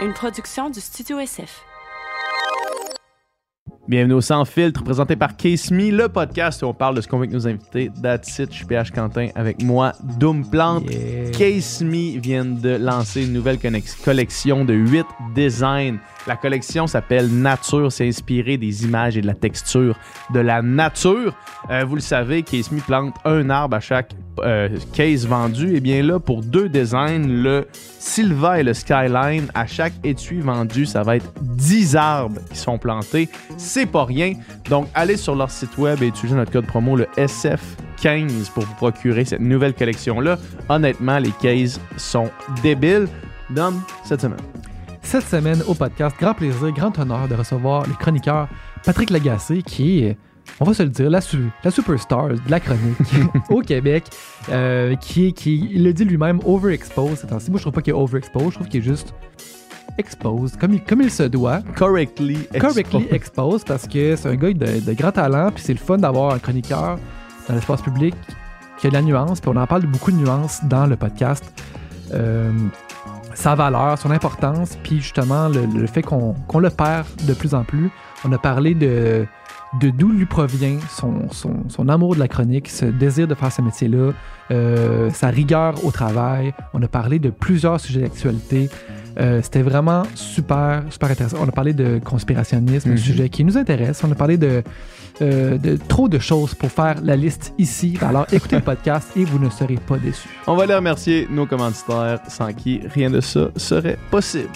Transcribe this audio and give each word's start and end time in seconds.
une 0.00 0.12
production 0.12 0.70
du 0.70 0.80
Studio 0.80 1.18
SF. 1.18 1.64
Bienvenue 3.88 4.14
au 4.14 4.20
Sans 4.20 4.44
Filtre, 4.44 4.84
présenté 4.84 5.16
par 5.16 5.36
Case 5.36 5.70
Me, 5.70 5.90
le 5.90 6.08
podcast 6.08 6.62
où 6.62 6.66
on 6.66 6.74
parle 6.74 6.94
de 6.94 7.00
ce 7.00 7.08
qu'on 7.08 7.16
veut 7.16 7.22
avec 7.22 7.32
nos 7.32 7.48
invités. 7.48 7.90
That's 8.02 8.38
it, 8.38 8.52
je 8.52 8.58
suis 8.58 8.66
PH 8.66 8.92
Quentin 8.92 9.28
avec 9.34 9.62
moi, 9.62 9.92
Doom 10.18 10.48
Plante. 10.48 10.84
Case 11.32 11.82
Me 11.82 12.20
vient 12.20 12.44
de 12.44 12.76
lancer 12.76 13.24
une 13.24 13.32
nouvelle 13.32 13.58
collection 14.04 14.64
de 14.64 14.74
8 14.74 15.06
designs. 15.34 15.96
La 16.26 16.36
collection 16.36 16.86
s'appelle 16.86 17.28
Nature, 17.28 17.90
c'est 17.90 18.06
inspiré 18.06 18.58
des 18.58 18.84
images 18.84 19.16
et 19.16 19.22
de 19.22 19.26
la 19.26 19.34
texture 19.34 19.98
de 20.34 20.40
la 20.40 20.60
nature. 20.60 21.34
Euh, 21.70 21.84
vous 21.84 21.94
le 21.94 22.02
savez, 22.02 22.42
Case 22.42 22.70
Me 22.70 22.80
plante 22.80 23.14
un 23.24 23.48
arbre 23.48 23.76
à 23.76 23.80
chaque 23.80 24.12
euh, 24.44 24.68
case 24.92 25.26
vendu. 25.26 25.74
Et 25.74 25.80
bien 25.80 26.02
là, 26.02 26.18
pour 26.18 26.42
deux 26.42 26.68
designs, 26.68 27.26
le 27.26 27.66
Silva 27.72 28.60
et 28.60 28.62
le 28.62 28.74
Skyline, 28.74 29.48
à 29.54 29.66
chaque 29.66 29.92
étui 30.04 30.40
vendu, 30.40 30.86
ça 30.86 31.02
va 31.02 31.16
être 31.16 31.32
10 31.42 31.96
arbres 31.96 32.40
qui 32.50 32.58
sont 32.58 32.78
plantés. 32.78 33.28
C'est 33.56 33.86
pas 33.86 34.04
rien. 34.04 34.32
Donc, 34.68 34.88
allez 34.94 35.16
sur 35.16 35.34
leur 35.34 35.50
site 35.50 35.76
web 35.78 36.02
et 36.02 36.06
utilisez 36.06 36.36
notre 36.36 36.52
code 36.52 36.66
promo, 36.66 36.96
le 36.96 37.06
SF15, 37.16 38.50
pour 38.52 38.64
vous 38.64 38.74
procurer 38.74 39.24
cette 39.24 39.40
nouvelle 39.40 39.74
collection-là. 39.74 40.38
Honnêtement, 40.68 41.18
les 41.18 41.32
cases 41.40 41.80
sont 41.96 42.30
débiles. 42.62 43.08
Dom, 43.50 43.80
cette 44.04 44.20
semaine. 44.20 44.38
Cette 45.02 45.24
semaine 45.24 45.62
au 45.66 45.74
podcast, 45.74 46.14
grand 46.20 46.34
plaisir, 46.34 46.70
grand 46.72 46.98
honneur 46.98 47.28
de 47.28 47.34
recevoir 47.34 47.86
le 47.86 47.94
chroniqueur 47.94 48.46
Patrick 48.84 49.08
Lagacé, 49.08 49.62
qui 49.62 50.04
est, 50.04 50.18
on 50.60 50.64
va 50.64 50.74
se 50.74 50.82
le 50.82 50.88
dire, 50.88 51.08
la, 51.10 51.20
su- 51.20 51.50
la 51.64 51.70
superstar 51.70 52.28
de 52.28 52.38
la 52.48 52.60
chronique 52.60 52.96
au 53.50 53.60
Québec, 53.60 54.04
euh, 54.50 54.94
qui, 54.96 55.26
est- 55.28 55.32
qui 55.32 55.68
il 55.72 55.84
le 55.84 55.92
dit 55.92 56.04
lui-même, 56.04 56.40
overexposed. 56.44 57.16
ces 57.18 57.26
temps-ci. 57.26 57.50
Moi, 57.50 57.58
je 57.58 57.62
trouve 57.64 57.72
pas 57.74 57.82
qu'il 57.82 57.92
est 57.92 57.96
overexposed, 57.96 58.50
je 58.50 58.54
trouve 58.56 58.68
qu'il 58.68 58.80
est 58.80 58.84
juste 58.84 59.14
exposed, 59.98 60.56
comme 60.58 60.74
il, 60.74 60.82
comme 60.84 61.02
il 61.02 61.10
se 61.10 61.24
doit. 61.24 61.60
Correctly. 61.76 62.38
Correctly 62.58 63.02
exposed. 63.10 63.12
exposed, 63.12 63.66
parce 63.66 63.86
que 63.86 64.16
c'est 64.16 64.28
un 64.28 64.36
gars 64.36 64.52
de, 64.52 64.80
de 64.80 64.92
grand 64.92 65.12
talent, 65.12 65.50
puis 65.52 65.62
c'est 65.64 65.72
le 65.72 65.78
fun 65.78 65.98
d'avoir 65.98 66.34
un 66.34 66.38
chroniqueur 66.38 66.98
dans 67.48 67.54
l'espace 67.54 67.82
public 67.82 68.14
qui 68.78 68.86
a 68.86 68.90
de 68.90 68.94
la 68.94 69.02
nuance, 69.02 69.40
puis 69.40 69.50
on 69.52 69.56
en 69.56 69.66
parle 69.66 69.82
de 69.82 69.86
beaucoup 69.88 70.12
de 70.12 70.16
nuances 70.16 70.60
dans 70.64 70.86
le 70.86 70.94
podcast. 70.96 71.44
Euh, 72.14 72.52
sa 73.34 73.54
valeur, 73.54 73.98
son 73.98 74.10
importance, 74.10 74.76
puis 74.82 75.00
justement 75.00 75.48
le, 75.48 75.66
le 75.66 75.86
fait 75.86 76.02
qu'on 76.02 76.32
qu'on 76.46 76.58
le 76.60 76.70
perd 76.70 77.06
de 77.26 77.34
plus 77.34 77.54
en 77.54 77.62
plus. 77.64 77.90
On 78.24 78.32
a 78.32 78.38
parlé 78.38 78.74
de, 78.74 79.26
de 79.80 79.90
d'où 79.90 80.10
lui 80.10 80.24
provient 80.26 80.78
son, 80.90 81.28
son, 81.30 81.64
son 81.68 81.88
amour 81.88 82.14
de 82.14 82.20
la 82.20 82.28
chronique, 82.28 82.68
ce 82.68 82.86
désir 82.86 83.28
de 83.28 83.34
faire 83.34 83.52
ce 83.52 83.60
métier-là, 83.62 84.12
euh, 84.50 85.10
sa 85.10 85.28
rigueur 85.28 85.84
au 85.84 85.90
travail. 85.90 86.54
On 86.72 86.82
a 86.82 86.88
parlé 86.88 87.18
de 87.18 87.30
plusieurs 87.30 87.78
sujets 87.80 88.00
d'actualité. 88.00 88.70
Euh, 89.20 89.40
C'était 89.42 89.62
vraiment 89.62 90.04
super, 90.14 90.84
super 90.90 91.10
intéressant. 91.10 91.38
On 91.42 91.48
a 91.48 91.52
parlé 91.52 91.72
de 91.74 92.00
conspirationnisme, 92.02 92.88
un 92.88 92.92
Mhm. 92.92 92.98
sujet 92.98 93.28
qui 93.28 93.44
nous 93.44 93.58
intéresse. 93.58 94.02
On 94.04 94.10
a 94.12 94.14
parlé 94.14 94.36
de, 94.38 94.62
euh, 95.20 95.58
de 95.58 95.76
trop 95.76 96.08
de 96.08 96.18
choses 96.18 96.54
pour 96.54 96.70
faire 96.70 96.96
la 97.02 97.16
liste 97.16 97.52
ici. 97.58 97.98
Alors 98.00 98.26
écoutez 98.32 98.56
le 98.56 98.62
podcast 98.62 99.10
et 99.16 99.24
vous 99.24 99.38
ne 99.38 99.50
serez 99.50 99.76
pas 99.76 99.98
déçus. 99.98 100.28
On 100.46 100.54
va 100.56 100.62
aller 100.62 100.74
remercier 100.74 101.26
nos 101.30 101.44
commanditaires 101.46 102.20
sans 102.28 102.52
qui 102.54 102.80
rien 102.94 103.10
de 103.10 103.20
ça 103.20 103.48
serait 103.56 103.98
possible. 104.10 104.48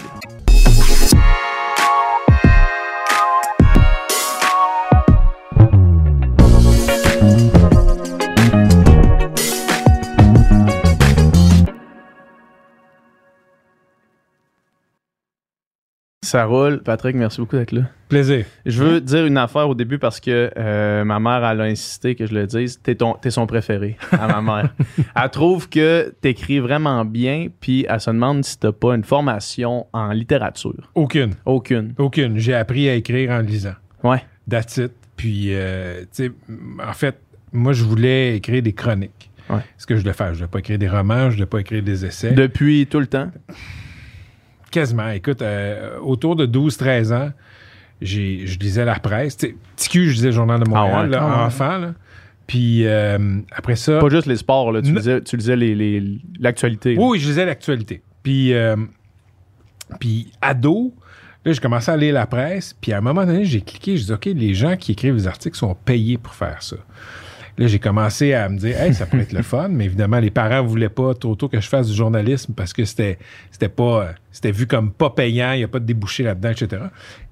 Ça 16.33 16.47
roule. 16.47 16.83
Patrick, 16.83 17.15
merci 17.15 17.43
beaucoup 17.43 17.57
d'être 17.57 17.73
là. 17.73 17.83
Plaisir. 18.09 18.47
Je 18.65 18.83
veux 18.83 19.03
dire 19.03 19.27
une 19.27 19.37
affaire 19.37 19.69
au 19.69 19.75
début 19.75 19.99
parce 19.99 20.19
que 20.19 20.51
euh, 20.57 21.05
ma 21.05 21.21
mère, 21.21 21.45
elle 21.45 21.61
a 21.61 21.65
insisté 21.65 22.15
que 22.15 22.25
je 22.25 22.33
le 22.33 22.47
dise. 22.47 22.81
T'es, 22.83 22.95
ton, 22.95 23.13
t'es 23.21 23.31
son 23.31 23.47
préféré 23.47 23.99
à 24.13 24.29
ma 24.29 24.41
mère. 24.41 24.75
elle 25.15 25.29
trouve 25.29 25.69
que 25.69 26.15
t'écris 26.23 26.59
vraiment 26.59 27.05
bien, 27.05 27.49
puis 27.61 27.85
elle 27.87 28.01
se 28.01 28.09
demande 28.09 28.47
si 28.47 28.59
t'as 28.59 28.73
pas 28.73 28.95
une 28.95 29.05
formation 29.05 29.87
en 29.93 30.13
littérature. 30.13 30.91
Aucune. 30.95 31.35
Aucune. 31.45 31.93
Aucune. 31.99 32.39
J'ai 32.39 32.55
appris 32.55 32.89
à 32.89 32.95
écrire 32.95 33.33
en 33.33 33.41
lisant. 33.41 33.75
Ouais. 34.03 34.25
That's 34.49 34.79
it. 34.79 34.93
Puis, 35.17 35.49
euh, 35.51 36.01
tu 36.01 36.07
sais, 36.13 36.33
en 36.83 36.95
fait, 36.95 37.19
moi, 37.53 37.75
je 37.75 37.85
voulais 37.85 38.39
écrire 38.39 38.63
des 38.63 38.73
chroniques. 38.73 39.31
Ouais. 39.51 39.61
Ce 39.77 39.85
que 39.85 39.97
je 39.97 40.01
voulais 40.01 40.15
faire. 40.15 40.33
Je 40.33 40.39
voulais 40.39 40.49
pas 40.49 40.61
écrire 40.61 40.79
des 40.79 40.89
romans, 40.89 41.29
je 41.29 41.35
voulais 41.35 41.45
pas 41.45 41.59
écrire 41.59 41.83
des 41.83 42.07
essais. 42.07 42.33
Depuis 42.33 42.87
tout 42.87 43.01
le 43.01 43.07
temps? 43.07 43.31
Quasiment. 44.73 45.11
Écoute, 45.11 45.41
euh, 45.43 45.99
autour 46.01 46.35
de 46.35 46.47
12-13 46.47 47.13
ans, 47.15 47.31
j'ai, 48.01 48.47
je 48.47 48.59
lisais 48.59 48.85
la 48.85 48.99
presse. 48.99 49.37
Cul, 49.37 50.09
je 50.09 50.15
lisais 50.15 50.27
le 50.29 50.33
Journal 50.33 50.59
de 50.61 50.69
Montréal, 50.69 50.93
Ah 50.97 51.03
ouais? 51.05 51.09
là, 51.09 51.19
Ah 51.23 51.39
ouais. 51.39 51.45
enfant. 51.45 51.79
Là. 51.79 51.95
Puis, 52.49 52.85
euh, 52.87 53.39
après 53.53 53.77
ça... 53.77 54.01
Pas 54.01 54.09
juste 54.09 54.27
les 54.27 54.37
sports, 54.37 54.73
là. 54.73 54.83
Tu 54.83 54.93
lisais, 54.93 55.21
tu 55.21 55.37
lisais 55.37 55.55
les, 55.55 55.75
les- 55.77 56.19
l'actualité. 56.41 56.97
Oui, 56.99 57.21
je 57.21 57.29
lisais 57.29 57.47
l'actualité. 57.47 58.03
Puis, 58.25 58.53
euh, 58.53 58.75
puis 60.01 60.33
ado, 60.41 60.93
là, 61.45 61.53
j'ai 61.53 61.61
commencé 61.61 61.91
à 61.91 61.97
lire 61.97 62.15
la 62.15 62.27
presse. 62.27 62.75
Puis 62.81 62.93
à 62.93 62.99
un 62.99 63.01
moment 63.01 63.25
donné, 63.25 63.45
j'ai 63.45 63.61
cliqué, 63.61 63.97
je 63.97 64.05
dis, 64.07 64.13
OK, 64.13 64.25
les 64.27 64.55
gens 64.55 64.77
qui 64.77 64.93
écrivent 64.93 65.15
des 65.17 65.27
articles 65.29 65.57
sont 65.57 65.75
payés 65.75 66.19
pour 66.19 66.35
faire 66.35 66.63
ça. 66.63 66.77
Là, 67.63 67.69
j'ai 67.69 67.79
commencé 67.79 68.33
à 68.35 68.49
me 68.49 68.59
dire, 68.59 68.81
hey, 68.81 68.93
ça 68.93 69.07
pourrait 69.07 69.23
être 69.23 69.33
le 69.33 69.43
fun, 69.43 69.69
mais 69.69 69.85
évidemment, 69.85 70.19
les 70.19 70.31
parents 70.31 70.63
voulaient 70.65 70.89
pas 70.89 71.15
trop 71.15 71.35
tôt 71.37 71.49
que 71.49 71.61
je 71.61 71.69
fasse 71.69 71.89
du 71.89 71.95
journalisme 71.95 72.53
parce 72.55 72.73
que 72.73 72.85
c'était, 72.85 73.19
c'était 73.51 73.69
pas, 73.69 74.15
c'était 74.31 74.51
vu 74.51 74.67
comme 74.67 74.91
pas 74.91 75.11
payant, 75.11 75.53
il 75.53 75.59
n'y 75.59 75.65
a 75.65 75.69
pas 75.69 75.79
de 75.79 75.85
débouché 75.87 76.25
là-dedans, 76.25 76.51
etc. 76.51 76.83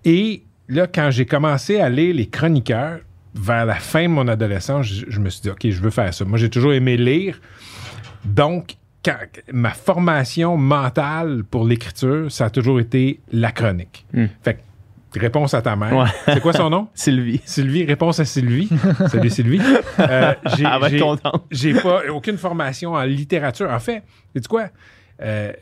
Et 0.05 0.45
là, 0.69 0.87
quand 0.87 1.11
j'ai 1.11 1.27
commencé 1.27 1.81
à 1.81 1.89
lire 1.89 2.15
les 2.15 2.27
chroniqueurs, 2.27 3.01
vers 3.35 3.65
la 3.65 3.77
fin 3.77 4.03
de 4.05 4.09
mon 4.09 4.27
adolescence, 4.29 4.87
je, 4.87 5.05
je 5.09 5.21
me 5.21 5.31
suis 5.31 5.43
dit, 5.43 5.51
OK, 5.51 5.69
je 5.69 5.81
veux 5.81 5.91
faire 5.91 6.13
ça. 6.13 6.25
Moi, 6.25 6.37
j'ai 6.39 6.51
toujours 6.51 6.73
aimé 6.73 6.97
lire. 6.97 7.41
Donc, 8.25 8.75
quand- 9.05 9.15
ma 9.53 9.71
formation 9.71 10.57
mentale 10.57 11.45
pour 11.49 11.65
l'écriture, 11.65 12.31
ça 12.31 12.47
a 12.47 12.51
toujours 12.51 12.81
été 12.81 13.21
la 13.33 13.53
chronique. 13.53 14.05
Hmm. 14.13 14.27
Fait 14.43 14.55
que, 14.55 14.61
réponse 15.17 15.55
à 15.55 15.63
ta 15.63 15.75
mère. 15.77 15.97
Ouais. 15.97 16.07
C'est 16.27 16.41
quoi 16.41 16.53
son 16.53 16.71
nom? 16.71 16.89
Sylvie. 16.95 17.41
Sylvie, 17.45 17.85
réponse 17.85 18.21
à 18.21 18.25
Sylvie. 18.25 18.69
Salut 19.09 19.31
Sylvie. 19.31 19.61
Euh, 19.99 20.35
j'ai, 20.57 20.65
j'ai- 20.91 21.05
j'ai 21.51 21.75
pas 21.75 22.03
aucune 22.13 22.37
formation 22.39 22.93
en 22.93 23.03
littérature. 23.03 23.71
En 23.71 23.81
fait, 23.81 24.03
sais 24.35 24.43
quoi? 24.49 24.67
Euh, 25.23 25.53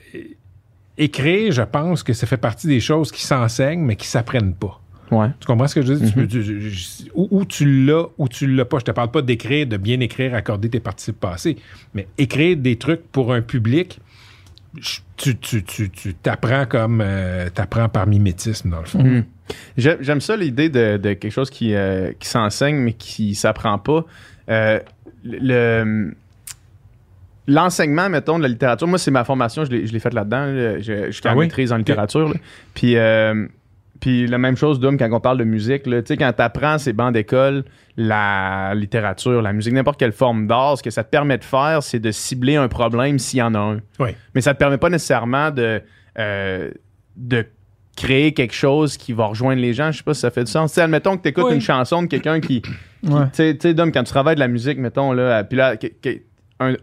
écrire, 0.97 1.53
je 1.53 1.62
pense 1.62 2.03
que 2.03 2.12
ça 2.12 2.26
fait 2.26 2.37
partie 2.37 2.66
des 2.66 2.81
choses 2.81 3.10
qui 3.12 3.25
s'enseignent, 3.25 3.81
mais 3.84 3.97
qui 3.97 4.06
s'apprennent 4.06 4.54
pas. 4.54 4.81
Ouais. 5.10 5.28
Tu 5.41 5.47
comprends 5.47 5.66
ce 5.66 5.76
que 5.76 5.82
je 5.82 5.94
dis? 5.94 6.12
Tu 6.12 6.19
Mhm. 6.19 6.26
peux- 6.26 6.42
tu- 6.42 7.10
ou, 7.14 7.28
ou 7.31 7.44
tu 7.47 7.87
l'as 7.87 8.04
ou 8.19 8.28
tu 8.28 8.47
l'as 8.47 8.66
pas. 8.66 8.78
Je 8.78 8.84
te 8.84 8.91
parle 8.91 9.10
pas 9.10 9.22
d'écrire, 9.22 9.66
de 9.66 9.76
bien 9.78 9.98
écrire, 10.00 10.34
accorder 10.34 10.69
tes 10.69 10.81
participes 10.81 11.19
passés, 11.20 11.56
mais 11.94 12.06
écrire 12.19 12.56
des 12.58 12.76
trucs 12.76 13.10
pour 13.10 13.32
un 13.32 13.41
public, 13.41 14.00
tu 15.16 15.34
t'apprends 16.22 16.66
comme 16.66 17.00
euh, 17.03 17.48
t'apprends 17.50 17.88
par 17.88 18.06
mimétisme, 18.06 18.70
dans 18.70 18.81
le 18.81 18.87
fond. 18.87 19.03
Mhm. 19.03 19.25
J'aime, 19.76 20.20
ça 20.20 20.36
l'idée 20.36 20.69
de, 20.69 20.97
de 20.97 21.12
quelque 21.14 21.32
chose 21.32 21.50
qui, 21.50 21.75
euh, 21.75 22.12
qui 22.19 22.28
s'enseigne 22.28 22.76
mais 22.76 22.92
qui 22.92 23.34
s'apprend 23.34 23.78
pas. 23.78 24.04
Euh, 24.50 24.81
le 25.25 26.12
l'enseignement, 27.47 28.10
mettons, 28.10 28.37
de 28.38 28.42
la 28.42 28.48
littérature, 28.48 28.87
moi 28.87 28.98
c'est 28.98 29.10
ma 29.10 29.25
formation, 29.25 29.64
je 29.64 29.70
l'ai, 29.70 29.98
faite 29.98 30.12
là-dedans. 30.14 30.47
là. 30.47 30.78
Je, 30.81 31.06
je 31.06 31.10
suis 31.12 31.26
en 31.26 31.31
Ah 31.32 31.37
oui? 31.37 31.47
maîtrise 31.47 31.72
en 31.72 31.78
littérature. 31.78 32.34
Puis, 32.75 32.97
euh, 32.97 33.47
puis 34.00 34.26
la 34.26 34.37
même 34.38 34.56
chose, 34.56 34.78
Dom, 34.81 34.98
quand 34.98 35.08
on 35.10 35.19
parle 35.20 35.38
de 35.38 35.44
musique, 35.44 35.84
tu 35.84 35.91
sais, 36.04 36.16
quand 36.19 36.32
tu 36.32 36.42
apprends 36.42 36.76
ces 36.78 36.92
bancs 36.92 37.12
d'école, 37.12 37.64
la 37.97 38.75
littérature, 38.75 39.41
la 39.41 39.53
musique, 39.54 39.72
n'importe 39.72 39.98
quelle 39.98 40.12
forme 40.12 40.47
d'art, 40.47 40.76
ce 40.76 40.82
que 40.82 40.91
ça 40.91 41.03
te 41.04 41.10
permet 41.10 41.38
de 41.38 41.44
faire, 41.44 41.82
c'est 41.82 41.98
de 41.98 42.10
cibler 42.10 42.56
un 42.56 42.69
problème 42.69 43.19
s'il 43.19 43.38
y 43.38 43.42
en 43.42 43.54
a 43.54 43.58
un. 43.58 43.81
Oui. 43.98 44.10
Mais 44.34 44.42
ça 44.42 44.53
te 44.53 44.58
permet 44.58 44.78
pas 44.78 44.91
nécessairement 44.91 45.50
de, 45.50 45.82
euh, 46.19 46.70
de 47.17 47.46
créer 48.00 48.32
quelque 48.32 48.54
chose 48.54 48.96
qui 48.96 49.12
va 49.12 49.26
rejoindre 49.26 49.60
les 49.60 49.72
gens. 49.74 49.90
Je 49.90 49.98
sais 49.98 50.02
pas 50.04 50.14
si 50.14 50.20
ça 50.20 50.30
fait 50.30 50.44
du 50.44 50.50
sens. 50.50 50.70
Tu 50.70 50.76
sais, 50.76 50.82
admettons 50.82 51.16
que 51.16 51.22
tu 51.22 51.28
écoutes 51.28 51.44
Oui. 51.48 51.54
une 51.54 51.60
chanson 51.60 52.02
de 52.02 52.06
quelqu'un 52.06 52.40
qui. 52.40 52.62
qui- 52.62 52.70
Ouais. 53.04 53.26
Tu 53.32 53.56
sais, 53.60 53.74
Dom, 53.74 53.92
quand 53.92 54.02
tu 54.02 54.10
travailles 54.10 54.34
de 54.34 54.40
la 54.40 54.48
musique, 54.48 54.76
mettons, 54.78 55.12
là, 55.12 55.44
puis 55.44 55.56
là, 55.56 55.76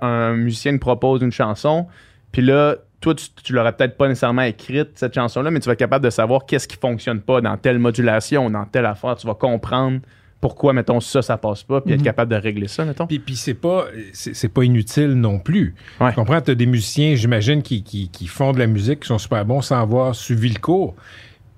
un 0.01 0.33
musicien 0.35 0.73
te 0.73 0.79
propose 0.79 1.21
une 1.21 1.31
chanson, 1.31 1.88
puis 2.31 2.41
là, 2.41 2.75
toi, 3.01 3.13
tu, 3.13 3.25
tu 3.44 3.53
l'aurais 3.53 3.73
peut-être 3.73 3.97
pas 3.97 4.07
nécessairement 4.07 4.41
écrite, 4.44 4.91
cette 4.95 5.13
chanson-là, 5.13 5.51
mais 5.51 5.59
tu 5.59 5.65
vas 5.67 5.73
être 5.73 5.79
capable 5.79 6.06
de 6.06 6.09
savoir 6.09 6.45
qu'est-ce 6.45 6.67
qui 6.67 6.77
fonctionne 6.77 7.19
pas 7.21 7.41
dans 7.41 7.56
telle 7.57 7.79
modulation, 7.79 8.50
dans 8.50 8.65
telle 8.65 8.85
affaire. 8.85 9.15
Tu 9.15 9.27
vas 9.27 9.35
comprendre 9.35 10.00
pourquoi, 10.42 10.74
mettons, 10.74 11.00
ça, 11.00 11.22
ça 11.22 11.38
passe 11.38 11.64
pas, 11.64 11.82
puis 11.82 11.94
être 11.94 12.00
Mhm. 12.02 12.06
capable 12.06 12.32
de 12.32 12.36
régler 12.38 12.68
ça, 12.68 12.86
mettons. 12.86 13.08
Puis, 13.08 13.20
puis 13.20 13.36
c'est 13.36 13.54
pas 13.56 13.86
c'est, 14.14 14.48
pas 14.50 14.64
inutile 14.64 15.14
non 15.14 15.40
plus. 15.40 15.74
Ouais. 16.00 16.10
Tu 16.10 16.16
comprends? 16.16 16.40
T'as 16.42 16.54
des 16.56 16.66
musiciens, 16.68 17.16
j'imagine, 17.16 17.62
qui, 17.64 17.82
qui, 17.84 18.10
qui 18.10 18.28
font 18.28 18.52
de 18.54 18.60
la 18.60 18.68
musique, 18.68 19.00
qui 19.02 19.08
sont 19.08 19.18
super 19.18 19.44
bons 19.46 19.62
sans 19.62 19.80
avoir 19.82 20.14
suivi 20.14 20.50
le 20.50 20.60
cours. 20.60 20.96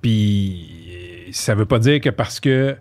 Puis 0.02 1.28
ça 1.32 1.56
veut 1.56 1.66
pas 1.66 1.80
dire 1.80 2.00
que 2.00 2.10
parce 2.10 2.40
que 2.40 2.76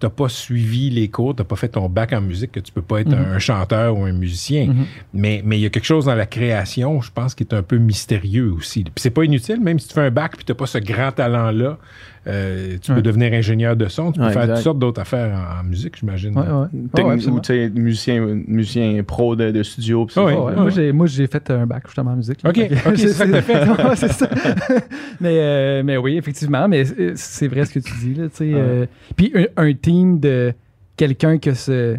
t'as 0.00 0.08
pas 0.10 0.28
suivi 0.28 0.90
les 0.90 1.08
cours, 1.08 1.34
t'as 1.36 1.44
pas 1.44 1.56
fait 1.56 1.68
ton 1.68 1.88
bac 1.88 2.12
en 2.12 2.20
musique, 2.20 2.52
que 2.52 2.60
tu 2.60 2.72
peux 2.72 2.82
pas 2.82 3.00
être 3.00 3.08
Mhm. 3.10 3.14
un, 3.14 3.32
un 3.34 3.38
chanteur 3.38 3.96
ou 3.96 4.04
un 4.04 4.12
musicien. 4.12 4.66
Mhm. 4.66 4.86
Mais 5.14 5.42
mais 5.44 5.58
il 5.58 5.62
y 5.62 5.66
a 5.66 5.70
quelque 5.70 5.84
chose 5.86 6.06
dans 6.06 6.14
la 6.14 6.26
création, 6.26 7.00
je 7.00 7.10
pense, 7.12 7.34
qui 7.34 7.44
est 7.44 7.54
un 7.54 7.62
peu 7.62 7.78
mystérieux 7.78 8.50
aussi. 8.52 8.82
Puis 8.84 8.92
c'est 8.96 9.10
pas 9.10 9.24
inutile, 9.24 9.60
même 9.60 9.78
si 9.78 9.88
tu 9.88 9.94
fais 9.94 10.00
un 10.02 10.10
bac 10.10 10.36
puis 10.36 10.44
t'as 10.44 10.54
pas 10.54 10.66
ce 10.66 10.78
grand 10.78 11.12
talent-là, 11.12 11.78
euh, 12.26 12.76
tu 12.80 12.90
Ouais. 12.90 12.96
peux 12.96 13.02
devenir 13.02 13.32
ingénieur 13.32 13.76
de 13.76 13.86
son, 13.88 14.12
tu 14.12 14.18
peux 14.20 14.26
Ouais, 14.26 14.32
faire 14.32 14.42
exact. 14.42 14.54
toutes 14.56 14.64
sortes 14.64 14.78
d'autres 14.78 15.00
affaires 15.00 15.34
en, 15.36 15.60
en 15.60 15.64
musique, 15.64 15.96
j'imagine. 15.98 16.36
Ouais, 16.38 16.44
ouais. 16.44 16.50
Ouais, 16.52 16.66
Techni- 16.72 16.96
ouais, 16.96 17.02
ou 17.04 17.10
absolument. 17.10 17.40
tu 17.40 17.52
sais, 17.54 17.70
musicien, 17.70 18.40
musicien 18.48 19.02
pro 19.04 19.36
de, 19.36 19.50
de 19.50 19.62
studio. 19.62 20.06
pis 20.06 20.14
Ah 20.16 20.20
ça. 20.20 20.24
ouais. 20.26 20.32
Ouais, 20.34 20.40
ouais. 20.44 20.56
Moi, 20.56 20.70
j'ai, 20.70 20.92
moi, 20.92 21.06
j'ai 21.06 21.26
fait 21.26 21.50
un 21.50 21.66
bac 21.66 21.82
justement 21.86 22.12
en 22.12 22.16
musique. 22.16 22.42
là. 22.42 22.50
Ok, 22.50 22.56
que- 22.68 22.74
c'est 22.96 23.08
ça 23.08 23.26
que 23.26 23.32
t'as 23.32 23.42
fait. 23.42 23.64
Ouais, 23.84 23.96
c'est 23.96 24.12
ça. 24.12 24.28
mais, 25.20 25.38
euh, 25.38 25.82
mais 25.84 25.96
oui, 25.96 26.16
effectivement, 26.16 26.66
mais 26.68 26.84
c'est- 27.16 27.48
vrai 27.48 27.64
ce 27.66 27.72
que 27.74 27.80
tu 27.80 27.92
dis. 28.00 28.14
Là, 28.14 28.28
euh, 28.40 28.86
puis 29.16 29.32
un, 29.34 29.44
un 29.62 29.72
team 29.74 30.18
de 30.20 30.52
quelqu'un 30.96 31.38
qui 31.38 31.50
a 31.50 31.54
ce- 31.54 31.96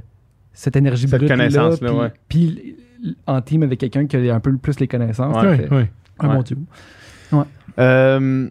cette 0.53 0.75
énergie 0.75 1.07
Cette 1.07 1.19
brute 1.19 1.29
connaissance-là, 1.29 1.89
puis, 1.89 1.97
ouais. 1.99 2.11
puis 2.29 2.75
en 3.27 3.41
team 3.41 3.61
avec 3.63 3.79
quelqu'un 3.79 4.07
qui 4.07 4.15
a 4.29 4.33
un 4.35 4.39
peu 4.39 4.55
plus 4.57 4.79
les 4.79 4.87
connaissances. 4.87 5.35
Ouais, 5.35 5.49
Ouais, 5.49 5.57
fait 5.57 5.69
ouais. 5.73 5.89
un 6.19 6.29
Ouais. 6.29 6.35
bon 6.35 6.41
duo. 6.41 6.57
Euh, 7.77 8.47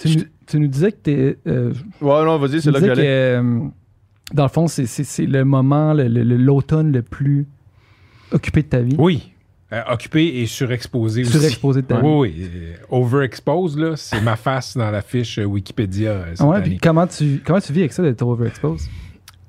Tu, 0.00 0.16
nous- 0.18 0.24
tu 0.46 0.58
nous 0.60 0.66
disais 0.68 0.92
que 0.92 0.96
t'es... 0.96 1.38
euh, 1.46 1.72
ouais, 2.00 2.24
non, 2.24 2.38
vas-y, 2.38 2.60
c'est 2.60 2.70
là 2.70 2.80
que 2.80 2.86
j'allais. 2.86 3.06
euh, 3.06 3.60
dans 4.32 4.42
le 4.44 4.48
fond, 4.48 4.66
c'est, 4.68 5.26
le 5.26 5.44
moment, 5.44 5.92
le- 5.94 6.08
le- 6.08 6.22
le- 6.22 6.36
l'automne 6.36 6.92
le 6.92 7.02
plus 7.02 7.46
occupé 8.32 8.62
de 8.62 8.68
ta 8.68 8.80
vie. 8.80 8.96
Oui. 8.98 9.30
Euh, 9.72 9.80
occupé 9.90 10.40
et 10.40 10.46
surexposé 10.46 11.22
aussi. 11.22 11.32
Surexposé 11.32 11.82
de 11.82 11.86
ta 11.86 12.00
vie. 12.00 12.06
Oui, 12.06 12.34
oui. 12.36 12.48
Euh, 12.54 12.74
overexpose, 12.90 13.76
là, 13.78 13.96
c'est 13.96 14.20
ma 14.20 14.36
face 14.36 14.76
dans 14.76 14.90
la 14.90 15.02
fiche 15.02 15.38
Wikipédia 15.38 16.26
cette 16.34 16.46
ouais, 16.46 16.56
année. 16.56 16.64
puis 16.70 16.78
comment 16.78 17.06
tu, 17.06 17.40
comment 17.44 17.60
tu 17.60 17.72
vis 17.72 17.80
avec 17.80 17.92
ça 17.92 18.02
d'être 18.02 18.22
overexposed? 18.22 18.88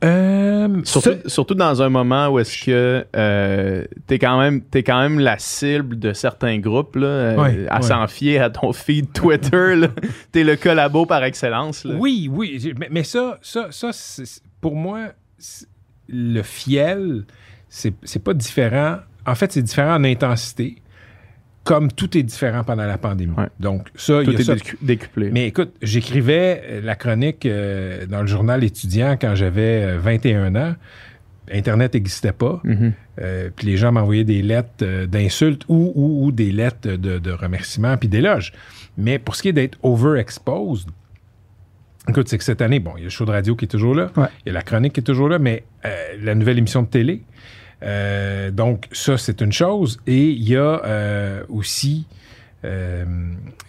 Euh, 0.06 0.82
Surtout, 1.26 1.56
dans 1.56 1.82
un 1.82 1.90
moment 1.90 2.28
où 2.30 2.40
est-ce 2.40 2.64
que 2.66 3.06
euh, 3.16 3.86
t'es 4.08 4.20
quand 4.20 4.40
même 4.40 4.62
t'es 4.62 4.84
quand 4.84 5.00
même 5.02 5.20
la 5.20 5.38
cible 5.40 5.98
de 5.98 6.14
certains 6.14 6.60
groupes 6.60 6.96
là, 6.96 7.08
euh, 7.08 7.36
Ouais, 7.38 7.66
à 7.70 7.78
ouais. 7.78 7.82
s'en 7.82 8.08
fier 8.08 8.40
à 8.40 8.50
ton 8.50 8.72
feed 8.72 9.12
Twitter 9.14 9.82
t'es 10.32 10.44
le 10.44 10.56
collabo 10.56 11.06
par 11.06 11.24
excellence 11.24 11.84
là. 11.86 11.96
Oui, 11.98 12.30
oui. 12.32 12.74
Mais, 12.78 12.88
mais 12.92 13.04
ça, 13.04 13.40
ça, 13.42 13.68
ça 13.72 13.90
pour 14.62 14.76
moi, 14.76 15.10
le 16.08 16.42
fiel, 16.42 17.26
c'est 17.70 17.94
c'est 18.04 18.24
pas 18.24 18.34
différent. 18.34 18.98
En 19.26 19.36
fait, 19.36 19.52
c'est 19.52 19.64
différent 19.64 19.96
en 19.96 20.04
intensité, 20.04 20.76
comme 21.66 21.92
tout 21.92 22.18
est 22.18 22.24
différent 22.24 22.64
pendant 22.64 22.86
la 22.86 22.98
pandémie. 22.98 23.34
Ouais. 23.38 23.48
Donc, 23.60 23.90
ça, 23.96 24.22
il 24.22 24.26
tout 24.26 24.32
y 24.32 24.36
a 24.38 24.40
est 24.40 24.44
ça. 24.44 24.56
décuplé 24.82 25.32
Mais 25.32 25.48
écoute, 25.48 25.74
j'écrivais 25.82 26.64
euh, 26.64 26.82
la 26.82 26.96
chronique 26.96 27.46
euh, 27.46 28.06
dans 28.06 28.22
le 28.22 28.28
journal 28.28 28.64
étudiant 28.64 29.18
quand 29.20 29.36
j'avais 29.36 29.84
euh, 29.84 30.00
21 30.00 30.56
ans. 30.56 30.76
Internet 31.52 31.94
n'existait 31.96 32.32
pas. 32.32 32.62
Mhm. 32.64 32.94
Euh, 33.22 33.50
puis 33.56 33.68
les 33.68 33.78
gens 33.78 33.92
m'envoyaient 33.92 34.24
des 34.24 34.42
lettres 34.42 34.84
euh, 34.84 35.06
d'insultes 35.06 35.64
ou, 35.68 35.92
ou, 35.96 36.26
ou 36.26 36.32
des 36.32 36.52
lettres 36.52 36.88
de, 36.96 37.20
de 37.20 37.32
remerciements 37.32 37.98
puis 37.98 38.10
d'éloges. 38.10 38.54
Mais 38.98 39.20
pour 39.20 39.36
ce 39.36 39.42
qui 39.42 39.50
est 39.50 39.54
d'être 39.54 39.78
overexposed, 39.84 40.90
écoute, 42.10 42.28
c'est 42.30 42.38
que 42.38 42.44
cette 42.44 42.62
année, 42.62 42.80
bon, 42.80 42.94
il 42.98 43.00
y 43.00 43.04
a 43.04 43.06
le 43.06 43.10
show 43.10 43.26
de 43.26 43.32
radio 43.32 43.56
qui 43.56 43.66
est 43.66 43.70
toujours 43.70 43.96
là, 43.96 44.12
Ouais. 44.16 44.28
il 44.46 44.50
y 44.50 44.52
a 44.52 44.54
la 44.54 44.62
chronique 44.62 44.94
qui 44.94 45.00
est 45.00 45.04
toujours 45.04 45.30
là, 45.30 45.40
mais 45.40 45.64
euh, 45.86 45.90
la 46.22 46.36
nouvelle 46.36 46.58
émission 46.58 46.82
de 46.84 46.88
télé. 46.88 47.22
Euh, 47.86 48.52
donc, 48.52 48.88
ça, 48.92 49.18
c'est 49.18 49.42
une 49.42 49.52
chose. 49.54 50.00
Et 50.08 50.30
il 50.30 50.44
y 50.50 50.56
a 50.56 50.82
euh, 50.86 51.44
aussi. 51.50 52.08
euh, 52.64 53.06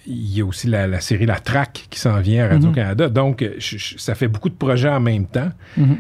il 0.07 0.35
y 0.35 0.41
a 0.41 0.45
aussi 0.47 0.69
la, 0.69 0.87
la 0.87 1.01
série 1.01 1.27
La 1.27 1.39
Traque 1.39 1.87
qui 1.91 1.99
s'en 2.01 2.19
vient 2.21 2.47
à 2.47 2.49
Radio-Canada. 2.49 3.09
Donc, 3.11 3.45
je- 3.59 3.77
je- 3.77 3.99
ça 3.99 4.15
fait 4.15 4.29
beaucoup 4.29 4.49
de 4.49 4.55
projets 4.55 4.89
en 4.89 5.01
même 5.01 5.27
temps 5.27 5.51
Mhm. 5.77 5.97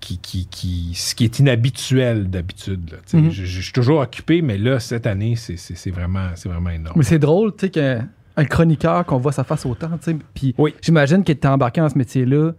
qui, 0.00 0.18
qui, 0.18 0.46
qui- 0.48 0.90
ce 0.94 1.14
qui 1.14 1.24
est 1.24 1.38
inhabituel 1.38 2.28
d'habitude. 2.28 2.98
Mhm. 3.12 3.30
je, 3.30 3.44
je 3.44 3.60
suis 3.62 3.72
toujours 3.72 4.00
occupé, 4.00 4.42
mais 4.42 4.58
là, 4.58 4.80
cette 4.80 5.06
année, 5.06 5.34
c'est, 5.36 5.90
vraiment, 5.90 6.28
vraiment 6.44 6.70
énorme. 6.70 6.94
Mais 6.98 7.04
c'est 7.04 7.18
drôle, 7.20 7.52
tu 7.56 7.66
sais, 7.66 7.70
qu'un 7.70 8.08
un 8.36 8.44
chroniqueur, 8.46 9.04
qu'on 9.06 9.18
voit 9.18 9.30
sa 9.32 9.44
face 9.44 9.64
autant, 9.64 9.90
tu 9.96 10.10
sais. 10.10 10.16
Puis 10.34 10.54
Oui. 10.58 10.74
j'imagine 10.82 11.22
que 11.22 11.32
t'es 11.32 11.46
embarqué 11.48 11.80
dans 11.80 11.88
ce 11.88 11.96
métier-là, 11.96 12.50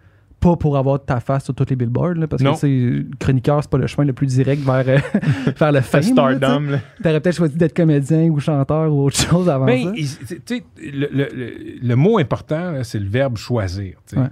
pas 0.45 0.55
pour 0.55 0.77
avoir 0.77 1.03
ta 1.03 1.19
face 1.19 1.45
sur 1.45 1.55
tous 1.55 1.65
les 1.69 1.75
billboards, 1.75 2.13
là, 2.15 2.27
parce 2.27 2.43
Non. 2.43 2.55
que, 2.55 2.67
le 2.67 3.05
chroniqueur, 3.19 3.63
c'est 3.63 3.69
pas 3.71 3.79
le 3.79 3.87
chemin 3.87 4.05
le 4.05 4.13
plus 4.13 4.27
direct 4.27 4.61
vers, 4.63 4.83
euh, 4.87 4.97
vers 5.59 5.71
le 5.71 5.81
fame. 5.81 6.03
Stardom. 6.03 6.79
T'aurais 7.01 7.19
peut-être 7.19 7.35
choisi 7.35 7.55
d'être 7.57 7.75
comédien 7.75 8.25
ou 8.29 8.39
chanteur 8.39 8.93
ou 8.93 9.05
autre 9.05 9.17
chose 9.17 9.49
avant 9.49 9.65
Mais 9.65 9.83
ça. 9.83 9.91
il- 9.95 10.07
tu 10.07 10.41
sais, 10.45 10.63
le, 10.83 11.07
le- 11.11 11.29
le- 11.33 11.53
le 11.81 11.95
mot 11.95 12.19
important, 12.19 12.73
c'est 12.83 12.99
le 12.99 13.09
verbe 13.09 13.37
choisir. 13.37 13.95
Ouais. 14.15 14.23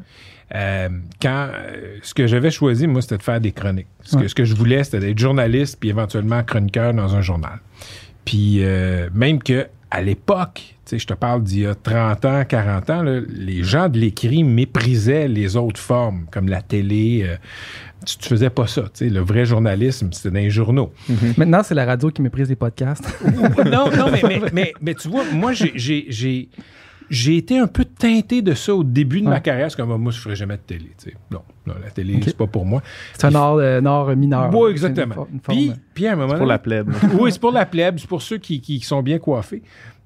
Euh, 0.55 0.89
quand 1.19 1.47
euh, 1.51 1.97
ce 2.03 2.13
que 2.13 2.27
j'avais 2.27 2.51
choisi, 2.51 2.85
moi, 2.85 3.01
c'était 3.01 3.17
de 3.17 3.23
faire 3.23 3.41
des 3.41 3.51
chroniques. 3.51 3.87
Ce, 4.03 4.15
Ouais. 4.15 4.21
que, 4.23 4.27
ce 4.27 4.35
que 4.35 4.45
je 4.45 4.53
voulais, 4.55 4.83
c'était 4.83 4.99
d'être 4.99 5.17
journaliste 5.17 5.77
puis 5.79 5.89
éventuellement 5.89 6.43
chroniqueur 6.43 6.93
dans 6.93 7.15
un 7.15 7.21
journal. 7.21 7.59
Puis 8.23 8.57
euh, 8.59 9.09
même 9.15 9.41
que 9.41 9.65
à 9.93 10.01
l'époque, 10.01 10.55
tu 10.85 10.89
sais, 10.89 10.99
je 10.99 11.05
te 11.05 11.13
parle 11.13 11.43
d'il 11.43 11.61
y 11.61 11.65
a 11.67 11.75
30 11.75 12.25
ans, 12.25 12.43
40 12.47 12.89
ans, 12.89 13.03
là, 13.03 13.21
les 13.29 13.63
gens 13.63 13.87
de 13.89 13.99
l'écrit 13.99 14.43
méprisaient 14.43 15.27
les 15.27 15.55
autres 15.55 15.79
formes, 15.79 16.25
comme 16.31 16.49
la 16.49 16.61
télé. 16.63 17.21
euh, 17.23 17.35
tu, 18.05 18.17
tu 18.17 18.27
faisais 18.29 18.49
pas 18.49 18.65
ça. 18.67 18.81
tu 18.83 18.89
sais. 19.05 19.09
Le 19.09 19.19
vrai 19.21 19.45
journalisme, 19.45 20.09
c'était 20.11 20.31
dans 20.31 20.39
les 20.41 20.49
journaux. 20.49 20.91
Maintenant, 21.37 21.61
c'est 21.63 21.75
la 21.75 21.85
radio 21.85 22.09
qui 22.09 22.21
méprise 22.23 22.49
les 22.49 22.55
podcasts. 22.55 23.07
non, 23.65 23.89
non, 23.95 24.09
mais, 24.11 24.21
mais, 24.27 24.41
mais, 24.53 24.73
mais 24.81 24.95
tu 24.95 25.07
vois, 25.09 25.23
moi, 25.31 25.53
j'ai- 25.53 26.49
j'ai 27.09 27.37
été 27.37 27.57
un 27.59 27.67
peu 27.67 27.85
teinté 27.85 28.41
de 28.41 28.53
ça 28.53 28.73
au 28.75 28.83
début 28.83 29.21
de 29.21 29.27
ma 29.27 29.39
carrière. 29.39 29.69
C'est 29.71 29.77
comme, 29.77 29.95
moi, 30.01 30.11
je 30.11 30.19
ferais 30.19 30.35
jamais 30.35 30.55
de 30.57 30.61
télé. 30.61 30.91
tu 30.97 31.09
sais. 31.09 31.15
Non, 31.31 31.41
non, 31.67 31.73
la 31.83 31.89
télé, 31.89 32.15
Ok. 32.15 32.23
c'est 32.25 32.37
pas 32.37 32.47
pour 32.47 32.65
moi. 32.65 32.81
c'est 33.13 33.25
un 33.27 33.35
art, 33.35 33.55
euh, 33.55 33.79
un 33.81 33.85
art 33.85 34.15
mineur. 34.15 34.53
Oui, 34.53 34.71
exactement. 34.71 35.03
C'est 35.05 35.07
une, 35.07 35.13
for- 35.13 35.27
une 35.33 35.39
forme- 35.41 35.57
Puis, 35.57 35.81
puis 35.93 36.07
à 36.07 36.13
un 36.13 36.15
moment 36.15 36.27
pour 36.29 36.37
donné- 36.39 36.47
la 36.49 36.59
plèbe 36.59 36.93
oui, 37.19 37.31
c'est 37.31 37.39
pour 37.41 37.51
la 37.51 37.65
plèbe, 37.65 37.99
c'est 37.99 38.07
pour 38.09 38.21
ceux 38.21 38.37
qui, 38.37 38.61
qui 38.61 38.79
sont 38.81 39.01
bien 39.03 39.19
coiffés. 39.19 39.61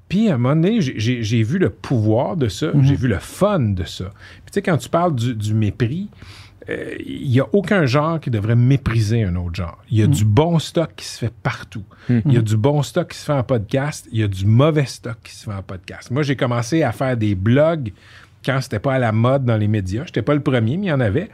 Puis 0.09 0.29
à 0.29 0.35
un 0.35 0.37
moment 0.37 0.55
donné, 0.55 0.79
j'ai- 0.79 1.43
vu 1.43 1.57
le 1.59 1.69
pouvoir 1.69 2.37
de 2.37 2.47
ça, 2.47 2.71
Mhm. 2.73 2.83
j'ai 2.83 2.95
vu 2.95 3.07
le 3.09 3.19
fun 3.19 3.59
de 3.59 3.83
ça. 3.83 4.05
Puis 4.05 4.45
tu 4.47 4.53
sais, 4.53 4.61
quand 4.61 4.77
tu 4.77 4.87
parles 4.89 5.13
du, 5.15 5.35
du 5.35 5.53
mépris, 5.53 6.09
euh, 6.69 6.95
il 7.05 7.29
n'y 7.29 7.39
a 7.39 7.47
aucun 7.53 7.85
genre 7.85 8.19
qui 8.19 8.29
devrait 8.29 8.55
mépriser 8.55 9.23
un 9.23 9.35
autre 9.37 9.55
genre. 9.55 9.77
Il 9.89 9.97
y 9.97 10.03
a 10.03 10.07
Mhm. 10.07 10.13
du 10.13 10.25
bon 10.25 10.59
stock 10.59 10.91
qui 10.95 11.05
se 11.05 11.17
fait 11.19 11.33
partout. 11.43 11.83
Il 12.09 12.33
y 12.33 12.37
a 12.37 12.41
du 12.41 12.57
bon 12.57 12.83
stock 12.83 13.09
qui 13.11 13.17
se 13.17 13.25
fait 13.25 13.33
en 13.33 13.43
podcast. 13.43 14.07
Il 14.11 14.19
y 14.19 14.23
a 14.23 14.27
du 14.27 14.45
mauvais 14.45 14.85
stock 14.85 15.17
qui 15.23 15.33
se 15.33 15.45
fait 15.45 15.53
en 15.53 15.63
podcast. 15.63 16.11
Moi, 16.11 16.23
j'ai 16.23 16.35
commencé 16.35 16.83
à 16.83 16.91
faire 16.91 17.15
des 17.17 17.35
blogs 17.35 17.91
quand 18.45 18.59
c'était 18.61 18.79
pas 18.79 18.95
à 18.95 18.99
la 18.99 19.11
mode 19.11 19.45
dans 19.45 19.57
les 19.57 19.67
médias. 19.67 20.03
J'étais 20.05 20.21
pas 20.21 20.33
le 20.35 20.41
premier, 20.41 20.77
mais 20.77 20.85
il 20.87 20.89
y 20.89 20.93
en 20.93 20.99
avait. 20.99 21.29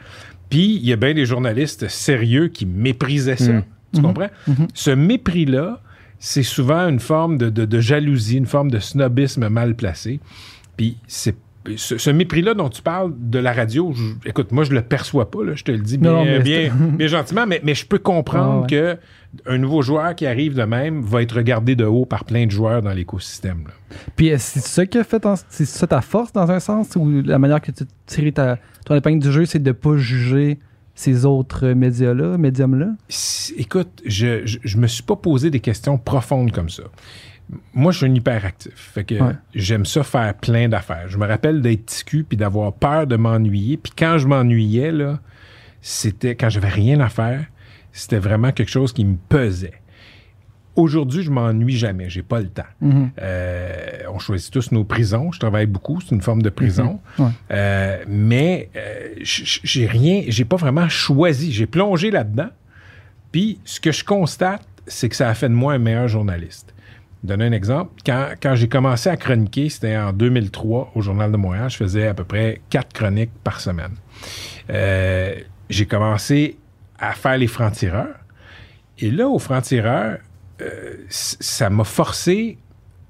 Puis 0.50 0.76
il 0.76 0.86
y 0.86 0.94
a 0.94 0.96
bien 0.96 1.14
des 1.14 1.26
journalistes 1.26 1.88
sérieux 1.88 2.48
qui 2.48 2.66
méprisaient 2.66 3.38
ça. 3.38 3.54
Mhm. 3.54 3.64
Tu 3.94 4.00
Mhm. 4.02 4.06
comprends? 4.06 4.30
Mhm. 4.48 4.68
Ce 4.74 4.92
mépris-là, 4.92 5.82
c'est 6.20 6.44
souvent 6.44 6.88
une 6.88 7.00
forme 7.00 7.38
de, 7.38 7.50
de- 7.50 7.66
de 7.66 7.80
jalousie, 7.80 8.38
une 8.38 8.46
forme 8.46 8.72
de 8.72 8.80
snobisme 8.80 9.48
mal 9.50 9.76
placé. 9.76 10.20
Puis 10.78 10.98
c'est 11.08 11.36
ce, 11.78 11.98
ce 11.98 12.10
mépris-là 12.10 12.54
dont 12.54 12.70
tu 12.70 12.82
parles 12.82 13.14
de 13.18 13.40
la 13.40 13.54
radio, 13.54 13.94
je- 13.94 14.30
écoute, 14.30 14.52
moi, 14.52 14.64
je 14.64 14.72
le 14.74 14.82
perçois 14.82 15.32
pas, 15.32 15.44
là, 15.44 15.54
je 15.56 15.64
te 15.64 15.72
le 15.72 15.80
dis 15.80 15.98
bien, 15.98 16.12
Non, 16.12 16.26
mais 16.26 16.40
bien, 16.40 16.72
c'est- 16.72 16.92
bien 16.98 17.08
gentiment, 17.08 17.46
mais, 17.48 17.62
mais 17.64 17.74
je 17.76 17.86
peux 17.86 18.00
comprendre 18.00 18.60
Ah 18.60 18.62
ouais. 18.62 18.68
que 18.68 18.98
un 19.48 19.58
nouveau 19.58 19.82
joueur 19.82 20.14
qui 20.16 20.26
arrive 20.28 20.54
de 20.56 20.64
même 20.64 21.02
va 21.02 21.22
être 21.24 21.36
regardé 21.36 21.76
de 21.76 21.86
haut 21.86 22.06
par 22.06 22.24
plein 22.26 22.46
de 22.46 22.52
joueurs 22.52 22.82
dans 22.82 22.92
l'écosystème. 22.94 23.64
Puis 24.16 24.28
est-ce 24.28 24.56
que 24.56 24.60
c'est 24.60 24.68
ça 24.70 24.86
qui 24.86 24.98
a 25.00 25.04
fait, 25.04 25.26
c'est 25.50 25.66
ça 25.66 25.88
ta 25.88 26.02
force 26.02 26.32
dans 26.34 26.52
un 26.52 26.60
sens, 26.60 26.90
ou 26.96 27.22
la 27.26 27.40
manière 27.40 27.60
que 27.62 27.72
tu 27.72 27.84
tires 28.06 28.34
ta, 28.34 28.60
ton 28.86 28.96
épingle 28.96 29.20
du 29.24 29.32
jeu, 29.32 29.46
c'est 29.46 29.64
de 29.64 29.72
pas 29.72 29.98
juger 29.98 30.60
ces 30.96 31.26
autres 31.26 31.70
médias-là, 31.70 32.38
médiums-là? 32.38 32.90
Écoute, 33.58 33.90
je, 34.06 34.46
je, 34.46 34.60
je 34.64 34.78
me 34.78 34.86
suis 34.86 35.02
pas 35.02 35.16
posé 35.16 35.50
des 35.50 35.60
questions 35.60 35.98
profondes 35.98 36.52
comme 36.52 36.70
ça. 36.70 36.84
Moi, 37.74 37.92
je 37.92 37.98
suis 38.00 38.06
un 38.08 38.14
hyperactif. 38.16 38.74
Fait 38.76 39.04
que 39.04 39.16
Ouais. 39.16 39.34
j'aime 39.54 39.86
ça 39.86 40.04
faire 40.04 40.34
plein 40.36 40.68
d'affaires. 40.70 41.08
Je 41.08 41.18
me 41.18 41.26
rappelle 41.28 41.62
d'être 41.62 41.86
ticu 41.88 42.24
puis 42.24 42.38
d'avoir 42.38 42.74
peur 42.74 43.08
de 43.08 43.16
m'ennuyer. 43.16 43.78
Puis 43.78 43.94
quand 43.98 44.18
je 44.18 44.28
m'ennuyais, 44.28 44.92
là, 44.92 45.20
c'était 45.82 46.36
quand 46.36 46.50
j'avais 46.50 46.70
rien 46.70 47.00
à 47.00 47.10
faire, 47.10 47.46
c'était 47.92 48.20
vraiment 48.20 48.52
quelque 48.52 48.70
chose 48.72 48.94
qui 48.94 49.06
me 49.06 49.18
pesait. 49.30 49.74
Aujourd'hui, 50.76 51.22
je 51.22 51.30
m'ennuie 51.30 51.78
jamais. 51.78 52.10
J'ai 52.10 52.24
pas 52.24 52.40
le 52.40 52.48
temps. 52.50 52.64
Mhm. 52.82 53.12
Euh, 53.22 53.76
on 54.12 54.18
choisit 54.18 54.52
tous 54.52 54.72
nos 54.72 54.84
prisons. 54.84 55.32
Je 55.32 55.40
travaille 55.40 55.68
beaucoup. 55.68 56.02
C'est 56.02 56.16
une 56.16 56.22
forme 56.22 56.42
de 56.42 56.50
prison. 56.50 57.00
Ouais. 57.20 57.28
Euh, 57.52 58.04
mais 58.08 58.70
euh, 58.76 59.10
j'ai 59.22 59.86
rien, 59.86 60.24
j'ai 60.30 60.46
pas 60.46 60.56
vraiment 60.56 60.90
choisi. 60.90 61.52
J'ai 61.52 61.68
plongé 61.68 62.10
là-dedans. 62.10 62.50
Puis 63.32 63.60
ce 63.66 63.80
que 63.80 63.92
je 63.92 64.04
constate, 64.04 64.66
c'est 64.88 65.10
que 65.10 65.16
ça 65.16 65.30
a 65.30 65.34
fait 65.36 65.48
de 65.50 65.54
moi 65.54 65.74
un 65.74 65.78
meilleur 65.78 66.08
journaliste. 66.08 66.73
Donner 67.24 67.46
un 67.46 67.52
exemple. 67.54 67.94
Quand, 68.06 68.56
j'ai 68.56 68.68
commencé 68.68 69.10
à 69.10 69.16
chroniquer, 69.16 69.70
c'était 69.70 69.96
en 69.96 70.12
2003 70.12 70.92
au 70.94 71.02
Journal 71.02 71.32
de 71.32 71.38
Montréal. 71.38 71.70
Je 71.70 71.78
faisais 71.78 72.08
à 72.08 72.14
peu 72.14 72.26
près 72.26 72.62
quatre 72.70 72.92
chroniques 72.92 73.32
par 73.44 73.62
semaine. 73.62 73.94
Euh, 74.70 75.36
j'ai 75.70 75.86
commencé 75.86 76.58
à 77.00 77.14
faire 77.14 77.38
les 77.38 77.48
francs-tireurs. 77.48 78.16
Et 79.00 79.10
là, 79.10 79.30
aux 79.30 79.40
francs-tireurs, 79.40 80.18
euh, 80.62 80.96
ça 81.10 81.70
m'a 81.70 81.86
forcé 81.86 82.58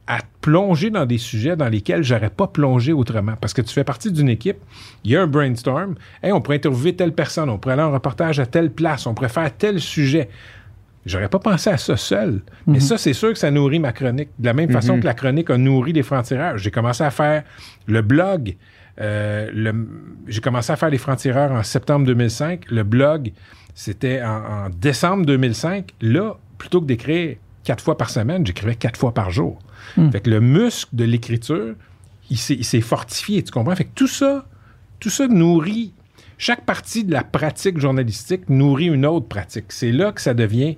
à 0.06 0.20
plonger 0.42 0.90
dans 0.90 1.06
des 1.06 1.18
sujets 1.18 1.56
dans 1.56 1.70
lesquels 1.70 2.04
j'aurais 2.04 2.30
pas 2.30 2.48
plongé 2.48 2.94
autrement. 2.94 3.36
Parce 3.40 3.54
que 3.54 3.62
tu 3.62 3.74
fais 3.74 3.84
partie 3.84 4.12
d'une 4.12 4.30
équipe, 4.30 4.58
il 5.04 5.12
y 5.12 5.16
a 5.16 5.22
un 5.22 5.28
brainstorm, 5.28 5.96
hey, 6.22 6.32
on 6.32 6.42
pourrait 6.42 6.58
interviewer 6.58 6.96
telle 6.96 7.14
personne, 7.14 7.50
on 7.50 7.58
pourrait 7.58 7.74
aller 7.74 7.84
en 7.84 7.92
reportage 7.92 8.40
à 8.40 8.46
telle 8.46 8.72
place, 8.72 9.08
on 9.08 9.14
pourrait 9.14 9.30
faire 9.30 9.50
tel 9.56 9.80
sujet. 9.80 10.30
J'aurais 11.06 11.28
pas 11.30 11.40
pensé 11.40 11.70
à 11.70 11.78
ça 11.78 11.98
seul. 11.98 12.42
Mais 12.66 12.80
ça, 12.80 12.98
c'est 12.98 13.14
sûr 13.14 13.34
que 13.34 13.38
ça 13.40 13.52
nourrit 13.52 13.80
ma 13.80 13.92
chronique. 13.92 14.30
De 14.40 14.46
la 14.46 14.54
même 14.54 14.70
façon 14.72 14.94
que 15.02 15.06
la 15.06 15.14
chronique 15.14 15.50
a 15.50 15.58
nourri 15.58 15.92
les 15.94 16.04
francs-tireurs. 16.04 16.58
J'ai 16.58 16.72
commencé 16.72 17.04
à 17.04 17.12
faire 17.12 17.44
le 17.88 18.02
blog. 18.02 18.56
euh, 19.02 19.74
j'ai 20.28 20.42
commencé 20.42 20.72
à 20.72 20.76
faire 20.76 20.90
les 20.90 20.98
francs-tireurs 20.98 21.52
en 21.52 21.64
septembre 21.64 22.06
2005. 22.06 22.70
Le 22.72 22.84
blog, 22.84 23.34
c'était 23.76 24.22
en, 24.24 24.66
en 24.66 24.70
décembre 24.70 25.26
2005. 25.26 25.92
Là, 26.02 26.36
plutôt 26.58 26.80
que 26.82 26.86
d'écrire 26.86 27.36
quatre 27.64 27.84
fois 27.84 27.98
par 27.98 28.10
semaine, 28.10 28.46
j'écrivais 28.46 28.76
quatre 28.76 28.98
fois 28.98 29.14
par 29.14 29.32
jour. 29.32 29.60
Fait 30.12 30.22
que 30.22 30.30
le 30.30 30.40
muscle 30.40 30.96
de 30.96 31.04
l'écriture, 31.04 31.76
il 32.30 32.38
s'est 32.38 32.82
fortifié, 32.82 33.44
tu 33.44 33.52
comprends? 33.52 33.76
Fait 33.76 33.84
que 33.86 33.94
tout 33.96 34.08
ça, 34.08 34.46
tout 35.00 35.10
ça 35.10 35.28
nourrit 35.28 35.94
chaque 36.38 36.66
partie 36.66 37.04
de 37.04 37.12
la 37.14 37.24
pratique 37.24 37.78
journalistique 37.80 38.50
nourrit 38.50 38.88
une 38.88 39.06
autre 39.06 39.28
pratique. 39.28 39.66
C'est 39.70 39.92
là 39.92 40.12
que 40.12 40.22
ça 40.22 40.34
devient. 40.34 40.76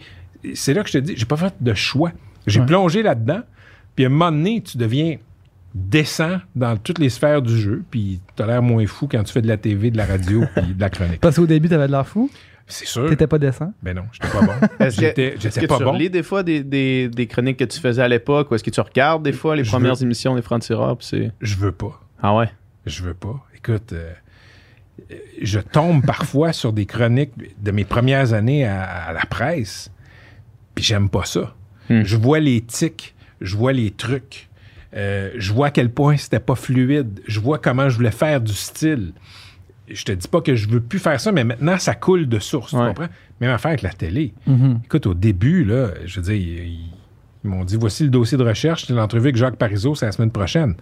C'est 0.54 0.74
là 0.74 0.84
que 0.84 0.90
je 0.90 0.94
te 0.94 0.98
dis, 1.00 1.14
j'ai 1.16 1.26
pas 1.26 1.38
fait 1.38 1.54
de 1.60 1.74
choix. 1.74 2.12
J'ai 2.48 2.60
Ouais. 2.60 2.66
plongé 2.68 3.02
là-dedans, 3.04 3.42
puis 3.96 4.06
à 4.06 4.08
un 4.08 4.12
moment 4.12 4.32
donné, 4.32 4.62
tu 4.62 4.78
deviens 4.78 5.18
décent 5.74 6.38
dans 6.56 6.78
toutes 6.78 7.00
les 7.00 7.10
sphères 7.10 7.42
du 7.42 7.58
jeu, 7.58 7.84
puis 7.92 8.22
t'as 8.36 8.46
l'air 8.46 8.62
moins 8.62 8.86
fou 8.88 9.08
quand 9.12 9.24
tu 9.24 9.34
fais 9.34 9.42
de 9.42 9.48
la 9.48 9.58
TV, 9.58 9.92
de 9.92 9.98
la 9.98 10.06
radio, 10.06 10.44
puis 10.56 10.74
de 10.74 10.80
la 10.80 10.90
chronique. 10.90 11.20
Parce 11.20 11.36
qu'au 11.36 11.46
début, 11.48 11.68
t'avais 11.68 11.88
de 11.88 11.92
l'air 11.92 12.08
fou. 12.08 12.30
C'est 12.68 12.88
sûr. 12.88 13.08
T'étais 13.10 13.28
pas 13.28 13.38
décent. 13.38 13.74
Ben 13.84 13.96
non, 13.96 14.04
j'étais 14.12 14.28
pas 14.28 14.42
bon. 14.42 14.54
Est-ce 14.80 14.96
que, 14.96 15.02
J'étais 15.06 15.28
est-ce 15.34 15.42
j'étais 15.42 15.62
que 15.62 15.66
pas 15.68 15.78
tu 15.78 15.84
bon. 15.84 15.92
relis 15.92 16.10
des 16.10 16.24
fois 16.24 16.42
des, 16.42 16.64
des, 16.64 17.10
des 17.10 17.28
chroniques 17.28 17.58
que 17.58 17.64
tu 17.66 17.80
faisais 17.80 18.02
à 18.02 18.08
l'époque 18.08 18.50
ou 18.50 18.56
est-ce 18.56 18.64
que 18.64 18.72
tu 18.72 18.82
regardes 18.82 19.22
des 19.22 19.34
fois 19.34 19.56
les 19.56 19.64
Je 19.64 19.70
premières 19.70 19.94
veux- 19.96 20.04
émissions 20.04 20.34
des 20.36 20.42
Francs-Tireurs? 20.42 20.98
Je 21.42 21.56
veux 21.58 21.72
pas. 21.72 22.02
Ah 22.24 22.36
ouais? 22.36 22.50
Je 22.88 23.04
veux 23.04 23.14
pas. 23.14 23.36
Écoute, 23.56 23.94
euh, 23.94 24.12
je 25.42 25.60
tombe 25.60 26.06
parfois 26.06 26.54
sur 26.54 26.74
des 26.74 26.86
chroniques 26.86 27.34
de 27.62 27.72
mes 27.72 27.86
premières 27.86 28.34
années 28.34 28.66
à, 28.66 28.84
à 28.84 29.14
la 29.14 29.26
presse, 29.26 29.92
puis 30.74 30.84
j'aime 30.84 31.10
pas 31.10 31.26
ça. 31.26 31.56
Hmm. 31.90 32.04
Je 32.04 32.18
vois 32.18 32.40
les 32.40 32.62
tics, 32.62 33.16
je 33.42 33.56
vois 33.56 33.74
les 33.74 33.92
trucs, 33.92 34.50
euh, 34.96 35.32
je 35.38 35.54
vois 35.54 35.68
à 35.68 35.72
quel 35.72 35.92
point 35.92 36.18
c'était 36.18 36.40
pas 36.40 36.56
fluide, 36.56 37.22
je 37.28 37.40
vois 37.40 37.60
comment 37.60 37.90
je 37.90 37.98
voulais 37.98 38.12
faire 38.12 38.42
du 38.42 38.54
style. 38.54 39.14
Je 39.88 40.04
te 40.04 40.12
dis 40.12 40.28
pas 40.28 40.42
que 40.42 40.56
je 40.56 40.68
veux 40.68 40.82
plus 40.82 40.98
faire 40.98 41.20
ça, 41.20 41.32
mais 41.32 41.44
maintenant 41.44 41.78
ça 41.78 41.94
coule 41.94 42.28
de 42.28 42.40
source, 42.40 42.72
tu 42.72 42.78
comprends? 42.78 43.08
Même 43.40 43.52
affaire 43.52 43.70
avec 43.70 43.84
la 43.84 43.92
télé. 43.92 44.34
Mhm. 44.48 44.80
Écoute, 44.86 45.06
au 45.06 45.14
début, 45.14 45.64
là, 45.64 45.90
je 46.06 46.20
veux 46.20 46.26
dire, 46.26 46.36
ils, 46.36 46.90
ils 47.44 47.50
m'ont 47.50 47.64
dit 47.64 47.78
voici 47.78 48.04
le 48.04 48.10
dossier 48.10 48.38
de 48.38 48.44
recherche, 48.44 48.86
c'est 48.88 48.94
l'entrevue 48.94 49.26
avec 49.26 49.36
Jacques 49.36 49.58
Parizeau, 49.58 49.94
c'est 49.94 50.08
la 50.08 50.12
semaine 50.12 50.32
prochaine. 50.32 50.76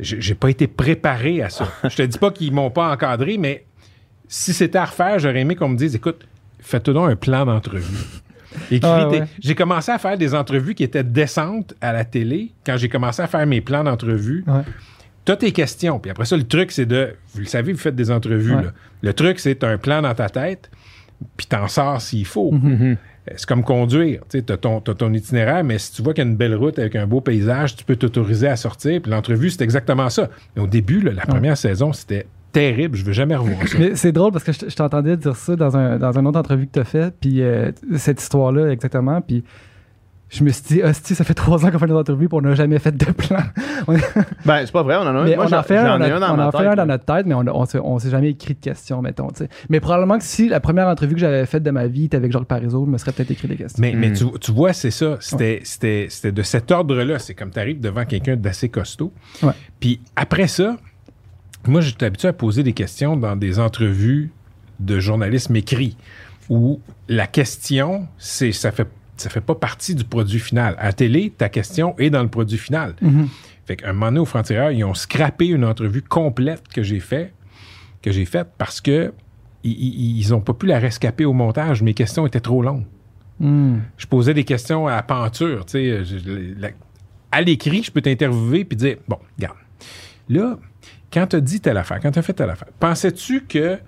J'ai 0.00 0.34
pas 0.34 0.50
été 0.50 0.66
préparé 0.66 1.42
à 1.42 1.50
ça. 1.50 1.68
je 1.84 1.96
te 1.96 2.02
dis 2.02 2.18
pas 2.18 2.30
qu'ils 2.30 2.52
m'ont 2.52 2.70
pas 2.70 2.92
encadré, 2.92 3.36
mais 3.38 3.64
si 4.28 4.52
c'était 4.52 4.78
à 4.78 4.84
refaire, 4.84 5.18
j'aurais 5.18 5.40
aimé 5.40 5.56
qu'on 5.56 5.68
me 5.68 5.76
dise 5.76 5.94
écoute, 5.96 6.26
fais-toi 6.60 6.94
donc 6.94 7.10
un 7.10 7.16
plan 7.16 7.44
d'entrevue. 7.44 7.82
Ah, 8.82 9.08
ouais. 9.08 9.24
J'ai 9.40 9.54
commencé 9.54 9.92
à 9.92 9.98
faire 9.98 10.18
des 10.18 10.34
entrevues 10.34 10.74
qui 10.74 10.82
étaient 10.82 11.04
décentes 11.04 11.74
à 11.80 11.92
la 11.92 12.04
télé 12.04 12.50
quand 12.64 12.76
j'ai 12.76 12.88
commencé 12.88 13.22
à 13.22 13.26
faire 13.26 13.46
mes 13.46 13.60
plans 13.60 13.84
d'entrevue. 13.84 14.42
Ouais. 14.46 14.62
T'as 15.24 15.36
tes 15.36 15.52
questions. 15.52 15.98
Puis 15.98 16.10
après 16.10 16.24
ça, 16.24 16.36
le 16.36 16.44
truc, 16.44 16.72
c'est 16.72 16.86
de. 16.86 17.14
Vous 17.34 17.40
le 17.40 17.46
savez, 17.46 17.72
vous 17.72 17.78
faites 17.78 17.94
des 17.94 18.10
entrevues. 18.10 18.54
Ouais. 18.54 18.64
là. 18.64 18.72
Le 19.02 19.12
truc, 19.12 19.38
c'est 19.38 19.62
un 19.62 19.78
plan 19.78 20.02
dans 20.02 20.14
ta 20.14 20.28
tête, 20.28 20.70
puis 21.36 21.46
t'en 21.46 21.68
sors 21.68 22.00
s'il 22.00 22.26
faut. 22.26 22.50
Mhm. 22.52 22.80
Euh, 22.82 22.94
C'est 23.36 23.46
comme 23.46 23.64
conduire. 23.64 24.22
Tu 24.28 24.38
as 24.48 24.56
ton, 24.56 24.80
t'as 24.80 24.94
ton 24.94 25.12
itinéraire, 25.12 25.64
mais 25.64 25.78
si 25.78 25.92
tu 25.92 26.02
vois 26.02 26.14
qu'il 26.14 26.24
y 26.24 26.26
a 26.26 26.30
une 26.30 26.36
belle 26.36 26.54
route 26.54 26.78
avec 26.78 26.96
un 26.96 27.06
beau 27.06 27.20
paysage, 27.20 27.76
tu 27.76 27.84
peux 27.84 27.96
t'autoriser 27.96 28.48
à 28.48 28.56
sortir. 28.56 29.00
Puis 29.02 29.10
l'entrevue, 29.10 29.50
c'est 29.50 29.62
exactement 29.62 30.10
ça. 30.10 30.28
Mais 30.56 30.62
au 30.62 30.66
début, 30.66 31.00
là, 31.00 31.12
la 31.12 31.26
première 31.26 31.56
saison, 31.56 31.92
c'était 31.92 32.26
terrible. 32.52 32.96
Je 32.96 33.04
veux 33.04 33.12
jamais 33.12 33.36
revoir 33.36 33.66
ça. 33.66 33.78
Mais 33.78 33.94
c'est 33.94 34.12
drôle 34.12 34.32
parce 34.32 34.44
que 34.44 34.52
je, 34.52 34.68
je 34.68 34.74
t'entendais 34.74 35.16
dire 35.16 35.36
ça 35.36 35.56
dans 35.56 35.76
un, 35.76 35.98
dans 35.98 36.18
une 36.18 36.26
autre 36.26 36.38
entrevue 36.38 36.66
que 36.66 36.72
tu 36.72 36.80
as 36.80 36.84
fait, 36.84 37.14
puis 37.20 37.42
euh, 37.42 37.70
cette 37.96 38.20
histoire-là 38.20 38.70
exactement, 38.70 39.20
puis 39.20 39.44
je 40.30 40.44
me 40.44 40.50
suis 40.50 40.62
dit, 40.66 40.82
hostie, 40.82 41.14
ça 41.14 41.24
fait 41.24 41.32
trois 41.34 41.64
ans 41.64 41.70
qu'on 41.70 41.78
fait 41.78 41.86
des 41.86 41.92
entrevues, 41.92 42.28
puis 42.28 42.36
on 42.38 42.42
n'a 42.42 42.54
jamais 42.54 42.78
fait 42.78 42.96
de 42.96 43.04
plan. 43.06 43.38
Ben, 44.44 44.64
c'est 44.66 44.72
pas 44.72 44.82
vrai, 44.82 44.96
on 44.96 45.00
en 45.02 45.06
a 45.06 45.10
un. 45.10 45.24
mais 45.24 45.36
Moi, 45.36 45.46
on 45.48 45.52
en 45.54 45.62
fait 45.62 45.76
un, 45.76 45.96
on 45.96 45.98
dans 45.98 46.38
en 46.48 46.50
fait 46.50 46.58
tête, 46.58 46.66
un 46.66 46.74
dans 46.74 46.86
notre 46.86 47.04
tête, 47.04 47.26
mais 47.26 47.34
on, 47.34 47.44
on, 47.48 47.64
s'est- 47.64 47.78
on 47.82 47.98
s'est 47.98 48.10
jamais 48.10 48.30
écrit 48.30 48.54
de 48.54 48.60
questions, 48.60 49.00
mettons. 49.02 49.28
Mais 49.70 49.80
probablement 49.80 50.18
que 50.18 50.24
si 50.24 50.48
la 50.48 50.60
première 50.60 50.86
entrevue 50.88 51.14
que 51.14 51.20
j'avais 51.20 51.46
faite 51.46 51.62
de 51.62 51.70
ma 51.70 51.86
vie 51.86 52.04
était 52.06 52.16
avec 52.16 52.32
Jacques 52.32 52.44
Parizeau, 52.44 52.84
je 52.84 52.90
me 52.90 52.98
serais 52.98 53.12
peut-être 53.12 53.30
écrit 53.30 53.48
des 53.48 53.56
questions. 53.56 53.80
Mais, 53.80 53.92
mais 53.94 54.10
Mm. 54.10 54.14
tu, 54.14 54.24
tu 54.40 54.52
vois, 54.52 54.72
c'est 54.72 54.90
ça. 54.90 55.16
C'était, 55.20 55.60
c'était, 55.64 56.06
c'était 56.10 56.32
de 56.32 56.42
cet 56.42 56.70
ordre-là. 56.70 57.18
C'est 57.18 57.34
comme 57.34 57.50
tu 57.50 57.58
arrives 57.58 57.80
devant 57.80 58.04
quelqu'un 58.04 58.36
d'assez 58.36 58.68
costaud. 58.68 59.12
Ouais. 59.42 59.52
Puis 59.80 60.00
après 60.16 60.46
ça, 60.48 60.76
moi, 61.66 61.80
j'étais 61.80 62.06
habitué 62.06 62.28
à 62.28 62.32
poser 62.32 62.62
des 62.62 62.72
questions 62.72 63.16
dans 63.16 63.36
des 63.36 63.58
entrevues 63.58 64.30
de 64.80 65.00
journalisme 65.00 65.56
écrit 65.56 65.96
où 66.48 66.80
la 67.08 67.26
question, 67.26 68.06
c'est 68.18 68.52
ça 68.52 68.70
fait 68.72 68.88
ça 69.20 69.30
fait 69.30 69.40
pas 69.40 69.54
partie 69.54 69.94
du 69.94 70.04
produit 70.04 70.38
final. 70.40 70.74
À 70.78 70.86
la 70.86 70.92
télé, 70.92 71.32
ta 71.36 71.48
question 71.48 71.94
est 71.98 72.10
dans 72.10 72.22
le 72.22 72.28
produit 72.28 72.58
final. 72.58 72.94
Mhm. 73.00 73.28
Fait 73.66 73.76
qu'un 73.76 73.92
moment 73.92 74.06
donné, 74.06 74.18
au 74.20 74.24
Franc-Tireur, 74.24 74.70
ils 74.70 74.84
ont 74.84 74.94
scrappé 74.94 75.46
une 75.48 75.64
entrevue 75.64 76.02
complète 76.02 76.62
que 76.68 76.82
j'ai 76.82 77.00
fait, 77.00 77.32
que 78.02 78.10
j'ai 78.12 78.24
faite 78.24 78.48
parce 78.56 78.80
que 78.80 79.12
ils, 79.64 79.72
ils, 79.72 80.18
ils 80.18 80.34
ont 80.34 80.40
pas 80.40 80.54
pu 80.54 80.66
la 80.66 80.78
rescaper 80.78 81.24
au 81.24 81.32
montage. 81.32 81.82
Mes 81.82 81.94
questions 81.94 82.26
étaient 82.26 82.40
trop 82.40 82.62
longues 82.62 82.84
Hmm. 83.40 83.78
je 83.96 84.04
posais 84.06 84.34
des 84.34 84.42
questions 84.42 84.88
à 84.88 85.00
penture. 85.02 85.64
tu 85.64 85.72
sais, 85.72 86.04
je- 86.04 86.54
la- 86.60 86.70
à 87.30 87.40
l'écrit, 87.40 87.84
je 87.84 87.90
peux 87.92 88.00
t'interviewer 88.00 88.64
puis 88.64 88.76
dire 88.76 88.96
Bon, 89.06 89.18
regarde, 89.36 89.56
là, 90.28 90.58
quand 91.12 91.26
tu 91.28 91.36
as 91.36 91.40
dit 91.40 91.60
telle 91.60 91.76
affaire, 91.76 92.00
quand 92.00 92.10
tu 92.10 92.18
as 92.18 92.22
fait 92.22 92.32
telle 92.32 92.50
affaire, 92.50 92.66
pensais-tu 92.80 93.42
que 93.44 93.78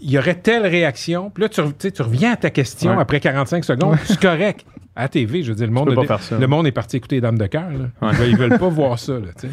il 0.00 0.10
y 0.10 0.18
aurait 0.18 0.34
telle 0.36 0.66
réaction? 0.66 1.30
Puis 1.30 1.42
là, 1.42 1.48
tu, 1.48 1.60
tu 1.78 1.92
tu 1.92 2.02
reviens 2.02 2.32
à 2.32 2.36
ta 2.36 2.50
question 2.50 2.94
Ouais. 2.96 3.00
après 3.02 3.20
45 3.20 3.64
secondes, 3.64 3.96
c'est 4.04 4.20
correct. 4.20 4.64
À 4.94 5.08
TV, 5.08 5.42
je 5.42 5.50
veux 5.50 5.56
dire, 5.56 5.66
le 5.66 5.72
monde, 5.72 5.94
ça. 6.20 6.38
le 6.38 6.46
monde 6.46 6.66
est 6.66 6.72
parti 6.72 6.96
écouter 6.96 7.16
les 7.16 7.20
Dames 7.20 7.36
de 7.36 7.46
cœur. 7.46 7.68
Ouais. 8.00 8.08
Ils, 8.20 8.28
ils 8.30 8.36
veulent 8.36 8.58
pas 8.58 8.68
voir 8.68 8.98
ça. 8.98 9.12
Là, 9.14 9.26
tu. 9.38 9.46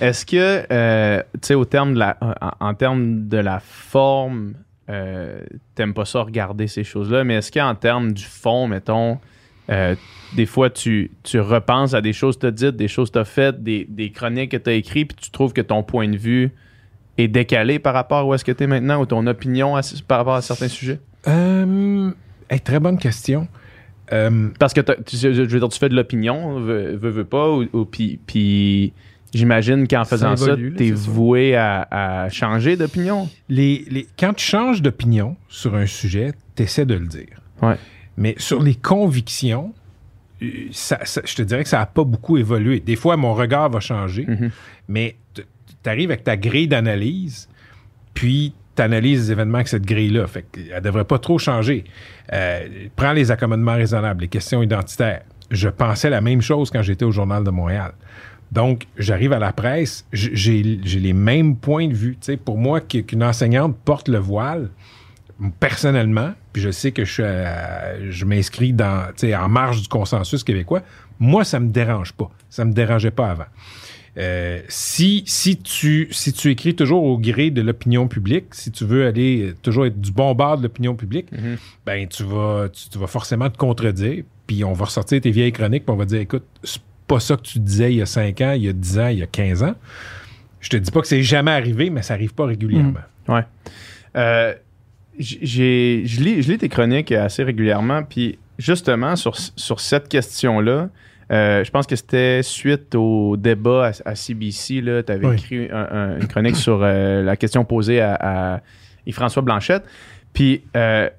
Est-ce 0.00 0.26
que, 0.26 0.66
euh, 0.72 1.22
tu 1.34 1.38
sais, 1.48 1.54
au 1.54 1.64
terme 1.64 1.94
de 1.94 1.98
la, 2.00 2.16
en, 2.20 2.68
en 2.68 2.74
termes 2.74 3.28
de 3.28 3.36
la 3.36 3.60
forme, 3.60 4.54
euh, 4.90 5.40
t'aimes 5.76 5.94
pas 5.94 6.04
ça 6.04 6.22
regarder 6.22 6.66
ces 6.66 6.82
choses-là, 6.82 7.22
mais 7.22 7.34
est-ce 7.34 7.52
qu'en 7.52 7.74
termes 7.76 8.12
du 8.12 8.24
fond, 8.24 8.66
mettons, 8.66 9.18
euh, 9.70 9.94
des 10.34 10.46
fois 10.46 10.68
tu, 10.68 11.12
tu 11.22 11.38
repenses 11.38 11.94
à 11.94 12.00
des 12.00 12.12
choses 12.12 12.36
que 12.36 12.40
t'as 12.42 12.50
dites, 12.50 12.76
des 12.76 12.88
choses 12.88 13.10
que 13.10 13.18
t'as 13.20 13.24
faites, 13.24 13.62
des, 13.62 13.86
des 13.88 14.10
chroniques 14.10 14.50
que 14.50 14.56
t'as 14.56 14.72
écrites, 14.72 15.14
puis 15.14 15.24
tu 15.26 15.30
trouves 15.30 15.52
que 15.52 15.60
ton 15.62 15.84
point 15.84 16.08
de 16.08 16.16
vue 16.16 16.50
est 17.18 17.28
décalé 17.28 17.78
par 17.78 17.94
rapport 17.94 18.18
à 18.18 18.24
où 18.26 18.34
est-ce 18.34 18.44
que 18.44 18.52
t'es 18.52 18.66
maintenant 18.66 19.00
ou 19.00 19.06
ton 19.06 19.26
opinion 19.26 19.76
à- 19.76 19.82
par 20.08 20.18
rapport 20.18 20.34
à 20.34 20.42
certains 20.42 20.68
sujets? 20.68 20.98
Euh, 21.28 22.10
hey, 22.50 22.60
très 22.60 22.80
bonne 22.80 22.98
question. 22.98 23.48
Euh, 24.12 24.48
Parce 24.58 24.74
que 24.74 24.80
tu, 24.80 25.16
je 25.16 25.28
veux 25.28 25.46
dire, 25.60 25.68
tu 25.68 25.78
fais 25.78 25.88
de 25.88 25.94
l'opinion, 25.96 26.60
veux, 26.60 26.94
veux, 26.96 27.10
veux 27.10 27.24
pas, 27.24 27.50
ou, 27.50 27.64
ou 27.72 27.84
puis, 27.86 28.92
j'imagine 29.32 29.88
qu'en 29.88 30.04
faisant 30.04 30.36
ça, 30.36 30.56
c'est 30.76 30.86
sûr. 30.88 30.96
voué 30.96 31.56
à, 31.56 31.88
à 31.90 32.28
changer 32.28 32.76
d'opinion? 32.76 33.28
les, 33.48 33.84
les- 33.90 34.06
quand 34.18 34.34
tu 34.34 34.44
changes 34.44 34.82
d'opinion 34.82 35.36
sur 35.48 35.74
un 35.74 35.86
sujet, 35.86 36.32
tu 36.56 36.64
essaies 36.64 36.84
de 36.86 36.94
le 36.94 37.06
dire. 37.06 37.40
Ouais. 37.62 37.76
Mais 38.16 38.34
sur 38.38 38.62
les 38.62 38.74
convictions, 38.74 39.72
euh, 40.42 40.46
ça- 40.70 41.00
ça- 41.04 41.22
je 41.24 41.34
te 41.34 41.42
dirais 41.42 41.62
que 41.62 41.68
ça 41.70 41.78
n'a 41.78 41.86
pas 41.86 42.04
beaucoup 42.04 42.36
évolué. 42.36 42.80
Des 42.80 42.96
fois, 42.96 43.16
mon 43.16 43.32
regard 43.34 43.70
va 43.70 43.80
changer, 43.80 44.26
Mhm. 44.28 44.50
mais 44.88 45.16
tu 45.84 45.90
arrives 45.90 46.10
avec 46.10 46.24
ta 46.24 46.36
grille 46.36 46.66
d'analyse, 46.66 47.48
puis 48.14 48.54
tu 48.74 48.82
analyses 48.82 49.26
les 49.26 49.32
événements 49.32 49.56
avec 49.58 49.68
cette 49.68 49.86
grille-là. 49.86 50.26
Fait 50.26 50.42
qu'elle 50.50 50.74
ne 50.74 50.80
devrait 50.80 51.04
pas 51.04 51.18
trop 51.18 51.38
changer. 51.38 51.84
Euh, 52.32 52.88
prends 52.96 53.12
les 53.12 53.30
accommodements 53.30 53.74
raisonnables, 53.74 54.22
les 54.22 54.28
questions 54.28 54.62
identitaires. 54.62 55.22
Je 55.50 55.68
pensais 55.68 56.10
la 56.10 56.20
même 56.20 56.40
chose 56.40 56.70
quand 56.70 56.82
j'étais 56.82 57.04
au 57.04 57.12
Journal 57.12 57.44
de 57.44 57.50
Montréal. 57.50 57.92
Donc, 58.50 58.86
j'arrive 58.96 59.32
à 59.32 59.38
la 59.38 59.52
presse, 59.52 60.06
j'ai 60.12 60.62
les 60.62 61.12
mêmes 61.12 61.56
points 61.56 61.88
de 61.88 61.94
vue. 61.94 62.18
Pour 62.44 62.56
moi, 62.58 62.80
qu'- 62.80 63.02
qu'une 63.04 63.22
enseignante 63.24 63.76
porte 63.84 64.08
le 64.08 64.18
voile, 64.18 64.70
personnellement, 65.60 66.32
puis 66.52 66.62
je 66.62 66.70
sais 66.70 66.92
que 66.92 67.04
je, 67.04 68.24
m'inscris 68.24 68.74
en 68.80 69.48
marge 69.48 69.82
du 69.82 69.88
consensus 69.88 70.44
québécois, 70.44 70.82
moi, 71.18 71.44
ça 71.44 71.60
me 71.60 71.68
dérange 71.68 72.12
pas. 72.12 72.30
Ça 72.48 72.64
me 72.64 72.72
dérangeait 72.72 73.10
pas 73.10 73.30
avant. 73.30 73.46
Euh, 74.16 74.60
si, 74.68 75.24
si, 75.26 75.56
tu, 75.56 76.06
si 76.12 76.32
tu 76.32 76.48
écris 76.50 76.76
toujours 76.76 77.02
au 77.02 77.18
gré 77.18 77.50
de 77.50 77.60
l'opinion 77.62 78.06
publique, 78.06 78.46
si 78.54 78.70
tu 78.70 78.84
veux 78.84 79.06
aller 79.06 79.42
euh, 79.48 79.56
toujours 79.60 79.86
être 79.86 80.00
du 80.00 80.12
bon 80.12 80.34
bord 80.34 80.56
de 80.58 80.62
l'opinion 80.62 80.94
publique, 80.94 81.32
Mhm. 81.32 81.56
ben 81.84 82.06
tu 82.06 82.22
vas, 82.22 82.68
tu, 82.72 82.88
tu 82.90 82.98
vas 82.98 83.08
forcément 83.08 83.50
te 83.50 83.56
contredire, 83.58 84.22
puis 84.46 84.62
on 84.62 84.72
va 84.72 84.84
ressortir 84.84 85.20
tes 85.20 85.30
vieilles 85.32 85.50
chroniques, 85.52 85.84
puis 85.84 85.92
on 85.92 85.96
va 85.96 86.04
dire, 86.04 86.20
écoute, 86.20 86.44
c'est 86.62 86.80
pas 87.08 87.18
ça 87.18 87.36
que 87.36 87.42
tu 87.42 87.58
disais 87.58 87.92
il 87.92 87.96
y 87.96 88.02
a 88.02 88.06
5 88.06 88.40
ans, 88.40 88.52
il 88.52 88.62
y 88.62 88.68
a 88.68 88.72
10 88.72 88.98
ans, 89.00 89.08
il 89.08 89.18
y 89.18 89.22
a 89.22 89.26
15 89.26 89.62
ans. 89.64 89.74
Je 90.60 90.68
te 90.70 90.76
dis 90.76 90.90
pas 90.92 91.00
que 91.00 91.08
c'est 91.08 91.22
jamais 91.22 91.50
arrivé, 91.50 91.90
mais 91.90 92.02
ça 92.02 92.14
arrive 92.14 92.34
pas 92.34 92.46
régulièrement. 92.46 93.00
Ouais. 93.28 93.42
Euh, 94.16 94.54
j- 95.18 95.38
j'ai, 95.42 96.02
je, 96.06 96.20
lis, 96.22 96.40
je 96.42 96.52
lis 96.52 96.58
tes 96.58 96.68
chroniques 96.68 97.10
assez 97.12 97.42
régulièrement, 97.42 98.02
puis 98.04 98.38
justement, 98.58 99.16
sur, 99.16 99.36
sur 99.36 99.80
cette 99.80 100.08
question-là, 100.08 100.88
euh, 101.34 101.64
je 101.64 101.70
pense 101.70 101.86
que 101.86 101.96
c'était 101.96 102.42
suite 102.42 102.94
au 102.94 103.36
débat 103.36 103.88
à, 104.04 104.10
à 104.10 104.14
CBC. 104.14 104.82
Tu 105.06 105.12
avais 105.12 105.26
Oui. 105.26 105.34
écrit 105.34 105.68
un- 105.72 105.88
un- 105.90 106.20
une 106.20 106.28
chronique 106.28 106.56
sur 106.56 106.80
euh, 106.82 107.22
la 107.22 107.36
question 107.36 107.64
posée 107.64 108.00
à, 108.00 108.14
à 108.54 108.60
Yves-François 109.06 109.42
Blanchette. 109.42 109.84
Puis, 110.32 110.62
euh, 110.76 111.10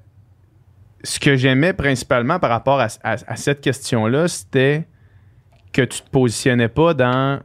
ce 1.04 1.20
que 1.20 1.36
j'aimais 1.36 1.72
principalement 1.72 2.38
par 2.38 2.50
rapport 2.50 2.80
à, 2.80 3.36
cette 3.36 3.60
question-là, 3.60 4.26
c'était 4.28 4.86
que 5.72 5.82
tu 5.82 6.00
te 6.02 6.10
positionnais 6.10 6.68
pas 6.68 6.94
dans. 6.94 7.40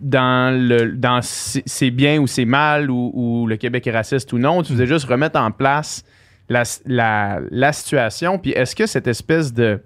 dans 0.00 0.52
le 0.68 0.92
dans 0.92 1.20
c'est 1.22 1.62
c'est 1.66 1.90
bien 1.90 2.18
ou 2.18 2.26
c'est 2.26 2.44
mal 2.44 2.90
ou, 2.90 3.12
ou 3.14 3.46
le 3.46 3.56
Québec 3.56 3.86
est 3.86 3.92
raciste 3.92 4.32
ou 4.32 4.38
non, 4.38 4.62
tu 4.62 4.72
faisais 4.72 4.86
juste 4.86 5.06
remettre 5.06 5.38
en 5.38 5.50
place 5.52 6.04
la, 6.48 6.62
la, 6.86 7.40
la 7.50 7.72
situation. 7.72 8.38
Puis 8.38 8.50
est-ce 8.52 8.74
que 8.74 8.86
cette 8.86 9.06
espèce 9.06 9.52
de, 9.52 9.80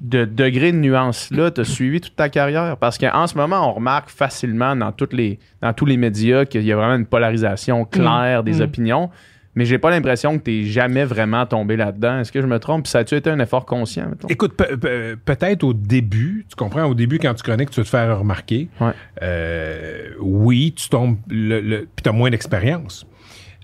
de 0.00 0.24
degré 0.24 0.72
de 0.72 0.76
nuance-là 0.78 1.50
t'a 1.50 1.64
suivi 1.64 2.00
toute 2.00 2.16
ta 2.16 2.28
carrière? 2.28 2.76
Parce 2.76 2.98
qu'en 2.98 3.26
ce 3.26 3.34
moment, 3.36 3.68
on 3.70 3.72
remarque 3.72 4.10
facilement 4.10 4.76
dans, 4.76 4.92
toutes 4.92 5.12
les, 5.14 5.38
dans 5.62 5.72
tous 5.72 5.86
les 5.86 5.96
médias 5.96 6.44
qu'il 6.44 6.62
y 6.64 6.72
a 6.72 6.76
vraiment 6.76 6.94
une 6.96 7.06
polarisation 7.06 7.84
claire 7.84 8.42
des 8.42 8.58
Mm. 8.58 8.62
opinions. 8.62 9.10
Mais 9.54 9.64
j'ai 9.64 9.78
pas 9.78 9.88
l'impression 9.88 10.38
que 10.38 10.44
tu 10.44 10.66
jamais 10.66 11.06
vraiment 11.06 11.46
tombé 11.46 11.76
là-dedans. 11.78 12.18
Est-ce 12.20 12.30
que 12.30 12.42
je 12.42 12.46
me 12.46 12.58
trompe? 12.58 12.86
Ça 12.86 12.98
a-tu 12.98 13.14
été 13.14 13.30
un 13.30 13.38
effort 13.38 13.64
conscient, 13.64 14.06
mettons? 14.10 14.28
Écoute, 14.28 14.52
pe- 14.54 14.76
pe- 14.76 15.16
peut-être 15.24 15.64
au 15.64 15.72
début, 15.72 16.44
tu 16.46 16.54
comprends, 16.56 16.84
au 16.84 16.94
début, 16.94 17.18
quand 17.18 17.32
tu 17.32 17.42
chroniques, 17.42 17.70
tu 17.70 17.80
veux 17.80 17.84
te 17.84 17.88
faire 17.88 18.18
remarquer. 18.18 18.68
Ouais. 18.82 18.92
Euh, 19.22 20.10
oui, 20.20 20.74
tu 20.76 20.90
tombes, 20.90 21.16
le, 21.30 21.60
le, 21.60 21.78
puis 21.96 22.02
tu 22.02 22.08
as 22.10 22.12
moins 22.12 22.28
d'expérience. 22.28 23.06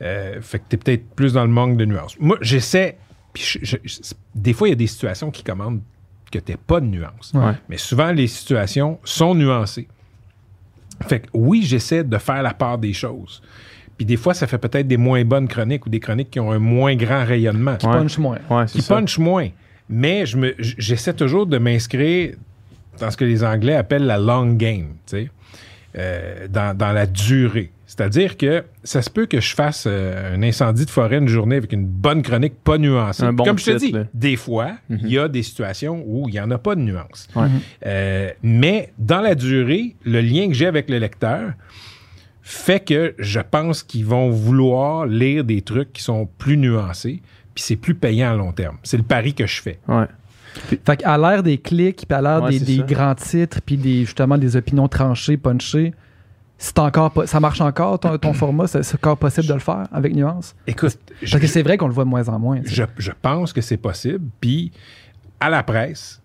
Euh, 0.00 0.40
fait 0.40 0.60
que 0.60 0.64
tu 0.70 0.76
es 0.76 0.78
peut-être 0.78 1.14
plus 1.14 1.34
dans 1.34 1.42
le 1.44 1.50
manque 1.50 1.76
de 1.76 1.84
nuances. 1.84 2.16
Moi, 2.18 2.38
j'essaie, 2.40 2.96
puis 3.34 3.44
je- 3.44 3.58
je- 3.62 3.76
je- 3.84 4.14
des 4.34 4.54
fois, 4.54 4.68
il 4.68 4.70
y 4.70 4.72
a 4.72 4.76
des 4.76 4.86
situations 4.86 5.30
qui 5.30 5.42
commandent 5.44 5.82
que 6.32 6.38
tu 6.38 6.56
pas 6.56 6.80
de 6.80 6.86
nuances. 6.86 7.32
Ouais. 7.34 7.52
Mais 7.68 7.76
souvent, 7.76 8.10
les 8.12 8.26
situations 8.26 8.98
sont 9.04 9.34
nuancées. 9.34 9.86
Fait 11.06 11.20
que 11.20 11.26
oui, 11.32 11.62
j'essaie 11.62 12.04
de 12.04 12.18
faire 12.18 12.42
la 12.42 12.54
part 12.54 12.78
des 12.78 12.92
choses. 12.92 13.42
Puis 13.96 14.06
des 14.06 14.16
fois, 14.16 14.34
ça 14.34 14.46
fait 14.46 14.58
peut-être 14.58 14.88
des 14.88 14.96
moins 14.96 15.24
bonnes 15.24 15.48
chroniques 15.48 15.86
ou 15.86 15.88
des 15.90 16.00
chroniques 16.00 16.30
qui 16.30 16.40
ont 16.40 16.50
un 16.50 16.58
moins 16.58 16.96
grand 16.96 17.24
rayonnement 17.24 17.72
Ouais. 17.72 17.78
Punch 17.92 18.18
moins. 18.18 18.38
Ouais, 18.50 18.66
qui 18.66 18.82
ça. 18.82 18.94
punch 18.96 19.18
moins. 19.18 19.48
Mais 19.88 20.26
je 20.26 20.36
me, 20.38 20.54
j'essaie 20.58 21.12
toujours 21.12 21.46
de 21.46 21.58
m'inscrire 21.58 22.34
dans 22.98 23.10
ce 23.10 23.16
que 23.16 23.24
les 23.24 23.44
Anglais 23.44 23.74
appellent 23.74 24.06
la 24.06 24.18
long 24.18 24.52
game, 24.54 24.94
tu 25.06 25.16
sais, 25.16 25.30
euh, 25.96 26.48
dans, 26.48 26.76
dans 26.76 26.92
la 26.92 27.06
durée. 27.06 27.70
C'est-à-dire 27.86 28.38
que 28.38 28.64
ça 28.84 29.02
se 29.02 29.10
peut 29.10 29.26
que 29.26 29.40
je 29.40 29.54
fasse 29.54 29.84
euh, 29.86 30.34
un 30.34 30.42
incendie 30.42 30.86
de 30.86 30.90
forêt 30.90 31.18
une 31.18 31.28
journée 31.28 31.56
avec 31.56 31.72
une 31.72 31.84
bonne 31.84 32.22
chronique 32.22 32.54
pas 32.64 32.78
nuancée. 32.78 33.30
Bon 33.32 33.44
Comme 33.44 33.58
je 33.58 33.66
te 33.66 33.76
dis, 33.76 33.92
là. 33.92 34.04
des 34.14 34.36
fois, 34.36 34.72
il 34.88 35.08
y 35.08 35.18
a 35.18 35.28
des 35.28 35.42
situations 35.42 36.02
où 36.06 36.26
il 36.28 36.32
n'y 36.32 36.40
en 36.40 36.50
a 36.50 36.56
pas 36.56 36.74
de 36.74 36.80
nuance. 36.80 37.28
Ouais. 37.36 37.48
Euh, 37.84 38.30
mais 38.42 38.92
dans 38.98 39.20
la 39.20 39.34
durée, 39.34 39.96
le 40.04 40.22
lien 40.22 40.48
que 40.48 40.54
j'ai 40.54 40.66
avec 40.66 40.88
le 40.88 40.96
lecteur 40.98 41.52
fait 42.40 42.80
que 42.80 43.14
je 43.18 43.40
pense 43.40 43.82
qu'ils 43.82 44.06
vont 44.06 44.30
vouloir 44.30 45.06
lire 45.06 45.44
des 45.44 45.60
trucs 45.60 45.92
qui 45.92 46.02
sont 46.02 46.26
plus 46.38 46.56
nuancés, 46.56 47.20
puis 47.54 47.62
c'est 47.62 47.76
plus 47.76 47.94
payant 47.94 48.32
à 48.32 48.34
long 48.34 48.52
terme. 48.52 48.78
C'est 48.82 48.96
le 48.96 49.02
pari 49.02 49.34
que 49.34 49.46
je 49.46 49.60
fais. 49.60 49.78
Ouais. 49.86 50.06
Fait 50.84 50.96
qu'à 50.98 51.16
l'ère 51.18 51.42
des 51.42 51.58
clics, 51.58 52.04
puis 52.08 52.16
à 52.16 52.20
l'ère 52.20 52.42
Ouais, 52.42 52.58
des, 52.58 52.78
grands 52.78 53.14
titres, 53.14 53.60
puis 53.64 53.76
des, 53.76 54.04
justement 54.04 54.36
des 54.38 54.56
opinions 54.56 54.88
tranchées, 54.88 55.36
punchées, 55.36 55.92
c'est 56.58 56.78
encore 56.78 57.12
ça 57.26 57.40
marche 57.40 57.60
encore 57.60 57.98
ton, 57.98 58.16
ton 58.18 58.32
format, 58.32 58.66
c'est 58.66 58.94
encore 58.94 59.16
possible 59.16 59.46
de 59.48 59.54
le 59.54 59.58
faire 59.60 59.88
avec 59.92 60.14
nuance? 60.14 60.54
Écoute, 60.66 60.96
je, 61.22 61.30
Parce 61.30 61.40
que 61.42 61.48
c'est 61.48 61.62
vrai 61.62 61.76
qu'on 61.76 61.88
le 61.88 61.92
voit 61.94 62.04
de 62.04 62.08
moins 62.10 62.28
en 62.28 62.38
moins. 62.38 62.60
je, 62.64 62.84
je 62.98 63.10
pense 63.20 63.52
que 63.52 63.60
c'est 63.60 63.76
possible, 63.78 64.24
puis 64.40 64.70
à 65.40 65.50
la 65.50 65.62
presse, 65.62 66.20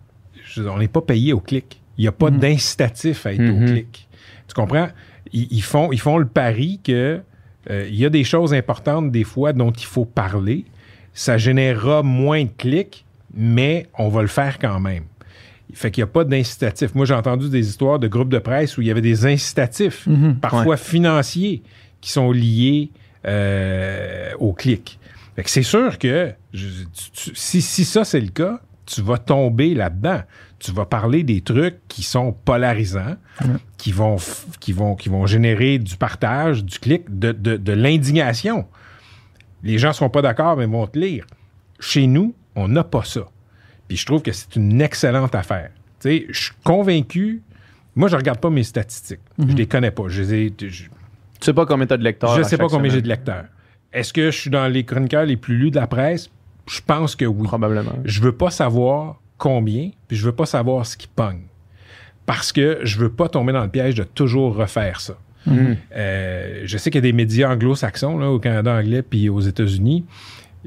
je- 0.46 0.62
on 0.64 0.78
n'est 0.78 0.88
pas 0.88 1.02
payé 1.02 1.34
au 1.34 1.40
clic. 1.40 1.82
Il 1.98 2.02
n'y 2.02 2.08
a 2.08 2.12
pas 2.12 2.30
d'incitatif 2.30 3.26
à 3.26 3.34
être 3.34 3.42
au 3.50 3.66
clic. 3.66 4.08
Tu 4.48 4.54
comprends? 4.54 4.90
Ils, 5.34 5.48
ils 5.52 5.64
font, 5.64 5.92
ils 5.92 6.00
font 6.00 6.20
le 6.20 6.28
pari 6.28 6.80
que 6.84 7.20
euh, 7.72 7.88
il 7.90 7.96
y 7.96 8.06
a 8.06 8.10
des 8.10 8.24
choses 8.24 8.54
importantes 8.54 9.12
des 9.12 9.24
fois 9.24 9.52
dont 9.54 9.72
il 9.72 9.86
faut 9.86 10.06
parler. 10.06 10.66
Ça 11.14 11.40
générera 11.40 12.04
moins 12.04 12.44
de 12.44 12.52
clics, 12.56 13.04
mais 13.38 13.88
on 13.98 14.10
va 14.10 14.22
le 14.22 14.28
faire 14.28 14.58
quand 14.60 14.80
même. 14.80 15.04
Fait 15.74 15.92
qu'il 15.92 16.02
n'y 16.04 16.10
a 16.10 16.12
pas 16.12 16.24
d'incitatif. 16.24 16.96
Moi, 16.96 17.06
j'ai 17.06 17.14
entendu 17.14 17.50
des 17.50 17.68
histoires 17.68 18.00
de 18.00 18.08
groupes 18.08 18.30
de 18.30 18.40
presse 18.40 18.78
où 18.78 18.82
il 18.82 18.88
y 18.88 18.92
avait 18.92 19.02
des 19.02 19.26
incitatifs, 19.26 20.08
Mhm. 20.08 20.38
parfois 20.40 20.78
financiers, 20.78 21.62
qui 22.02 22.10
sont 22.12 22.32
liés 22.32 22.92
euh, 23.26 24.32
au 24.40 24.54
clic. 24.54 25.00
Fait 25.36 25.44
que 25.44 25.50
c'est 25.50 25.64
sûr 25.64 25.98
que 26.00 26.32
je- 26.54 26.84
tu- 26.86 27.12
tu- 27.12 27.36
si, 27.36 27.62
si 27.62 27.84
ça 27.84 28.06
c'est 28.06 28.22
le 28.22 28.30
cas, 28.30 28.62
tu 28.86 29.02
vas 29.02 29.18
tomber 29.18 29.74
là-dedans. 29.74 30.22
Tu 30.60 30.72
vas 30.72 30.86
parler 30.86 31.24
des 31.24 31.42
trucs 31.42 31.76
qui 31.90 32.02
sont 32.04 32.32
polarisants, 32.32 33.18
qui, 33.78 33.92
vont, 33.92 34.16
qui, 34.62 34.72
vont, 34.72 34.96
qui 34.96 35.10
vont 35.10 35.26
générer 35.28 35.78
du 35.78 35.98
partage, 35.98 36.64
du 36.64 36.80
clic, 36.80 37.04
de, 37.10 37.32
de, 37.34 37.58
de 37.58 37.72
l'indignation. 37.74 38.66
Les 39.64 39.78
gens 39.78 39.90
ne 39.90 39.94
seront 39.94 40.10
pas 40.10 40.22
d'accord, 40.22 40.56
mais 40.58 40.66
vont 40.66 40.88
te 40.88 40.98
lire. 40.98 41.26
Chez 41.80 42.08
nous, 42.08 42.34
on 42.58 42.68
n'a 42.68 42.84
pas 42.84 43.04
ça. 43.06 43.22
Puis 43.88 43.96
je 43.96 44.06
trouve 44.06 44.22
que 44.22 44.34
c'est 44.34 44.56
une 44.58 44.82
excellente 44.82 45.34
affaire. 45.34 45.70
Tu 46.02 46.10
sais, 46.10 46.26
je 46.30 46.40
suis 46.46 46.54
convaincu. 46.64 47.42
Moi, 47.96 48.10
je 48.10 48.16
regarde 48.18 48.40
pas 48.40 48.50
mes 48.50 48.64
statistiques. 48.64 49.22
Je 49.40 49.56
les 49.56 49.66
connais 49.66 49.92
pas. 49.92 50.04
Je 50.08 50.22
les 50.24 50.34
ai- 50.34 50.54
je- 50.60 50.66
Tu 50.66 50.90
sais 51.40 51.54
pas 51.54 51.66
combien 51.66 51.86
t'as 51.88 51.98
de 51.98 52.04
lecteurs. 52.04 52.36
je 52.36 52.42
à 52.42 52.44
sais 52.44 52.58
pas 52.58 52.68
combien 52.68 52.92
j'ai 52.92 53.02
de 53.02 53.08
lecteurs. 53.08 53.46
Est-ce 53.94 54.12
que 54.12 54.30
je 54.30 54.38
suis 54.38 54.50
dans 54.50 54.68
les 54.68 54.84
chroniqueurs 54.84 55.26
les 55.26 55.38
plus 55.38 55.58
lus 55.58 55.72
de 55.72 55.78
la 55.78 55.88
presse? 55.88 56.30
Je 56.70 56.82
pense 56.86 57.16
que 57.16 57.24
oui. 57.26 57.48
Probablement. 57.48 57.94
Je 58.04 58.22
veux 58.22 58.34
pas 58.34 58.50
savoir 58.52 59.22
combien, 59.38 59.92
puis 60.08 60.18
je 60.18 60.26
veux 60.26 60.32
pas 60.34 60.46
savoir 60.46 60.86
ce 60.86 60.98
qui 60.98 61.08
pogne. 61.08 61.44
Parce 62.26 62.52
que 62.52 62.80
je 62.84 62.98
veux 63.00 63.10
pas 63.10 63.30
tomber 63.30 63.54
dans 63.54 63.64
le 63.64 63.70
piège 63.70 63.96
de 63.96 64.04
toujours 64.04 64.56
refaire 64.56 65.00
ça. 65.00 65.18
Mhm. 65.46 65.78
Euh, 65.96 66.62
je 66.66 66.78
sais 66.78 66.90
qu'il 66.92 66.98
y 66.98 67.08
a 67.08 67.10
des 67.10 67.14
médias 67.14 67.50
anglo-saxons 67.54 68.18
là, 68.18 68.30
au 68.30 68.40
Canada 68.40 68.74
anglais 68.74 69.02
puis 69.02 69.30
aux 69.30 69.40
États-Unis. 69.40 70.04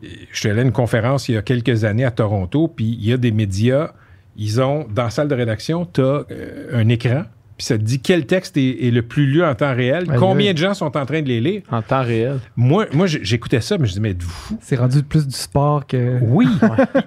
Euh, 0.02 0.06
Je 0.32 0.38
suis 0.38 0.48
allé 0.48 0.60
à 0.60 0.62
une 0.64 0.72
conférence 0.72 1.28
il 1.28 1.34
y 1.34 1.38
a 1.38 1.42
quelques 1.42 1.84
années 1.84 2.04
à 2.04 2.10
Toronto, 2.10 2.68
puis 2.68 2.96
il 3.00 3.06
y 3.08 3.12
a 3.12 3.16
des 3.16 3.30
médias, 3.32 3.92
ils 4.36 4.60
ont, 4.60 4.86
dans 4.88 5.04
la 5.04 5.10
salle 5.10 5.28
de 5.28 5.34
rédaction, 5.34 5.86
tu 5.92 6.00
as 6.00 6.24
un 6.72 6.88
écran, 6.88 7.24
puis 7.56 7.66
ça 7.66 7.76
te 7.76 7.82
dit 7.82 8.00
quel 8.00 8.24
texte 8.24 8.56
est, 8.56 8.86
est 8.86 8.90
le 8.90 9.02
plus 9.02 9.26
lu 9.26 9.44
en 9.44 9.54
temps 9.54 9.74
réel, 9.74 10.06
combien 10.18 10.52
de 10.54 10.58
gens 10.58 10.72
sont 10.72 10.96
en 10.96 11.04
train 11.04 11.20
de 11.20 11.28
les 11.28 11.40
lire. 11.42 11.62
En 11.70 11.82
temps 11.82 12.02
réel. 12.02 12.38
Moi, 12.56 12.86
moi 12.94 13.06
j'écoutais 13.06 13.60
ça, 13.60 13.76
mais 13.76 13.84
je 13.84 13.90
disais, 13.90 14.00
mais 14.00 14.10
êtes-vous 14.12 14.30
fou? 14.30 14.58
C'est 14.62 14.76
rendu 14.76 15.02
plus 15.02 15.26
du 15.26 15.34
sport 15.34 15.86
que. 15.86 16.18
Oui, 16.22 16.46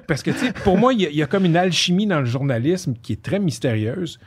parce 0.08 0.22
que 0.22 0.30
tu 0.32 0.38
sais, 0.38 0.54
pour 0.64 0.78
moi, 0.78 0.94
il 0.94 1.02
y, 1.02 1.06
a- 1.08 1.10
il 1.10 1.16
y 1.16 1.24
a 1.24 1.26
comme 1.26 1.46
une 1.46 1.58
alchimie 1.58 2.06
dans 2.06 2.20
le 2.20 2.26
journalisme 2.28 2.94
qui 3.02 3.14
est 3.14 3.22
très 3.24 3.40
mystérieuse. 3.40 4.20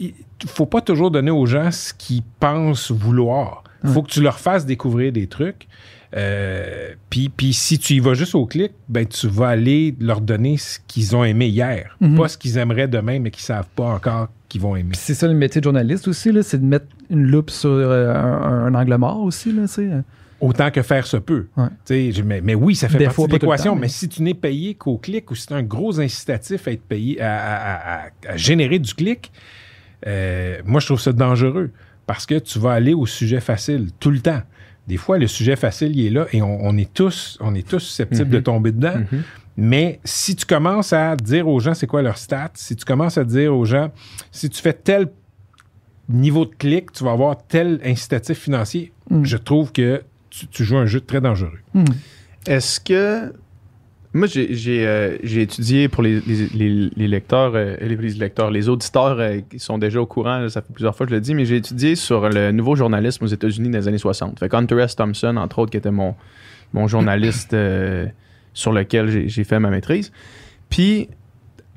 Il 0.00 0.14
faut 0.46 0.66
pas 0.66 0.80
toujours 0.80 1.10
donner 1.10 1.30
aux 1.30 1.46
gens 1.46 1.70
ce 1.70 1.92
qu'ils 1.94 2.22
pensent 2.40 2.90
vouloir. 2.90 3.62
Il 3.84 3.90
faut 3.90 4.02
que 4.02 4.10
tu 4.10 4.22
leur 4.22 4.38
fasses 4.40 4.64
découvrir 4.64 5.12
des 5.12 5.26
trucs. 5.26 5.68
Euh, 6.16 6.94
Puis 7.10 7.28
puis 7.28 7.52
si 7.52 7.78
tu 7.78 7.94
y 7.94 8.00
vas 8.00 8.14
juste 8.14 8.34
au 8.34 8.46
clic, 8.46 8.72
ben 8.88 9.06
tu 9.06 9.26
vas 9.28 9.48
aller 9.48 9.94
leur 10.00 10.20
donner 10.20 10.56
ce 10.56 10.78
qu'ils 10.86 11.14
ont 11.16 11.24
aimé 11.24 11.46
hier, 11.48 11.96
Mhm. 12.00 12.16
pas 12.16 12.28
ce 12.28 12.38
qu'ils 12.38 12.56
aimeraient 12.58 12.88
demain, 12.88 13.18
mais 13.18 13.30
qu'ils 13.30 13.42
savent 13.42 13.68
pas 13.74 13.84
encore 13.86 14.28
qu'ils 14.48 14.60
vont 14.60 14.76
aimer. 14.76 14.94
C'est 14.94 15.14
ça 15.14 15.26
le 15.26 15.34
métier 15.34 15.60
de 15.60 15.64
journaliste 15.64 16.06
aussi, 16.08 16.30
c'est 16.42 16.58
de 16.60 16.64
mettre 16.66 16.86
une 17.10 17.24
loupe 17.26 17.50
sur 17.50 17.70
euh, 17.70 18.14
un, 18.14 18.66
un 18.66 18.74
angle 18.74 18.96
mort 18.96 19.20
aussi. 19.22 19.52
Là, 19.52 19.62
tu 19.62 19.74
sais. 19.74 19.90
Autant 20.40 20.70
que 20.70 20.82
faire 20.82 21.06
se 21.06 21.16
peut. 21.16 21.46
Ouais. 21.56 21.66
Tu 21.86 22.22
Mais, 22.22 22.40
mais 22.40 22.54
oui, 22.54 22.74
ça 22.74 22.88
fait 22.88 22.98
Des 22.98 23.04
partie 23.04 23.16
fois, 23.16 23.26
de 23.28 23.32
l'équation. 23.32 23.74
Mais 23.74 23.82
mais- 23.82 23.88
si 23.88 24.08
tu 24.08 24.22
n'es 24.22 24.34
payé 24.34 24.74
qu'au 24.74 24.98
clic 24.98 25.30
ou 25.30 25.34
si 25.34 25.46
c'est 25.48 25.54
un 25.54 25.62
gros 25.62 26.00
incitatif 26.00 26.68
à 26.68 26.72
être 26.72 26.82
payé, 26.82 27.20
à, 27.20 27.36
à- 27.38 27.94
à- 28.04 28.08
à 28.28 28.36
générer 28.36 28.78
du 28.78 28.92
clic, 28.94 29.32
euh, 30.06 30.58
moi, 30.64 30.80
je 30.80 30.86
trouve 30.86 31.00
ça 31.00 31.12
dangereux 31.12 31.70
parce 32.06 32.26
que 32.26 32.38
tu 32.38 32.58
vas 32.58 32.72
aller 32.72 32.92
au 32.94 33.06
sujet 33.06 33.40
facile 33.40 33.88
tout 33.98 34.10
le 34.10 34.20
temps. 34.20 34.42
Des 34.86 34.96
fois, 34.98 35.18
le 35.18 35.26
sujet 35.26 35.56
facile, 35.56 35.96
il 35.98 36.06
est 36.06 36.10
là 36.10 36.26
et 36.32 36.42
on, 36.42 36.58
on 36.64 36.76
est 36.76 36.92
tous, 36.92 37.38
on 37.40 37.54
est 37.54 37.66
tous 37.66 37.78
susceptibles 37.80 38.30
de 38.30 38.40
tomber 38.40 38.72
dedans. 38.72 38.98
Mhm. 39.10 39.22
Mais 39.56 40.00
si 40.04 40.34
tu 40.36 40.44
commences 40.46 40.92
à 40.92 41.14
dire 41.16 41.46
aux 41.48 41.60
gens 41.60 41.74
c'est 41.74 41.86
quoi 41.86 42.02
leur 42.02 42.18
stat, 42.18 42.50
si 42.54 42.74
tu 42.76 42.84
commences 42.84 43.16
à 43.18 43.24
dire 43.24 43.54
aux 43.54 43.64
gens 43.64 43.90
si 44.32 44.50
tu 44.50 44.60
fais 44.60 44.72
tel 44.72 45.08
niveau 46.08 46.44
de 46.44 46.54
clic, 46.54 46.90
tu 46.92 47.04
vas 47.04 47.12
avoir 47.12 47.36
tel 47.46 47.80
incitatif 47.84 48.38
financier, 48.38 48.92
Mm. 49.10 49.24
je 49.24 49.36
trouve 49.36 49.70
que 49.70 50.02
tu, 50.30 50.46
tu 50.48 50.64
joues 50.64 50.78
un 50.78 50.86
jeu 50.86 51.00
très 51.00 51.20
dangereux. 51.20 51.60
Est-ce 52.46 52.80
que. 52.80 53.32
Moi, 54.14 54.28
j'ai 54.28 54.54
j'ai, 54.54 54.86
euh, 54.86 55.16
j'ai 55.24 55.42
étudié 55.42 55.88
pour 55.88 56.02
les, 56.02 56.20
les, 56.20 56.46
les- 56.54 56.90
les 56.96 57.08
lecteurs, 57.08 57.52
euh, 57.54 57.76
les, 57.80 57.96
les 57.96 58.10
lecteurs, 58.14 58.50
les 58.50 58.68
auditeurs 58.68 59.18
euh, 59.18 59.40
qui 59.50 59.58
sont 59.58 59.76
déjà 59.76 60.00
au 60.00 60.06
courant, 60.06 60.38
là, 60.38 60.48
ça 60.48 60.62
fait 60.62 60.72
plusieurs 60.72 60.94
fois 60.96 61.04
que 61.04 61.10
je 61.10 61.16
le 61.16 61.20
dis, 61.20 61.34
mais 61.34 61.44
j'ai 61.44 61.56
étudié 61.56 61.96
sur 61.96 62.28
le 62.28 62.52
nouveau 62.52 62.76
journalisme 62.76 63.24
aux 63.24 63.28
États-Unis 63.28 63.70
dans 63.70 63.78
les 63.78 63.88
années 63.88 63.98
60. 63.98 64.38
Fait 64.38 64.54
Hunter 64.54 64.78
S. 64.80 64.94
Thompson, 64.96 65.36
entre 65.36 65.58
autres, 65.58 65.72
qui 65.72 65.76
était 65.78 65.90
mon, 65.90 66.14
mon 66.72 66.86
journaliste 66.86 67.56
sur 68.52 68.72
lequel 68.72 69.08
j'ai 69.10 69.28
j'ai 69.28 69.44
fait 69.44 69.58
ma 69.58 69.70
maîtrise. 69.70 70.12
Puis. 70.70 71.08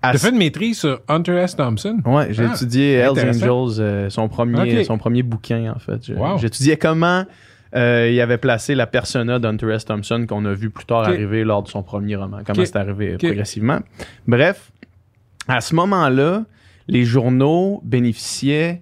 Tu 0.03 0.09
as 0.09 0.13
fait 0.19 0.29
une 0.29 0.37
maîtrise 0.37 0.77
sur 0.79 0.99
Hunter 1.07 1.37
S. 1.37 1.55
Thompson? 1.55 1.97
Ouais, 2.05 2.27
j'ai 2.31 2.45
Ah, 2.45 2.53
étudié 2.53 2.93
Hells. 2.93 3.19
Angels, 3.19 3.81
euh, 3.81 4.09
son, 4.11 4.29
premier, 4.29 4.83
son 4.83 4.99
premier 4.99 5.23
bouquin, 5.23 5.73
en 5.75 5.79
fait. 5.79 6.05
Je- 6.05 6.13
Wow. 6.13 6.37
J'étudiais 6.37 6.77
comment 6.77 7.25
euh, 7.75 8.09
il 8.11 8.19
avait 8.21 8.37
placé 8.37 8.75
la 8.75 8.87
persona 8.87 9.39
d'Hunter 9.39 9.71
S. 9.73 9.85
Thompson 9.85 10.25
qu'on 10.27 10.45
a 10.45 10.53
vu 10.53 10.69
plus 10.69 10.85
tard 10.85 11.03
arriver 11.03 11.43
lors 11.43 11.63
de 11.63 11.67
son 11.67 11.83
premier 11.83 12.15
roman. 12.15 12.39
Comment 12.45 12.59
Ok. 12.61 12.65
c'est 12.67 12.75
arrivé 12.77 13.17
progressivement. 13.17 13.79
Bref, 14.27 14.71
à 15.47 15.61
ce 15.61 15.75
moment-là, 15.75 16.43
les 16.87 17.03
journaux 17.03 17.81
bénéficiaient 17.83 18.81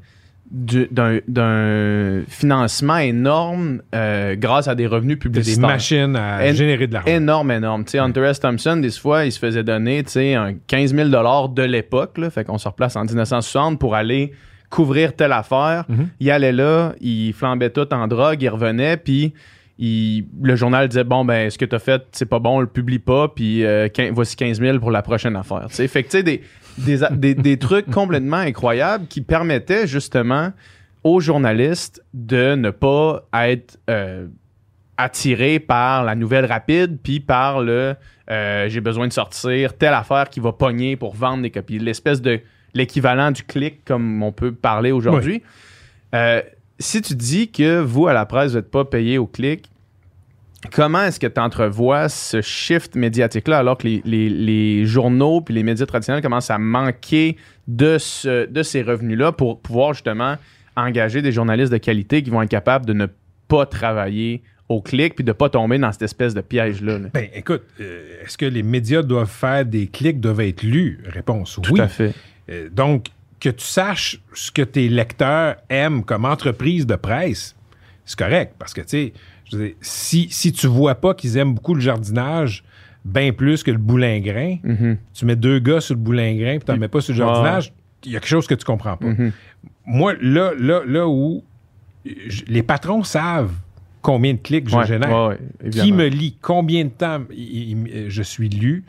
du- 0.51 0.87
d'un 1.27 2.21
financement 2.27 2.97
énorme 2.97 3.81
euh, 3.95 4.35
grâce 4.35 4.67
à 4.67 4.75
des 4.75 4.85
revenus 4.87 5.17
T'as 5.17 5.29
des 5.29 5.31
publicitaires. 5.33 5.67
machines 5.67 6.15
à 6.15 6.39
En- 6.43 6.53
générer 6.53 6.85
de 6.87 6.93
l'argent. 6.93 7.07
Énorme, 7.11 7.51
énorme. 7.51 7.83
Tu 7.85 7.91
sais, 7.91 7.99
Hunter 7.99 8.21
S. 8.25 8.39
Thompson, 8.39 8.77
des 8.77 8.91
fois, 8.91 9.25
il 9.25 9.31
se 9.31 9.39
faisait 9.39 9.63
donner, 9.63 10.03
tu 10.03 10.11
sais, 10.11 10.35
un 10.35 10.53
15 10.67 10.93
000 10.93 11.09
de 11.09 11.63
l'époque. 11.63 12.19
Fait 12.29 12.43
qu'on 12.43 12.57
se 12.59 12.67
replace 12.67 12.95
en 12.95 13.05
1960 13.05 13.79
pour 13.79 13.95
aller 13.95 14.33
couvrir 14.69 15.15
telle 15.15 15.31
affaire. 15.31 15.85
Mhm. 15.89 16.09
Il 16.19 16.31
allait 16.31 16.51
là, 16.51 16.93
il 17.01 17.33
flambait 17.33 17.69
tout 17.69 17.93
en 17.93 18.07
drogue, 18.07 18.41
il 18.41 18.49
revenait, 18.49 18.97
puis 18.97 19.33
il- 19.77 20.25
le 20.41 20.55
journal 20.55 20.87
disait, 20.87 21.03
bon, 21.03 21.25
ben, 21.25 21.49
ce 21.49 21.57
que 21.57 21.65
t'as 21.65 21.79
fait, 21.79 22.01
c'est 22.11 22.25
pas 22.25 22.39
bon, 22.39 22.57
on 22.57 22.61
le 22.61 22.67
publie 22.67 22.99
pas, 22.99 23.27
puis 23.27 23.65
euh, 23.65 23.87
voici 24.11 24.35
15 24.35 24.59
000 24.59 24.79
pour 24.79 24.91
la 24.91 25.01
prochaine 25.01 25.35
affaire. 25.35 25.67
Fait 25.69 25.87
que, 25.87 26.09
tu 26.09 26.17
sais, 26.17 26.23
des, 26.23 26.41
des, 26.77 27.03
a- 27.03 27.09
des- 27.11 27.35
des 27.35 27.57
trucs 27.57 27.89
complètement 27.91 28.37
incroyables 28.37 29.05
qui 29.07 29.21
permettaient 29.21 29.87
justement 29.87 30.51
aux 31.03 31.19
journalistes 31.19 32.03
de 32.13 32.55
ne 32.55 32.69
pas 32.71 33.23
être 33.33 33.77
euh, 33.89 34.27
attirés 34.97 35.59
par 35.59 36.03
la 36.03 36.15
nouvelle 36.15 36.45
rapide, 36.45 36.97
puis 37.03 37.19
par 37.19 37.61
le 37.61 37.95
euh, 38.31 38.67
j'ai 38.69 38.81
besoin 38.81 39.07
de 39.07 39.13
sortir 39.13 39.77
telle 39.77 39.93
affaire 39.93 40.29
qui 40.29 40.39
va 40.39 40.51
pogner 40.51 40.95
pour 40.95 41.13
vendre 41.15 41.43
des 41.43 41.51
copies. 41.51 41.77
L'espèce 41.77 42.21
de 42.21 42.39
l'équivalent 42.75 43.31
du 43.31 43.41
clic, 43.43 43.83
comme 43.85 44.21
on 44.21 44.31
peut 44.31 44.51
parler 44.51 44.91
aujourd'hui. 44.91 45.41
Euh, 46.13 46.41
si 46.77 47.01
tu 47.01 47.15
dis 47.15 47.49
que 47.49 47.79
vous, 47.79 48.07
à 48.07 48.13
la 48.13 48.25
presse, 48.27 48.51
vous 48.51 48.57
n'êtes 48.57 48.69
pas 48.69 48.85
payé 48.85 49.17
au 49.17 49.25
clic, 49.25 49.69
comment 50.73 51.03
est-ce 51.03 51.19
que 51.19 51.27
tu 51.27 51.39
entrevois 51.39 52.09
ce 52.09 52.41
shift 52.41 52.95
médiatique-là 52.95 53.57
alors 53.59 53.77
que 53.77 53.87
les, 53.87 54.01
les- 54.05 54.29
les 54.29 54.85
journaux 54.85 55.41
puis 55.41 55.53
les 55.53 55.63
médias 55.63 55.85
traditionnels 55.85 56.21
commencent 56.21 56.51
à 56.51 56.57
manquer 56.57 57.37
de, 57.67 57.97
ce, 57.97 58.45
de 58.47 58.63
ces 58.63 58.81
revenus-là 58.81 59.31
pour 59.31 59.59
pouvoir 59.61 59.93
justement 59.93 60.35
engager 60.75 61.21
des 61.21 61.31
journalistes 61.31 61.71
de 61.71 61.77
qualité 61.77 62.21
qui 62.23 62.29
vont 62.29 62.41
être 62.41 62.49
capables 62.49 62.85
de 62.85 62.93
ne 62.93 63.07
pas 63.47 63.65
travailler 63.65 64.41
au 64.67 64.81
clic 64.81 65.13
puis 65.15 65.23
de 65.23 65.31
pas 65.31 65.47
tomber 65.49 65.77
dans 65.77 65.91
cette 65.91 66.01
espèce 66.01 66.33
de 66.33 66.41
piège-là. 66.41 66.97
là? 66.97 67.07
Ben, 67.13 67.27
écoute, 67.33 67.61
euh, 67.79 68.23
est-ce 68.25 68.37
que 68.37 68.45
les 68.45 68.63
médias 68.63 69.03
doivent 69.03 69.29
faire 69.29 69.63
des 69.65 69.87
clics, 69.87 70.19
doivent 70.19 70.41
être 70.41 70.63
lus? 70.63 70.99
Réponse 71.05 71.59
Tout 71.61 71.73
oui. 71.73 71.79
à 71.81 71.87
fait. 71.87 72.13
Euh, 72.49 72.69
donc, 72.69 73.07
que 73.39 73.49
tu 73.49 73.65
saches 73.65 74.19
ce 74.33 74.51
que 74.51 74.61
tes 74.61 74.87
lecteurs 74.89 75.55
aiment 75.69 76.03
comme 76.03 76.25
entreprise 76.25 76.85
de 76.85 76.95
presse, 76.95 77.55
c'est 78.05 78.17
correct. 78.17 78.53
Parce 78.57 78.73
que, 78.73 78.81
tu 78.81 79.11
sais, 79.51 79.75
si, 79.81 80.27
si 80.31 80.51
tu 80.51 80.67
vois 80.67 80.95
pas 80.95 81.13
qu'ils 81.13 81.37
aiment 81.37 81.53
beaucoup 81.55 81.75
le 81.75 81.81
jardinage, 81.81 82.63
bien 83.03 83.31
plus 83.33 83.61
que 83.61 83.69
le 83.71 83.77
boulingrin, 83.77 84.57
Mhm. 84.63 84.97
tu 85.13 85.25
mets 85.25 85.35
deux 85.35 85.59
gars 85.59 85.79
sur 85.81 85.93
le 85.95 86.01
boulingrin 86.01 86.57
puis 86.59 86.73
tu 86.73 86.79
mets 86.79 86.87
pas 86.87 87.01
sur 87.01 87.13
le 87.13 87.17
jardinage, 87.19 87.71
il 88.03 88.11
y 88.13 88.17
a 88.17 88.19
quelque 88.19 88.29
chose 88.29 88.47
que 88.47 88.55
tu 88.55 88.65
comprends 88.65 88.97
pas. 88.97 89.05
Mhm. 89.07 89.31
Moi, 89.85 90.13
là, 90.21 90.53
là, 90.57 90.81
là 90.85 91.07
où 91.07 91.43
les 92.47 92.63
patrons 92.63 93.03
savent 93.03 93.53
combien 94.01 94.33
de 94.33 94.39
clics 94.39 94.69
je 94.69 94.75
Ouais, 94.75 94.85
génère, 94.85 95.09
ouais, 95.29 95.37
ouais, 95.63 95.69
qui 95.69 95.91
me 95.91 96.07
lit, 96.07 96.35
combien 96.41 96.85
de 96.85 96.89
temps 96.89 97.21
il- 97.31 97.87
il- 97.87 98.09
je 98.09 98.21
suis 98.23 98.49
lu, 98.49 98.83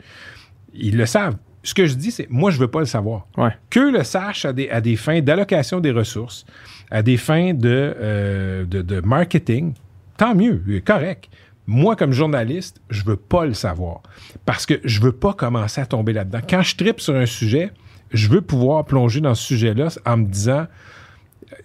ils 0.73 0.95
le 0.97 1.05
savent. 1.05 1.37
Ce 1.67 1.73
que 1.73 1.85
je 1.85 1.95
dis, 1.95 2.11
c'est 2.11 2.29
moi, 2.29 2.49
je 2.49 2.59
veux 2.59 2.69
pas 2.69 2.79
le 2.79 2.85
savoir. 2.85 3.27
Ouais. 3.35 3.49
Que 3.69 3.81
le 3.81 4.05
sache 4.05 4.45
à 4.45 4.53
des, 4.53 4.69
à 4.69 4.79
des 4.79 4.95
fins 4.95 5.19
d'allocation 5.19 5.81
des 5.81 5.91
ressources, 5.91 6.45
à 6.89 7.03
des 7.03 7.17
fins 7.17 7.53
de, 7.53 7.93
euh, 7.99 8.63
de, 8.63 8.81
de 8.81 9.01
marketing, 9.01 9.73
tant 10.15 10.33
mieux, 10.33 10.63
correct. 10.85 11.27
Moi, 11.65 11.97
comme 11.97 12.13
journaliste, 12.13 12.79
je 12.89 13.03
veux 13.03 13.17
pas 13.17 13.45
le 13.45 13.53
savoir. 13.53 14.01
Parce 14.45 14.65
que 14.65 14.75
je 14.85 15.01
veux 15.01 15.11
pas 15.11 15.33
commencer 15.33 15.81
à 15.81 15.85
tomber 15.85 16.13
là-dedans. 16.13 16.39
Quand 16.49 16.61
je 16.61 16.77
tripe 16.77 17.01
sur 17.01 17.17
un 17.17 17.25
sujet, 17.25 17.71
je 18.13 18.29
veux 18.29 18.39
pouvoir 18.39 18.85
plonger 18.85 19.19
dans 19.19 19.35
ce 19.35 19.43
sujet-là 19.43 19.89
en 20.05 20.15
me 20.15 20.25
disant, 20.25 20.67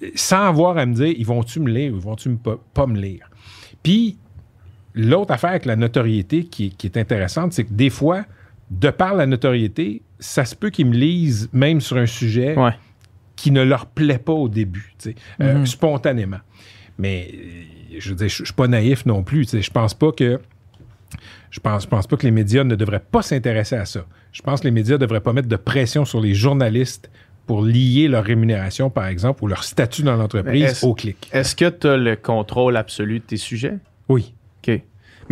euh, 0.02 0.08
sans 0.16 0.48
avoir 0.48 0.78
à 0.78 0.84
me 0.84 0.94
dire, 0.94 1.14
ils 1.16 1.26
vont-tu 1.26 1.60
me 1.60 1.70
lire 1.70 1.92
ou 1.92 1.98
ils 1.98 2.02
vont-tu 2.02 2.28
me 2.28 2.38
pas, 2.38 2.58
pas 2.74 2.88
me 2.88 3.00
lire? 3.00 3.30
Puis, 3.84 4.18
l'autre 4.96 5.32
affaire 5.32 5.50
avec 5.50 5.64
la 5.64 5.76
notoriété 5.76 6.42
qui, 6.42 6.70
qui 6.70 6.88
est 6.88 6.98
intéressante, 6.98 7.52
c'est 7.52 7.62
que 7.62 7.72
des 7.72 7.90
fois, 7.90 8.24
de 8.72 8.90
par 8.90 9.14
la 9.14 9.26
notoriété, 9.26 10.02
ça 10.18 10.44
se 10.44 10.54
peut 10.56 10.70
qu'ils 10.70 10.86
me 10.86 10.94
lisent 10.96 11.48
même 11.52 11.80
sur 11.80 11.96
un 11.98 12.06
sujet 12.06 12.56
Ouais. 12.58 12.72
qui 13.36 13.50
ne 13.50 13.62
leur 13.62 13.86
plaît 13.86 14.18
pas 14.18 14.32
au 14.32 14.48
début, 14.48 14.94
euh, 15.40 15.58
Mhm. 15.58 15.66
spontanément. 15.66 16.38
Mais 16.98 17.32
je 17.98 18.10
veux 18.10 18.16
dire, 18.16 18.28
je 18.28 18.38
je 18.38 18.44
suis 18.44 18.54
pas 18.54 18.68
naïf 18.68 19.06
non 19.06 19.22
plus. 19.22 19.46
Je 19.60 19.70
pense 19.70 19.94
pas 19.94 20.12
que 20.12 20.40
je 21.50 21.60
pense, 21.60 21.82
je 21.82 21.88
pense 21.88 22.06
pas 22.06 22.16
que 22.16 22.24
les 22.24 22.30
médias 22.30 22.64
ne 22.64 22.74
devraient 22.74 23.00
pas 23.10 23.22
s'intéresser 23.22 23.76
à 23.76 23.84
ça. 23.84 24.06
Je 24.32 24.40
pense 24.42 24.60
que 24.60 24.64
les 24.66 24.70
médias 24.70 24.94
ne 24.94 25.00
devraient 25.00 25.20
pas 25.20 25.32
mettre 25.34 25.48
de 25.48 25.56
pression 25.56 26.04
sur 26.06 26.20
les 26.20 26.34
journalistes 26.34 27.10
pour 27.46 27.62
lier 27.62 28.08
leur 28.08 28.24
rémunération, 28.24 28.88
par 28.88 29.06
exemple, 29.06 29.44
ou 29.44 29.48
leur 29.48 29.64
statut 29.64 30.02
dans 30.02 30.16
l'entreprise 30.16 30.82
au 30.84 30.94
clic. 30.94 31.28
Est-ce 31.32 31.54
que 31.56 31.68
tu 31.68 31.86
as 31.88 31.96
le 31.98 32.16
contrôle 32.16 32.76
absolu 32.76 33.18
de 33.18 33.24
tes 33.24 33.36
sujets? 33.36 33.74
Oui. 34.08 34.32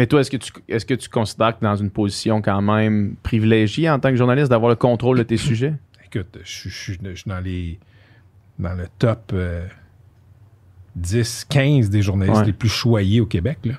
Mais 0.01 0.07
toi, 0.07 0.21
est-ce 0.23 0.31
que 0.31 0.39
tu 0.39 0.51
est-ce 0.67 0.87
que 0.87 0.95
tu 0.95 1.11
considères 1.11 1.59
que 1.59 1.63
dans 1.63 1.77
une 1.77 1.91
position 1.91 2.41
quand 2.41 2.63
même 2.63 3.17
privilégiée 3.23 3.91
en 3.91 3.99
tant 3.99 4.09
que 4.09 4.17
journaliste 4.17 4.49
d'avoir 4.49 4.71
le 4.71 4.77
contrôle 4.77 5.19
de 5.19 5.23
tes 5.25 5.37
sujets? 5.49 5.75
Écoute, 6.07 6.39
je, 6.43 6.69
suis- 6.71 6.99
dans 7.27 7.39
les 7.41 7.79
dans 8.59 8.73
le 8.73 8.87
top 8.99 9.33
euh, 9.35 9.67
10, 10.97 11.45
15 11.51 11.91
des 11.91 12.01
journalistes 12.01 12.39
Ouais. 12.41 12.47
les 12.47 12.53
plus 12.55 12.71
choyés 12.71 13.21
au 13.21 13.27
Québec. 13.27 13.59
Là. 13.65 13.75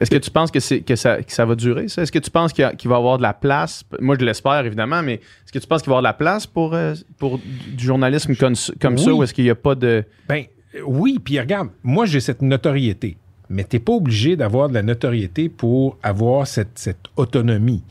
Est-ce 0.00 0.10
que 0.10 0.16
tu 0.16 0.30
penses 0.30 0.50
que, 0.50 0.60
c'est, 0.60 0.80
que, 0.80 0.96
ça, 0.96 1.22
que 1.22 1.30
ça 1.30 1.44
va 1.44 1.54
durer, 1.54 1.88
ça? 1.88 2.02
Est-ce 2.02 2.10
que 2.12 2.18
tu 2.20 2.30
penses 2.30 2.52
qu'il, 2.54 2.62
y 2.62 2.64
a- 2.64 2.74
qu'il 2.74 2.88
va 2.88 2.96
y 2.96 2.98
avoir 2.98 3.18
de 3.18 3.22
la 3.22 3.34
place? 3.34 3.84
Moi, 4.00 4.16
je 4.18 4.24
l'espère, 4.24 4.64
évidemment, 4.64 5.02
mais 5.02 5.14
est-ce 5.14 5.52
que 5.52 5.58
tu 5.58 5.66
penses 5.66 5.82
qu'il 5.82 5.90
va 5.90 5.96
y 5.96 5.98
avoir 5.98 6.02
de 6.02 6.08
la 6.08 6.12
place 6.14 6.46
pour, 6.46 6.72
euh, 6.74 6.94
pour 7.18 7.38
du 7.38 7.84
journalisme 7.84 8.34
comme, 8.34 8.54
comme 8.80 8.96
ça 8.98 9.12
ou 9.14 9.22
est-ce 9.22 9.34
qu'il 9.34 9.44
n'y 9.44 9.50
a 9.50 9.54
pas 9.54 9.74
de... 9.74 10.04
Ben 10.26 10.44
euh, 10.74 10.80
oui, 10.86 11.18
puis 11.22 11.38
regarde, 11.38 11.68
moi 11.82 12.06
j'ai 12.06 12.20
cette 12.20 12.40
notoriété, 12.42 13.16
mais 13.48 13.64
t'es 13.64 13.78
pas 13.78 13.92
obligé 13.92 14.36
d'avoir 14.36 14.68
de 14.68 14.74
la 14.74 14.82
notoriété 14.82 15.48
pour 15.48 15.98
avoir 16.02 16.46
cette, 16.46 16.78
cette 16.78 17.06
autonomie. 17.16 17.82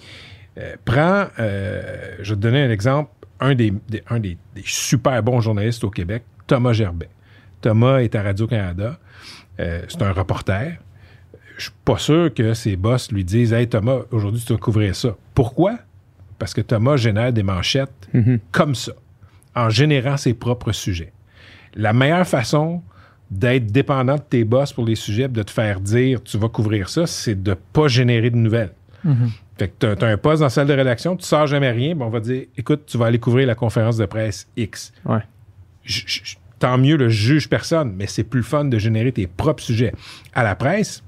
Euh, 0.58 0.76
prends, 0.86 1.26
euh, 1.39 2.15
je 2.22 2.30
vais 2.32 2.36
te 2.36 2.41
donner 2.41 2.63
un 2.63 2.70
exemple, 2.70 3.10
un 3.39 3.56
des, 3.56 3.74
des- 3.89 4.04
un 4.10 4.20
des, 4.20 4.38
des 4.56 4.63
super 4.65 5.22
bons 5.24 5.41
journalistes 5.41 5.84
au 5.84 5.89
Québec, 5.89 6.24
Thomas 6.48 6.74
Gerbet. 6.74 7.10
Thomas 7.62 8.00
est 8.00 8.15
à 8.15 8.24
Radio-Canada, 8.24 9.00
euh, 9.60 9.82
c'est 9.88 10.02
un 10.02 10.12
reporter. 10.12 10.78
Je 11.58 11.63
suis 11.63 11.74
pas 11.86 11.98
sûr 11.98 12.34
que 12.34 12.54
ses 12.54 12.76
boss 12.76 13.12
lui 13.12 13.24
disent 13.24 13.54
Hey 13.54 13.68
Thomas, 13.68 14.00
aujourd'hui 14.12 14.41
tu 14.41 14.48
dois 14.48 14.58
couvrir 14.58 14.96
ça. 14.96 15.15
Pourquoi? 15.34 15.78
Parce 16.38 16.54
que 16.54 16.60
Thomas 16.62 16.98
génère 16.98 17.32
des 17.32 17.44
manchettes 17.44 17.91
Mhm. 18.13 18.39
comme 18.52 18.76
ça, 18.76 18.91
en 19.56 19.70
générant 19.70 20.18
ses 20.18 20.34
propres 20.34 20.74
sujets. 20.74 21.13
La 21.76 21.94
meilleure 21.94 22.28
façon 22.28 22.82
d'être 23.32 23.68
dépendant 23.68 24.16
de 24.16 24.22
tes 24.22 24.44
boss 24.44 24.74
pour 24.74 24.86
les 24.86 24.96
sujets, 24.96 25.28
de 25.28 25.44
te 25.44 25.52
faire 25.52 25.80
dire 25.80 26.22
tu 26.24 26.38
vas 26.38 26.50
couvrir 26.50 26.90
ça, 26.90 27.08
c'est 27.08 27.42
de 27.42 27.56
pas 27.74 27.88
générer 27.88 28.30
de 28.30 28.38
nouvelles. 28.38 28.72
Mhm. 29.04 29.30
Fait 29.58 29.70
que 29.70 29.96
tu 29.96 30.04
as, 30.04 30.08
un 30.08 30.18
poste 30.18 30.40
dans 30.40 30.48
la 30.48 30.50
salle 30.50 30.68
de 30.68 30.74
rédaction, 30.74 31.16
tu 31.16 31.26
sors 31.26 31.48
jamais 31.48 31.72
rien, 31.72 31.96
ben 31.96 32.06
on 32.06 32.10
va 32.10 32.20
dire 32.20 32.44
écoute, 32.58 32.84
tu 32.86 32.98
vas 32.98 33.06
aller 33.06 33.20
couvrir 33.20 33.48
la 33.48 33.56
conférence 33.56 33.98
de 33.98 34.06
presse 34.06 34.48
X. 34.58 34.94
Ouais. 35.06 35.22
Tant 36.60 36.78
mieux, 36.78 36.98
le 36.98 37.10
juge 37.10 37.50
personne, 37.50 37.94
mais 37.96 38.08
c'est 38.08 38.24
plus 38.24 38.44
fun 38.44 38.66
de 38.66 38.78
générer 38.78 39.12
tes 39.12 39.28
propres 39.28 39.64
sujets. 39.64 39.94
À 40.34 40.44
la 40.44 40.56
presse, 40.56 41.04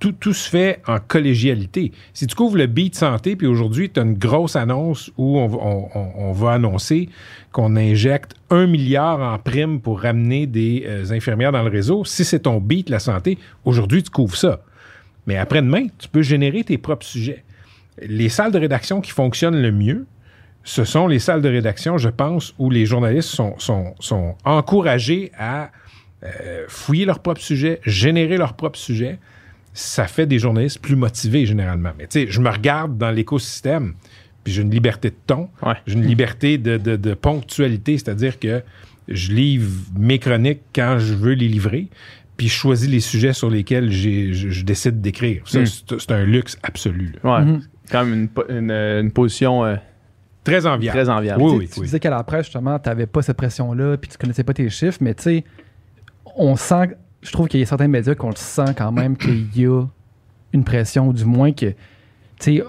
tout, 0.00 0.12
tout 0.12 0.32
se 0.32 0.48
fait 0.48 0.80
en 0.88 0.96
collégialité. 0.98 1.92
Si 2.14 2.26
tu 2.26 2.34
couvres 2.34 2.56
le 2.56 2.66
beat 2.66 2.96
santé, 2.96 3.36
puis 3.36 3.46
aujourd'hui, 3.46 3.90
tu 3.90 4.00
as 4.00 4.02
une 4.02 4.14
grosse 4.18 4.56
annonce 4.56 5.12
où 5.16 5.38
on, 5.38 5.46
va- 5.46 5.58
on- 5.58 5.88
on- 5.94 6.12
on 6.16 6.32
va 6.32 6.52
annoncer 6.54 7.08
qu'on 7.52 7.76
injecte 7.76 8.34
un 8.50 8.66
milliard 8.66 9.20
en 9.20 9.38
prime 9.38 9.80
pour 9.80 10.00
ramener 10.00 10.46
des 10.46 10.84
euh, 10.86 11.12
infirmières 11.12 11.52
dans 11.52 11.62
le 11.62 11.70
réseau, 11.70 12.04
si 12.04 12.24
c'est 12.24 12.40
ton 12.40 12.58
beat, 12.60 12.90
la 12.90 12.98
santé, 12.98 13.38
aujourd'hui, 13.64 14.02
tu 14.02 14.10
couvres 14.10 14.36
ça. 14.36 14.62
Mais 15.26 15.36
après-demain, 15.36 15.86
tu 15.98 16.08
peux 16.08 16.22
générer 16.22 16.64
tes 16.64 16.78
propres 16.78 17.06
sujets. 17.06 17.44
Les 18.02 18.30
salles 18.30 18.52
de 18.52 18.58
rédaction 18.58 19.00
qui 19.02 19.10
fonctionnent 19.10 19.60
le 19.60 19.70
mieux, 19.70 20.06
ce 20.64 20.84
sont 20.84 21.06
les 21.06 21.18
salles 21.18 21.42
de 21.42 21.48
rédaction, 21.48 21.98
je 21.98 22.08
pense, 22.08 22.54
où 22.58 22.70
les 22.70 22.86
journalistes 22.86 23.28
sont, 23.28 23.54
sont, 23.58 23.94
sont 24.00 24.34
encouragés 24.44 25.30
à 25.38 25.70
euh, 26.24 26.64
fouiller 26.68 27.04
leurs 27.04 27.20
propres 27.20 27.40
sujets, 27.42 27.80
générer 27.84 28.36
leurs 28.38 28.54
propres 28.54 28.78
sujets. 28.78 29.18
Ça 29.72 30.06
fait 30.06 30.26
des 30.26 30.38
journalistes 30.38 30.80
plus 30.80 30.96
motivés 30.96 31.46
généralement. 31.46 31.90
Mais 31.96 32.06
tu 32.06 32.20
sais, 32.24 32.26
je 32.30 32.40
me 32.40 32.50
regarde 32.50 32.98
dans 32.98 33.10
l'écosystème, 33.10 33.94
puis 34.42 34.52
j'ai 34.52 34.62
une 34.62 34.70
liberté 34.70 35.10
de 35.10 35.16
ton, 35.26 35.48
Ouais. 35.62 35.74
j'ai 35.86 35.94
une 35.94 36.04
liberté 36.06 36.58
de, 36.58 36.76
de- 36.76 36.96
de 36.96 37.14
ponctualité, 37.14 37.96
c'est-à-dire 37.98 38.38
que 38.38 38.62
je 39.08 39.32
livre 39.32 39.70
mes 39.98 40.18
chroniques 40.18 40.62
quand 40.74 40.98
je 40.98 41.14
veux 41.14 41.32
les 41.34 41.48
livrer, 41.48 41.88
puis 42.36 42.48
je 42.48 42.54
choisis 42.54 42.88
les 42.88 43.00
sujets 43.00 43.32
sur 43.32 43.50
lesquels 43.50 43.90
j'ai- 43.90 44.32
je, 44.32 44.48
je 44.50 44.64
décide 44.64 45.00
d'écrire. 45.00 45.42
Ça, 45.46 45.60
Mm. 45.60 45.66
c'est 45.66 45.98
c'est 46.00 46.10
un 46.12 46.24
luxe 46.24 46.58
absolu. 46.62 47.12
là. 47.22 47.38
Ouais. 47.38 47.44
Mhm. 47.44 47.60
Quand 47.90 48.04
même 48.04 48.28
une, 48.48 48.56
une, 48.56 48.70
euh, 48.70 49.00
une 49.02 49.10
position 49.12 49.64
euh, 49.64 49.76
Très 50.44 50.64
enviable. 50.66 50.96
très 50.98 51.08
enviable. 51.10 51.42
Oui, 51.42 51.50
Tu- 51.52 51.58
oui, 51.58 51.68
tu 51.68 51.80
oui. 51.80 51.86
disais 51.86 52.00
qu'à 52.00 52.10
la 52.10 52.22
presse, 52.24 52.46
justement, 52.46 52.78
tu 52.78 52.88
n'avais 52.88 53.06
pas 53.06 53.20
cette 53.22 53.36
pression-là, 53.36 53.96
puis 53.98 54.10
tu 54.10 54.16
connaissais 54.16 54.42
pas 54.44 54.54
tes 54.54 54.68
chiffres, 54.70 54.98
mais 55.00 55.14
tu 55.14 55.22
sais, 55.22 55.44
on 56.36 56.56
sent 56.56 56.96
je 57.22 57.32
trouve 57.32 57.48
qu'il 57.48 57.60
y 57.60 57.62
a 57.62 57.66
certains 57.66 57.88
médias 57.88 58.14
qu'on 58.14 58.30
le 58.30 58.36
sent 58.36 58.74
quand 58.76 58.92
même 58.92 59.16
qu'il 59.16 59.48
y 59.56 59.66
a 59.66 59.84
une 60.52 60.64
pression, 60.64 61.08
ou 61.08 61.12
du 61.12 61.24
moins 61.24 61.52
que, 61.52 61.66
tu 61.66 61.74
sais, 62.38 62.64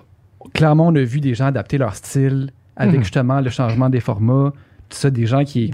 clairement, 0.53 0.87
on 0.87 0.95
a 0.95 1.01
vu 1.03 1.19
des 1.21 1.33
gens 1.33 1.45
adapter 1.47 1.77
leur 1.77 1.95
style 1.95 2.51
avec 2.75 2.95
Mhm. 2.97 3.03
justement 3.03 3.41
le 3.41 3.49
changement 3.49 3.89
des 3.89 3.99
formats, 3.99 4.53
tout 4.89 4.97
ça, 4.97 5.09
des 5.09 5.25
gens 5.25 5.43
qui. 5.43 5.73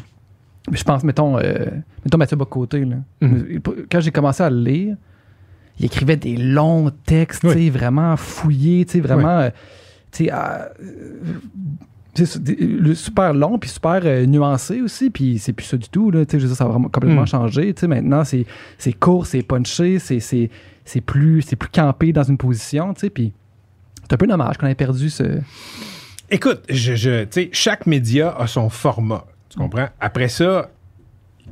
Je 0.71 0.83
pense, 0.83 1.03
mettons, 1.03 1.37
euh, 1.37 1.65
mettons 2.03 2.17
Mathieu 2.17 2.35
Bocoté, 2.37 2.83
là. 2.85 2.97
Mhm. 3.21 3.61
Quand 3.89 3.99
j'ai 4.01 4.11
commencé 4.11 4.43
à 4.43 4.49
le 4.49 4.59
lire, 4.61 4.95
il 5.79 5.85
écrivait 5.85 6.17
des 6.17 6.35
longs 6.37 6.91
textes, 7.05 7.41
tu 7.41 7.49
sais, 7.53 7.69
vraiment 7.69 8.15
fouillés, 8.17 8.85
tu 8.85 8.93
sais, 8.93 8.99
vraiment. 8.99 9.39
euh, 9.39 9.49
tu 10.11 10.25
sais, 10.25 10.29
à- 10.31 10.69
euh, 10.81 11.11
tu 11.25 11.27
sais, 11.31 11.33
des- 11.55 11.79
le 12.19 12.93
super 12.95 13.33
long 13.33 13.57
puis 13.59 13.69
super 13.69 14.01
euh, 14.03 14.25
nuancé 14.25 14.81
aussi 14.81 15.09
puis 15.09 15.39
c'est 15.39 15.53
plus 15.53 15.65
ça 15.65 15.77
du 15.77 15.89
tout 15.89 16.11
là 16.11 16.23
je 16.31 16.37
veux 16.37 16.47
dire, 16.47 16.55
ça 16.55 16.63
a 16.65 16.67
vraiment 16.67 16.89
complètement 16.89 17.23
Mm. 17.23 17.27
changé 17.27 17.75
maintenant 17.87 18.23
c'est 18.23 18.45
c'est 18.77 18.93
court 18.93 19.25
c'est 19.25 19.41
punché 19.43 19.99
c'est 19.99 20.19
c'est 20.19 20.49
c'est 20.85 21.01
plus 21.01 21.41
c'est 21.41 21.55
plus 21.55 21.69
campé 21.69 22.13
dans 22.13 22.23
une 22.23 22.37
position 22.37 22.93
puis 23.13 23.33
c'est 24.03 24.13
un 24.13 24.17
peu 24.17 24.27
dommage 24.27 24.57
qu'on 24.57 24.67
ait 24.67 24.75
perdu 24.75 25.09
ce 25.09 25.39
Écoute, 26.29 26.61
je, 26.69 26.93
je, 26.95 27.21
tu 27.23 27.27
sais, 27.31 27.49
chaque 27.53 27.87
média 27.87 28.35
a 28.37 28.47
son 28.47 28.69
format. 28.69 29.25
Tu 29.47 29.57
comprends? 29.57 29.87
Après 30.01 30.27
ça, 30.27 30.69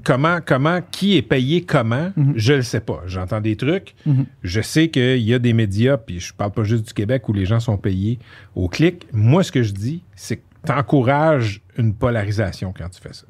comment, 0.03 0.39
comment, 0.45 0.79
qui 0.91 1.15
est 1.15 1.21
payé 1.21 1.61
comment, 1.63 2.11
Mhm. 2.17 2.33
je 2.35 2.53
le 2.55 2.61
sais 2.61 2.81
pas. 2.81 3.01
J'entends 3.05 3.39
des 3.39 3.55
trucs. 3.55 3.95
Je 4.43 4.59
sais 4.59 4.89
qu'il 4.89 5.21
y 5.21 5.33
a 5.33 5.39
des 5.39 5.53
médias, 5.53 5.95
puis 5.95 6.19
je 6.19 6.33
parle 6.33 6.51
pas 6.51 6.65
juste 6.65 6.87
du 6.87 6.93
Québec 6.93 7.29
où 7.29 7.33
les 7.33 7.45
gens 7.45 7.61
sont 7.61 7.77
payés 7.77 8.19
au 8.53 8.67
clic. 8.67 9.07
Moi, 9.13 9.43
ce 9.43 9.51
que 9.53 9.63
je 9.63 9.71
dis, 9.71 10.03
c'est 10.13 10.37
que 10.37 10.43
tu 10.65 10.71
encourages 10.71 11.61
une 11.77 11.93
polarisation 11.93 12.73
quand 12.77 12.89
tu 12.89 13.01
fais 13.01 13.13
ça. 13.13 13.25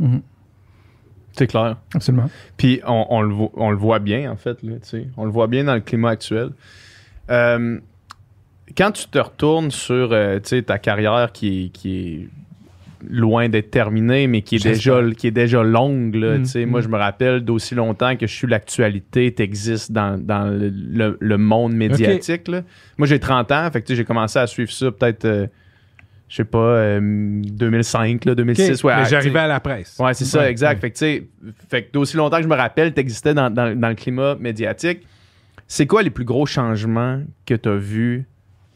C'est 1.34 1.48
clair. 1.48 1.78
absolument 1.94 2.30
Puis 2.56 2.80
on, 2.88 3.06
on 3.10 3.22
le, 3.22 3.34
vo- 3.34 3.52
on 3.56 3.70
le 3.70 3.76
voit 3.78 4.00
bien, 4.00 4.32
en 4.32 4.38
fait. 4.38 4.62
Là, 4.64 4.74
tu 4.76 4.88
sais. 4.90 5.08
on 5.18 5.26
le 5.26 5.32
voit 5.32 5.48
bien 5.48 5.66
dans 5.66 5.76
le 5.76 5.82
climat 5.82 6.12
actuel. 6.12 6.52
Euh, 7.30 7.80
quand 8.78 8.92
tu 8.92 9.08
te 9.08 9.20
retournes 9.20 9.70
sur 9.72 10.12
euh, 10.14 10.40
tu 10.40 10.50
sais, 10.50 10.62
ta 10.64 10.78
carrière 10.80 11.32
qui 11.34 11.66
est, 11.66 11.70
qui 11.70 11.98
est 11.98 12.28
loin 13.08 13.50
d'être 13.50 13.70
terminée, 13.70 14.28
mais 14.28 14.42
qui 14.42 14.56
est, 14.56 14.64
déjà, 14.64 15.02
qui 15.18 15.28
est 15.28 15.32
déjà 15.32 15.62
longue, 15.62 16.16
là, 16.16 16.38
Mm, 16.38 16.44
tu 16.44 16.50
sais, 16.50 16.66
moi, 16.66 16.80
je 16.82 16.88
me 16.88 16.98
rappelle 16.98 17.42
d'aussi 17.42 17.76
longtemps 17.76 18.16
que 18.16 18.26
je 18.28 18.34
suis 18.34 18.48
l'actualité, 18.48 19.32
t'existes 19.34 19.92
dans, 19.92 20.18
dans 20.20 20.46
le, 20.46 20.70
le- 20.70 21.18
le 21.20 21.38
monde 21.38 21.74
médiatique. 21.74 22.48
là. 22.48 22.62
Moi, 22.98 23.08
j'ai 23.08 23.20
30 23.20 23.52
ans, 23.52 23.70
fait 23.72 23.82
que 23.82 23.88
tu 23.88 23.94
sais, 23.94 23.98
j'ai 23.98 24.06
commencé 24.06 24.40
à 24.40 24.48
suivre 24.48 24.72
ça 24.72 24.90
peut-être, 24.92 25.26
euh, 25.26 25.48
je 26.28 26.38
sais 26.38 26.44
pas, 26.46 26.58
euh, 26.58 27.00
2005, 27.02 28.26
là, 28.26 28.36
2006. 28.36 28.84
ouais, 28.84 28.96
Mais 28.96 29.04
tu 29.04 29.10
j'arrivais 29.12 29.40
à 29.40 29.48
la 29.48 29.60
presse. 29.60 29.98
Ouais, 30.00 30.14
c'est 30.14 30.26
ça, 30.26 30.50
exact. 30.50 30.76
ouais. 30.76 30.82
Fait 30.82 30.90
que, 30.92 30.96
tu 30.96 31.00
sais, 31.00 31.28
fait 31.70 31.84
que 31.84 31.92
d'aussi 31.92 32.18
longtemps 32.18 32.38
que 32.38 32.44
je 32.44 32.48
me 32.48 32.56
rappelle, 32.56 32.94
t'existais 32.94 33.34
dans, 33.34 33.50
dans, 33.50 33.78
dans 33.80 33.90
le 33.90 33.96
climat 33.96 34.36
médiatique. 34.36 35.06
C'est 35.68 35.88
quoi 35.88 36.04
les 36.04 36.10
plus 36.10 36.26
gros 36.26 36.46
changements 36.46 37.22
que 37.46 37.54
tu 37.56 37.70
as 37.70 37.76
vus 37.76 38.26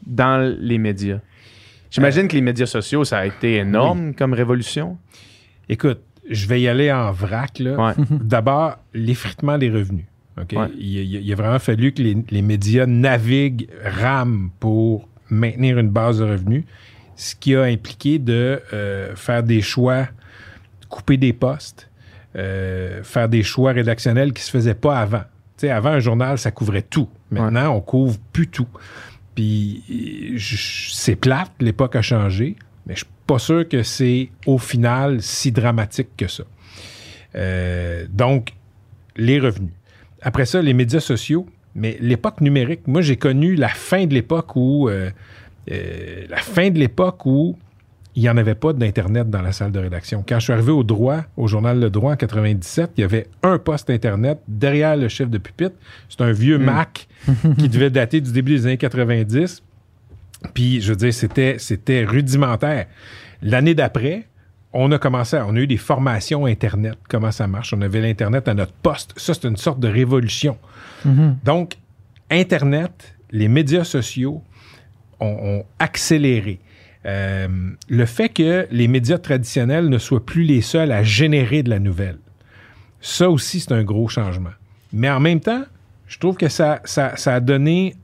dans 0.06 0.56
les 0.60 0.78
médias? 0.78 1.18
J'imagine 1.90 2.28
que 2.28 2.34
les 2.34 2.40
médias 2.40 2.66
sociaux, 2.66 3.04
ça 3.04 3.18
a 3.18 3.26
été 3.26 3.56
énorme 3.56 4.14
comme 4.14 4.32
révolution. 4.32 4.96
Écoute, 5.68 6.00
je 6.28 6.46
vais 6.46 6.60
y 6.60 6.68
aller 6.68 6.90
en 6.92 7.10
vrac. 7.10 7.58
Là. 7.58 7.94
D'abord, 8.10 8.78
l'effritement 8.94 9.58
des 9.58 9.70
revenus. 9.70 10.04
Il 10.78 11.32
a 11.32 11.36
vraiment 11.36 11.58
fallu 11.58 11.92
que 11.92 12.00
les, 12.00 12.16
les 12.30 12.42
médias 12.42 12.86
naviguent, 12.86 13.68
rament 13.84 14.50
pour 14.60 15.08
maintenir 15.28 15.78
une 15.78 15.90
base 15.90 16.18
de 16.18 16.24
revenus, 16.24 16.64
ce 17.20 17.34
qui 17.34 17.54
a 17.54 17.64
impliqué 17.64 18.18
de 18.18 18.62
euh, 18.72 19.14
faire 19.14 19.42
des 19.42 19.60
choix, 19.60 20.08
couper 20.88 21.18
des 21.18 21.34
postes, 21.34 21.90
euh, 22.34 23.02
faire 23.02 23.28
des 23.28 23.42
choix 23.42 23.72
rédactionnels 23.72 24.32
qui 24.32 24.42
se 24.42 24.50
faisaient 24.50 24.74
pas 24.74 24.98
avant. 24.98 25.24
Tu 25.58 25.66
sais, 25.66 25.70
avant, 25.70 25.90
un 25.90 26.00
journal, 26.00 26.38
ça 26.38 26.50
couvrait 26.50 26.80
tout. 26.80 27.10
Maintenant, 27.30 27.76
on 27.76 27.82
couvre 27.82 28.18
plus 28.32 28.48
tout. 28.48 28.68
Puis, 29.34 29.84
c'est 30.90 31.14
plate, 31.14 31.52
l'époque 31.60 31.94
a 31.94 32.00
changé, 32.00 32.56
mais 32.86 32.94
je 32.94 33.00
suis 33.00 33.12
pas 33.26 33.38
sûr 33.38 33.68
que 33.68 33.82
c'est 33.82 34.30
au 34.46 34.56
final 34.56 35.20
si 35.20 35.52
dramatique 35.52 36.08
que 36.16 36.26
ça. 36.26 36.44
Euh, 37.34 38.06
donc, 38.08 38.54
les 39.16 39.38
revenus. 39.38 39.74
Après 40.22 40.46
ça, 40.46 40.62
les 40.62 40.72
médias 40.72 41.00
sociaux, 41.00 41.46
mais 41.74 41.98
l'époque 42.00 42.40
numérique, 42.40 42.86
moi 42.86 43.02
j'ai 43.02 43.16
connu 43.16 43.56
la 43.56 43.68
fin 43.68 44.06
de 44.06 44.14
l'époque 44.14 44.56
où 44.56 44.88
euh, 44.88 45.10
euh, 45.70 46.24
la 46.28 46.36
fin 46.38 46.70
de 46.70 46.78
l'époque 46.78 47.24
où 47.26 47.56
il 48.16 48.22
n'y 48.22 48.28
en 48.28 48.36
avait 48.36 48.56
pas 48.56 48.72
d'Internet 48.72 49.30
dans 49.30 49.40
la 49.40 49.52
salle 49.52 49.70
de 49.70 49.78
rédaction. 49.78 50.24
Quand 50.28 50.38
je 50.40 50.44
suis 50.44 50.52
arrivé 50.52 50.72
au 50.72 50.82
droit, 50.82 51.22
au 51.36 51.46
journal 51.46 51.78
Le 51.78 51.90
Droit 51.90 52.12
en 52.12 52.16
97, 52.16 52.90
il 52.96 53.02
y 53.02 53.04
avait 53.04 53.28
un 53.44 53.58
poste 53.58 53.88
Internet 53.88 54.40
derrière 54.48 54.96
le 54.96 55.08
chef 55.08 55.30
de 55.30 55.38
pupitre. 55.38 55.76
C'est 56.08 56.20
un 56.20 56.32
vieux 56.32 56.58
Mac 56.58 57.06
qui 57.58 57.68
devait 57.68 57.90
dater 57.90 58.20
du 58.20 58.32
début 58.32 58.56
des 58.56 58.66
années 58.66 58.78
90. 58.78 59.62
Puis, 60.54 60.80
je 60.80 60.90
veux 60.90 60.96
dire, 60.96 61.14
c'était, 61.14 61.56
c'était 61.58 62.04
rudimentaire. 62.04 62.86
L'année 63.42 63.74
d'après, 63.74 64.26
on 64.72 64.90
a 64.90 64.98
commencé, 64.98 65.36
à- 65.36 65.46
on 65.46 65.54
a 65.54 65.60
eu 65.60 65.66
des 65.68 65.76
formations 65.76 66.46
Internet, 66.46 66.96
comment 67.08 67.30
ça 67.30 67.46
marche? 67.46 67.72
On 67.72 67.80
avait 67.80 68.00
l'Internet 68.00 68.48
à 68.48 68.54
notre 68.54 68.72
poste. 68.72 69.12
Ça, 69.16 69.34
c'est 69.34 69.46
une 69.46 69.56
sorte 69.56 69.78
de 69.80 69.88
révolution. 69.88 70.58
Donc, 71.44 71.76
Internet, 72.30 73.14
les 73.30 73.48
médias 73.48 73.84
sociaux 73.84 74.42
ont, 75.20 75.58
ont 75.58 75.64
accéléré. 75.78 76.60
Euh, 77.06 77.48
le 77.88 78.06
fait 78.06 78.28
que 78.28 78.66
les 78.70 78.88
médias 78.88 79.18
traditionnels 79.18 79.88
ne 79.88 79.98
soient 79.98 80.24
plus 80.24 80.42
les 80.42 80.60
seuls 80.60 80.92
à 80.92 81.02
générer 81.02 81.62
de 81.62 81.70
la 81.70 81.78
nouvelle, 81.78 82.18
ça 83.00 83.30
aussi, 83.30 83.60
c'est 83.60 83.72
un 83.72 83.82
gros 83.82 84.08
changement. 84.08 84.50
Mais 84.92 85.08
en 85.10 85.20
même 85.20 85.40
temps, 85.40 85.64
je 86.06 86.18
trouve 86.18 86.36
que 86.36 86.48
ça, 86.48 86.80
ça, 86.84 87.16
ça 87.16 87.34
a 87.34 87.40
donné. 87.40 87.94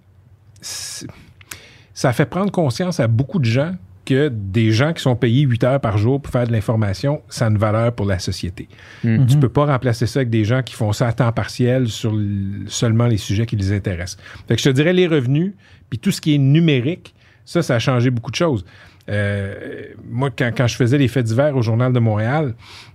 Ça 0.61 2.09
a 2.09 2.13
fait 2.13 2.27
prendre 2.27 2.51
conscience 2.51 3.01
à 3.01 3.07
beaucoup 3.07 3.39
de 3.39 3.45
gens 3.45 3.75
que 4.07 4.29
des 4.29 4.71
gens 4.71 4.93
qui 4.93 5.03
sont 5.03 5.17
payés 5.17 5.43
8 5.43 5.65
heures 5.65 5.81
par 5.81 5.99
jour 5.99 6.23
pour 6.23 6.33
faire 6.33 6.47
de 6.47 6.53
l'information, 6.53 7.21
ça 7.29 7.47
a 7.47 7.51
une 7.51 7.59
valeur 7.59 7.93
pour 7.93 8.07
la 8.07 8.19
société. 8.19 8.69
Mhm. 9.03 9.27
Tu 9.27 9.37
peux 9.37 9.49
pas 9.49 9.67
remplacer 9.67 10.07
ça 10.07 10.21
avec 10.21 10.31
des 10.31 10.45
gens 10.45 10.63
qui 10.63 10.75
font 10.75 10.93
ça 10.93 11.09
à 11.09 11.13
temps 11.13 11.33
partiel 11.33 11.89
sur 11.89 12.15
seulement 12.69 13.07
les 13.07 13.17
sujets 13.17 13.45
qui 13.45 13.57
les 13.57 13.73
intéressent. 13.73 14.19
Fait 14.47 14.55
que 14.55 14.63
je 14.63 14.71
te 14.71 14.75
dirais 14.75 14.93
les 14.93 15.09
revenus, 15.09 15.55
puis 15.91 15.99
tout 15.99 16.11
ce 16.11 16.21
qui 16.21 16.35
est 16.35 16.39
numérique, 16.39 17.15
ça, 17.45 17.63
ça 17.63 17.77
a 17.77 17.79
changé 17.79 18.11
beaucoup 18.11 18.31
de 18.31 18.37
choses. 18.37 18.65
Euh, 19.09 19.55
moi, 20.11 20.31
quand, 20.37 20.51
quand 20.57 20.67
je 20.67 20.75
faisais 20.77 20.99
les 20.99 21.09
faits 21.09 21.27
divers 21.27 21.57
au 21.57 21.63
Journal 21.63 21.93
de 21.93 21.99
Montréal, 22.01 22.55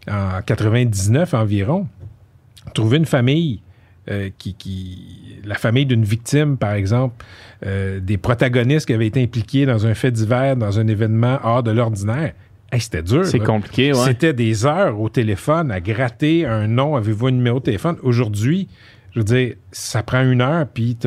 en 0.10 0.42
99 0.46 1.34
environ, 1.34 1.88
trouver 2.74 2.98
une 2.98 3.06
famille 3.06 3.62
euh, 4.10 4.30
qui, 4.38 4.54
qui- 4.56 5.40
la 5.46 5.56
famille 5.56 5.86
d'une 5.86 6.04
victime, 6.04 6.58
par 6.58 6.74
exemple, 6.74 7.24
euh, 7.66 8.00
des 8.00 8.18
protagonistes 8.18 8.88
qui 8.88 8.94
avaient 8.94 9.08
été 9.08 9.22
impliqués 9.24 9.66
dans 9.66 9.86
un 9.88 9.94
fait 9.94 10.12
divers, 10.12 10.56
dans 10.58 10.80
un 10.80 10.88
événement 10.88 11.40
hors 11.44 11.64
de 11.64 11.72
l'ordinaire, 11.72 12.34
hey, 12.72 12.82
c'était 12.82 13.04
dur. 13.04 13.26
C'est 13.26 13.40
compliqué, 13.40 13.94
ouais. 13.94 14.06
C'était 14.06 14.34
des 14.34 14.66
heures 14.66 15.00
au 15.00 15.08
téléphone 15.10 15.72
à 15.72 15.80
gratter 15.80 16.46
un 16.46 16.68
nom, 16.68 16.96
avez-vous 16.96 17.28
un 17.28 17.32
numéro 17.32 17.60
de 17.60 17.64
téléphone? 17.66 17.96
Aujourd'hui, 18.04 18.68
je 19.14 19.20
veux 19.20 19.26
dire, 19.26 19.56
ça 19.72 20.04
prend 20.04 20.24
une 20.24 20.42
heure, 20.42 20.68
puis 20.68 20.98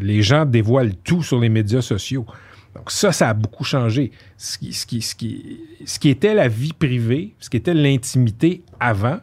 les 0.00 0.22
gens 0.22 0.46
dévoilent 0.46 0.94
tout 1.04 1.22
sur 1.22 1.38
les 1.38 1.48
médias 1.48 1.82
sociaux. 1.82 2.26
Donc 2.74 2.90
ça, 2.90 3.12
ça 3.12 3.28
a 3.28 3.34
beaucoup 3.34 3.64
changé. 3.64 4.12
Ce 4.38 4.56
qui, 4.58 6.08
était 6.08 6.34
la 6.34 6.48
vie 6.48 6.72
privée, 6.72 7.34
ce 7.38 7.50
qui 7.50 7.58
était 7.58 7.74
l'intimité 7.74 8.62
avant, 8.80 9.20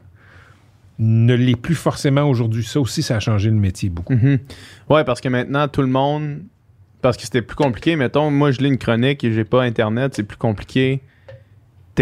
ne 0.99 1.33
l'est 1.33 1.55
plus 1.55 1.75
forcément 1.75 2.23
aujourd'hui. 2.23 2.63
Ça 2.63 2.79
aussi, 2.79 3.01
ça 3.01 3.15
a 3.15 3.19
changé 3.19 3.49
le 3.49 3.55
métier 3.55 3.89
beaucoup. 3.89 4.13
Mhm. 4.13 4.39
Ouais, 4.89 5.03
parce 5.03 5.21
que 5.21 5.29
maintenant, 5.29 5.67
tout 5.67 5.81
le 5.81 5.87
monde. 5.87 6.43
Parce 7.01 7.15
que 7.15 7.23
c'était 7.23 7.41
plus 7.41 7.55
compliqué. 7.55 7.95
Mettons, 7.95 8.29
moi, 8.29 8.51
je 8.51 8.59
lis 8.59 8.67
une 8.67 8.77
chronique 8.77 9.23
et 9.23 9.31
j'ai 9.31 9.45
pas 9.45 9.63
Internet, 9.63 10.13
c'est 10.15 10.23
plus 10.23 10.37
compliqué 10.37 11.01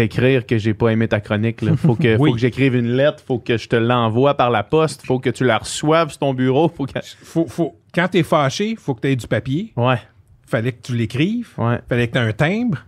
t'écrire 0.02 0.46
que 0.46 0.58
j'ai 0.58 0.74
pas 0.74 0.90
aimé 0.90 1.08
ta 1.08 1.20
chronique. 1.20 1.60
Là. 1.62 1.76
Faut 1.76 1.96
que, 1.96 2.16
Oui. 2.18 2.30
faut 2.30 2.34
que 2.34 2.40
j'écrive 2.40 2.76
une 2.76 2.92
lettre, 2.92 3.22
faut 3.26 3.38
que 3.38 3.56
je 3.56 3.68
te 3.68 3.74
l'envoie 3.76 4.34
par 4.34 4.50
la 4.50 4.62
poste, 4.62 5.04
faut 5.04 5.18
que 5.18 5.30
tu 5.30 5.44
la 5.44 5.58
reçoives 5.58 6.10
sur 6.10 6.18
ton 6.18 6.34
bureau. 6.34 6.68
Faut 6.68 6.86
que... 6.86 6.92
Faut, 7.22 7.46
faut, 7.48 7.76
quand 7.92 8.06
t'es 8.08 8.22
fâché, 8.22 8.76
faut 8.78 8.94
que 8.94 9.00
tu 9.00 9.08
aies 9.08 9.16
du 9.16 9.26
papier. 9.26 9.72
Ouais, 9.76 9.98
Fallait 10.46 10.72
que 10.72 10.80
tu 10.82 10.94
l'écrives. 10.94 11.50
ouais. 11.58 11.78
fallait 11.88 12.06
que 12.08 12.12
tu 12.12 12.18
aies 12.18 12.28
un 12.28 12.32
timbre. 12.32 12.78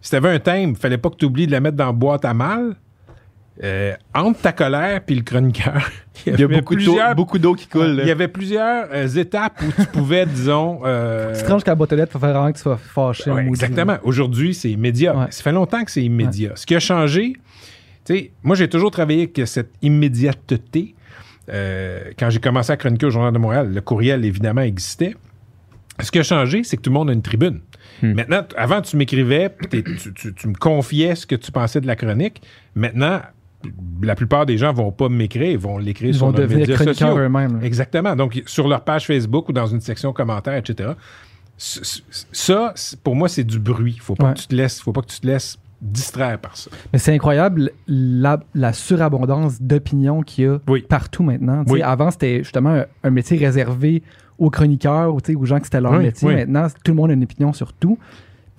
Si 0.00 0.10
tu 0.10 0.16
avais 0.16 0.30
un 0.30 0.38
timbre, 0.40 0.78
fallait 0.78 0.98
pas 0.98 1.10
que 1.10 1.16
tu 1.16 1.26
oublies 1.26 1.46
de 1.46 1.52
la 1.52 1.60
mettre 1.60 1.76
dans 1.76 1.86
la 1.86 1.92
boîte 1.92 2.24
à 2.24 2.32
mal. 2.32 2.74
Euh, 3.62 3.94
entre 4.14 4.40
ta 4.40 4.52
colère 4.52 5.02
puis 5.04 5.14
le 5.16 5.22
chroniqueur, 5.22 5.90
il 6.26 6.32
y 6.32 6.34
Il 6.36 6.40
y 6.40 6.42
a 6.42 6.46
avait 6.46 6.60
beaucoup 6.60 6.74
d'eau, 6.76 6.82
plusieurs, 6.84 7.14
beaucoup 7.14 7.38
d'eau 7.38 7.54
qui 7.54 7.66
coule. 7.66 7.88
là. 7.96 8.02
il 8.04 8.08
y 8.08 8.10
avait 8.10 8.28
plusieurs 8.28 8.88
euh, 8.90 9.06
étapes 9.06 9.60
où 9.62 9.70
tu 9.82 9.86
pouvais, 9.88 10.24
disons... 10.34 10.80
euh, 10.86 11.34
C'est 11.34 11.42
étrange 11.42 11.62
qu'à 11.64 11.72
la 11.72 11.74
boîte 11.74 11.92
aux 11.92 11.96
lettres, 11.96 12.12
faut 12.12 12.18
faire 12.18 12.30
vraiment 12.32 12.50
que 12.50 12.56
tu 12.56 12.62
sois 12.62 12.78
fâché. 12.78 13.30
Ouais, 13.30 13.46
exactement. 13.46 13.98
Aujourd'hui, 14.02 14.54
c'est 14.54 14.70
immédiat. 14.70 15.14
Ouais. 15.14 15.26
Ça 15.30 15.42
fait 15.42 15.52
longtemps 15.52 15.84
que 15.84 15.90
c'est 15.90 16.02
immédiat. 16.02 16.52
Ce 16.54 16.64
qui 16.64 16.74
a 16.74 16.80
changé, 16.80 17.34
tu 18.06 18.14
sais, 18.16 18.32
moi, 18.42 18.56
j'ai 18.56 18.68
toujours 18.68 18.90
travaillé 18.90 19.24
avec 19.34 19.46
cette 19.46 19.72
immédiateté. 19.82 20.94
Euh, 21.52 22.00
quand 22.18 22.30
j'ai 22.30 22.40
commencé 22.40 22.72
à 22.72 22.76
chroniquer 22.78 23.06
au 23.06 23.10
Journal 23.10 23.32
de 23.32 23.38
Montréal, 23.38 23.72
le 23.74 23.80
courriel, 23.80 24.24
évidemment, 24.24 24.62
existait. 24.62 25.14
Ce 26.00 26.10
qui 26.10 26.18
a 26.18 26.22
changé, 26.22 26.64
c'est 26.64 26.76
que 26.78 26.82
tout 26.82 26.90
le 26.90 26.94
monde 26.94 27.10
a 27.10 27.12
une 27.12 27.20
tribune. 27.22 27.60
Hmm. 28.02 28.12
Maintenant, 28.14 28.42
avant, 28.56 28.80
tu 28.80 28.96
m'écrivais, 28.96 29.54
tu- 29.70 30.32
tu 30.34 30.48
me 30.48 30.54
confiais 30.54 31.14
ce 31.14 31.26
que 31.26 31.34
tu 31.34 31.52
pensais 31.52 31.80
de 31.82 31.86
la 31.86 31.96
chronique. 31.96 32.40
Maintenant, 32.74 33.20
la 34.02 34.14
plupart 34.14 34.46
des 34.46 34.56
gens 34.58 34.72
vont 34.72 34.92
pas 34.92 35.08
m'écrire, 35.08 35.50
ils 35.50 35.58
vont 35.58 35.78
l'écrire 35.78 36.14
sur 36.14 36.32
leurs 36.32 36.48
médias 36.48 36.76
sociaux. 36.78 37.18
eux-mêmes. 37.18 37.60
Exactement. 37.62 38.16
Donc, 38.16 38.42
sur 38.46 38.66
leur 38.68 38.82
page 38.82 39.06
Facebook 39.06 39.48
ou 39.48 39.52
dans 39.52 39.66
une 39.66 39.80
section 39.80 40.12
commentaires, 40.12 40.56
etc. 40.56 40.90
Ça, 41.56 42.74
pour 43.02 43.14
moi, 43.16 43.28
c'est 43.28 43.44
du 43.44 43.58
bruit. 43.58 43.98
Faut 44.00 44.14
pas 44.14 44.28
Ouais. 44.28 44.34
que 44.34 44.38
tu 44.40 44.46
te 44.46 44.54
laisses, 44.54 44.80
faut 44.80 44.92
pas 44.92 45.02
que 45.02 45.08
tu 45.08 45.20
te 45.20 45.26
laisses 45.26 45.58
distraire 45.82 46.38
par 46.38 46.56
ça. 46.56 46.70
Mais 46.92 46.98
c'est 46.98 47.14
incroyable 47.14 47.70
la, 47.86 48.40
la 48.54 48.72
surabondance 48.72 49.60
d'opinions 49.62 50.22
qu'il 50.22 50.44
y 50.44 50.46
a 50.48 50.58
Oui. 50.68 50.82
partout 50.82 51.22
maintenant. 51.22 51.64
Oui. 51.68 51.82
Avant, 51.82 52.10
c'était 52.10 52.38
justement 52.38 52.70
un, 52.70 52.84
un 53.04 53.10
métier 53.10 53.38
réservé 53.38 54.02
aux 54.38 54.50
chroniqueurs 54.50 55.14
ou 55.14 55.18
aux 55.36 55.44
gens 55.46 55.58
que 55.58 55.64
c'était 55.64 55.80
leur 55.80 55.92
Oui, 55.92 55.98
métier. 56.04 56.28
Maintenant, 56.34 56.66
tout 56.84 56.92
le 56.92 56.96
monde 56.96 57.10
a 57.10 57.14
une 57.14 57.22
opinion 57.24 57.52
sur 57.52 57.72
tout. 57.72 57.98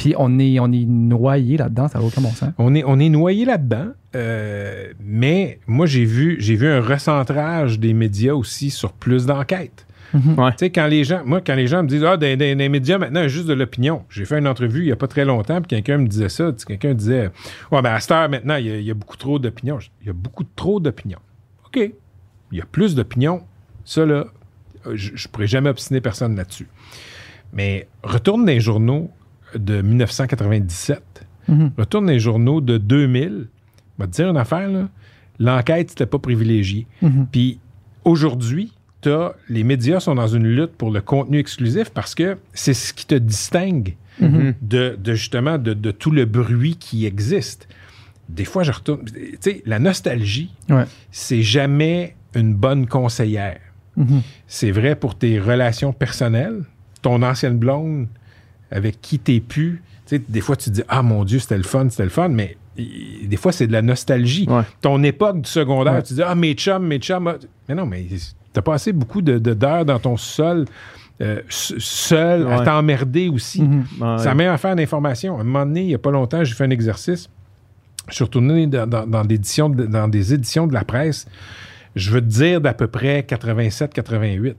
Puis 0.02 0.16
on 0.18 0.40
est, 0.40 0.60
on 0.60 0.72
est 0.72 0.86
noyé 0.86 1.58
là-dedans, 1.58 1.88
ça 1.88 2.00
n'a 2.00 2.06
aucun 2.06 2.22
bon 2.22 2.32
sens. 2.32 2.50
On 2.58 2.74
est, 2.74 2.84
on 2.86 2.98
est 3.00 3.10
noyé 3.10 3.46
là-dedans, 3.46 3.90
euh, 4.16 4.94
mais 5.00 5.60
moi, 5.68 5.86
j'ai 5.86 6.06
vu, 6.06 6.38
j'ai 6.40 6.56
vu 6.56 6.68
un 6.68 6.82
recentrage 6.82 7.78
des 7.80 7.94
médias 7.94 8.34
aussi 8.34 8.72
sur 8.72 8.94
plus 8.94 9.28
d'enquêtes. 9.28 9.86
Ouais. 10.14 10.52
Tu 10.54 10.58
sais, 10.58 10.70
quand 10.72 10.88
les 10.88 11.04
gens, 11.04 11.22
moi, 11.24 11.40
quand 11.40 11.54
les 11.56 11.68
gens 11.68 11.84
me 11.84 11.88
disent, 11.88 12.04
ah, 12.04 12.18
dans- 12.18 12.38
dans 12.38 12.58
les 12.58 12.68
médias, 12.70 12.98
maintenant, 12.98 13.20
il 13.22 13.24
y 13.24 13.26
a 13.28 13.30
juste 13.30 13.46
de 13.48 13.54
l'opinion. 13.54 14.04
J'ai 14.10 14.26
fait 14.26 14.40
une 14.40 14.48
entrevue 14.48 14.80
il 14.82 14.86
n'y 14.88 14.92
a 14.92 14.96
pas 14.98 15.08
très 15.08 15.24
longtemps, 15.24 15.62
puis 15.62 15.68
quelqu'un 15.70 16.00
me 16.00 16.08
disait 16.08 16.30
ça. 16.30 16.52
Tu 16.52 16.60
sais, 16.60 16.66
Quelqu'un 16.66 16.94
disait, 16.96 17.30
ouais, 17.72 17.82
ben, 17.84 17.94
à 17.94 18.00
cette 18.00 18.12
heure, 18.12 18.28
maintenant, 18.28 18.56
il 18.56 18.66
y 18.66 18.72
a, 18.72 18.76
il 18.78 18.84
y 18.84 18.92
a 18.92 18.94
beaucoup 18.96 19.16
trop 19.18 19.38
d'opinion. 19.40 19.80
Je 19.80 19.86
dis, 19.88 19.92
Il 20.02 20.08
y 20.08 20.10
a 20.10 20.14
beaucoup 20.14 20.44
trop 20.56 20.80
d'opinion. 20.82 21.20
OK. 21.68 21.78
Il 22.52 22.58
y 22.58 22.62
a 22.62 22.66
plus 22.66 22.96
d'opinion. 22.96 23.44
Ça, 23.86 24.06
là, 24.06 24.26
euh, 24.88 24.92
je 24.96 25.12
ne 25.12 25.32
pourrais 25.32 25.48
jamais 25.48 25.70
obstiner 25.70 26.02
personne 26.02 26.36
là-dessus. 26.36 26.68
Mais 27.54 27.88
retourne 28.04 28.42
dans 28.46 28.52
les 28.52 28.60
journaux 28.60 29.12
de 29.58 29.82
1997, 29.82 31.26
Mhm. 31.48 31.72
retourne 31.78 32.08
les 32.10 32.20
journaux 32.20 32.62
de 32.62 32.78
2000, 32.78 33.48
va 33.98 34.08
te 34.08 34.12
dire 34.12 34.30
une 34.30 34.38
affaire, 34.38 34.70
là, 34.70 34.90
l'enquête, 35.40 35.90
c'était 35.90 36.06
pas 36.06 36.20
privilégié. 36.20 36.88
Mhm. 37.02 37.28
Puis 37.32 37.60
aujourd'hui, 38.06 38.74
t'as- 39.02 39.34
les 39.50 39.64
médias 39.64 40.00
sont 40.00 40.16
dans 40.16 40.28
une 40.28 40.48
lutte 40.48 40.74
pour 40.78 40.92
le 40.92 41.02
contenu 41.02 41.40
exclusif 41.40 41.90
parce 41.90 42.14
que 42.16 42.38
c'est 42.54 42.74
ce 42.74 42.94
qui 42.94 43.06
te 43.08 43.16
distingue 43.16 43.96
Mhm. 44.20 44.54
de, 44.62 44.98
de 45.02 45.14
justement 45.14 45.58
de, 45.58 45.74
de 45.74 45.92
tout 45.92 46.12
le 46.12 46.26
bruit 46.26 46.76
qui 46.76 47.06
existe. 47.06 47.68
Des 48.30 48.46
fois, 48.46 48.64
je 48.64 48.72
retourne. 48.72 49.04
Tu 49.06 49.38
sais, 49.40 49.64
la 49.66 49.80
nostalgie, 49.80 50.54
Ouais. 50.70 50.86
c'est 51.12 51.42
jamais 51.42 52.16
une 52.36 52.54
bonne 52.54 52.86
conseillère. 52.88 53.60
Mhm. 53.98 54.22
C'est 54.48 54.72
vrai 54.72 54.96
pour 54.96 55.18
tes 55.18 55.40
relations 55.40 55.92
personnelles, 55.92 56.64
ton 57.02 57.24
ancienne 57.24 57.58
blonde 57.58 58.08
avec 58.72 59.02
qui 59.02 59.20
t'es 59.20 59.40
pu. 59.40 59.82
Tu 60.08 60.16
sais, 60.18 60.22
des 60.28 60.42
fois, 60.42 60.56
tu 60.56 60.70
te 60.70 60.76
dis 60.76 60.84
Ah 60.88 61.02
mon 61.02 61.24
Dieu, 61.24 61.40
c'était 61.40 61.58
le 61.58 61.64
fun, 61.64 61.88
c'était 61.90 62.04
le 62.04 62.10
fun, 62.10 62.30
mais 62.30 62.58
des 62.78 63.38
fois, 63.38 63.52
c'est 63.52 63.68
de 63.68 63.74
la 63.74 63.82
nostalgie. 63.82 64.48
Ouais. 64.50 64.64
Ton 64.82 65.04
époque 65.04 65.42
du 65.42 65.50
secondaire, 65.50 65.94
Ouais. 65.96 66.04
tu 66.04 66.14
dis 66.14 66.24
Ah, 66.24 66.36
mes 66.36 66.54
chums, 66.54 66.88
mes 66.88 66.98
chums. 67.00 67.28
ah. 67.28 67.36
Mais 67.70 67.76
non, 67.76 67.86
mais 67.86 68.06
t'as 68.54 68.62
passé 68.62 68.92
beaucoup 68.94 69.22
de, 69.22 69.38
de- 69.38 69.54
d'heures 69.54 69.86
dans 69.86 70.00
ton 70.00 70.18
sol, 70.18 70.66
euh, 71.22 71.42
seul, 71.50 72.48
à 72.52 72.62
t'emmerder 72.62 73.30
aussi. 73.30 73.62
Mhm. 73.62 73.86
Ouais. 74.00 74.16
C'est 74.18 74.26
la 74.26 74.36
meilleure 74.36 74.54
affaire 74.56 74.76
d'information. 74.76 75.38
À 75.38 75.42
un 75.42 75.44
moment 75.44 75.66
donné, 75.66 75.82
il 75.82 75.88
n'y 75.88 75.96
a 75.96 76.00
pas 76.00 76.12
longtemps, 76.12 76.44
j'ai 76.44 76.56
fait 76.56 76.64
un 76.66 76.70
exercice. 76.72 77.30
Je 78.10 78.16
suis 78.16 78.24
retourné 78.24 78.66
dans, 78.68 78.88
dans- 79.06 79.24
éditions 79.30 79.70
de, 79.70 79.86
dans 79.86 80.08
des 80.08 80.34
éditions 80.34 80.66
de 80.66 80.74
la 80.74 80.84
presse. 80.84 81.28
Je 81.96 82.10
veux 82.10 82.22
te 82.22 82.26
dire 82.26 82.60
d'à 82.62 82.74
peu 82.74 82.88
près 82.88 83.22
87-88. 83.28 84.56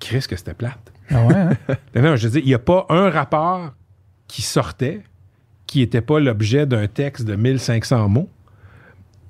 Chris, 0.00 0.24
que 0.28 0.36
c'était 0.36 0.54
plate. 0.54 0.91
Ah 1.12 1.26
ouais, 1.26 1.34
hein? 1.34 1.56
Non, 1.94 2.02
non, 2.02 2.16
je 2.16 2.28
veux 2.28 2.32
dire, 2.32 2.42
il 2.44 2.48
n'y 2.48 2.54
a 2.54 2.58
pas 2.58 2.86
un 2.88 3.10
rapport 3.10 3.72
qui 4.28 4.42
sortait 4.42 5.02
qui 5.66 5.78
n'était 5.78 6.02
pas 6.02 6.20
l'objet 6.20 6.66
d'un 6.66 6.86
texte 6.86 7.24
de 7.24 7.34
1500 7.34 8.08
mots 8.08 8.28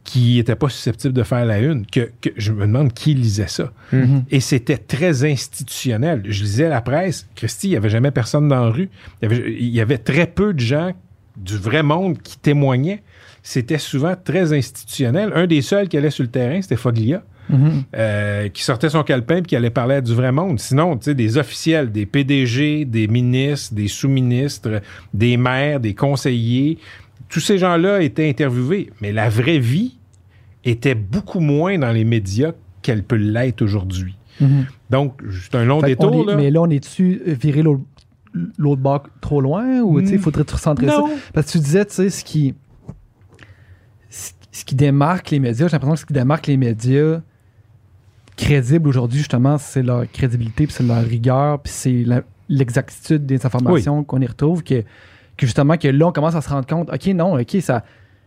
qui 0.04 0.36
n'était 0.36 0.56
pas 0.56 0.68
susceptible 0.68 1.14
de 1.14 1.22
faire 1.22 1.44
la 1.44 1.60
une. 1.60 1.86
Que, 1.86 2.10
que 2.20 2.30
je 2.36 2.52
me 2.52 2.66
demande 2.66 2.92
qui 2.92 3.14
lisait 3.14 3.46
ça. 3.46 3.72
Mhm. 3.92 4.24
Et 4.30 4.40
c'était 4.40 4.78
très 4.78 5.24
institutionnel. 5.24 6.22
Je 6.24 6.42
lisais 6.42 6.68
la 6.68 6.80
presse. 6.80 7.28
Christy, 7.36 7.68
il 7.68 7.70
n'y 7.70 7.76
avait 7.76 7.90
jamais 7.90 8.10
personne 8.10 8.48
dans 8.48 8.64
la 8.64 8.70
rue. 8.70 8.90
Il 9.20 9.30
y, 9.30 9.32
avait, 9.32 9.52
il 9.52 9.68
y 9.68 9.80
avait 9.80 9.98
très 9.98 10.26
peu 10.26 10.52
de 10.52 10.60
gens 10.60 10.92
du 11.36 11.56
vrai 11.56 11.82
monde 11.82 12.20
qui 12.20 12.36
témoignaient. 12.36 13.02
C'était 13.42 13.78
souvent 13.78 14.14
très 14.16 14.52
institutionnel. 14.52 15.32
Un 15.34 15.46
des 15.46 15.62
seuls 15.62 15.88
qui 15.88 15.96
allait 15.96 16.10
sur 16.10 16.24
le 16.24 16.30
terrain, 16.30 16.60
c'était 16.60 16.76
Foglia, 16.76 17.22
Mhm. 17.48 17.82
euh, 17.96 18.48
qui 18.48 18.62
sortait 18.62 18.88
son 18.88 19.02
calepin 19.02 19.36
et 19.38 19.42
qui 19.42 19.56
allait 19.56 19.68
parler 19.70 19.96
à 19.96 20.00
du 20.00 20.14
vrai 20.14 20.32
monde. 20.32 20.58
Sinon, 20.60 20.96
tu 20.96 21.06
sais, 21.06 21.14
des 21.14 21.36
officiels, 21.38 21.90
des 21.92 22.06
PDG, 22.06 22.84
des 22.84 23.08
ministres, 23.08 23.74
des 23.74 23.88
sous-ministres, 23.88 24.80
des 25.12 25.36
maires, 25.36 25.80
des 25.80 25.94
conseillers, 25.94 26.78
tous 27.28 27.40
ces 27.40 27.58
gens-là 27.58 28.00
étaient 28.02 28.28
interviewés. 28.28 28.90
Mais 29.00 29.12
la 29.12 29.28
vraie 29.28 29.58
vie 29.58 29.98
était 30.64 30.94
beaucoup 30.94 31.40
moins 31.40 31.78
dans 31.78 31.90
les 31.92 32.04
médias 32.04 32.52
qu'elle 32.80 33.02
peut 33.02 33.16
l'être 33.16 33.62
aujourd'hui. 33.62 34.14
Mhm. 34.40 34.66
Donc, 34.90 35.20
c'est 35.42 35.56
un 35.56 35.64
long 35.64 35.80
Fait 35.80 35.88
détour, 35.88 36.22
est- 36.22 36.30
là. 36.32 36.36
Mais 36.36 36.50
là, 36.50 36.62
on 36.62 36.70
est-tu 36.70 37.20
viré 37.26 37.62
l'autre 37.62 37.82
l'autre 38.56 38.80
bord 38.80 39.02
trop 39.20 39.42
loin 39.42 39.80
ou 39.82 40.00
sais, 40.06 40.14
Mm. 40.16 40.18
faudrait 40.20 40.44
te 40.44 40.54
recentrer 40.54 40.86
ça? 40.86 40.98
Non. 40.98 41.10
Parce 41.34 41.48
que 41.48 41.52
tu 41.52 41.58
disais, 41.58 41.84
tu 41.84 41.92
sais, 41.94 42.08
ce 42.08 42.24
qui, 42.24 42.54
ce 44.08 44.64
qui 44.64 44.74
démarque 44.74 45.30
les 45.30 45.38
médias, 45.38 45.66
j'ai 45.66 45.72
l'impression 45.72 45.94
que 45.94 46.00
ce 46.00 46.06
qui 46.06 46.12
démarque 46.12 46.46
les 46.46 46.56
médias 46.56 47.20
crédibles 48.36 48.88
aujourd'hui, 48.88 49.18
justement, 49.18 49.58
c'est 49.58 49.82
leur 49.82 50.10
crédibilité, 50.10 50.66
puis 50.66 50.74
c'est 50.74 50.82
leur 50.86 51.02
rigueur, 51.02 51.60
puis 51.60 51.72
c'est 51.72 52.04
l'exactitude 52.48 53.26
des 53.26 53.44
informations 53.46 54.04
qu'on 54.04 54.20
y 54.20 54.26
retrouve, 54.26 54.62
que, 54.62 54.82
que 55.36 55.46
justement, 55.46 55.76
que 55.76 55.88
là, 55.88 56.06
on 56.08 56.12
commence 56.12 56.34
à 56.34 56.40
se 56.40 56.48
rendre 56.48 56.66
compte, 56.66 56.90
OK, 56.92 57.06
non, 57.08 57.38
OK, 57.38 57.56
ça, 57.60 57.84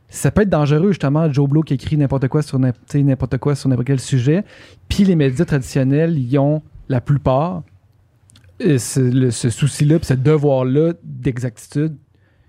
ça 0.09 0.31
peut 0.31 0.43
être 0.43 0.49
dangereux, 0.49 0.89
justement, 0.89 1.31
Joe 1.31 1.49
Blow 1.49 1.63
qui 1.63 1.73
écrit 1.73 1.97
n'importe 1.97 2.27
quoi 2.27 2.41
sur 2.41 2.59
n'importe 2.59 3.37
quoi 3.37 3.55
sur 3.55 3.69
n'importe 3.69 3.87
quel 3.87 3.99
sujet, 3.99 4.43
puis 4.89 5.03
les 5.03 5.15
médias 5.15 5.45
traditionnels, 5.45 6.17
ils 6.17 6.37
ont 6.37 6.61
la 6.87 7.01
plupart 7.01 7.63
euh, 8.63 8.77
ce, 8.77 8.99
le- 8.99 9.31
ce 9.31 9.49
souci-là, 9.49 9.97
puis 9.99 10.05
ce 10.07 10.13
devoir-là 10.13 10.93
d'exactitude, 11.03 11.95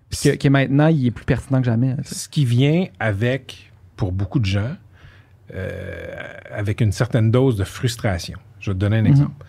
puis 0.09 0.21
que, 0.31 0.37
que 0.37 0.49
maintenant, 0.49 0.87
il 0.89 1.07
est 1.07 1.11
plus 1.11 1.25
pertinent 1.25 1.59
que 1.59 1.65
jamais. 1.67 1.97
Ce 2.05 2.29
qui 2.29 2.45
vient 2.45 2.87
avec, 3.01 3.73
pour 3.97 4.13
beaucoup 4.13 4.39
de 4.39 4.45
gens, 4.45 4.77
avec 6.51 6.81
une 6.81 6.93
certaine 6.93 7.31
dose 7.31 7.57
de 7.57 7.65
frustration. 7.65 8.39
Je 8.61 8.71
vais 8.71 8.75
te 8.75 8.81
donner 8.81 8.99
un 8.99 9.03
Mhm. 9.03 9.07
exemple. 9.07 9.45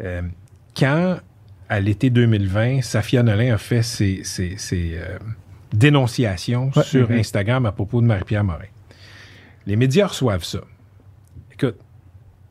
Euh, 0.00 0.22
quand, 0.76 1.18
à 1.68 1.80
l'été 1.80 2.10
2020, 2.10 2.82
Safia 2.82 3.22
Nolin 3.22 3.54
a 3.54 3.58
fait 3.58 3.82
ses, 3.82 4.22
ses- 4.24 4.56
ses, 4.58 4.98
euh, 4.98 5.18
dénonciations 5.72 6.70
Ouais. 6.74 6.82
sur 6.82 7.10
Mhm. 7.10 7.18
Instagram 7.18 7.66
à 7.66 7.72
propos 7.72 8.00
de 8.00 8.06
Marie-Pierre 8.06 8.44
Morin, 8.44 8.64
les 9.66 9.76
médias 9.76 10.06
reçoivent 10.06 10.44
ça. 10.44 10.60
Écoute, 11.52 11.76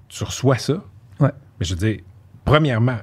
tu 0.10 0.24
reçois 0.24 0.58
ça, 0.58 0.84
Ouais. 1.20 1.32
mais 1.60 1.66
je 1.66 1.76
veux 1.76 1.80
dire, 1.80 2.00
premièrement, 2.44 2.98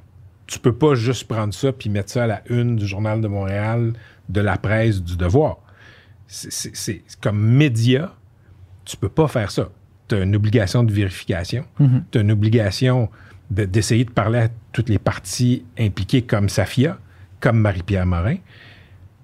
tu 0.47 0.59
peux 0.59 0.75
pas 0.75 0.95
juste 0.95 1.27
prendre 1.29 1.55
ça 1.55 1.73
puis 1.73 1.89
mettre 1.89 2.11
ça 2.11 2.25
à 2.25 2.27
la 2.27 2.43
une 2.51 2.77
du 2.77 2.87
Journal 2.87 3.21
de 3.21 3.29
Montréal, 3.29 3.93
de 4.29 4.41
la 4.41 4.59
presse, 4.59 5.03
du 5.03 5.17
Devoir. 5.17 5.59
C'est- 6.27 7.03
comme 7.21 7.41
média, 7.41 8.13
tu 8.85 8.97
peux 8.97 9.09
pas 9.09 9.29
faire 9.29 9.51
ça. 9.51 9.69
Tu 10.12 10.18
as 10.18 10.25
une 10.25 10.37
obligation 10.37 10.83
de 10.85 10.92
vérification, 10.92 11.64
Mhm. 11.81 12.05
tu 12.11 12.18
as 12.18 12.20
une 12.20 12.33
obligation 12.33 13.09
de- 13.51 13.64
d'essayer 13.64 14.05
de, 14.05 14.11
parler 14.11 14.40
à 14.40 14.48
toutes 14.72 14.90
les 14.90 14.98
parties 14.98 15.64
impliquées 15.79 16.20
comme 16.20 16.51
Safia, 16.51 16.98
comme 17.40 17.59
Marie-Pierre 17.59 18.05
Morin. 18.05 18.37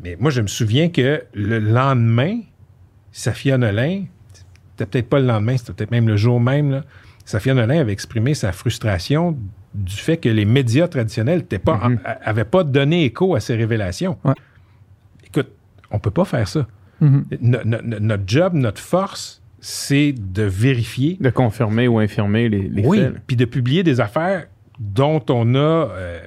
Mais 0.02 0.16
moi, 0.18 0.30
je 0.30 0.40
me 0.40 0.46
souviens 0.46 0.88
que 0.88 1.22
le 1.34 1.58
lendemain, 1.58 2.40
Safia 3.12 3.58
Nolin, 3.58 4.04
c'était 4.76 4.86
peut-être 4.86 5.08
pas 5.10 5.18
le 5.20 5.26
lendemain, 5.26 5.58
c'était 5.58 5.74
peut-être 5.74 5.90
même 5.90 6.08
le 6.08 6.16
jour 6.16 6.40
même, 6.40 6.70
là, 6.70 6.84
Safia 7.26 7.52
Nolin 7.52 7.80
avait 7.80 7.92
exprimé 7.92 8.32
sa 8.32 8.52
frustration 8.52 9.36
du 9.74 9.94
fait 9.96 10.16
que 10.16 10.30
les 10.30 10.46
médias 10.46 10.88
traditionnels 10.88 11.44
n'avaient 12.24 12.44
pas, 12.44 12.64
donné 12.64 13.04
écho 13.04 13.34
à 13.34 13.40
ces 13.40 13.56
révélations. 13.56 14.16
Ouais. 14.24 14.32
Écoute, 15.26 15.48
on 15.90 15.98
peut 15.98 16.10
pas 16.10 16.24
faire 16.24 16.48
ça. 16.48 16.66
Mhm. 17.02 17.24
No- 17.42 17.58
no- 17.64 17.82
no- 17.82 18.00
notre 18.00 18.22
job, 18.26 18.54
notre 18.54 18.80
force, 18.80 19.37
c'est 19.60 20.14
de 20.16 20.42
vérifier 20.42 21.16
De 21.20 21.30
confirmer 21.30 21.88
ou 21.88 21.98
infirmer 21.98 22.48
les, 22.48 22.68
les 22.68 22.86
oui, 22.86 22.98
faits. 22.98 23.14
puis 23.26 23.36
de 23.36 23.44
publier 23.44 23.82
des 23.82 24.00
affaires 24.00 24.46
dont 24.78 25.22
on 25.30 25.54
a 25.54 25.58
euh, 25.58 26.20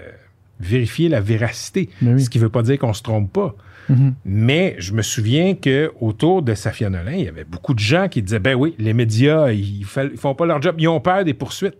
vérifié 0.59 1.07
la 1.09 1.21
véracité. 1.21 1.89
Oui. 2.01 2.21
Ce 2.21 2.29
qui 2.29 2.37
ne 2.39 2.43
veut 2.43 2.49
pas 2.49 2.61
dire 2.63 2.77
qu'on 2.77 2.93
se 2.93 3.01
trompe 3.03 3.31
pas. 3.31 3.55
Mhm. 3.89 4.13
Mais 4.25 4.75
je 4.79 4.93
me 4.93 5.01
souviens 5.01 5.55
que 5.55 5.91
autour 5.99 6.41
de 6.41 6.53
Safia 6.53 6.89
Nolin, 6.89 7.13
il 7.13 7.23
y 7.23 7.27
avait 7.27 7.43
beaucoup 7.45 7.73
de 7.73 7.79
gens 7.79 8.07
qui 8.09 8.21
disaient 8.21 8.39
ben 8.39 8.55
oui, 8.55 8.75
les 8.77 8.93
médias, 8.93 9.51
ils, 9.51 9.79
ils 9.81 9.85
font 10.17 10.35
pas 10.35 10.45
leur 10.45 10.61
job, 10.61 10.75
ils 10.77 10.87
ont 10.87 10.99
peur 10.99 11.23
des 11.25 11.33
poursuites. 11.33 11.77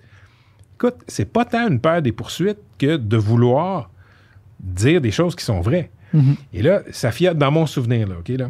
Écoute, 0.76 0.96
c'est 1.08 1.32
pas 1.32 1.46
tant 1.46 1.68
une 1.68 1.80
peur 1.80 2.02
des 2.02 2.12
poursuites 2.12 2.58
que 2.80 2.98
de 2.98 3.18
vouloir 3.18 3.92
dire 4.60 5.00
des 5.02 5.12
choses 5.12 5.36
qui 5.36 5.46
sont 5.46 5.62
vraies. 5.62 5.92
Mhm. 6.14 6.36
Et 6.54 6.62
là, 6.62 6.82
Safia, 6.92 7.34
dans 7.34 7.52
mon 7.52 7.66
souvenir, 7.66 8.08
là, 8.08 8.16
OK, 8.20 8.30
là, 8.30 8.50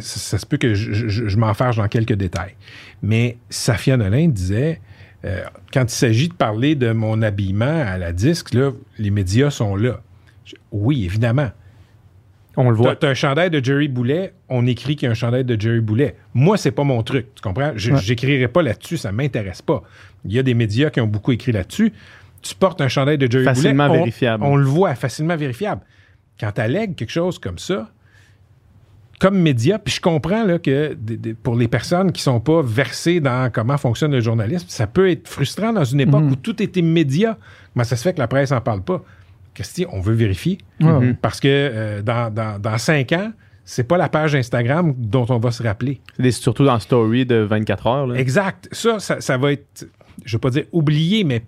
ça, 0.00 0.18
ça 0.20 0.38
se 0.38 0.46
peut 0.46 0.56
que 0.56 0.74
je, 0.74 0.92
je- 0.92 1.28
je 1.28 1.36
m'en 1.36 1.54
fâche 1.54 1.76
dans 1.76 1.88
quelques 1.88 2.14
détails. 2.14 2.54
Mais 3.02 3.36
Safia 3.50 3.96
Nolin 3.96 4.28
disait, 4.28 4.80
euh, 5.24 5.42
quand 5.72 5.82
il 5.84 5.88
s'agit 5.94 6.28
de 6.28 6.34
parler 6.34 6.74
de 6.74 6.92
mon 6.92 7.22
habillement 7.22 7.82
à 7.86 7.98
la 7.98 8.12
disque, 8.12 8.54
là, 8.54 8.70
les 8.98 9.10
médias 9.10 9.50
sont 9.50 9.76
là. 9.76 10.00
Je- 10.44 10.54
oui, 10.72 11.04
évidemment. 11.04 11.50
On 12.56 12.68
le 12.68 12.76
voit. 12.76 12.96
T'as, 12.96 13.08
un 13.08 13.14
chandail 13.14 13.48
de 13.50 13.64
Jerry 13.64 13.88
Boulet, 13.88 14.34
on 14.50 14.66
écrit 14.66 14.94
qu'il 14.96 15.06
y 15.06 15.08
a 15.08 15.12
un 15.12 15.14
chandail 15.14 15.44
de 15.44 15.58
Jerry 15.58 15.80
Boulet. 15.80 16.16
Moi, 16.34 16.58
c'est 16.58 16.70
pas 16.70 16.84
mon 16.84 17.02
truc, 17.02 17.34
tu 17.34 17.40
comprends? 17.40 17.72
Je, 17.76 17.92
Ouais. 17.92 17.98
J'écrirai 18.00 18.46
pas 18.48 18.62
là-dessus, 18.62 18.98
ça 18.98 19.10
m'intéresse 19.10 19.62
pas. 19.62 19.82
Il 20.26 20.32
y 20.32 20.38
a 20.38 20.42
des 20.42 20.52
médias 20.54 20.90
qui 20.90 21.00
ont 21.00 21.06
beaucoup 21.06 21.32
écrit 21.32 21.52
là-dessus. 21.52 21.92
Tu 22.42 22.54
portes 22.54 22.80
un 22.82 22.88
chandail 22.88 23.16
de 23.16 23.30
Jerry 23.30 23.44
Facilement 23.44 23.86
Boulet, 23.86 23.98
on- 24.00 24.02
vérifiable. 24.04 24.44
On, 24.44 24.56
le 24.56 24.64
voit, 24.66 24.94
facilement 24.96 25.36
vérifiable. 25.36 25.80
Quand 26.38 26.52
tu 26.52 26.60
allègues 26.60 26.94
quelque 26.94 27.10
chose 27.10 27.38
comme 27.38 27.58
ça, 27.58 27.90
comme 29.22 29.38
média, 29.38 29.78
puis 29.78 29.94
je 29.94 30.00
comprends 30.00 30.42
là, 30.44 30.58
que 30.58 30.96
pour 31.44 31.54
les 31.54 31.68
personnes 31.68 32.10
qui 32.10 32.20
sont 32.22 32.40
pas 32.40 32.60
versées 32.60 33.20
dans 33.20 33.52
comment 33.52 33.78
fonctionne 33.78 34.10
le 34.10 34.20
journalisme, 34.20 34.66
ça 34.68 34.88
peut 34.88 35.08
être 35.08 35.28
frustrant 35.28 35.72
dans 35.72 35.84
une 35.84 36.00
époque 36.00 36.24
Mhm. 36.24 36.32
où 36.32 36.36
tout 36.36 36.60
est 36.60 36.76
immédiat. 36.76 37.38
Comment 37.72 37.84
ça 37.84 37.94
se 37.94 38.02
fait 38.02 38.14
que 38.14 38.18
la 38.18 38.26
presse 38.26 38.50
en 38.50 38.60
parle 38.60 38.82
pas? 38.82 39.04
Christy, 39.54 39.86
on 39.92 40.00
veut 40.00 40.14
vérifier. 40.14 40.58
Mhm. 40.80 41.14
Parce 41.22 41.38
que 41.38 41.46
euh, 41.48 42.02
dans, 42.02 42.34
dans, 42.34 42.58
dans 42.60 42.78
cinq 42.78 43.12
ans, 43.12 43.30
c'est 43.64 43.84
pas 43.84 43.96
la 43.96 44.08
page 44.08 44.34
Instagram 44.34 44.92
dont 44.98 45.26
on 45.28 45.38
va 45.38 45.52
se 45.52 45.62
rappeler. 45.62 46.00
Des- 46.18 46.32
Surtout 46.32 46.64
dans 46.64 46.80
Story 46.80 47.24
de 47.24 47.36
24 47.36 47.86
heures. 47.86 48.06
là. 48.08 48.16
Exact. 48.18 48.68
Ça, 48.72 48.98
ça, 48.98 49.20
ça 49.20 49.36
va 49.38 49.52
être, 49.52 49.86
je 50.24 50.36
vais 50.36 50.40
pas 50.40 50.50
dire 50.50 50.64
oublié, 50.72 51.22
mais 51.22 51.42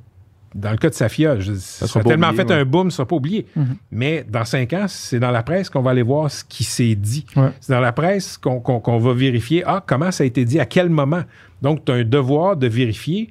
dans 0.55 0.71
le 0.71 0.77
cas 0.77 0.89
de 0.89 0.95
Safia, 0.95 1.41
je, 1.41 1.55
ça, 1.55 1.87
sera 1.89 2.01
a 2.01 2.05
tellement 2.05 2.29
oublié, 2.29 2.45
fait 2.45 2.49
ouais. 2.55 2.61
un 2.61 2.65
boom, 2.65 2.91
ça 2.91 2.99
sera 2.99 3.09
pas 3.09 3.17
oublié. 3.17 3.47
Mhm. 3.57 3.77
Mais 3.91 4.25
dans 4.29 4.45
cinq 4.45 4.73
ans, 4.73 4.87
c'est 4.89 5.19
dans 5.19 5.33
la 5.33 5.43
presse 5.43 5.69
qu'on 5.69 5.83
va 5.83 5.91
aller 5.91 6.03
voir 6.03 6.31
ce 6.31 6.45
qui 6.45 6.63
s'est 6.63 6.95
dit. 6.95 7.27
Ouais. 7.37 7.51
C'est 7.61 7.73
dans 7.73 7.81
la 7.81 7.93
presse 7.93 8.39
qu'on 8.39 8.99
va 8.99 9.13
vérifier, 9.15 9.65
ah, 9.67 9.83
comment 9.85 10.13
ça 10.13 10.23
a 10.23 10.27
été 10.27 10.45
dit, 10.45 10.61
à 10.61 10.67
quel 10.67 10.91
moment. 10.91 11.23
Donc, 11.61 11.85
tu 11.85 11.91
as 11.93 11.97
un 11.97 12.05
devoir 12.05 12.57
de 12.57 12.69
vérifier. 12.69 13.31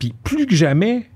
Puis 0.00 0.12
plus 0.24 0.46
que 0.46 0.54
jamais, 0.54 1.08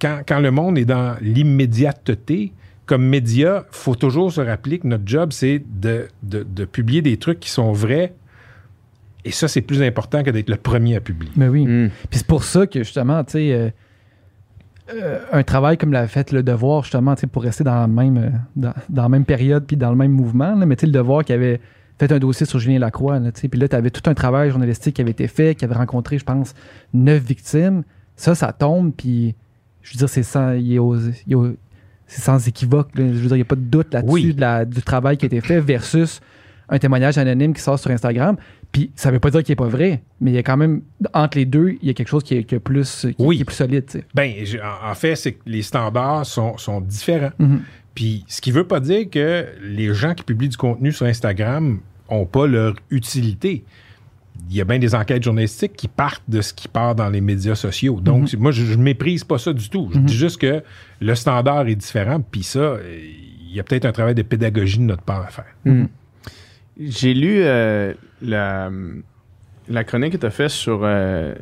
quand, 0.00 0.20
quand 0.26 0.38
le 0.40 0.50
monde 0.50 0.78
est 0.78 0.84
dans 0.84 1.16
l'immédiateté, 1.20 2.52
comme 2.86 3.06
média, 3.06 3.64
faut 3.70 3.94
toujours 3.94 4.30
se 4.32 4.40
rappeler 4.40 4.78
que 4.78 4.86
notre 4.86 5.06
job, 5.06 5.32
c'est 5.32 5.62
de, 5.80 6.08
de- 6.22 6.42
de 6.44 6.64
publier 6.66 7.02
des 7.02 7.16
trucs 7.16 7.40
qui 7.40 7.50
sont 7.50 7.72
vrais. 7.72 8.14
Et 9.24 9.30
ça, 9.30 9.48
c'est 9.48 9.62
plus 9.62 9.82
important 9.82 10.22
que 10.22 10.30
d'être 10.30 10.50
le 10.50 10.56
premier 10.56 10.96
à 10.96 11.00
publier. 11.00 11.32
Mais 11.34 11.48
oui. 11.48 11.66
Mm. 11.66 11.88
Puis 12.10 12.18
c'est 12.18 12.26
pour 12.26 12.44
ça 12.44 12.66
que 12.66 12.80
justement, 12.80 13.24
tu 13.24 13.32
sais, 13.32 13.52
euh, 13.52 13.70
euh, 14.92 15.18
un 15.32 15.42
travail 15.42 15.78
comme 15.78 15.92
l'a 15.92 16.06
fait 16.06 16.32
le 16.32 16.42
devoir, 16.42 16.82
justement, 16.82 17.14
pour 17.32 17.42
rester 17.42 17.64
dans 17.64 17.74
la 17.80 17.86
même, 17.86 18.16
euh, 18.18 18.28
dans, 18.56 18.72
dans 18.88 19.02
la 19.02 19.08
même 19.08 19.24
période 19.24 19.64
puis 19.66 19.76
dans 19.76 19.90
le 19.90 19.96
même 19.96 20.12
mouvement, 20.12 20.54
là, 20.54 20.66
mais 20.66 20.76
le 20.82 20.88
devoir 20.92 21.24
qui 21.24 21.32
avait 21.32 21.60
fait 21.98 22.10
un 22.12 22.18
dossier 22.18 22.44
sur 22.44 22.58
Julien 22.58 22.78
Lacroix, 22.78 23.18
là, 23.18 23.30
puis 23.32 23.48
là, 23.60 23.68
tu 23.68 23.76
avais 23.76 23.90
tout 23.90 24.08
un 24.10 24.14
travail 24.14 24.50
journalistique 24.50 24.96
qui 24.96 25.02
avait 25.02 25.12
été 25.12 25.28
fait, 25.28 25.54
qui 25.54 25.64
avait 25.64 25.74
rencontré, 25.76 26.18
je 26.18 26.24
pense, 26.24 26.54
neuf 26.92 27.22
victimes. 27.22 27.82
Ça, 28.16 28.34
ça 28.34 28.52
tombe, 28.52 28.92
puis 28.96 29.34
je 29.82 29.94
veux 29.94 29.98
dire, 29.98 30.08
c'est 30.08 30.22
sans, 30.22 30.52
il 30.52 30.74
est 30.74 30.78
aux- 30.78 30.96
il 30.98 31.32
est 31.32 31.34
aux- 31.34 31.54
c'est 32.06 32.20
sans 32.20 32.46
équivoque. 32.46 32.90
là. 32.98 33.04
Je 33.06 33.12
veux 33.18 33.28
dire, 33.28 33.36
il 33.36 33.36
n'y 33.36 33.42
a 33.42 33.46
pas 33.46 33.54
de 33.56 33.60
doute 33.62 33.94
là-dessus 33.94 34.12
Oui. 34.12 34.34
de 34.34 34.40
la- 34.40 34.64
du 34.64 34.82
travail 34.82 35.16
qui 35.16 35.24
a 35.24 35.28
été 35.28 35.40
fait 35.40 35.60
versus 35.60 36.20
un 36.68 36.78
témoignage 36.78 37.18
anonyme 37.18 37.54
qui 37.54 37.60
sort 37.60 37.78
sur 37.78 37.90
Instagram. 37.90 38.36
Puis 38.72 38.90
ça 38.96 39.10
veut 39.10 39.20
pas 39.20 39.30
dire 39.30 39.42
qu'il 39.42 39.52
est 39.52 39.56
pas 39.56 39.68
vrai, 39.68 40.02
mais 40.20 40.32
il 40.32 40.34
y 40.34 40.38
a 40.38 40.42
quand 40.42 40.56
même, 40.56 40.82
entre 41.12 41.38
les 41.38 41.44
deux, 41.44 41.76
il 41.80 41.86
y 41.86 41.90
a 41.90 41.94
quelque 41.94 42.08
chose 42.08 42.24
qui 42.24 42.34
est, 42.36 42.44
qui 42.44 42.56
est 42.56 42.60
plus, 42.60 43.06
qui, 43.10 43.14
Oui. 43.18 43.36
qui 43.36 43.42
est 43.42 43.44
plus 43.44 43.54
solide. 43.54 44.04
Ben, 44.14 44.32
en, 44.82 44.94
fait, 44.94 45.14
c'est 45.14 45.32
que 45.32 45.42
les 45.46 45.62
standards 45.62 46.26
sont, 46.26 46.56
sont 46.58 46.80
différents. 46.80 47.30
Mhm. 47.38 47.60
Puis, 47.94 48.24
ce 48.26 48.40
qui 48.40 48.50
veut 48.50 48.66
pas 48.66 48.80
dire 48.80 49.08
que 49.08 49.46
les 49.62 49.94
gens 49.94 50.14
qui 50.14 50.24
publient 50.24 50.48
du 50.48 50.56
contenu 50.56 50.90
sur 50.90 51.06
Instagram 51.06 51.78
ont 52.08 52.26
pas 52.26 52.46
leur 52.48 52.74
utilité. 52.90 53.64
Il 54.50 54.56
y 54.56 54.60
a 54.60 54.64
bien 54.64 54.80
des 54.80 54.96
enquêtes 54.96 55.22
journalistiques 55.22 55.74
qui 55.74 55.86
partent 55.86 56.24
de 56.28 56.40
ce 56.40 56.52
qui 56.52 56.66
part 56.66 56.96
dans 56.96 57.08
les 57.08 57.20
médias 57.20 57.54
sociaux. 57.54 58.00
Donc, 58.00 58.32
moi, 58.34 58.50
je, 58.50 58.64
je 58.64 58.76
méprise 58.76 59.22
pas 59.22 59.38
ça 59.38 59.52
du 59.52 59.70
tout. 59.70 59.88
Je 59.94 60.00
dis 60.00 60.14
juste 60.14 60.38
que 60.38 60.62
le 61.00 61.14
standard 61.14 61.68
est 61.68 61.76
différent. 61.76 62.20
Puis 62.20 62.42
ça, 62.42 62.58
euh, 62.58 62.98
il 63.48 63.54
y 63.54 63.60
a 63.60 63.62
peut-être 63.62 63.84
un 63.84 63.92
travail 63.92 64.16
de 64.16 64.22
pédagogie 64.22 64.78
de 64.78 64.82
notre 64.82 65.04
part 65.04 65.22
à 65.24 65.28
faire. 65.28 65.86
J'ai 66.78 67.14
lu 67.14 67.38
euh, 67.42 67.92
la, 68.22 68.70
la 69.68 69.84
chronique 69.84 70.12
que 70.14 70.18
tu 70.18 70.26
as 70.26 70.30
faite 70.30 70.48
sur 70.50 70.80
euh, 70.82 71.34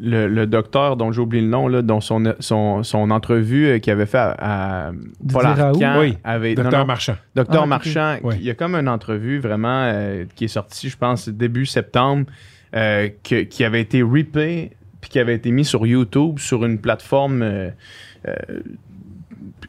le, 0.00 0.28
le 0.28 0.46
docteur 0.46 0.96
dont 0.96 1.10
j'ai 1.12 1.20
oublié 1.20 1.42
le 1.42 1.48
nom, 1.48 1.66
là, 1.68 1.82
dont 1.82 2.00
son, 2.00 2.34
son, 2.40 2.82
son 2.82 3.10
entrevue 3.10 3.66
euh, 3.66 3.78
qu'il 3.78 3.92
avait 3.92 4.06
fait 4.06 4.18
à, 4.18 4.88
à 4.88 4.92
Paul? 5.32 5.46
Arcand 5.46 6.00
Oui, 6.00 6.16
avec 6.24 6.56
Docteur 6.56 6.80
non, 6.80 6.86
Marchand. 6.86 7.16
Docteur 7.34 7.62
Ah. 7.64 7.66
Marchand. 7.66 8.16
Il 8.36 8.42
y 8.42 8.50
a 8.50 8.54
comme 8.54 8.74
une 8.76 8.88
entrevue 8.88 9.38
vraiment 9.38 9.82
euh, 9.84 10.24
qui 10.36 10.44
est 10.44 10.48
sortie, 10.48 10.88
je 10.88 10.96
pense, 10.96 11.28
début 11.28 11.66
septembre, 11.66 12.26
euh, 12.74 13.08
que- 13.24 13.42
qui 13.42 13.64
avait 13.64 13.80
été 13.80 14.02
rippée 14.02 14.72
puis 15.00 15.10
qui 15.10 15.18
avait 15.18 15.34
été 15.34 15.50
mis 15.50 15.64
sur 15.64 15.84
YouTube 15.86 16.38
sur 16.38 16.64
une 16.64 16.78
plateforme. 16.78 17.42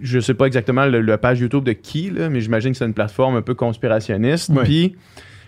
Je 0.03 0.19
sais 0.19 0.33
pas 0.35 0.45
exactement 0.45 0.85
le, 0.85 1.01
la 1.01 1.17
page 1.17 1.39
YouTube 1.39 1.63
de 1.63 1.71
qui, 1.73 2.09
là, 2.11 2.29
mais 2.29 2.41
j'imagine 2.41 2.71
que 2.73 2.77
c'est 2.77 2.85
une 2.85 2.93
plateforme 2.93 3.35
un 3.37 3.41
peu 3.41 3.55
conspirationniste. 3.55 4.51
Puis 4.63 4.95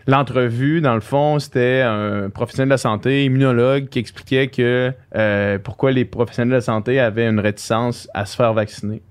l'entrevue, 0.07 0.81
dans 0.81 0.95
le 0.95 1.01
fond, 1.01 1.39
c'était 1.39 1.81
un 1.85 2.29
professionnel 2.29 2.69
de 2.69 2.73
la 2.73 2.77
santé, 2.77 3.25
immunologue, 3.25 3.87
qui 3.89 3.99
expliquait 3.99 4.47
que 4.47 4.91
euh, 5.15 5.59
pourquoi 5.59 5.91
les 5.91 6.05
professionnels 6.05 6.49
de 6.51 6.55
la 6.55 6.61
santé 6.61 6.99
avaient 6.99 7.27
une 7.27 7.39
réticence 7.39 8.07
à 8.13 8.25
se 8.25 8.35
faire 8.35 8.53
vacciner. 8.53 9.01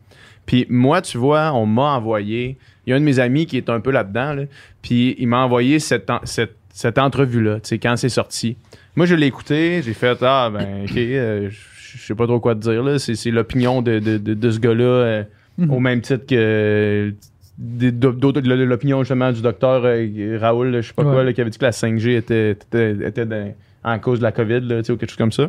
Puis 0.47 0.67
moi, 0.69 1.01
tu 1.03 1.19
vois, 1.19 1.53
on 1.53 1.67
m'a 1.67 1.95
envoyé. 1.97 2.59
Il 2.87 2.91
y 2.91 2.93
a 2.93 2.97
un 2.97 3.01
de 3.01 3.05
mes 3.05 3.19
amis 3.19 3.47
qui 3.47 3.57
est 3.57 3.71
un 3.71 3.81
peu 3.81 3.91
là-dedans, 3.91 4.35
là, 4.35 4.43
puis 4.83 5.15
il 5.19 5.27
m'a 5.27 5.39
envoyé 5.39 5.79
cette, 5.79 6.11
en- 6.11 6.21
cette, 6.25 6.57
cette 6.71 6.99
entrevue-là, 6.99 7.55
tu 7.61 7.69
sais, 7.69 7.79
quand 7.79 7.97
c'est 7.97 8.09
sorti. 8.09 8.57
Moi, 8.95 9.07
je 9.07 9.15
l'ai 9.15 9.27
écouté, 9.27 9.81
j'ai 9.83 9.95
fait 9.95 10.19
Ah, 10.23 10.51
ben, 10.53 10.85
ok, 10.85 10.97
euh, 10.97 11.49
je 11.51 11.57
je 11.97 12.03
sais 12.07 12.15
pas 12.15 12.27
trop 12.27 12.41
quoi 12.41 12.55
te 12.55 12.61
dire, 12.61 12.83
là. 12.83 12.99
C'est, 12.99 13.15
c'est 13.15 13.31
l'opinion 13.31 13.83
de, 13.83 13.99
de, 13.99 14.19
de, 14.19 14.35
de 14.35 14.51
ce 14.51 14.59
gars-là, 14.59 14.85
euh, 14.85 15.23
Mhm. 15.59 15.71
au 15.71 15.79
même 15.79 16.01
titre 16.01 16.27
que 16.27 17.15
d'autres- 17.59 18.41
l'opinion 18.41 19.01
justement 19.01 19.31
du 19.31 19.41
docteur 19.41 19.83
euh, 19.85 20.39
Raoul, 20.41 20.75
je 20.81 20.89
sais 20.89 20.93
pas 20.95 21.05
Ouais. 21.05 21.13
quoi, 21.13 21.23
là, 21.25 21.33
qui 21.33 21.41
avait 21.41 21.51
dit 21.51 21.59
que 21.59 21.65
la 21.65 21.71
5G 21.73 22.17
était, 22.17 22.51
était, 22.53 22.97
était 23.07 23.27
dans- 23.27 23.55
en 23.85 23.99
cause 23.99 24.19
de 24.19 24.25
la 24.25 24.33
COVID, 24.33 24.61
là, 24.63 24.81
ou 24.81 24.97
quelque 24.97 25.07
chose 25.09 25.17
comme 25.17 25.31
ça. 25.33 25.49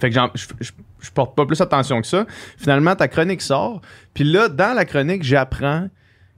Fait 0.00 0.08
que 0.08 0.14
j'en- 0.14 0.30
je, 0.34 0.46
je- 0.60 0.70
je 1.00 1.10
porte 1.10 1.34
pas 1.36 1.44
plus 1.44 1.60
attention 1.60 2.00
que 2.00 2.06
ça. 2.06 2.24
Finalement, 2.56 2.94
ta 2.94 3.08
chronique 3.08 3.42
sort. 3.42 3.82
Puis 4.14 4.24
là, 4.24 4.48
dans 4.48 4.74
la 4.74 4.84
chronique, 4.84 5.22
j'apprends 5.22 5.88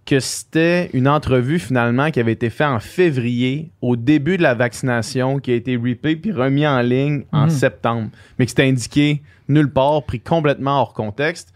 que 0.05 0.19
c'était 0.19 0.91
une 0.95 1.07
entrevue 1.07 1.59
finalement 1.61 2.11
qui 2.11 2.19
avait 2.19 2.33
été 2.33 2.51
faite 2.51 2.67
en 2.67 2.81
février, 2.81 3.71
au 3.81 3.95
début 3.97 4.37
de 4.37 4.43
la 4.43 4.55
vaccination, 4.55 5.39
qui 5.39 5.53
a 5.53 5.55
été 5.55 5.77
ripée 5.77 6.17
puis 6.17 6.33
remis 6.33 6.67
en 6.67 6.81
ligne 6.83 7.25
en 7.33 7.45
Mhm. 7.45 7.51
septembre. 7.51 8.11
Mais 8.39 8.47
que 8.47 8.51
c'était 8.51 8.67
indiqué 8.69 9.23
nulle 9.49 9.71
part, 9.71 10.03
pris 10.05 10.19
complètement 10.21 10.81
hors 10.81 10.93
contexte. 10.93 11.53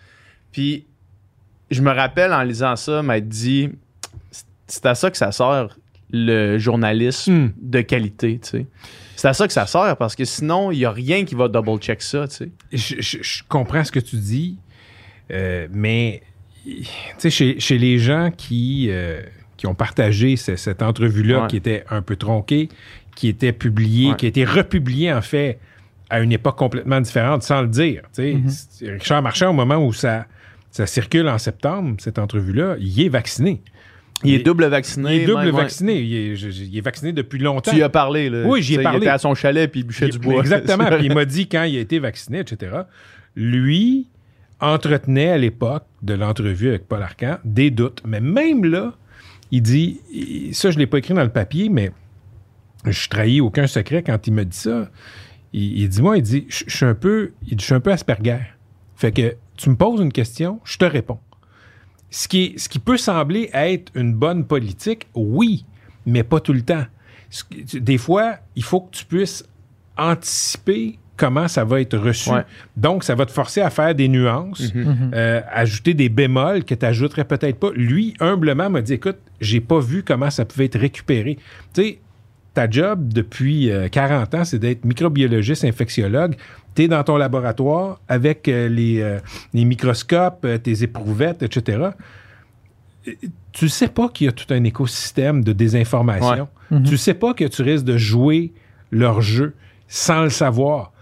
Puis 0.53 0.87
je 1.73 1.83
me 1.83 1.91
rappelle 1.91 2.33
en 2.33 2.43
lisant 2.43 2.77
ça, 2.77 3.03
m'être 3.03 3.29
dit, 3.29 3.71
c'est 4.69 4.87
à 4.87 4.95
ça 4.95 5.11
que 5.11 5.17
ça 5.17 5.33
sert 5.33 5.77
le 6.13 6.57
journalisme 6.59 7.33
Hmm. 7.33 7.53
de 7.61 7.81
qualité, 7.81 8.39
tu 8.41 8.49
sais. 8.49 8.67
C'est 9.17 9.27
à 9.29 9.33
ça 9.33 9.47
que 9.49 9.53
ça 9.53 9.67
sert 9.67 9.97
parce 9.97 10.15
que 10.15 10.25
sinon, 10.25 10.71
il 10.71 10.79
n'y 10.79 10.85
a 10.85 10.91
rien 10.93 11.25
qui 11.25 11.35
va 11.35 11.49
double-check 11.49 12.01
ça, 12.01 12.29
tu 12.29 12.37
sais. 12.37 12.51
je, 12.73 12.95
je- 13.01 13.23
je 13.23 13.43
comprends 13.49 13.83
ce 13.83 13.91
que 13.91 13.99
tu 13.99 14.17
dis, 14.17 14.59
euh, 15.33 15.67
mais 15.73 16.23
chez, 17.29 17.61
chez 17.61 17.79
les 17.79 17.99
gens 17.99 18.31
qui, 18.37 18.89
euh, 18.91 19.21
qui 19.57 19.67
ont 19.67 19.75
partagé 19.75 20.37
ce- 20.37 20.57
cette 20.57 20.83
entrevue-là, 20.83 21.43
Ouais. 21.43 21.47
qui 21.49 21.57
était 21.57 21.85
un 21.91 22.03
peu 22.03 22.17
tronquée, 22.17 22.69
qui 23.15 23.29
était 23.29 23.53
publiée, 23.53 24.11
Ouais. 24.11 24.17
qui 24.17 24.27
a 24.27 24.29
été 24.29 24.45
republiée 24.45 25.13
en 25.13 25.23
fait 25.23 25.59
à 26.11 26.21
une 26.21 26.33
époque 26.33 26.57
complètement 26.57 27.01
différente, 27.01 27.43
sans 27.43 27.63
le 27.63 27.69
dire. 27.69 28.03
Mhm. 28.19 28.45
C'est- 28.49 28.91
Richard 28.93 29.23
Marchand, 29.23 29.51
au 29.51 29.55
moment 29.55 29.85
où 29.85 29.93
ça, 29.93 30.27
ça 30.71 30.87
circule 30.87 31.29
en 31.29 31.39
septembre, 31.39 31.97
cette 31.99 32.19
entrevue-là, 32.19 32.77
il 32.79 33.01
est 33.03 33.09
vacciné. 33.09 33.63
Il 34.25 34.33
est 34.33 34.39
double 34.39 34.65
vacciné. 34.67 35.17
Il 35.17 35.23
est 35.23 35.27
double 35.27 35.45
même, 35.45 35.55
ouais. 35.55 35.63
vacciné. 35.63 36.01
Il 36.01 36.15
est, 36.15 36.37
je- 36.37 36.49
je- 36.51 36.63
il 36.65 36.79
est 36.79 36.81
vacciné 36.81 37.13
depuis 37.13 37.39
longtemps. 37.39 37.71
Tu 37.71 37.79
y 37.79 37.83
as 37.83 37.89
parlé, 37.91 38.31
là. 38.31 38.45
Oui, 38.47 38.63
j'y 38.63 38.75
ai 38.75 38.83
parlé. 38.83 38.99
Il 38.99 39.03
était 39.03 39.11
à 39.11 39.19
son 39.19 39.35
chalet 39.35 39.71
puis 39.71 39.81
il 39.81 39.85
bûchait 39.85 40.09
du 40.09 40.19
bois. 40.19 40.41
Exactement. 40.41 40.85
Puis 40.99 41.07
il 41.07 41.13
m'a 41.15 41.25
dit 41.27 41.49
quand 41.49 41.65
il 41.65 41.77
a 41.77 41.81
été 41.81 41.99
vacciné, 41.99 42.39
etc. 42.41 42.73
Lui 43.35 44.07
entretenait 44.61 45.31
à 45.31 45.39
l'époque 45.39 45.85
de 46.03 46.15
l'entrevue 46.15 46.69
avec 46.69 46.89
Paul 46.89 47.03
Arcan 47.03 47.39
des 47.45 47.71
doutes. 47.71 48.03
Mais 48.07 48.21
même 48.21 48.65
là, 48.65 48.95
il 49.51 49.63
dit, 49.63 50.01
ça 50.53 50.71
je 50.71 50.79
l'ai 50.79 50.87
pas 50.87 50.99
écrit 50.99 51.15
dans 51.15 51.23
le 51.23 51.31
papier, 51.31 51.69
mais 51.69 51.93
je 52.85 53.09
trahis 53.09 53.41
aucun 53.41 53.67
secret 53.67 54.03
quand 54.03 54.27
il 54.27 54.33
me 54.33 54.45
dit 54.45 54.57
ça. 54.57 54.91
Il, 55.53 55.89
dit 55.89 56.03
moi, 56.03 56.19
il 56.19 56.23
dit, 56.23 56.47
je 56.49 56.65
suis 56.69 56.85
un 56.85 56.95
peu, 56.95 57.33
je 57.51 57.63
suis 57.63 57.75
un 57.75 57.81
peu 57.81 57.91
Asperger. 57.91 58.41
Fait 58.95 59.13
que 59.13 59.37
tu 59.57 59.71
me 59.71 59.77
poses 59.77 60.01
une 60.01 60.13
question, 60.13 60.61
je 60.65 60.77
te 60.77 60.85
réponds. 60.85 61.19
Ce 62.11 62.29
qui, 62.29 62.55
ce 62.57 62.69
qui 62.69 62.79
peut 62.79 62.97
sembler 62.97 63.51
être 63.53 63.91
une 63.95 64.15
bonne 64.15 64.47
politique, 64.47 65.07
oui, 65.15 65.65
mais 66.05 66.23
pas 66.23 66.41
tout 66.41 66.53
le 66.53 66.63
temps. 66.63 66.85
Des 67.73 67.99
fois, 67.99 68.37
il 68.55 68.63
faut 68.63 68.83
que 68.83 68.97
tu 68.97 69.05
puisses 69.05 69.45
anticiper 69.97 70.99
comment 71.17 71.49
ça 71.49 71.65
va 71.65 71.81
être 71.81 71.97
reçu. 71.97 72.31
Ouais. 72.31 72.45
Donc, 72.77 73.03
ça 73.05 73.15
va 73.15 73.25
te 73.27 73.33
forcer 73.33 73.61
à 73.63 73.71
faire 73.71 73.95
des 73.95 74.09
nuances, 74.09 74.73
Mhm. 74.75 75.11
euh, 75.15 75.41
ajouter 75.51 75.95
des 75.95 76.09
bémols 76.09 76.65
que 76.65 76.75
tu 76.75 76.85
n'ajouterais 76.85 77.25
peut-être 77.25 77.59
pas. 77.59 77.71
Lui, 77.75 78.15
humblement, 78.21 78.69
m'a 78.71 78.83
dit 78.83 78.95
écoute, 78.95 79.17
j'ai 79.41 79.61
pas 79.61 79.81
vu 79.81 80.03
comment 80.03 80.31
ça 80.31 80.45
pouvait 80.45 80.67
être 80.67 80.79
récupéré. 80.79 81.39
Tu 81.75 81.83
sais, 81.83 81.99
ta 82.55 82.69
job 82.71 83.13
depuis 83.13 83.71
euh, 83.71 83.89
40 83.89 84.35
ans, 84.35 84.45
c'est 84.45 84.59
d'être 84.59 84.85
microbiologiste, 84.85 85.65
infectiologue. 85.65 86.37
Tu 86.75 86.83
es 86.83 86.89
dans 86.89 87.03
ton 87.05 87.17
laboratoire 87.17 88.01
avec 88.09 88.49
euh, 88.49 88.69
les, 88.69 89.01
euh, 89.01 89.19
les 89.55 89.65
microscopes, 89.65 90.45
euh, 90.45 90.59
tes 90.59 90.83
éprouvettes, 90.83 91.43
etc. 91.43 91.89
tu 93.53 93.69
sais 93.69 93.89
pas 93.89 94.09
qu'il 94.09 94.27
y 94.27 94.29
a 94.29 94.33
tout 94.33 94.53
un 94.53 94.65
écosystème 94.65 95.45
de 95.45 95.53
désinformation. 95.53 96.49
Mhm. 96.71 96.83
Tu 96.83 96.97
sais 96.97 97.15
pas 97.15 97.35
que 97.35 97.45
tu 97.45 97.63
risques 97.63 97.85
de 97.85 97.97
jouer 97.97 98.53
leur 98.91 99.21
jeu 99.21 99.55
sans 99.89 100.23
le 100.25 100.31
savoir. 100.31 100.93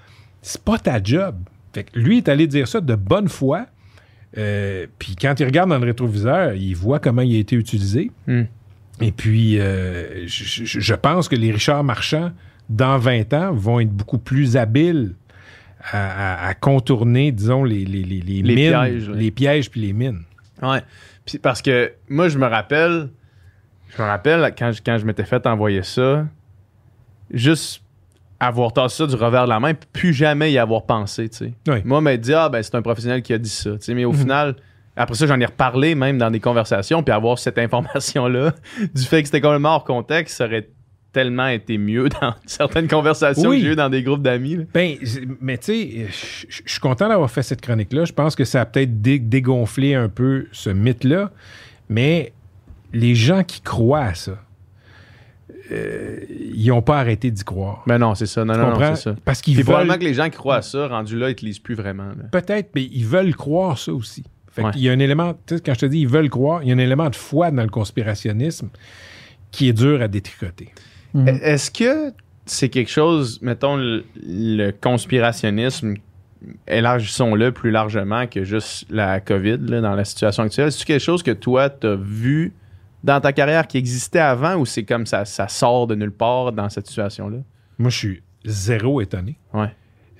C'est 0.44 0.62
pas 0.62 0.78
ta 0.78 1.02
job. 1.02 1.36
Fait 1.72 1.84
que 1.84 1.98
lui 1.98 2.18
est 2.18 2.28
allé 2.28 2.46
dire 2.46 2.68
ça 2.68 2.82
de 2.82 2.94
bonne 2.94 3.28
foi. 3.28 3.66
Euh, 4.36 4.86
puis 4.98 5.16
quand 5.16 5.40
il 5.40 5.44
regarde 5.44 5.70
dans 5.70 5.78
le 5.78 5.86
rétroviseur, 5.86 6.52
il 6.52 6.74
voit 6.74 6.98
comment 6.98 7.22
il 7.22 7.34
a 7.34 7.38
été 7.38 7.56
utilisé. 7.56 8.10
Hmm. 8.26 8.42
Et 9.00 9.10
puis, 9.10 9.58
euh, 9.58 10.26
je, 10.26 10.94
pense 10.94 11.28
que 11.28 11.34
les 11.34 11.50
Richard 11.50 11.82
Marchand, 11.82 12.30
dans 12.68 12.98
20 12.98 13.32
ans, 13.32 13.52
vont 13.54 13.80
être 13.80 13.90
beaucoup 13.90 14.18
plus 14.18 14.56
habiles 14.58 15.14
à, 15.80 16.44
à- 16.44 16.48
à 16.48 16.54
contourner, 16.54 17.32
disons, 17.32 17.64
les, 17.64 17.86
les, 17.86 18.02
les, 18.02 18.20
les 18.20 18.42
Les 18.42 18.54
mines, 18.54 18.70
pièges, 18.70 19.10
les 19.10 19.30
pièges 19.30 19.70
puis 19.70 19.80
les 19.80 19.92
mines. 19.94 20.22
Ouais. 20.62 20.82
Puis 21.24 21.38
parce 21.38 21.62
que 21.62 21.92
moi, 22.08 22.28
je 22.28 22.36
me 22.36 22.46
rappelle, 22.46 23.08
je 23.96 24.02
me 24.02 24.06
rappelle 24.06 24.54
quand 24.58 24.72
je, 24.72 24.82
quand 24.84 24.98
je 24.98 25.06
m'étais 25.06 25.24
fait 25.24 25.46
envoyer 25.46 25.82
ça, 25.82 26.26
juste 27.32 27.83
avoir 28.40 28.72
tassé 28.72 28.98
ça 28.98 29.06
du 29.06 29.14
revers 29.14 29.44
de 29.44 29.48
la 29.50 29.60
main, 29.60 29.72
plus 29.92 30.12
jamais 30.12 30.52
y 30.52 30.58
avoir 30.58 30.84
pensé, 30.86 31.28
tu 31.28 31.36
sais. 31.38 31.52
Oui. 31.68 31.78
Moi, 31.84 32.00
m'a 32.00 32.16
dit, 32.16 32.34
ah, 32.34 32.48
ben, 32.48 32.62
c'est 32.62 32.74
un 32.74 32.82
professionnel 32.82 33.22
qui 33.22 33.32
a 33.32 33.38
dit 33.38 33.48
ça, 33.48 33.70
tu 33.72 33.78
sais. 33.80 33.94
Mais 33.94 34.04
au 34.04 34.12
final, 34.12 34.56
après 34.96 35.14
ça, 35.14 35.26
j'en 35.26 35.40
ai 35.40 35.46
reparlé 35.46 35.94
même 35.94 36.18
dans 36.18 36.30
des 36.30 36.40
conversations, 36.40 37.02
puis 37.02 37.12
avoir 37.14 37.38
cette 37.38 37.58
information-là, 37.58 38.52
du 38.94 39.02
fait 39.02 39.22
que 39.22 39.28
c'était 39.28 39.40
complètement 39.40 39.76
hors 39.76 39.84
contexte, 39.84 40.36
ça 40.36 40.44
aurait 40.46 40.68
tellement 41.12 41.46
été 41.46 41.78
mieux 41.78 42.08
dans 42.20 42.34
certaines 42.44 42.88
conversations 42.88 43.48
Oui. 43.50 43.58
que 43.60 43.64
j'ai 43.66 43.72
eues 43.72 43.76
dans 43.76 43.88
des 43.88 44.02
groupes 44.02 44.22
d'amis. 44.22 44.66
Ben, 44.74 44.96
mais 45.40 45.58
tu 45.58 45.64
sais, 45.66 46.06
je 46.48 46.60
suis 46.66 46.80
content 46.80 47.08
d'avoir 47.08 47.30
fait 47.30 47.42
cette 47.44 47.60
chronique-là. 47.60 48.04
Je 48.04 48.12
pense 48.12 48.34
que 48.34 48.44
ça 48.44 48.60
a 48.62 48.66
peut-être 48.66 49.00
dé- 49.00 49.20
dégonflé 49.20 49.94
un 49.94 50.08
peu 50.08 50.46
ce 50.50 50.70
mythe-là. 50.70 51.30
Mais 51.88 52.32
les 52.92 53.14
gens 53.14 53.44
qui 53.44 53.60
croient 53.60 54.06
à 54.06 54.14
ça, 54.14 54.32
euh, 55.72 56.18
ils 56.28 56.66
n'ont 56.68 56.82
pas 56.82 56.98
arrêté 56.98 57.30
d'y 57.30 57.42
croire. 57.44 57.82
Ben 57.86 57.98
non, 57.98 58.14
c'est 58.14 58.26
ça. 58.26 58.44
Non, 58.44 58.54
Tu 58.54 58.60
non, 58.60 58.70
non, 58.78 58.94
c'est 58.96 59.02
ça. 59.02 59.14
Parce 59.24 59.40
qu'ils 59.40 59.56
veulent. 59.56 59.64
probablement 59.64 59.96
que 59.98 60.04
les 60.04 60.14
gens 60.14 60.24
qui 60.28 60.36
croient 60.36 60.56
à 60.56 60.62
ça, 60.62 60.88
rendus 60.88 61.18
là, 61.18 61.30
ils 61.30 61.34
te 61.34 61.44
lisent 61.44 61.58
plus 61.58 61.74
vraiment. 61.74 62.08
Peut-être, 62.30 62.70
mais 62.74 62.84
ils 62.84 63.06
veulent 63.06 63.34
croire 63.34 63.78
ça 63.78 63.92
aussi. 63.92 64.24
Fait 64.50 64.62
Ouais. 64.62 64.70
qu'il 64.72 64.82
y 64.82 64.88
a 64.88 64.92
un 64.92 64.98
élément, 65.00 65.34
tu 65.46 65.56
sais, 65.56 65.60
quand 65.64 65.74
je 65.74 65.80
te 65.80 65.86
dis 65.86 66.00
ils 66.00 66.08
veulent 66.08 66.30
croire, 66.30 66.62
il 66.62 66.68
y 66.68 66.72
a 66.72 66.74
un 66.74 66.78
élément 66.78 67.10
de 67.10 67.16
foi 67.16 67.50
dans 67.50 67.62
le 67.62 67.68
conspirationnisme 67.68 68.68
qui 69.50 69.68
est 69.68 69.72
dur 69.72 70.00
à 70.02 70.06
détricoter. 70.08 70.72
Mhm. 71.14 71.28
Est-ce 71.28 71.70
que 71.70 72.12
c'est 72.46 72.68
quelque 72.68 72.90
chose, 72.90 73.40
mettons, 73.42 73.76
le, 73.76 74.04
le 74.22 74.70
conspirationnisme, 74.70 75.94
élargissons-le 76.68 77.52
plus 77.52 77.70
largement 77.70 78.26
que 78.26 78.44
juste 78.44 78.86
la 78.90 79.20
COVID 79.20 79.58
là, 79.68 79.80
dans 79.80 79.94
la 79.94 80.04
situation 80.04 80.42
actuelle? 80.44 80.72
C'est 80.72 80.84
quelque 80.84 81.00
chose 81.02 81.22
que 81.22 81.30
toi, 81.30 81.70
tu 81.70 81.86
as 81.86 81.96
vu 81.96 82.52
dans 83.04 83.20
ta 83.20 83.32
carrière 83.32 83.66
qui 83.68 83.78
existait 83.78 84.18
avant 84.18 84.56
ou 84.56 84.66
c'est 84.66 84.82
comme 84.84 85.06
ça, 85.06 85.24
ça 85.24 85.46
sort 85.46 85.86
de 85.86 85.94
nulle 85.94 86.10
part 86.10 86.50
dans 86.52 86.68
cette 86.70 86.86
situation-là? 86.88 87.36
Moi, 87.78 87.90
je 87.90 87.96
suis 87.98 88.22
zéro 88.44 89.00
étonné. 89.00 89.38
Ouais. 89.52 89.68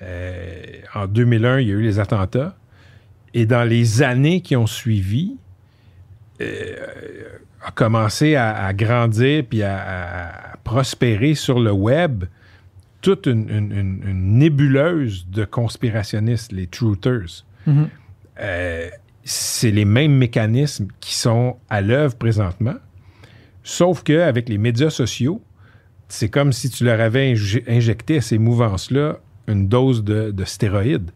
Euh, 0.03 0.63
en 0.95 1.07
2001, 1.07 1.61
il 1.61 1.69
y 1.69 1.71
a 1.73 1.75
eu 1.75 1.83
les 1.83 1.99
attentats. 1.99 2.55
Et 3.33 3.47
dans 3.47 3.65
les 3.65 4.03
années 4.03 4.43
qui 4.43 4.55
ont 4.55 4.67
suivi, 4.67 5.37
euh, 6.41 6.77
a 7.65 7.71
commencé 7.71 8.37
à, 8.37 8.65
à 8.67 8.73
grandir 8.73 9.45
puis 9.49 9.63
à, 9.63 10.57
prospérer 10.63 11.35
sur 11.35 11.61
le 11.61 11.73
web 11.73 12.25
toute 13.01 13.27
une, 13.27 13.49
une- 13.51 13.73
une- 13.73 14.03
une 14.07 14.39
nébuleuse 14.39 15.27
de 15.29 15.45
conspirationnistes, 15.45 16.53
les 16.53 16.67
truthers. 16.67 17.45
Mhm. 17.67 17.89
Euh, 18.41 18.89
c'est 19.25 19.71
les 19.71 19.85
mêmes 19.85 20.15
mécanismes 20.15 20.89
qui 21.01 21.15
sont 21.15 21.57
à 21.71 21.81
l'œuvre 21.81 22.15
présentement, 22.17 22.75
sauf 23.63 24.03
qu'avec 24.03 24.49
les 24.49 24.59
médias 24.59 24.91
sociaux, 24.91 25.43
c'est 26.09 26.29
comme 26.29 26.53
si 26.53 26.69
tu 26.71 26.85
leur 26.85 27.01
avais 27.01 27.33
inje- 27.35 27.65
injecté 27.67 28.19
à 28.19 28.21
ces 28.21 28.39
mouvances-là 28.39 29.19
une 29.49 29.69
dose 29.69 30.05
de, 30.05 30.31
de 30.31 30.45
stéroïdes. 30.45 31.11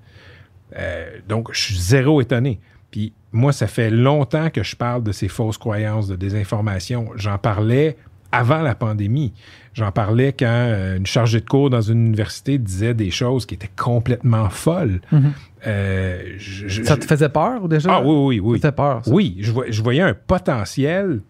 Euh, 0.76 1.18
donc, 1.28 1.50
je 1.52 1.60
suis 1.60 1.76
zéro 1.76 2.20
étonné. 2.20 2.60
Puis 2.90 3.12
moi, 3.32 3.52
ça 3.52 3.66
fait 3.66 3.90
longtemps 3.90 4.50
que 4.50 4.62
je 4.62 4.76
parle 4.76 5.02
de 5.02 5.12
ces 5.12 5.28
fausses 5.28 5.58
croyances, 5.58 6.08
de 6.08 6.16
désinformation. 6.16 7.10
J'en 7.16 7.38
parlais 7.38 7.96
avant 8.32 8.60
la 8.60 8.74
pandémie. 8.74 9.32
J'en 9.72 9.92
parlais 9.92 10.32
quand 10.32 10.46
euh, 10.46 10.96
une 10.96 11.06
chargée 11.06 11.40
de 11.40 11.46
cours 11.46 11.70
dans 11.70 11.80
une 11.80 12.06
université 12.06 12.58
disait 12.58 12.94
des 12.94 13.10
choses 13.10 13.46
qui 13.46 13.54
étaient 13.54 13.70
complètement 13.76 14.50
folles. 14.50 15.00
Mhm. 15.12 15.32
Euh, 15.66 16.34
je- 16.38 16.82
Ça 16.82 16.96
te 16.96 17.04
faisait 17.04 17.28
peur 17.28 17.68
déjà? 17.68 17.90
ah 17.96 18.02
oui, 18.02 18.38
oui, 18.38 18.40
oui. 18.40 18.58
Ça 18.60 18.70
te 18.70 18.76
fait 18.76 18.76
peur, 18.76 19.04
ça? 19.04 19.10
Oui, 19.12 19.36
je, 19.40 19.82
voyais 19.82 20.02
un 20.02 20.14
potentiel, 20.14 21.20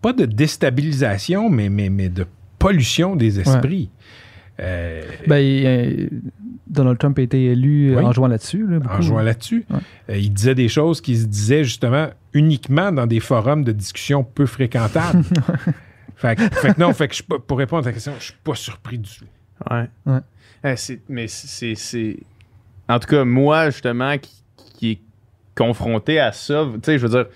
pas 0.00 0.12
de 0.12 0.24
déstabilisation, 0.24 1.50
mais, 1.50 1.68
mais, 1.68 1.90
mais 1.90 2.08
de 2.08 2.26
pollution 2.58 3.16
des 3.16 3.40
esprits. 3.40 3.90
Euh, 4.60 5.02
Ben, 5.26 5.36
euh, 5.36 6.08
Donald 6.66 6.98
Trump 6.98 7.18
a 7.18 7.22
été 7.22 7.44
élu 7.46 7.94
Oui. 7.96 8.02
en 8.04 8.12
jouant 8.12 8.26
là-dessus. 8.28 8.66
là, 8.66 8.78
en 8.90 9.00
jouant 9.00 9.22
là-dessus. 9.22 9.64
Ouais. 9.70 9.78
Euh, 10.10 10.16
il 10.18 10.32
disait 10.32 10.54
des 10.56 10.68
choses 10.68 11.00
qui 11.00 11.16
se 11.16 11.26
disaient 11.26 11.64
justement 11.64 12.08
uniquement 12.32 12.90
dans 12.92 13.06
des 13.06 13.20
forums 13.20 13.64
de 13.64 13.72
discussion 13.72 14.24
peu 14.24 14.46
fréquentables. 14.46 15.22
fait, 16.16 16.36
que- 16.36 16.54
fait 16.56 16.74
que 16.74 16.80
non, 16.80 16.92
fait 16.92 17.08
que 17.08 17.14
je 17.14 17.22
pour 17.22 17.58
répondre 17.58 17.82
à 17.82 17.90
ta 17.90 17.92
question, 17.92 18.12
je 18.18 18.24
suis 18.24 18.34
pas 18.42 18.54
surpris 18.56 18.98
du 18.98 19.08
tout. 19.10 19.24
Ouais. 19.70 19.88
Ouais. 20.06 20.20
Eh, 20.64 20.98
mais 21.08 21.28
c'est- 21.28 22.16
En 22.88 22.98
tout 22.98 23.08
cas, 23.08 23.24
moi, 23.24 23.70
justement, 23.70 24.16
qui, 24.18 24.30
qui 24.78 24.90
est 24.92 24.98
confronté 25.54 26.18
à 26.20 26.32
ça, 26.32 26.64
tu 26.74 26.78
sais, 26.82 26.98
je 26.98 27.06
veux 27.06 27.10
dire. 27.10 27.26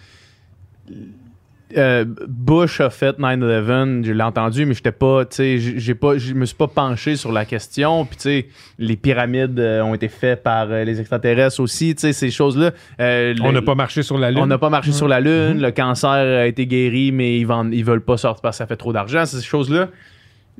euh, 1.77 2.05
Bush 2.29 2.81
a 2.83 2.91
fait 2.91 3.19
9-11, 3.19 4.05
je 4.05 4.13
l'ai 4.13 4.23
entendu, 4.23 4.67
mais 4.67 4.75
j'étais 4.75 4.93
pas, 4.93 5.25
tu 5.25 5.37
sais, 5.37 5.59
j'ai 5.59 5.95
pas, 5.95 6.19
je 6.19 6.35
me 6.35 6.45
suis 6.45 6.55
pas 6.57 6.69
penché 6.69 7.17
sur 7.17 7.33
la 7.33 7.45
question. 7.47 8.05
Puis, 8.05 8.17
tu 8.17 8.23
sais, 8.23 8.47
les 8.79 8.97
pyramides 8.97 9.59
euh, 9.59 9.81
ont 9.83 9.95
été 9.95 10.09
faites 10.09 10.43
par 10.43 10.69
euh, 10.71 10.85
les 10.85 11.01
extraterrestres 11.01 11.61
aussi, 11.61 11.95
tu 11.95 12.03
sais, 12.03 12.13
ces 12.13 12.31
choses-là. 12.31 12.73
Euh, 13.01 13.35
On 13.43 13.53
n'a 13.53 13.63
pas 13.63 13.75
marché 13.75 14.03
sur 14.03 14.19
la 14.19 14.31
Lune. 14.31 14.41
on 14.41 14.47
n'a 14.47 14.59
pas 14.59 14.69
marché 14.71 14.93
sur 14.93 15.09
la 15.09 15.21
Lune, 15.21 15.61
le 15.63 15.71
cancer 15.71 16.11
a 16.11 16.47
été 16.47 16.67
guéri, 16.67 17.11
mais 17.11 17.39
ils, 17.39 17.45
vendent, 17.47 17.73
ils 17.73 17.85
veulent 17.85 18.05
pas 18.05 18.19
sortir 18.19 18.43
parce 18.43 18.57
que 18.57 18.59
ça 18.59 18.67
fait 18.67 18.77
trop 18.77 18.93
d'argent. 18.93 19.25
Ces 19.25 19.43
choses-là, 19.43 19.89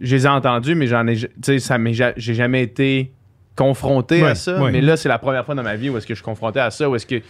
je 0.01 0.17
les 0.17 0.25
ai 0.25 0.29
entendues, 0.29 0.75
mais 0.75 0.87
j'en 0.87 1.07
ai, 1.07 1.17
tu 1.17 1.29
sais, 1.43 1.59
ça 1.59 1.77
j'ai 2.17 2.35
jamais 2.35 2.63
été 2.63 3.13
confronté 3.57 4.23
Ouais, 4.23 4.31
à 4.31 4.35
ça. 4.35 4.61
ouais. 4.63 4.73
Mais 4.73 4.81
là, 4.81 4.97
c'est 4.97 5.09
la 5.09 5.19
première 5.19 5.45
fois 5.45 5.55
dans 5.55 5.63
ma 5.63 5.77
vie 5.77 5.91
où 5.91 5.97
est-ce 5.97 6.07
que 6.07 6.15
je 6.15 6.19
suis 6.19 6.25
confronté 6.25 6.59
à 6.61 6.71
ça, 6.71 6.89
où 6.89 6.97
est-ce 6.97 7.07
que 7.07 7.21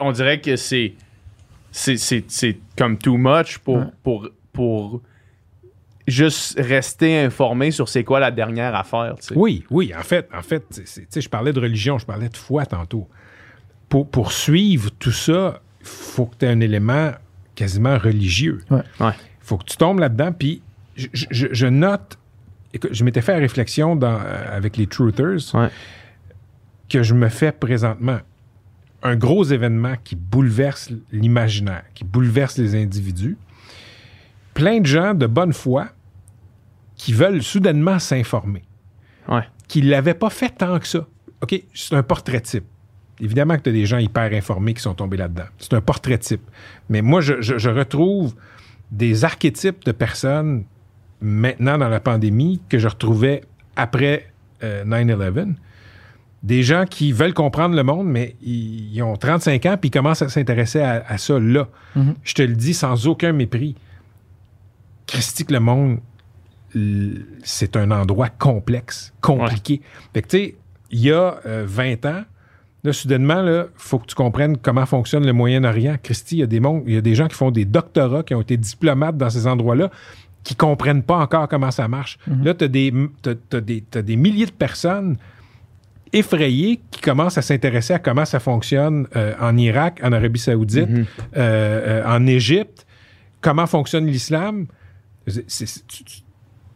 on 0.00 0.12
dirait 0.12 0.40
que 0.40 0.56
c'est, 0.56 0.94
c'est, 1.70 1.96
c'est, 1.96 2.24
c'est 2.28 2.56
comme 2.78 2.98
too 2.98 3.16
much 3.16 3.58
pour, 3.58 3.76
Ouais. 3.78 3.84
pour, 4.02 4.28
pour 4.52 5.02
juste 6.06 6.58
rester 6.58 7.20
informé 7.20 7.70
sur 7.70 7.88
c'est 7.88 8.04
quoi 8.04 8.20
la 8.20 8.30
dernière 8.30 8.74
affaire. 8.74 9.14
Oui, 9.34 9.64
oui, 9.70 9.92
en 9.96 10.02
fait, 10.02 10.28
en 10.36 10.42
fait, 10.42 10.64
tu 11.12 11.20
je 11.20 11.28
parlais 11.28 11.52
de 11.52 11.60
religion, 11.60 11.98
je 11.98 12.06
parlais 12.06 12.28
de 12.28 12.36
foi 12.36 12.66
tantôt. 12.66 13.08
Pour, 13.88 14.08
pour 14.08 14.32
suivre 14.32 14.90
tout 14.98 15.12
ça, 15.12 15.60
il 15.80 15.86
faut 15.86 16.26
que 16.26 16.36
tu 16.40 16.46
aies 16.46 16.50
un 16.50 16.60
élément 16.60 17.12
quasiment 17.54 17.98
religieux. 17.98 18.62
Ouais. 18.70 18.82
Ouais. 19.00 19.12
faut 19.40 19.58
que 19.58 19.64
tu 19.64 19.76
tombes 19.76 19.98
là-dedans, 20.00 20.32
puis 20.32 20.62
je, 20.96 21.06
je- 21.12 21.46
je 21.52 21.66
note, 21.66 22.18
écoute, 22.72 22.92
je 22.94 23.04
m'étais 23.04 23.20
fait 23.22 23.32
la 23.32 23.38
réflexion 23.38 23.96
dans, 23.96 24.18
euh, 24.20 24.56
avec 24.56 24.76
les 24.76 24.86
Truthers 24.86 25.54
Ouais. 25.54 25.68
que 26.88 27.02
je 27.02 27.14
me 27.14 27.28
fais 27.28 27.52
présentement. 27.52 28.18
Un 29.02 29.16
gros 29.16 29.44
événement 29.44 29.94
qui 30.04 30.14
bouleverse 30.16 30.90
l'imaginaire, 31.10 31.82
qui 31.94 32.04
bouleverse 32.04 32.56
les 32.58 32.74
individus. 32.80 33.36
Plein 34.54 34.80
de 34.80 34.86
gens 34.86 35.14
de 35.14 35.26
bonne 35.26 35.52
foi 35.52 35.88
qui 36.96 37.12
veulent 37.12 37.42
soudainement 37.42 37.98
s'informer 37.98 38.62
Ouais. 39.28 39.42
qui 39.68 39.82
ne 39.82 39.88
l'avaient 39.90 40.14
pas 40.14 40.30
fait 40.30 40.50
tant 40.50 40.78
que 40.78 40.86
ça. 40.86 41.06
OK, 41.40 41.60
c'est 41.74 41.94
un 41.94 42.02
portrait 42.02 42.40
type. 42.40 42.64
Évidemment 43.20 43.56
que 43.56 43.62
tu 43.62 43.70
as 43.70 43.72
des 43.72 43.86
gens 43.86 43.98
hyper 43.98 44.32
informés 44.32 44.74
qui 44.74 44.82
sont 44.82 44.94
tombés 44.94 45.16
là-dedans. 45.16 45.44
C'est 45.58 45.74
un 45.74 45.80
portrait 45.80 46.18
type. 46.18 46.42
Mais 46.88 47.02
moi, 47.02 47.20
je, 47.20 47.40
je- 47.40 47.58
je 47.58 47.70
retrouve 47.70 48.34
des 48.90 49.24
archétypes 49.24 49.84
de 49.84 49.92
personnes 49.92 50.64
maintenant 51.22 51.78
dans 51.78 51.88
la 51.88 52.00
pandémie 52.00 52.60
que 52.68 52.78
je 52.78 52.88
retrouvais 52.88 53.42
après 53.76 54.28
euh, 54.62 54.84
9-11. 54.84 55.54
Des 56.42 56.62
gens 56.64 56.84
qui 56.90 57.12
veulent 57.12 57.34
comprendre 57.34 57.76
le 57.76 57.84
monde, 57.84 58.08
mais 58.08 58.34
ils, 58.42 58.92
ils 58.94 59.02
ont 59.02 59.16
35 59.16 59.66
ans 59.66 59.76
puis 59.80 59.88
ils 59.88 59.92
commencent 59.92 60.22
à 60.22 60.28
s'intéresser 60.28 60.80
à, 60.80 61.04
à 61.06 61.16
ça 61.18 61.38
là. 61.38 61.68
Mhm. 61.94 62.14
Je 62.24 62.34
te 62.34 62.42
le 62.42 62.54
dis 62.54 62.74
sans 62.74 63.06
aucun 63.06 63.32
mépris. 63.32 63.76
Christique 65.06 65.50
le 65.50 65.60
monde, 65.60 65.98
c'est 67.44 67.76
un 67.76 67.90
endroit 67.90 68.28
complexe, 68.28 69.12
compliqué. 69.20 69.82
Fait 70.14 70.22
que, 70.22 70.28
tu 70.28 70.36
sais, 70.38 70.54
il 70.90 71.00
y 71.00 71.12
a 71.12 71.38
euh, 71.46 71.64
20 71.66 72.06
ans, 72.06 72.22
là, 72.84 72.92
soudainement, 72.92 73.42
il 73.46 73.66
faut 73.74 73.98
que 73.98 74.06
tu 74.06 74.14
comprennes 74.14 74.56
comment 74.56 74.86
fonctionne 74.86 75.26
le 75.26 75.32
Moyen-Orient. 75.32 75.96
Christy, 76.02 76.36
il 76.36 76.38
y, 76.40 76.42
a 76.42 76.46
des 76.46 76.60
mondes- 76.60 76.82
il 76.86 76.94
y 76.94 76.96
a 76.96 77.00
des 77.02 77.14
gens 77.14 77.28
qui 77.28 77.34
font 77.36 77.50
des 77.50 77.64
doctorats, 77.64 78.22
qui 78.22 78.34
ont 78.34 78.40
été 78.40 78.56
diplomates 78.56 79.16
dans 79.16 79.30
ces 79.30 79.46
endroits-là, 79.46 79.90
qui 80.44 80.54
comprennent 80.56 81.02
pas 81.02 81.16
encore 81.18 81.48
comment 81.48 81.70
ça 81.70 81.86
marche. 81.88 82.18
Là, 82.42 82.54
tu 82.54 82.64
as, 82.64 82.68
des 84.02 84.16
milliers 84.16 84.46
de 84.46 84.50
personnes 84.52 85.16
effrayés 86.12 86.80
qui 86.90 87.00
commencent 87.00 87.38
à 87.38 87.42
s'intéresser 87.42 87.94
à 87.94 87.98
comment 87.98 88.24
ça 88.24 88.38
fonctionne 88.40 89.06
euh, 89.16 89.34
en 89.40 89.56
Irak, 89.56 90.00
en 90.02 90.12
Arabie 90.12 90.40
Saoudite, 90.40 90.88
Mhm. 90.90 91.06
euh, 91.36 92.02
euh, 92.02 92.04
en 92.06 92.26
Égypte, 92.26 92.86
comment 93.40 93.66
fonctionne 93.66 94.06
l'islam. 94.06 94.66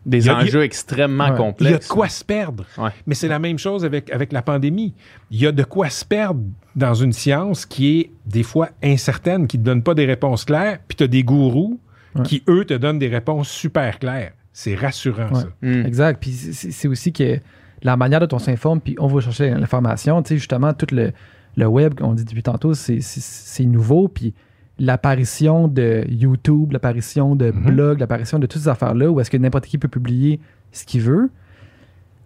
Des 0.06 0.28
a- 0.28 0.36
enjeux 0.36 0.62
extrêmement 0.62 1.24
Ouais. 1.24 1.30
il 1.30 1.32
y 1.32 1.34
a 1.34 1.38
de 1.40 1.42
complexes. 1.74 1.88
quoi 1.88 2.08
se 2.08 2.24
perdre. 2.24 2.64
Ouais. 2.78 2.90
Mais 3.08 3.16
c'est 3.16 3.26
la 3.26 3.40
même 3.40 3.58
chose 3.58 3.84
avec, 3.84 4.08
avec 4.12 4.32
la 4.32 4.40
pandémie. 4.40 4.94
Il 5.32 5.40
y 5.40 5.46
a 5.48 5.52
de 5.52 5.64
quoi 5.64 5.90
se 5.90 6.04
perdre 6.04 6.42
dans 6.76 6.94
une 6.94 7.12
science 7.12 7.66
qui 7.66 7.98
est 7.98 8.10
des 8.24 8.44
fois 8.44 8.68
incertaine, 8.84 9.48
qui 9.48 9.58
ne 9.58 9.62
te 9.64 9.66
donne 9.66 9.82
pas 9.82 9.94
des 9.94 10.06
réponses 10.06 10.44
claires, 10.44 10.78
puis 10.86 10.94
tu 10.96 11.02
as 11.02 11.08
des 11.08 11.24
gourous 11.24 11.80
Ouais. 12.18 12.22
qui, 12.24 12.42
eux, 12.48 12.64
te 12.64 12.74
donnent 12.74 12.98
des 12.98 13.08
réponses 13.08 13.48
super 13.48 13.98
claires. 13.98 14.32
C'est 14.52 14.74
rassurant, 14.74 15.28
Ouais. 15.32 15.40
ça. 15.40 15.48
Hmm. 15.62 15.84
Exact. 15.86 16.18
Puis 16.20 16.30
c'est 16.32 16.88
aussi 16.88 17.12
que 17.12 17.38
la 17.82 17.96
manière 17.96 18.26
dont 18.26 18.36
on 18.36 18.38
s'informe, 18.38 18.80
puis 18.80 18.96
on 18.98 19.06
va 19.06 19.20
chercher 19.20 19.50
l'information, 19.50 20.22
tu 20.22 20.30
sais, 20.30 20.36
justement, 20.38 20.72
tout 20.72 20.86
le, 20.94 21.12
le 21.56 21.66
web, 21.66 21.94
on 22.00 22.14
dit 22.14 22.24
depuis 22.24 22.42
tantôt, 22.42 22.72
c'est- 22.74 23.64
nouveau, 23.64 24.08
puis 24.08 24.32
l'apparition 24.78 25.68
de 25.68 26.04
YouTube, 26.08 26.72
l'apparition 26.72 27.34
de 27.36 27.50
Mhm. 27.50 27.64
blogs, 27.74 28.00
l'apparition 28.00 28.38
de 28.38 28.46
toutes 28.46 28.62
ces 28.62 28.68
affaires-là, 28.68 29.10
où 29.10 29.20
est-ce 29.20 29.30
que 29.30 29.36
n'importe 29.36 29.66
qui 29.66 29.78
peut 29.78 29.88
publier 29.88 30.38
ce 30.72 30.84
qu'il 30.84 31.00
veut. 31.02 31.30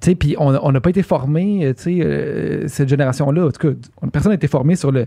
Tu 0.00 0.10
sais, 0.10 0.14
puis 0.14 0.34
on 0.38 0.48
on 0.62 0.72
n'a 0.72 0.80
pas 0.80 0.90
été 0.90 1.02
formé, 1.02 1.64
euh, 1.66 1.74
tu 1.74 1.82
sais, 1.82 1.98
euh, 2.00 2.66
cette 2.68 2.88
génération-là, 2.88 3.46
en 3.46 3.50
tout 3.50 3.68
cas, 3.68 3.74
on- 4.02 4.08
personne 4.08 4.30
n'a 4.30 4.36
été 4.36 4.48
formé 4.48 4.74
sur 4.76 4.90
le 4.90 5.06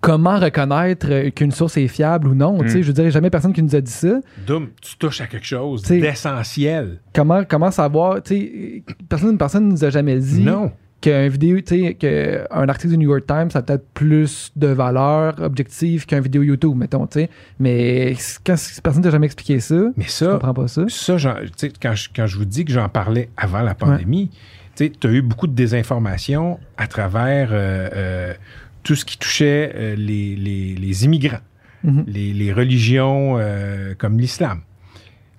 comment 0.00 0.38
reconnaître 0.38 1.30
qu'une 1.30 1.50
source 1.52 1.76
est 1.76 1.88
fiable 1.88 2.28
ou 2.28 2.34
non. 2.34 2.58
Tu 2.58 2.68
sais, 2.68 2.78
Mm. 2.78 2.82
je 2.82 2.92
dirais 2.92 3.10
jamais 3.10 3.30
personne 3.30 3.52
qui 3.52 3.62
nous 3.62 3.74
a 3.74 3.80
dit 3.80 3.90
ça. 3.90 4.20
Doom, 4.46 4.68
tu 4.80 4.96
touches 4.96 5.20
à 5.20 5.26
quelque 5.26 5.46
chose 5.46 5.82
d'essentiel. 5.82 6.98
Comment, 7.14 7.44
comment 7.44 7.70
savoir, 7.70 8.22
tu 8.22 8.34
sais, 8.34 8.82
personne, 9.08 9.36
personne 9.38 9.68
nous 9.68 9.84
a 9.84 9.90
jamais 9.90 10.18
dit 10.18 10.42
Non. 10.42 10.70
qu'un 11.00 11.28
vidéo, 11.28 11.56
tu 11.60 11.80
sais, 11.80 11.94
qu'un 11.94 12.68
article 12.68 12.90
du 12.92 12.98
New 12.98 13.08
York 13.10 13.24
Times, 13.26 13.50
ça 13.50 13.60
a 13.60 13.62
peut-être 13.62 13.86
plus 13.94 14.52
de 14.54 14.66
valeur 14.68 15.34
objective 15.40 16.04
qu'un 16.06 16.20
vidéo 16.20 16.42
YouTube, 16.42 16.76
mettons, 16.76 17.06
tu 17.06 17.20
sais. 17.20 17.30
Mais 17.58 18.14
quand 18.44 18.54
personne 18.82 19.02
t'a 19.02 19.10
jamais 19.10 19.26
expliqué 19.26 19.60
ça, 19.60 19.76
Mais 19.96 20.04
ça, 20.08 20.32
comprends 20.32 20.54
pas 20.54 20.68
ça. 20.68 20.82
ça 20.88 21.16
tu 21.56 21.70
quand, 21.82 21.94
je, 21.94 22.08
quand 22.14 22.26
je 22.26 22.36
vous 22.36 22.44
dis 22.44 22.64
que 22.64 22.72
j'en 22.72 22.88
parlais 22.88 23.28
avant 23.36 23.62
la 23.62 23.74
pandémie, 23.74 24.30
tu 24.76 24.90
as 25.04 25.08
eu 25.08 25.20
beaucoup 25.22 25.46
de 25.46 25.52
désinformation 25.54 26.58
à 26.78 26.86
travers 26.86 27.48
euh, 27.52 27.88
euh, 27.94 28.34
tout 28.82 28.94
ce 28.94 29.04
qui 29.04 29.18
touchait 29.18 29.72
euh, 29.74 29.94
les, 29.96 30.36
les- 30.36 30.74
les 30.74 31.04
immigrants, 31.04 31.40
Mhm. 31.84 32.04
les, 32.06 32.32
les 32.32 32.52
religions 32.52 33.36
euh, 33.38 33.94
comme 33.96 34.18
l'islam. 34.18 34.60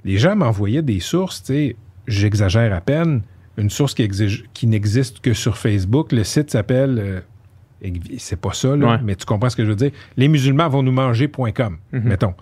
Les 0.05 0.17
gens 0.17 0.35
m'envoyaient 0.35 0.81
des 0.81 0.99
sources, 0.99 1.43
tu 1.43 1.53
sais, 1.53 1.75
j'exagère 2.07 2.73
à 2.73 2.81
peine, 2.81 3.21
une 3.57 3.69
source 3.69 3.93
qui, 3.93 4.07
qui 4.53 4.65
n'existe 4.67 5.19
que 5.21 5.33
sur 5.33 5.57
Facebook. 5.57 6.11
Le 6.11 6.23
site 6.23 6.49
s'appelle, 6.49 6.97
euh, 6.99 7.89
c'est 8.17 8.39
pas 8.39 8.53
ça, 8.53 8.75
là, 8.75 8.93
Ouais. 8.93 8.97
mais 9.03 9.15
tu 9.15 9.25
comprends 9.25 9.49
ce 9.49 9.55
que 9.55 9.63
je 9.63 9.69
veux 9.69 9.75
dire. 9.75 9.91
Les 10.17 10.27
musulmans 10.27 10.69
vont 10.69 10.81
nous 10.83 10.91
manger.com, 10.91 11.77
Mhm. 11.91 12.01
mettons. 12.03 12.33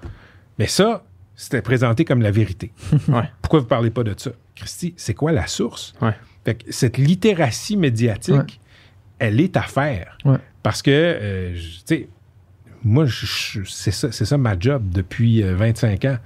Mais 0.57 0.67
ça, 0.67 1.03
c'était 1.35 1.61
présenté 1.61 2.05
comme 2.05 2.21
la 2.21 2.31
vérité. 2.31 2.71
Ouais. 3.09 3.29
Pourquoi 3.41 3.59
vous 3.59 3.65
parlez 3.67 3.89
pas 3.89 4.03
de 4.03 4.13
ça? 4.17 4.31
Christy, 4.55 4.93
c'est 4.97 5.13
quoi 5.13 5.31
la 5.31 5.47
source? 5.47 5.93
Ouais. 6.01 6.13
Fait 6.45 6.55
que 6.55 6.71
cette 6.71 6.97
littératie 6.97 7.75
médiatique, 7.77 8.59
elle 9.19 9.39
est 9.41 9.57
à 9.57 9.61
faire. 9.63 10.17
Ouais. 10.25 10.37
Parce 10.63 10.81
que, 10.81 10.91
euh, 10.91 11.53
tu 11.53 11.81
sais, 11.85 12.09
moi, 12.83 13.05
c'est 13.65 13.91
ça, 13.91 14.11
ça 14.11 14.37
ma 14.37 14.57
job 14.57 14.83
depuis 14.91 15.43
euh, 15.43 15.55
25 15.55 16.05
ans. 16.05 16.17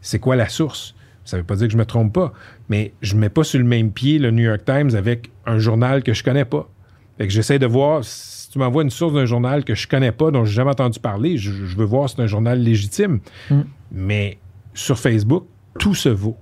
C'est 0.00 0.18
quoi 0.18 0.36
la 0.36 0.48
source? 0.48 0.94
Ça 1.24 1.36
veut 1.36 1.44
pas 1.44 1.56
dire 1.56 1.66
que 1.66 1.72
je 1.72 1.78
me 1.78 1.84
trompe 1.86 2.12
pas, 2.12 2.32
mais 2.68 2.92
je 3.02 3.16
mets 3.16 3.28
pas 3.28 3.42
sur 3.42 3.58
le 3.58 3.64
même 3.64 3.90
pied 3.90 4.18
le 4.18 4.30
New 4.30 4.44
York 4.44 4.64
Times 4.64 4.94
avec 4.94 5.30
un 5.44 5.58
journal 5.58 6.02
que 6.02 6.12
je 6.12 6.22
connais 6.22 6.44
pas. 6.44 6.70
Fait 7.18 7.26
que 7.26 7.32
j'essaie 7.32 7.58
de 7.58 7.66
voir, 7.66 8.04
si 8.04 8.50
tu 8.50 8.58
m'envoies 8.58 8.82
une 8.82 8.90
source 8.90 9.14
d'un 9.14 9.26
journal 9.26 9.64
que 9.64 9.74
je 9.74 9.88
connais 9.88 10.12
pas, 10.12 10.30
dont 10.30 10.44
j'ai 10.44 10.54
jamais 10.54 10.70
entendu 10.70 11.00
parler, 11.00 11.36
je, 11.36 11.50
je 11.50 11.76
veux 11.76 11.84
voir 11.84 12.08
si 12.08 12.16
c'est 12.16 12.22
un 12.22 12.26
journal 12.26 12.60
légitime. 12.60 13.20
Mm. 13.50 13.60
Mais 13.90 14.38
sur 14.74 14.98
Facebook, 14.98 15.46
tout 15.78 15.94
se 15.94 16.08
vaut. 16.08 16.36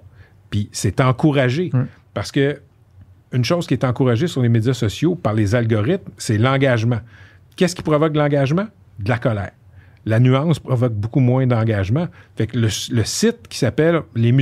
Puis 0.50 0.68
c'est 0.72 1.00
encouragé. 1.00 1.70
Mm. 1.72 1.86
Parce 2.12 2.30
que 2.30 2.60
une 3.34 3.44
chose 3.44 3.66
qui 3.66 3.74
est 3.74 3.84
encouragée 3.84 4.28
sur 4.28 4.40
les 4.40 4.48
médias 4.48 4.74
sociaux 4.74 5.16
par 5.16 5.34
les 5.34 5.54
algorithmes, 5.54 6.10
c'est 6.16 6.38
l'engagement. 6.38 7.00
Qu'est-ce 7.56 7.74
qui 7.74 7.82
provoque 7.82 8.14
l'engagement? 8.14 8.66
De 9.00 9.08
la 9.08 9.18
colère. 9.18 9.50
La 10.06 10.20
nuance 10.20 10.60
provoque 10.60 10.92
beaucoup 10.92 11.20
moins 11.20 11.46
d'engagement. 11.46 12.06
Fait 12.36 12.52
le, 12.54 12.68
le 12.90 13.04
site 13.04 13.48
qui 13.48 13.58
s'appelle 13.58 14.02
Les 14.14 14.32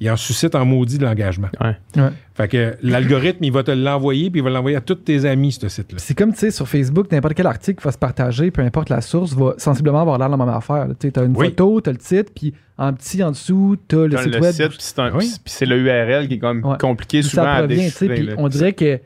il 0.00 0.10
en 0.10 0.16
suscite 0.16 0.54
en 0.54 0.64
maudit 0.64 0.98
de 0.98 1.04
l'engagement. 1.04 1.48
Ouais. 1.60 1.76
Ouais. 1.96 2.10
Fait 2.34 2.46
que 2.48 2.76
l'algorithme, 2.82 3.42
il 3.42 3.52
va 3.52 3.62
te 3.64 3.70
l'envoyer, 3.72 4.30
puis 4.30 4.40
il 4.40 4.44
va 4.44 4.50
l'envoyer 4.50 4.76
à 4.76 4.80
tous 4.80 4.94
tes 4.94 5.24
amis, 5.24 5.52
ce 5.52 5.68
site-là. 5.68 5.98
C'est 5.98 6.14
comme, 6.16 6.32
tu 6.32 6.38
sais, 6.38 6.50
sur 6.52 6.68
Facebook, 6.68 7.10
n'importe 7.10 7.34
quel 7.34 7.46
article 7.46 7.80
qui 7.80 7.84
va 7.84 7.90
se 7.92 7.98
partager, 7.98 8.50
peu 8.50 8.62
importe 8.62 8.90
la 8.90 9.00
source, 9.00 9.32
va 9.34 9.54
sensiblement 9.58 10.00
avoir 10.02 10.18
l'air 10.18 10.28
de 10.28 10.36
la 10.38 10.44
même 10.44 10.54
affaire. 10.54 10.86
Tu 11.00 11.10
as 11.16 11.22
une 11.24 11.36
Oui. 11.36 11.46
photo, 11.46 11.80
tu 11.80 11.90
as 11.90 11.92
le 11.92 11.98
titre, 11.98 12.32
puis 12.34 12.54
en 12.76 12.92
petit 12.92 13.22
en 13.24 13.30
dessous, 13.32 13.76
tu 13.88 13.96
as 13.96 14.06
le 14.06 14.16
site 14.16 14.34
le 14.34 14.40
web. 14.40 14.52
site, 14.52 14.68
puis 14.68 14.76
c'est 14.78 14.98
un- 15.00 15.12
Oui. 15.16 15.26
puis 15.44 15.52
c'est 15.52 15.66
le 15.66 15.76
URL 15.78 16.28
qui 16.28 16.34
est 16.34 16.38
quand 16.38 16.54
même 16.54 16.64
Ouais. 16.64 16.76
compliqué 16.78 17.22
souvent 17.22 17.42
ça 17.42 17.54
à 17.56 17.60
sais, 17.62 17.66
déchiffrer. 17.68 18.08
puis 18.08 18.28
on 18.38 18.48
dirait 18.48 18.72
que 18.74 19.00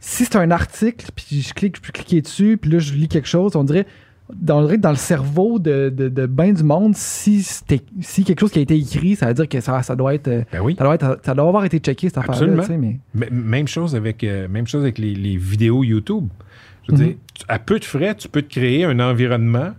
si 0.00 0.24
c'est 0.24 0.36
un 0.36 0.50
article, 0.50 1.06
puis 1.14 1.42
je 1.42 1.52
clique, 1.52 1.76
je 1.76 1.82
peux 1.82 1.92
cliquer 1.92 2.22
dessus, 2.22 2.56
puis 2.56 2.70
là, 2.70 2.78
je 2.78 2.94
lis 2.94 3.08
quelque 3.08 3.28
chose, 3.28 3.54
on 3.56 3.64
dirait, 3.64 3.86
dans 4.34 4.60
le 4.90 4.96
cerveau 4.96 5.58
de, 5.58 5.88
de, 5.88 6.08
de 6.08 6.26
ben 6.26 6.52
du 6.52 6.62
monde, 6.62 6.94
si, 6.94 7.44
quelque 8.24 8.40
chose 8.40 8.50
qui 8.52 8.58
a 8.58 8.62
été 8.62 8.76
écrit, 8.76 9.16
ça 9.16 9.26
veut 9.26 9.34
dire 9.34 9.48
que 9.48 9.60
ça, 9.60 9.82
ça 9.82 9.96
doit 9.96 10.14
être. 10.14 10.28
euh, 10.28 10.42
Ben 10.52 10.60
oui. 10.60 10.74
Ça 10.78 10.84
doit, 10.84 10.94
être, 10.94 11.18
ça 11.24 11.34
doit 11.34 11.48
avoir 11.48 11.64
été 11.64 11.78
checké, 11.78 12.08
cette 12.08 12.18
affaire-là. 12.18 12.64
Mais... 12.78 12.98
Même 13.30 13.68
chose 13.68 13.96
avec, 13.96 14.22
euh, 14.24 14.46
même 14.48 14.66
chose 14.66 14.82
avec 14.82 14.98
les, 14.98 15.14
les 15.14 15.36
vidéos 15.36 15.82
YouTube. 15.84 16.28
Je 16.86 16.92
veux 16.92 16.98
Mhm. 16.98 17.04
dire, 17.06 17.16
tu- 17.34 17.44
à 17.48 17.58
peu 17.58 17.78
de 17.78 17.84
frais, 17.84 18.14
tu 18.14 18.28
peux 18.28 18.42
te 18.42 18.50
créer 18.50 18.84
un 18.84 18.98
environnement 19.00 19.70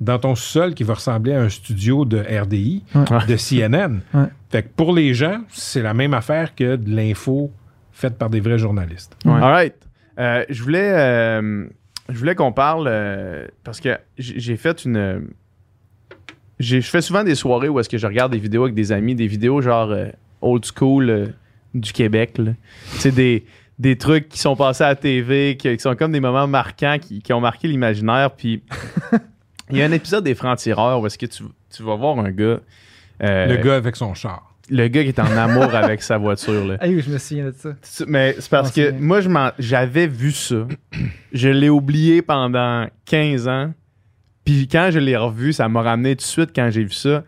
dans 0.00 0.18
ton 0.18 0.34
sol 0.34 0.74
qui 0.74 0.84
va 0.84 0.94
ressembler 0.94 1.32
à 1.32 1.40
un 1.42 1.48
studio 1.48 2.04
de 2.04 2.18
RDI, 2.18 2.84
Ouais. 2.94 3.04
de 3.26 3.36
CNN. 3.36 4.00
Ouais. 4.14 4.26
Fait 4.50 4.62
que 4.62 4.68
pour 4.76 4.94
les 4.94 5.12
gens, 5.12 5.40
c'est 5.48 5.82
la 5.82 5.92
même 5.92 6.14
affaire 6.14 6.54
que 6.54 6.76
de 6.76 6.94
l'info 6.94 7.50
faite 7.92 8.16
par 8.16 8.30
des 8.30 8.40
vrais 8.40 8.58
journalistes. 8.58 9.16
Ouais. 9.24 9.32
All 9.32 9.40
right. 9.42 9.74
Euh, 10.20 10.44
je 10.48 10.62
voulais, 10.62 10.92
euh, 10.94 11.66
je 12.08 12.18
voulais 12.18 12.34
qu'on 12.34 12.52
parle 12.52 12.86
euh, 12.88 13.46
parce 13.64 13.80
que 13.80 13.98
j'ai 14.18 14.56
fait 14.56 14.84
une. 14.84 15.28
j'ai- 16.58 16.80
Je 16.80 16.88
fais 16.90 17.00
souvent 17.02 17.24
des 17.24 17.34
soirées 17.34 17.68
où 17.68 17.78
est-ce 17.80 17.88
que 17.88 17.98
je 17.98 18.06
regarde 18.06 18.32
des 18.32 18.38
vidéos 18.38 18.62
avec 18.64 18.74
des 18.74 18.92
amis, 18.92 19.14
des 19.14 19.26
vidéos 19.26 19.60
genre 19.60 19.90
euh, 19.90 20.08
old 20.40 20.64
school 20.64 21.10
euh, 21.10 21.26
du 21.74 21.92
Québec. 21.92 22.40
sais, 22.98 23.10
des, 23.12 23.44
des 23.78 23.96
trucs 23.96 24.28
qui 24.28 24.38
sont 24.38 24.56
passés 24.56 24.84
à 24.84 24.88
la 24.88 24.96
TV, 24.96 25.56
qui, 25.56 25.70
qui 25.76 25.78
sont 25.80 25.94
comme 25.96 26.12
des 26.12 26.20
moments 26.20 26.46
marquants, 26.46 26.96
qui, 27.00 27.20
qui 27.22 27.32
ont 27.32 27.40
marqué 27.40 27.68
l'imaginaire. 27.68 28.30
Puis 28.32 28.62
il 29.70 29.76
y 29.78 29.82
a 29.82 29.84
un 29.86 29.92
épisode 29.92 30.24
des 30.24 30.34
Francs-Tireurs 30.34 31.00
où 31.00 31.06
est-ce 31.06 31.18
que 31.18 31.26
tu, 31.26 31.44
tu 31.74 31.82
vas 31.82 31.94
voir 31.94 32.18
un 32.18 32.30
gars. 32.30 32.60
Le 33.20 33.56
gars 33.62 33.76
avec 33.76 33.96
son 33.96 34.14
char. 34.14 34.47
Le 34.70 34.88
gars 34.88 35.02
qui 35.02 35.08
est 35.08 35.18
en 35.20 35.36
amour 35.36 35.74
avec 35.74 36.02
sa 36.02 36.18
voiture. 36.18 36.64
Là. 36.66 36.76
Ah 36.80 36.86
oui, 36.88 37.00
je 37.04 37.10
me 37.10 37.18
souviens 37.18 37.46
de 37.46 37.52
ça. 37.56 37.70
Mais 38.06 38.34
c'est 38.38 38.50
parce 38.50 38.70
que 38.72 38.90
moi, 38.92 39.20
je 39.20 39.28
m'en- 39.28 39.52
j'avais 39.58 40.06
vu 40.06 40.32
ça. 40.32 40.66
Je 41.32 41.48
l'ai 41.48 41.68
oublié 41.68 42.22
pendant 42.22 42.86
15 43.06 43.48
ans. 43.48 43.72
Puis 44.44 44.66
quand 44.68 44.88
je 44.90 44.98
l'ai 44.98 45.16
revu, 45.16 45.52
ça 45.52 45.68
m'a 45.68 45.82
ramené 45.82 46.16
tout 46.16 46.22
de 46.22 46.26
suite 46.28 46.50
quand 46.54 46.70
j'ai 46.70 46.84
vu 46.84 46.92
ça. 46.92 47.22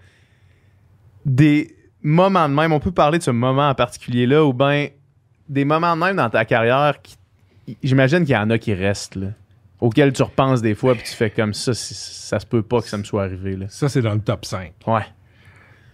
Des 1.27 1.77
moments 2.03 2.49
de 2.49 2.55
même, 2.55 2.73
on 2.73 2.81
peut 2.81 2.93
parler 2.93 3.19
de 3.19 3.23
ce 3.23 3.31
moment 3.31 3.69
en 3.69 3.75
particulier-là, 3.75 4.45
ou 4.45 4.53
bien 4.53 4.89
des 5.49 5.65
moments 5.65 5.95
de 5.97 6.01
même 6.01 6.17
dans 6.17 6.31
ta 6.31 6.45
carrière 6.45 7.01
qui. 7.03 7.17
J'imagine 7.83 8.21
qu'il 8.25 8.35
y 8.35 8.37
en 8.39 8.51
a 8.51 8.59
qui 8.59 8.73
restent, 8.75 9.17
là, 9.17 9.29
auxquels 9.81 10.13
tu 10.13 10.23
repenses 10.23 10.61
des 10.63 10.75
fois, 10.75 10.95
puis 10.95 11.05
tu 11.05 11.13
fais 11.15 11.31
comme 11.31 11.55
ça, 11.55 11.73
ça 11.75 12.41
se 12.41 12.47
peut 12.47 12.63
pas 12.63 12.81
que 12.81 12.89
ça 12.89 12.97
me 12.97 13.05
soit 13.05 13.25
arrivé. 13.25 13.55
Là. 13.57 13.67
Ça, 13.69 13.89
c'est 13.89 14.03
dans 14.03 14.15
le 14.15 14.21
top 14.21 14.45
5. 14.45 14.73
Ouais. 14.87 15.03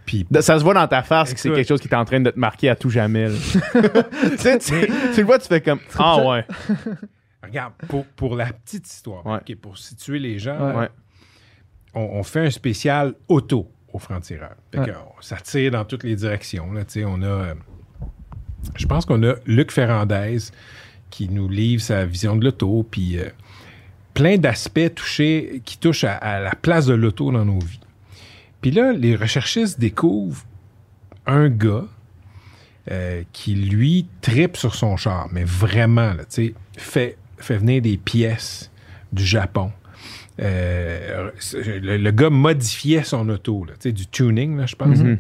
Puis 0.07 0.25
Ça 0.41 0.59
se 0.59 0.65
voit 0.65 0.73
dans 0.75 0.87
ta 0.89 1.03
face 1.03 1.35
que 1.35 1.41
c'est 1.41 1.51
quelque 1.51 1.67
chose 1.69 1.81
qui 1.81 1.89
est 1.89 1.95
en 1.95 2.05
train 2.05 2.21
de 2.21 2.31
te 2.31 2.39
marquer 2.39 2.71
à 2.71 2.77
tout 2.77 2.89
jamais. 2.91 3.29
tu, 3.73 4.39
sais, 4.39 4.59
tu, 4.59 4.73
tu 5.15 5.21
le 5.21 5.25
vois, 5.27 5.39
tu 5.39 5.49
fais 5.49 5.61
comme 5.61 5.81
Ah 5.99 6.25
ouais. 6.25 6.47
Regarde, 7.43 7.73
pour, 7.89 8.05
pour 8.07 8.37
la 8.37 8.47
petite 8.47 8.89
histoire, 8.89 9.25
Ouais. 9.27 9.41
pour 9.61 9.77
situer 9.79 10.19
les 10.19 10.39
gens, 10.39 10.59
Ouais. 10.59 10.73
là, 10.73 10.79
Ouais. 10.81 10.89
on, 11.95 12.01
on 12.19 12.23
fait 12.23 12.47
un 12.47 12.51
spécial 12.51 13.15
auto 13.29 13.71
au 13.93 13.99
franc-tireur. 13.99 14.55
Ça 15.21 15.37
tire 15.37 15.71
dans 15.73 15.85
toutes 15.85 16.05
les 16.05 16.17
directions. 16.17 16.73
Là, 16.73 16.83
on 17.07 17.23
a, 17.23 17.27
euh, 17.27 17.55
je 18.77 18.87
pense 18.87 19.05
qu'on 19.07 19.23
a 19.23 19.35
Luc 19.47 19.71
Ferrandez 19.73 20.39
qui 21.11 21.29
nous 21.29 21.49
livre 21.49 21.83
sa 21.83 22.05
vision 22.05 22.37
de 22.37 22.45
l'auto, 22.45 22.85
puis 22.91 23.19
euh, 23.19 23.29
plein 24.13 24.39
d'aspects 24.39 24.95
touchés, 24.95 25.63
qui 25.65 25.79
touchent 25.79 26.05
à, 26.05 26.15
à 26.17 26.41
la 26.41 26.51
place 26.55 26.87
de 26.87 26.95
l'auto 26.95 27.31
dans 27.31 27.45
nos 27.45 27.61
vies. 27.61 27.81
Puis 28.67 28.75
là, 28.75 28.91
les 28.93 29.14
recherchistes 29.14 29.79
découvrent 29.79 30.45
un 31.25 31.49
gars 31.49 31.85
euh, 32.91 33.23
qui, 33.33 33.55
lui, 33.55 34.09
tripe 34.23 34.57
sur 34.57 34.75
son 34.75 34.97
char, 34.97 35.29
mais 35.31 35.45
vraiment, 35.45 36.14
tu 36.17 36.25
sais, 36.31 36.55
fait, 36.77 37.17
fait 37.39 37.59
venir 37.59 37.81
des 37.81 37.97
pièces 37.97 38.73
du 39.12 39.25
Japon. 39.25 39.71
Euh, 40.43 41.31
le, 41.55 41.97
le 41.97 42.11
gars 42.11 42.29
modifiait 42.29 43.05
son 43.05 43.29
auto, 43.29 43.64
là, 43.67 43.75
du 43.93 44.07
tuning, 44.09 44.57
là, 44.57 44.67
je 44.67 44.75
pense. 44.75 44.99
Mhm. 44.99 45.19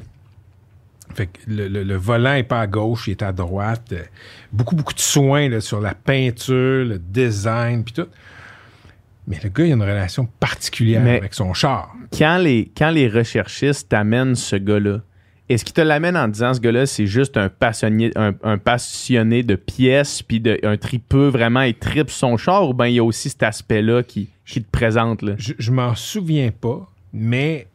Fait 1.14 1.28
que 1.28 1.38
le, 1.46 1.68
le- 1.68 1.84
le 1.84 1.94
volant 1.96 2.34
est 2.34 2.42
pas 2.42 2.62
à 2.62 2.66
gauche, 2.66 3.06
il 3.06 3.12
est 3.12 3.22
à 3.22 3.30
droite. 3.30 3.92
Euh, 3.92 4.02
beaucoup, 4.52 4.74
beaucoup 4.74 4.92
de 4.92 4.98
soins 4.98 5.48
là, 5.48 5.60
sur 5.60 5.80
la 5.80 5.94
peinture, 5.94 6.84
le 6.84 6.98
design, 6.98 7.84
puis 7.84 7.94
tout. 7.94 8.08
Mais 9.26 9.38
le 9.42 9.48
gars, 9.48 9.64
il 9.64 9.72
a 9.72 9.74
une 9.74 9.82
relation 9.82 10.26
particulière 10.38 11.02
Mais- 11.02 11.18
avec 11.18 11.34
son 11.34 11.52
char. 11.52 11.94
Quand 12.16 12.38
les, 12.38 12.70
quand 12.76 12.90
les 12.90 13.08
recherchistes 13.08 13.88
t'amènent 13.88 14.34
ce 14.36 14.56
gars-là, 14.56 15.00
est-ce 15.48 15.64
qu'ils 15.64 15.74
te 15.74 15.80
l'amènent 15.80 16.16
en 16.16 16.28
disant 16.28 16.54
ce 16.54 16.60
gars-là, 16.60 16.86
c'est 16.86 17.06
juste 17.06 17.36
un 17.36 17.48
passionné, 17.48 18.10
un, 18.16 18.34
un 18.42 18.58
passionné 18.58 19.42
de 19.42 19.54
pièces, 19.56 20.22
puis 20.22 20.40
de, 20.40 20.58
un 20.64 20.76
tripeux 20.76 21.28
vraiment, 21.28 21.62
il 21.62 21.74
tripe 21.74 22.10
son 22.10 22.36
char, 22.36 22.68
ou 22.68 22.74
bien 22.74 22.86
il 22.86 22.94
y 22.94 22.98
a 22.98 23.04
aussi 23.04 23.30
cet 23.30 23.42
aspect-là 23.44 24.02
qui, 24.02 24.28
qui 24.44 24.62
te 24.62 24.70
présente? 24.70 25.22
Là? 25.22 25.34
Je, 25.38 25.54
je 25.58 25.70
m'en 25.72 25.94
souviens 25.94 26.50
pas, 26.50 26.88
mais 27.12 27.66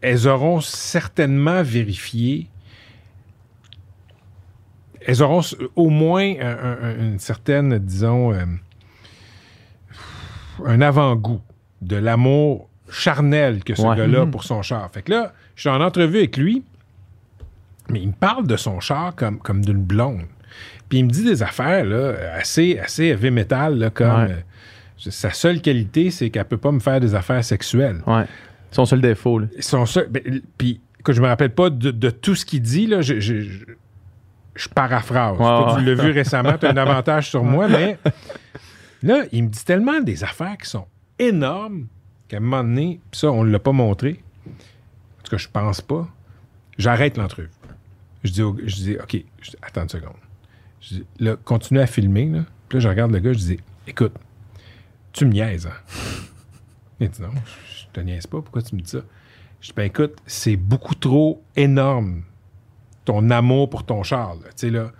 elles 0.00 0.26
auront 0.28 0.60
certainement 0.60 1.62
vérifié. 1.62 2.48
Elles 5.04 5.22
auront 5.22 5.40
au 5.74 5.88
moins 5.90 6.32
un- 6.40 6.58
un- 6.58 6.78
un- 6.82 6.98
une 7.12 7.18
certaine, 7.18 7.78
disons, 7.78 8.32
euh, 8.32 8.44
un 10.66 10.80
avant-goût 10.80 11.40
de 11.80 11.96
l'amour 11.96 12.68
charnel 12.90 13.64
que 13.64 13.74
ce 13.74 13.82
Ouais. 13.82 13.96
gars-là 13.96 14.22
a 14.22 14.24
Mhm. 14.24 14.30
pour 14.30 14.44
son 14.44 14.62
char. 14.62 14.88
Fait 14.92 15.02
que 15.02 15.10
là, 15.12 15.32
je 15.56 15.62
suis 15.62 15.70
en 15.70 15.80
entrevue 15.80 16.18
avec 16.18 16.36
lui, 16.36 16.62
mais 17.88 18.00
il 18.00 18.08
me 18.08 18.12
parle 18.12 18.46
de 18.46 18.56
son 18.56 18.80
char 18.80 19.14
comme, 19.14 19.38
comme 19.38 19.64
d'une 19.64 19.82
blonde. 19.82 20.22
Puis 20.88 20.98
il 20.98 21.06
me 21.06 21.10
dit 21.10 21.24
des 21.24 21.42
affaires 21.42 21.84
là, 21.84 22.12
assez, 22.38 22.78
assez 22.78 23.04
heavy 23.06 23.30
metal, 23.30 23.78
là, 23.78 23.90
comme 23.90 24.24
Ouais. 24.24 24.30
euh, 24.30 25.10
sa 25.10 25.30
seule 25.30 25.60
qualité, 25.60 26.10
c'est 26.10 26.30
qu'elle 26.30 26.44
peut 26.44 26.58
pas 26.58 26.70
me 26.72 26.80
faire 26.80 27.00
des 27.00 27.14
affaires 27.14 27.42
sexuelles. 27.42 28.02
Ouais. 28.06 28.24
Son 28.70 28.84
seul 28.84 29.00
défaut. 29.00 29.38
Là. 29.38 29.46
Son 29.60 29.84
seul- 29.86 30.08
ben, 30.08 30.22
puis, 30.58 30.80
écoute, 31.00 31.14
je 31.14 31.20
me 31.22 31.26
rappelle 31.26 31.50
pas 31.54 31.70
de, 31.70 31.90
de 31.90 32.10
tout 32.10 32.34
ce 32.34 32.44
qu'il 32.44 32.62
dit, 32.62 32.86
là, 32.86 33.00
je, 33.02 33.18
je- 33.20 33.40
je- 33.40 33.64
je 34.54 34.68
paraphrase. 34.68 35.36
Toi, 35.38 35.76
Tu 35.78 35.84
l'as 35.84 35.94
vu 35.94 36.10
récemment, 36.10 36.56
tu 36.58 36.66
as 36.66 36.70
un 36.70 36.76
avantage 36.76 37.30
sur 37.30 37.42
moi, 37.42 37.66
mais 37.68 37.98
là, 39.02 39.24
il 39.32 39.44
me 39.44 39.48
dit 39.48 39.64
tellement 39.64 40.00
des 40.00 40.24
affaires 40.24 40.56
qui 40.56 40.68
sont 40.68 40.86
énormes 41.18 41.86
qu'à 42.28 42.38
un 42.38 42.40
moment 42.40 42.64
donné, 42.64 43.00
puis 43.10 43.20
ça, 43.20 43.30
on 43.32 43.44
ne 43.44 43.50
l'a 43.50 43.58
pas 43.58 43.72
montré. 43.72 44.22
En 44.46 45.22
tout 45.22 45.30
cas, 45.30 45.36
je 45.36 45.48
pense 45.48 45.80
pas. 45.80 46.08
J'arrête 46.78 47.16
l'entrevue. 47.16 47.50
Je 48.24 48.32
dis, 48.32 48.42
je 48.64 48.74
dis 48.76 48.96
OK, 48.96 49.24
attends 49.62 49.82
une 49.82 49.88
seconde. 49.88 50.16
Je 50.80 50.94
dis, 50.96 51.04
là, 51.18 51.36
continue 51.36 51.80
à 51.80 51.86
filmer. 51.86 52.26
Là. 52.26 52.44
Puis 52.68 52.78
là, 52.78 52.80
je 52.80 52.88
regarde 52.88 53.12
le 53.12 53.18
gars, 53.18 53.32
je 53.32 53.38
dis, 53.38 53.60
écoute, 53.86 54.14
tu 55.12 55.26
me 55.26 55.32
niaises. 55.32 55.66
Hein? 55.66 55.72
Il 57.00 57.08
dit, 57.08 57.22
non, 57.22 57.30
je 57.68 57.84
te 57.92 58.00
niaise 58.00 58.26
pas. 58.26 58.40
Pourquoi 58.40 58.62
tu 58.62 58.74
me 58.74 58.80
dis 58.80 58.90
ça? 58.90 59.00
Je 59.60 59.68
dis, 59.68 59.72
ben 59.76 59.84
écoute, 59.84 60.16
c'est 60.26 60.56
beaucoup 60.56 60.94
trop 60.94 61.42
énorme, 61.56 62.22
ton 63.04 63.30
amour 63.30 63.70
pour 63.70 63.84
ton 63.84 64.02
char. 64.02 64.34
là. 64.34 64.46
Tu 64.46 64.52
sais, 64.56 64.70
là, 64.70 64.92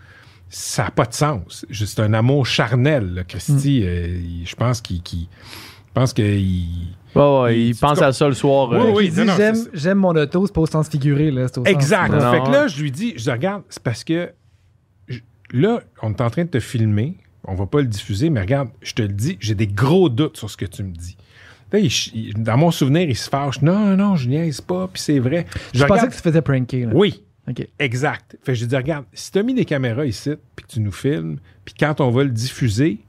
ça 0.54 0.84
n'a 0.84 0.90
pas 0.90 1.06
de 1.06 1.14
sens. 1.14 1.64
Je- 1.70 1.84
C'est 1.86 2.00
un 2.02 2.12
amour 2.12 2.44
charnel, 2.46 3.14
là, 3.14 3.24
Christy. 3.24 3.82
euh, 3.84 4.06
il- 4.22 4.46
je 4.46 4.54
pense 4.54 4.80
qu'il... 4.82 4.98
je 4.98 5.92
pense 5.94 6.12
qu'il... 6.12 6.68
Ouais, 7.14 7.58
il 7.60 7.74
Tu- 7.74 7.80
pense 7.80 8.00
à 8.02 8.12
ça 8.12 8.28
le 8.28 8.34
soir. 8.34 8.68
Oui, 8.70 8.76
euh, 8.76 8.92
oui. 8.94 9.12
il 9.14 9.70
j'aime, 9.74 9.98
mon 9.98 10.14
auto, 10.14 10.46
c'est 10.46 10.52
pas 10.54 10.60
au 10.60 10.66
sens 10.66 10.88
figuré. 10.88 11.30
Là, 11.30 11.46
au 11.56 11.64
Exact. 11.64 12.10
Sens, 12.12 12.22
Non, 12.22 12.32
fait 12.32 12.40
que 12.42 12.50
là, 12.50 12.68
je 12.68 12.82
lui 12.82 12.90
dis, 12.90 13.12
je 13.16 13.24
dis, 13.24 13.30
regarde, 13.30 13.62
c'est 13.68 13.82
parce 13.82 14.04
que 14.04 14.30
je- 15.08 15.20
là, 15.52 15.80
on 16.02 16.10
est 16.10 16.20
en 16.20 16.30
train 16.30 16.44
de 16.44 16.48
te 16.50 16.60
filmer. 16.60 17.16
On 17.44 17.54
va 17.54 17.66
pas 17.66 17.80
le 17.80 17.86
diffuser, 17.86 18.30
mais 18.30 18.40
regarde, 18.40 18.68
je 18.82 18.92
te 18.94 19.02
le 19.02 19.08
dis, 19.08 19.36
j'ai 19.40 19.54
des 19.54 19.66
gros 19.66 20.08
doutes 20.08 20.36
sur 20.36 20.48
ce 20.48 20.56
que 20.56 20.64
tu 20.64 20.82
me 20.84 20.92
dis. 20.92 21.16
Là, 21.72 21.78
il 21.80 21.90
il- 22.14 22.34
dans 22.42 22.56
mon 22.56 22.70
souvenir, 22.70 23.08
il 23.08 23.16
se 23.16 23.28
fâche. 23.28 23.60
Non, 23.62 23.96
non, 23.96 24.14
je 24.16 24.28
niaise 24.28 24.60
pas, 24.60 24.88
puis 24.92 25.02
c'est 25.02 25.18
vrai. 25.18 25.46
je 25.74 25.80
pensais 25.80 25.92
regarde- 25.92 26.10
que 26.10 26.14
tu 26.16 26.22
faisais 26.22 26.42
pranker. 26.42 26.86
Là. 26.86 26.92
Oui, 26.94 27.22
Exact. 27.78 28.36
Fait 28.42 28.52
que 28.52 28.58
je 28.58 28.64
dis, 28.66 28.76
regarde, 28.76 29.04
si 29.12 29.32
tu 29.32 29.38
as 29.38 29.42
mis 29.42 29.54
des 29.54 29.64
caméras 29.64 30.06
ici, 30.06 30.30
puis 30.54 30.64
que 30.64 30.72
tu 30.72 30.80
nous 30.80 30.92
filmes, 30.92 31.38
puis 31.64 31.74
quand 31.78 32.00
on 32.00 32.10
va 32.10 32.24
le 32.24 32.30
diffuser, 32.30 33.00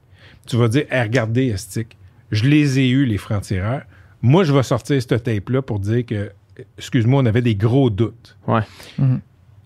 tu 0.46 0.56
vas 0.56 0.68
dire, 0.68 0.84
hey, 0.90 1.02
regardez, 1.02 1.46
Estique, 1.46 1.96
je 2.30 2.44
les 2.44 2.78
ai 2.78 2.88
eus, 2.88 3.04
les 3.06 3.18
francs-tireurs. 3.18 3.82
Moi, 4.22 4.44
je 4.44 4.52
vais 4.52 4.62
sortir 4.62 5.00
ce 5.00 5.06
tape-là 5.06 5.62
pour 5.62 5.78
dire 5.78 6.04
que, 6.04 6.32
excuse-moi, 6.78 7.22
on 7.22 7.26
avait 7.26 7.42
des 7.42 7.54
gros 7.54 7.90
doutes. 7.90 8.36
Ouais. 8.46 8.62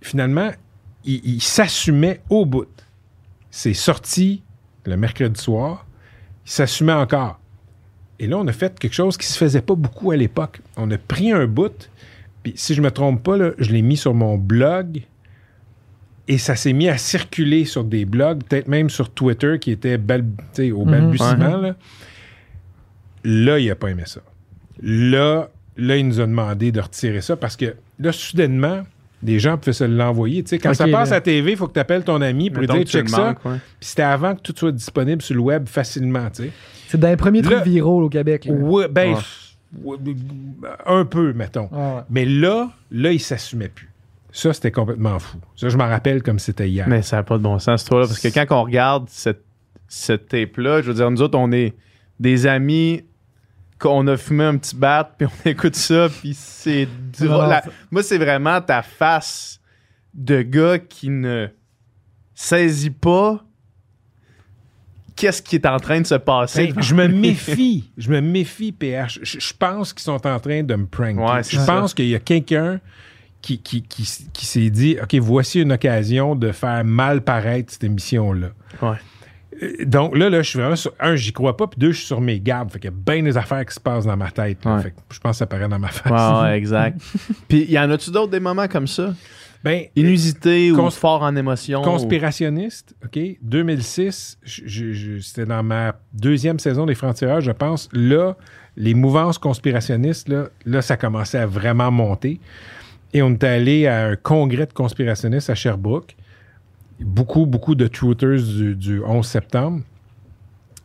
Finalement, 0.00 0.50
il, 1.04 1.20
il 1.24 1.42
s'assumait 1.42 2.20
au 2.28 2.44
bout. 2.44 2.66
C'est 3.50 3.74
sorti 3.74 4.42
le 4.84 4.96
mercredi 4.96 5.40
soir. 5.40 5.86
Il 6.44 6.50
s'assumait 6.50 6.92
encore. 6.92 7.40
Et 8.18 8.26
là, 8.26 8.36
on 8.38 8.46
a 8.48 8.52
fait 8.52 8.78
quelque 8.78 8.94
chose 8.94 9.16
qui 9.16 9.26
se 9.26 9.38
faisait 9.38 9.62
pas 9.62 9.74
beaucoup 9.74 10.10
à 10.10 10.16
l'époque. 10.16 10.60
On 10.76 10.90
a 10.90 10.98
pris 10.98 11.30
un 11.30 11.46
bout, 11.46 11.88
puis 12.52 12.58
si 12.60 12.74
je 12.74 12.82
me 12.82 12.90
trompe 12.90 13.22
pas, 13.22 13.36
là, 13.36 13.50
je 13.58 13.70
l'ai 13.70 13.82
mis 13.82 13.96
sur 13.96 14.14
mon 14.14 14.36
blog 14.36 15.02
et 16.28 16.38
ça 16.38 16.56
s'est 16.56 16.72
mis 16.72 16.88
à 16.88 16.98
circuler 16.98 17.64
sur 17.64 17.84
des 17.84 18.04
blogs, 18.04 18.42
peut-être 18.44 18.68
même 18.68 18.90
sur 18.90 19.10
Twitter 19.10 19.58
qui 19.60 19.70
était 19.70 19.96
bal- 19.98 20.24
au 20.74 20.84
Mhm. 20.84 20.90
balbutiement. 20.90 21.56
Là. 21.56 21.74
Là, 23.24 23.58
il 23.58 23.70
a 23.70 23.74
pas 23.74 23.88
aimé 23.88 24.02
ça. 24.06 24.20
Là, 24.82 25.48
là, 25.76 25.96
il 25.96 26.06
nous 26.06 26.20
a 26.20 26.26
demandé 26.26 26.70
de 26.72 26.80
retirer 26.80 27.20
ça 27.20 27.36
parce 27.36 27.56
que 27.56 27.74
là, 27.98 28.12
soudainement, 28.12 28.82
des 29.22 29.40
gens 29.40 29.58
pouvaient 29.58 29.72
se 29.72 29.84
l'envoyer. 29.84 30.42
Tu 30.44 30.50
sais, 30.50 30.58
quand 30.58 30.72
ça 30.74 30.86
passe 30.86 31.10
là. 31.10 31.16
à 31.16 31.20
TV, 31.20 31.52
il 31.52 31.56
faut 31.56 31.66
que 31.66 31.72
tu 31.72 31.80
appelles 31.80 32.04
ton 32.04 32.20
ami 32.20 32.50
pour 32.50 32.60
lui 32.60 32.68
dire 32.68 32.82
check 32.84 33.08
ça. 33.08 33.30
ouais. 33.44 33.56
Puis 33.80 33.88
c'était 33.88 34.02
avant 34.02 34.36
que 34.36 34.40
tout 34.42 34.54
soit 34.56 34.70
disponible 34.70 35.22
sur 35.22 35.34
le 35.34 35.40
web 35.40 35.66
facilement, 35.66 36.30
tu 36.30 36.44
sais. 36.44 36.50
C'est 36.86 37.00
dans 37.00 37.08
les 37.08 37.16
premiers 37.16 37.42
trucs 37.42 37.64
viraux 37.64 38.04
au 38.04 38.08
Québec. 38.08 38.46
Ouais, 38.48 38.86
ben, 38.88 39.14
Ouais. 39.14 39.20
Ouais, 39.82 39.96
un 40.86 41.04
peu, 41.04 41.32
mettons. 41.32 41.68
Ah 41.72 41.94
ouais. 41.96 42.02
Mais 42.10 42.24
là, 42.24 42.70
là, 42.90 43.12
il 43.12 43.20
s'assumait 43.20 43.68
plus. 43.68 43.90
Ça, 44.30 44.52
c'était 44.52 44.70
complètement 44.70 45.18
fou. 45.18 45.38
Ça, 45.56 45.68
je 45.68 45.76
m'en 45.76 45.86
rappelle 45.88 46.22
comme 46.22 46.38
c'était 46.38 46.68
hier. 46.68 46.86
Mais 46.88 47.02
ça 47.02 47.16
n'a 47.16 47.22
pas 47.22 47.38
de 47.38 47.42
bon 47.42 47.58
sens, 47.58 47.84
toi, 47.84 48.00
là, 48.00 48.06
parce 48.06 48.20
que 48.20 48.28
quand 48.28 48.46
on 48.56 48.62
regarde 48.64 49.08
cette, 49.08 49.44
cette 49.88 50.28
tape-là, 50.28 50.82
je 50.82 50.88
veux 50.88 50.94
dire, 50.94 51.10
nous 51.10 51.22
autres, 51.22 51.38
on 51.38 51.50
est 51.52 51.74
des 52.20 52.46
amis 52.46 53.04
qu'on 53.78 54.06
a 54.08 54.16
fumé 54.16 54.44
un 54.44 54.56
petit 54.58 54.76
bat, 54.76 55.14
puis 55.16 55.26
on 55.26 55.48
écoute 55.48 55.76
ça, 55.76 56.08
puis 56.08 56.34
c'est 56.34 56.86
drôle. 57.18 57.28
Non, 57.28 57.46
La- 57.48 57.62
ça- 57.62 57.70
Moi, 57.90 58.02
c'est 58.02 58.18
vraiment 58.18 58.60
ta 58.60 58.82
face 58.82 59.60
de 60.14 60.42
gars 60.42 60.78
qui 60.78 61.08
ne 61.10 61.48
saisit 62.34 62.90
pas 62.90 63.44
qu'est-ce 65.18 65.42
qui 65.42 65.56
est 65.56 65.66
en 65.66 65.78
train 65.78 66.00
de 66.00 66.06
se 66.06 66.14
passer. 66.14 66.62
Hey, 66.62 66.74
je 66.78 66.94
me 66.94 67.08
méfie. 67.08 67.90
Je 67.98 68.10
me 68.10 68.20
méfie, 68.20 68.72
PH. 68.72 69.18
Je, 69.22 69.38
je 69.40 69.52
pense 69.58 69.92
qu'ils 69.92 70.04
sont 70.04 70.26
en 70.26 70.40
train 70.40 70.62
de 70.62 70.74
me. 70.74 70.86
Ouais, 70.86 71.42
c'est 71.42 71.56
je 71.56 71.60
ça. 71.60 71.66
pense 71.66 71.92
qu'il 71.92 72.08
y 72.08 72.14
a 72.14 72.20
quelqu'un 72.20 72.80
qui, 73.42 73.60
qui, 73.60 73.82
qui, 73.82 74.46
s'est 74.46 74.70
dit 74.70 74.96
OK, 75.02 75.14
voici 75.16 75.60
une 75.60 75.72
occasion 75.72 76.34
de 76.34 76.52
faire 76.52 76.84
mal 76.84 77.22
paraître 77.22 77.72
cette 77.72 77.84
émission-là. 77.84 78.48
Ouais. 78.82 78.96
Euh, 79.62 79.84
Donc 79.84 80.16
là, 80.16 80.30
là, 80.30 80.42
je 80.42 80.48
suis 80.50 80.58
vraiment 80.58 80.76
sur. 80.76 80.92
Un, 81.00 81.16
j'y 81.16 81.32
crois 81.32 81.56
pas, 81.56 81.66
puis 81.66 81.78
deux, 81.78 81.92
je 81.92 81.98
suis 81.98 82.06
sur 82.06 82.20
mes 82.20 82.40
gardes. 82.40 82.70
Fait 82.70 82.78
qu'il 82.78 82.90
y 82.90 82.94
a 82.94 82.96
bien 82.96 83.22
des 83.22 83.36
affaires 83.36 83.64
qui 83.66 83.74
se 83.74 83.80
passent 83.80 84.06
dans 84.06 84.16
ma 84.16 84.30
tête. 84.30 84.64
là. 84.64 84.76
Ouais. 84.76 84.82
Fait 84.82 84.90
que 84.90 84.96
je 85.12 85.18
pense 85.18 85.32
que 85.32 85.38
ça 85.38 85.46
paraît 85.46 85.68
dans 85.68 85.78
ma 85.78 85.88
face. 85.88 86.42
Ouais, 86.42 86.52
exact. 86.58 87.00
Puis, 87.48 87.64
y 87.64 87.78
en 87.78 87.90
a-tu 87.90 88.10
d'autres 88.10 88.30
des 88.30 88.40
moments 88.40 88.68
comme 88.68 88.86
ça? 88.86 89.14
Ben, 89.64 89.84
Inusités 89.96 90.70
ou 90.70 90.90
fort 90.90 91.22
en 91.22 91.34
émotion? 91.34 91.82
Conspirationniste, 91.82 92.94
OK? 93.04 93.18
2006, 93.42 94.38
je- 94.44 94.62
je- 94.66 94.92
je- 94.92 95.18
c'était 95.18 95.46
dans 95.46 95.62
ma 95.64 95.96
deuxième 96.12 96.58
saison 96.60 96.86
des 96.86 96.94
Francs-Tireurs, 96.94 97.40
je 97.40 97.50
pense. 97.50 97.88
Là, 97.92 98.36
les 98.76 98.94
mouvances 98.94 99.36
conspirationnistes, 99.38 100.28
là, 100.28 100.48
là, 100.64 100.80
ça 100.80 100.96
commençait 100.96 101.38
à 101.38 101.46
vraiment 101.46 101.90
monter. 101.90 102.38
Et 103.12 103.22
on 103.22 103.30
est 103.32 103.42
allé 103.44 103.86
à 103.88 104.06
un 104.06 104.16
congrès 104.16 104.66
de 104.66 104.72
conspirationnistes 104.72 105.50
à 105.50 105.54
Sherbrooke. 105.56 106.14
Beaucoup, 107.00 107.46
beaucoup 107.46 107.74
de 107.74 107.86
truthers 107.88 108.42
du, 108.42 108.76
du 108.76 109.02
11 109.02 109.26
septembre. 109.26 109.80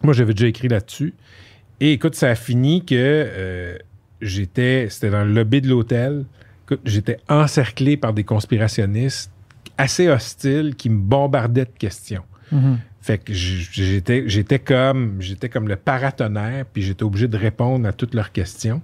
Moi, 0.01 0.13
j'avais 0.13 0.33
déjà 0.33 0.47
écrit 0.47 0.67
là-dessus. 0.67 1.13
Et 1.79 1.93
écoute, 1.93 2.15
ça 2.15 2.29
a 2.29 2.35
fini 2.35 2.83
que 2.85 2.95
euh, 2.97 3.77
j'étais, 4.21 4.87
c'était 4.89 5.09
dans 5.09 5.23
le 5.23 5.33
lobby 5.33 5.61
de 5.61 5.67
l'hôtel. 5.69 6.25
Écoute, 6.65 6.81
j'étais 6.85 7.17
encerclé 7.29 7.97
par 7.97 8.13
des 8.13 8.23
conspirationnistes 8.23 9.31
assez 9.77 10.07
hostiles 10.07 10.75
qui 10.75 10.89
me 10.89 10.99
bombardaient 10.99 11.65
de 11.65 11.77
questions. 11.77 12.23
Mhm. 12.51 12.77
Fait 13.01 13.17
que 13.17 13.33
j'étais, 13.33 14.23
j'étais 14.27 14.59
comme, 14.59 15.17
j'étais 15.19 15.49
comme 15.49 15.67
le 15.67 15.75
paratonnerre, 15.75 16.65
puis 16.71 16.81
j'étais 16.81 17.03
obligé 17.03 17.27
de 17.27 17.35
répondre 17.37 17.85
à 17.87 17.91
toutes 17.91 18.13
leurs 18.13 18.31
questions. 18.31 18.81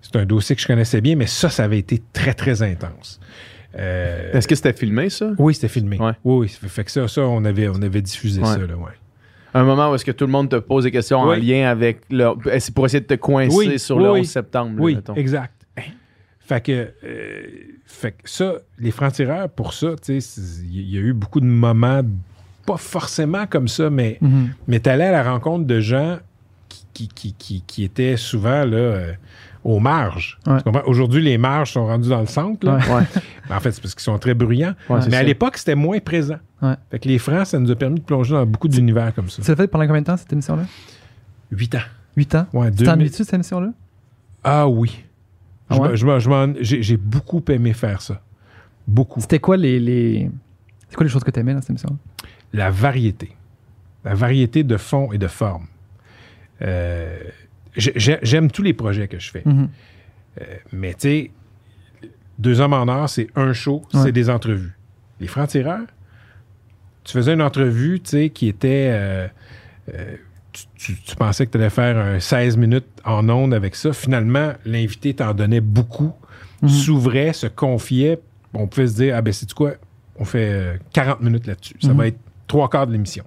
C'est 0.00 0.16
un 0.16 0.24
dossier 0.24 0.56
que 0.56 0.62
je 0.62 0.66
connaissais 0.66 1.00
bien, 1.02 1.16
mais 1.16 1.26
ça, 1.26 1.50
ça 1.50 1.64
avait 1.64 1.78
été 1.78 2.02
très, 2.12 2.32
très 2.34 2.62
intense. 2.62 3.20
Euh, 3.78 4.32
Est-ce 4.32 4.48
que 4.48 4.54
c'était 4.54 4.72
filmé, 4.72 5.10
ça? 5.10 5.32
oui, 5.38 5.54
c'était 5.54 5.68
filmé. 5.68 5.98
Ouais. 5.98 6.12
Oui, 6.24 6.48
oui. 6.62 6.68
Fait 6.68 6.84
que 6.84 6.90
ça, 6.90 7.08
ça 7.08 7.22
on, 7.22 7.44
avait, 7.44 7.68
on 7.68 7.80
avait 7.82 8.02
diffusé 8.02 8.40
Ouais. 8.40 8.46
ça, 8.46 8.58
là, 8.58 8.74
ouais. 8.76 8.92
Un 9.54 9.64
moment 9.64 9.90
où 9.90 9.94
est-ce 9.94 10.04
que 10.04 10.12
tout 10.12 10.24
le 10.24 10.32
monde 10.32 10.48
te 10.48 10.56
pose 10.56 10.84
des 10.84 10.90
questions 10.90 11.18
en 11.18 11.32
lien 11.34 11.68
avec... 11.68 12.00
Le... 12.10 12.30
C'est 12.58 12.74
pour 12.74 12.86
essayer 12.86 13.00
de 13.00 13.06
te 13.06 13.14
coincer 13.14 13.54
Oui, 13.54 13.78
sur 13.78 13.96
oui, 13.96 14.02
le 14.04 14.12
oui. 14.12 14.20
11 14.20 14.26
septembre. 14.26 14.76
Oui, 14.78 14.98
exact. 15.16 15.61
Fait 16.52 16.60
que, 16.60 16.92
euh, 17.04 17.42
fait 17.86 18.12
que 18.12 18.28
ça, 18.28 18.54
les 18.78 18.90
francs-tireurs, 18.90 19.48
pour 19.48 19.72
ça, 19.72 19.88
tu 20.02 20.12
il 20.18 20.90
y 20.90 20.98
a 20.98 21.00
eu 21.00 21.12
beaucoup 21.14 21.40
de 21.40 21.46
moments, 21.46 22.02
pas 22.66 22.76
forcément 22.76 23.46
comme 23.46 23.68
ça, 23.68 23.88
mais, 23.88 24.18
Mhm. 24.20 24.50
mais 24.68 24.80
t'allais 24.80 25.06
à 25.06 25.12
la 25.12 25.22
rencontre 25.30 25.66
de 25.66 25.80
gens 25.80 26.18
qui, 26.68 27.08
qui, 27.08 27.32
qui, 27.34 27.62
qui, 27.66 27.84
étaient 27.84 28.16
souvent, 28.18 28.64
là, 28.66 28.76
euh, 28.76 29.12
aux 29.64 29.78
marges. 29.80 30.38
Ouais. 30.46 30.58
Tu? 30.62 30.70
Aujourd'hui, 30.86 31.22
les 31.22 31.38
marges 31.38 31.72
sont 31.72 31.86
rendues 31.86 32.10
dans 32.10 32.20
le 32.20 32.26
centre. 32.26 32.66
là. 32.66 32.76
Ouais. 32.94 33.04
En 33.50 33.60
fait, 33.60 33.72
c'est 33.72 33.80
parce 33.80 33.94
qu'ils 33.94 34.02
sont 34.02 34.18
très 34.18 34.34
bruyants. 34.34 34.74
Ouais, 34.90 34.98
Mais 35.08 35.16
à 35.16 35.18
ça. 35.20 35.22
l'époque, 35.22 35.56
c'était 35.56 35.74
moins 35.74 35.98
présent. 36.00 36.38
Fait 36.90 36.98
que 36.98 37.08
les 37.08 37.18
francs, 37.18 37.46
ça 37.46 37.58
nous 37.58 37.70
a 37.70 37.76
permis 37.76 38.00
de 38.00 38.04
plonger 38.04 38.34
dans 38.34 38.46
beaucoup 38.46 38.68
d'univers 38.68 39.14
comme 39.14 39.28
ça. 39.30 39.42
Tu 39.42 39.50
l'as 39.50 39.56
fait 39.56 39.66
pendant 39.68 39.86
combien 39.86 40.00
de 40.02 40.06
temps, 40.06 40.16
cette 40.16 40.32
émission-là? 40.32 40.64
Huit 41.50 41.74
ans. 41.74 41.80
8 42.16 42.34
ans? 42.34 42.46
Ouais, 42.52 42.70
Tu 42.70 42.76
2000. 42.78 42.86
t'ennuies-tu 42.92 43.18
de 43.22 43.24
cette 43.24 43.34
émission-là? 43.34 43.72
Ah 44.44 44.68
oui. 44.68 45.04
Ah 45.80 45.94
Je 45.94 46.06
ouais? 46.28 46.54
J'ai 46.60 46.82
j'ai 46.82 46.96
beaucoup 46.96 47.42
aimé 47.48 47.72
faire 47.72 48.00
ça. 48.02 48.22
Beaucoup. 48.86 49.20
C'était 49.20 49.38
quoi 49.38 49.56
les. 49.56 49.78
les... 49.80 50.30
C'est 50.88 50.96
quoi 50.96 51.04
les 51.04 51.10
choses 51.10 51.24
que 51.24 51.30
tu 51.30 51.40
aimais 51.40 51.54
dans 51.54 51.60
cette 51.60 51.70
émission-là? 51.70 51.96
La 52.52 52.70
variété. 52.70 53.32
La 54.04 54.14
variété 54.14 54.64
de 54.64 54.76
fond 54.76 55.12
et 55.12 55.18
de 55.18 55.28
forme. 55.28 55.66
Euh, 56.62 57.18
j'ai- 57.76 57.92
j'ai- 57.96 58.18
J'aime 58.22 58.50
tous 58.50 58.62
les 58.62 58.74
projets 58.74 59.08
que 59.08 59.18
je 59.18 59.30
fais. 59.30 59.42
Mhm. 59.44 59.68
Mais 60.72 60.94
tu 60.94 61.00
sais, 61.00 61.30
Deux 62.38 62.60
hommes 62.60 62.72
en 62.72 62.88
or, 62.88 63.08
c'est 63.08 63.28
un 63.36 63.52
show, 63.52 63.82
Ouais. 63.94 64.00
c'est 64.02 64.12
des 64.12 64.28
entrevues. 64.28 64.72
Les 65.20 65.26
francs-tireurs, 65.28 65.86
tu 67.04 67.12
faisais 67.12 67.34
une 67.34 67.42
entrevue, 67.42 68.00
tu 68.00 68.10
sais, 68.10 68.30
qui 68.30 68.48
était... 68.48 68.88
euh, 68.92 69.28
euh, 69.94 70.16
tu, 70.52 70.64
tu- 70.76 71.00
tu 71.00 71.16
pensais 71.16 71.46
que 71.46 71.52
tu 71.52 71.58
allais 71.58 71.70
faire 71.70 71.96
un 71.96 72.20
16 72.20 72.56
minutes 72.56 72.86
en 73.04 73.28
ondes 73.28 73.54
avec 73.54 73.74
ça. 73.74 73.92
Finalement, 73.92 74.52
l'invité 74.64 75.14
t'en 75.14 75.34
donnait 75.34 75.60
beaucoup, 75.60 76.12
Mhm. 76.62 76.68
s'ouvrait, 76.68 77.32
se 77.32 77.46
confiait. 77.46 78.20
On 78.54 78.66
pouvait 78.66 78.86
se 78.88 78.94
dire, 78.94 79.16
ah 79.16 79.22
ben 79.22 79.32
c'est 79.32 79.52
quoi, 79.52 79.72
on 80.16 80.24
fait 80.24 80.52
euh, 80.52 80.76
40 80.92 81.20
minutes 81.22 81.46
là-dessus. 81.46 81.74
Ça 81.80 81.88
Mhm. 81.88 81.96
va 81.96 82.06
être 82.08 82.18
trois 82.46 82.68
quarts 82.68 82.86
de 82.86 82.92
l'émission. 82.92 83.24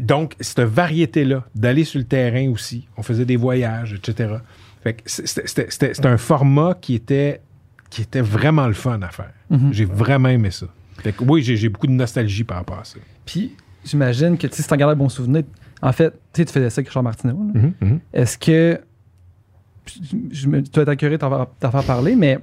Donc, 0.00 0.34
cette 0.40 0.60
variété-là, 0.60 1.44
d'aller 1.54 1.84
sur 1.84 1.98
le 1.98 2.04
terrain 2.04 2.50
aussi, 2.50 2.86
on 2.98 3.02
faisait 3.02 3.24
des 3.24 3.36
voyages, 3.36 3.94
etc. 3.94 4.34
Fait 4.82 4.94
que 4.94 5.02
c'était- 5.06 6.06
un 6.06 6.18
format 6.18 6.74
qui 6.80 6.94
était, 6.94 7.40
qui 7.88 8.02
était 8.02 8.20
vraiment 8.20 8.66
le 8.66 8.74
fun 8.74 9.00
à 9.02 9.08
faire. 9.08 9.32
Mhm. 9.48 9.72
J'ai 9.72 9.84
vraiment 9.86 10.28
aimé 10.28 10.50
ça. 10.50 10.66
Fait 11.02 11.12
que 11.12 11.24
oui, 11.24 11.42
j'ai 11.42 11.56
j'ai 11.56 11.70
beaucoup 11.70 11.86
de 11.86 11.92
nostalgie 11.92 12.44
par 12.44 12.58
rapport 12.58 12.78
à 12.78 12.84
ça. 12.84 12.98
Puis, 13.24 13.52
j'imagine 13.84 14.36
que 14.38 14.46
tu 14.46 14.60
si 14.62 14.68
t'en 14.68 14.76
gardes 14.76 14.92
un 14.92 14.96
bon 14.96 15.08
souvenir, 15.08 15.42
en 15.82 15.92
fait, 15.92 16.10
tu 16.32 16.40
sais, 16.40 16.44
tu 16.44 16.52
faisais 16.52 16.70
ça 16.70 16.80
avec 16.80 16.88
Richard 16.88 17.02
Martineau. 17.02 17.38
là. 17.54 17.60
Mhm, 17.60 17.72
mhm. 17.80 18.00
Est-ce 18.12 18.36
que. 18.38 18.80
Je, 20.30 20.48
tu 20.48 20.70
dois 20.72 20.82
être 20.84 20.94
curieux 20.94 21.16
de 21.16 21.20
t'en 21.20 21.46
faire, 21.70 21.84
parler, 21.84 22.14
mais 22.14 22.38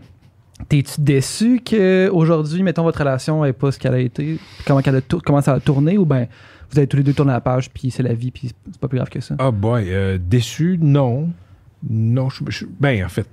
t'es-tu 0.68 1.00
déçu 1.00 1.62
qu'aujourd'hui, 1.64 2.64
mettons, 2.64 2.84
votre 2.84 3.00
relation 3.00 3.44
n'est 3.44 3.54
pas 3.54 3.72
ce 3.72 3.80
qu'elle 3.80 3.94
a 3.94 4.00
été, 4.00 4.38
comment, 4.66 4.80
a 4.80 5.02
comment 5.24 5.42
ça 5.42 5.54
a 5.54 5.60
tourné, 5.60 5.98
ou 5.98 6.06
bien 6.06 6.28
vous 6.72 6.78
avez 6.80 6.88
tous 6.88 6.98
les 6.98 7.04
deux 7.04 7.14
tourné 7.14 7.32
la 7.32 7.40
page, 7.40 7.70
puis 7.70 7.90
c'est 7.92 8.04
la 8.04 8.14
vie, 8.14 8.32
puis 8.32 8.52
c'est 8.66 8.78
pas 8.80 8.88
plus 8.90 8.98
grave 8.98 9.10
que 9.10 9.22
ça? 9.22 9.36
Ah 9.40 9.52
boy, 9.52 9.86
euh, 9.94 10.18
déçu, 10.18 10.78
non. 10.82 11.30
Non, 11.90 12.28
je, 12.30 12.44
je- 12.50 12.66
ben 12.80 13.06
en 13.06 13.10
fait, 13.10 13.28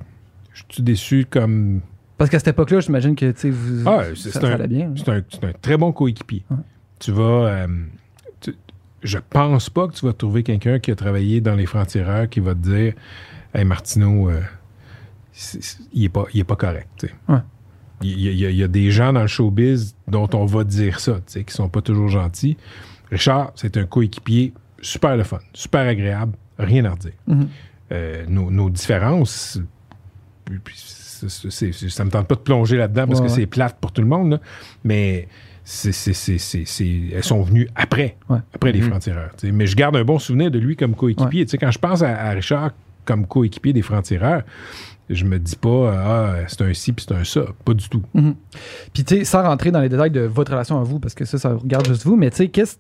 je 0.53 0.63
suis 0.69 0.83
déçu 0.83 1.27
comme... 1.29 1.81
Parce 2.19 2.31
qu'à 2.31 2.39
cette 2.39 2.49
époque-là, 2.49 2.79
j'imagine 2.81 3.17
que 3.17 3.33
tu 3.33 3.51
vous. 3.51 3.89
Ah, 3.89 4.03
c'est- 4.15 4.31
ça, 4.31 4.41
ça 4.43 4.47
un- 4.49 4.53
allait 4.53 4.69
bien. 4.69 4.93
C'est 4.97 5.09
un, 5.09 5.23
très 5.61 5.77
bon 5.77 5.91
coéquipier. 5.93 6.45
Ouais. 6.51 6.59
Tu 7.05 7.13
vas... 7.13 7.23
euh, 7.23 7.67
tu- 8.41 8.57
je 9.03 9.19
pense 9.19 9.69
pas 9.69 9.87
que 9.89 9.93
tu 9.93 10.07
vas 10.07 10.15
trouver 10.15 10.43
quelqu'un 10.43 10.79
qui 10.79 10.91
a 10.91 10.95
travaillé 10.97 11.41
dans 11.43 11.55
les 11.55 11.67
francs-tireurs 11.67 12.29
qui 12.31 12.41
va 12.41 12.55
te 12.55 12.61
dire 12.61 12.95
«Hey, 13.55 13.65
Martineau, 13.67 14.31
euh, 14.31 14.41
il, 15.93 16.05
est 16.05 16.09
pas, 16.09 16.25
il 16.33 16.41
est 16.41 16.45
pas 16.45 16.57
correct. 16.57 17.07
Ouais. 17.29 17.39
Il 18.03 18.19
y, 18.21 18.29
a- 18.29 18.33
il 18.33 18.39
y 18.39 18.47
a- 18.47 18.51
il 18.51 18.57
y 18.57 18.63
a 18.63 18.69
des 18.69 18.91
gens 18.91 19.13
dans 19.13 19.21
le 19.21 19.27
showbiz 19.27 19.95
dont 20.09 20.29
on 20.33 20.47
va 20.47 20.65
dire 20.65 20.99
ça, 21.01 21.21
qui 21.27 21.45
sont 21.53 21.69
pas 21.69 21.83
toujours 21.83 22.09
gentils. 22.09 22.57
Richard, 23.11 23.53
c'est 23.55 23.77
un 23.77 23.85
coéquipier 23.85 24.55
super 24.81 25.17
le 25.17 25.25
fun, 25.25 25.41
super 25.53 25.87
agréable, 25.87 26.33
rien 26.59 26.85
à 26.87 26.91
redire. 26.93 27.13
Mhm. 27.27 27.49
Euh, 27.93 28.25
nos, 28.29 28.51
nos 28.51 28.71
différences, 28.71 29.61
puis- 30.47 30.59
puis 30.59 30.75
c'est- 30.79 31.29
c'est- 31.51 31.73
c'est- 31.73 31.89
ça 31.91 32.05
me 32.05 32.11
tente 32.11 32.27
pas 32.27 32.35
de 32.35 32.41
plonger 32.41 32.77
là-dedans 32.79 33.07
parce 33.07 33.21
Ouais, 33.21 33.27
que 33.27 33.31
ouais. 33.33 33.41
c'est 33.41 33.47
plate 33.47 33.77
pour 33.81 33.93
tout 33.93 34.01
le 34.03 34.09
monde, 34.09 34.31
là, 34.33 34.41
mais 34.85 35.29
c'est- 35.65 37.13
elles 37.15 37.25
sont 37.25 37.43
venues 37.43 37.69
après, 37.75 38.17
Ouais. 38.29 38.39
après 38.55 38.73
les 38.73 38.81
Mhm. 38.81 38.89
francs-tireurs. 38.91 39.31
Mais 39.53 39.67
je 39.67 39.75
garde 39.77 39.97
un 39.97 40.05
bon 40.05 40.19
souvenir 40.19 40.51
de 40.51 40.59
lui 40.59 40.77
comme 40.77 40.95
coéquipier. 40.95 41.47
Quand 41.59 41.71
je 41.71 41.79
pense 41.79 42.03
à, 42.03 42.09
à 42.11 42.31
Richard 42.31 42.71
comme 43.05 43.27
coéquipier 43.27 43.73
des 43.73 43.83
francs-tireurs, 43.83 44.43
je 45.11 45.25
me 45.25 45.39
dis 45.39 45.57
pas 45.57 45.93
ah, 45.95 46.35
c'est 46.49 46.63
un 46.63 46.73
ci 46.75 46.93
puis 46.93 47.05
c'est 47.09 47.15
un 47.15 47.25
ça. 47.25 47.45
Pas 47.65 47.75
du 47.75 47.89
tout. 47.89 48.03
Mhm. 48.15 48.35
Puis, 48.93 49.05
tu 49.05 49.17
sais, 49.19 49.25
sans 49.25 49.43
rentrer 49.43 49.71
dans 49.71 49.81
les 49.81 49.89
détails 49.89 50.11
de 50.11 50.21
votre 50.21 50.53
relation 50.53 50.79
à 50.81 50.83
vous, 50.85 50.99
parce 50.99 51.15
que 51.15 51.25
ça, 51.25 51.39
ça 51.39 51.51
regarde 51.55 51.87
juste 51.87 52.05
vous, 52.05 52.17
mais 52.17 52.31
tu 52.31 52.37
sais, 52.39 52.49
qu'est-ce 52.49 52.77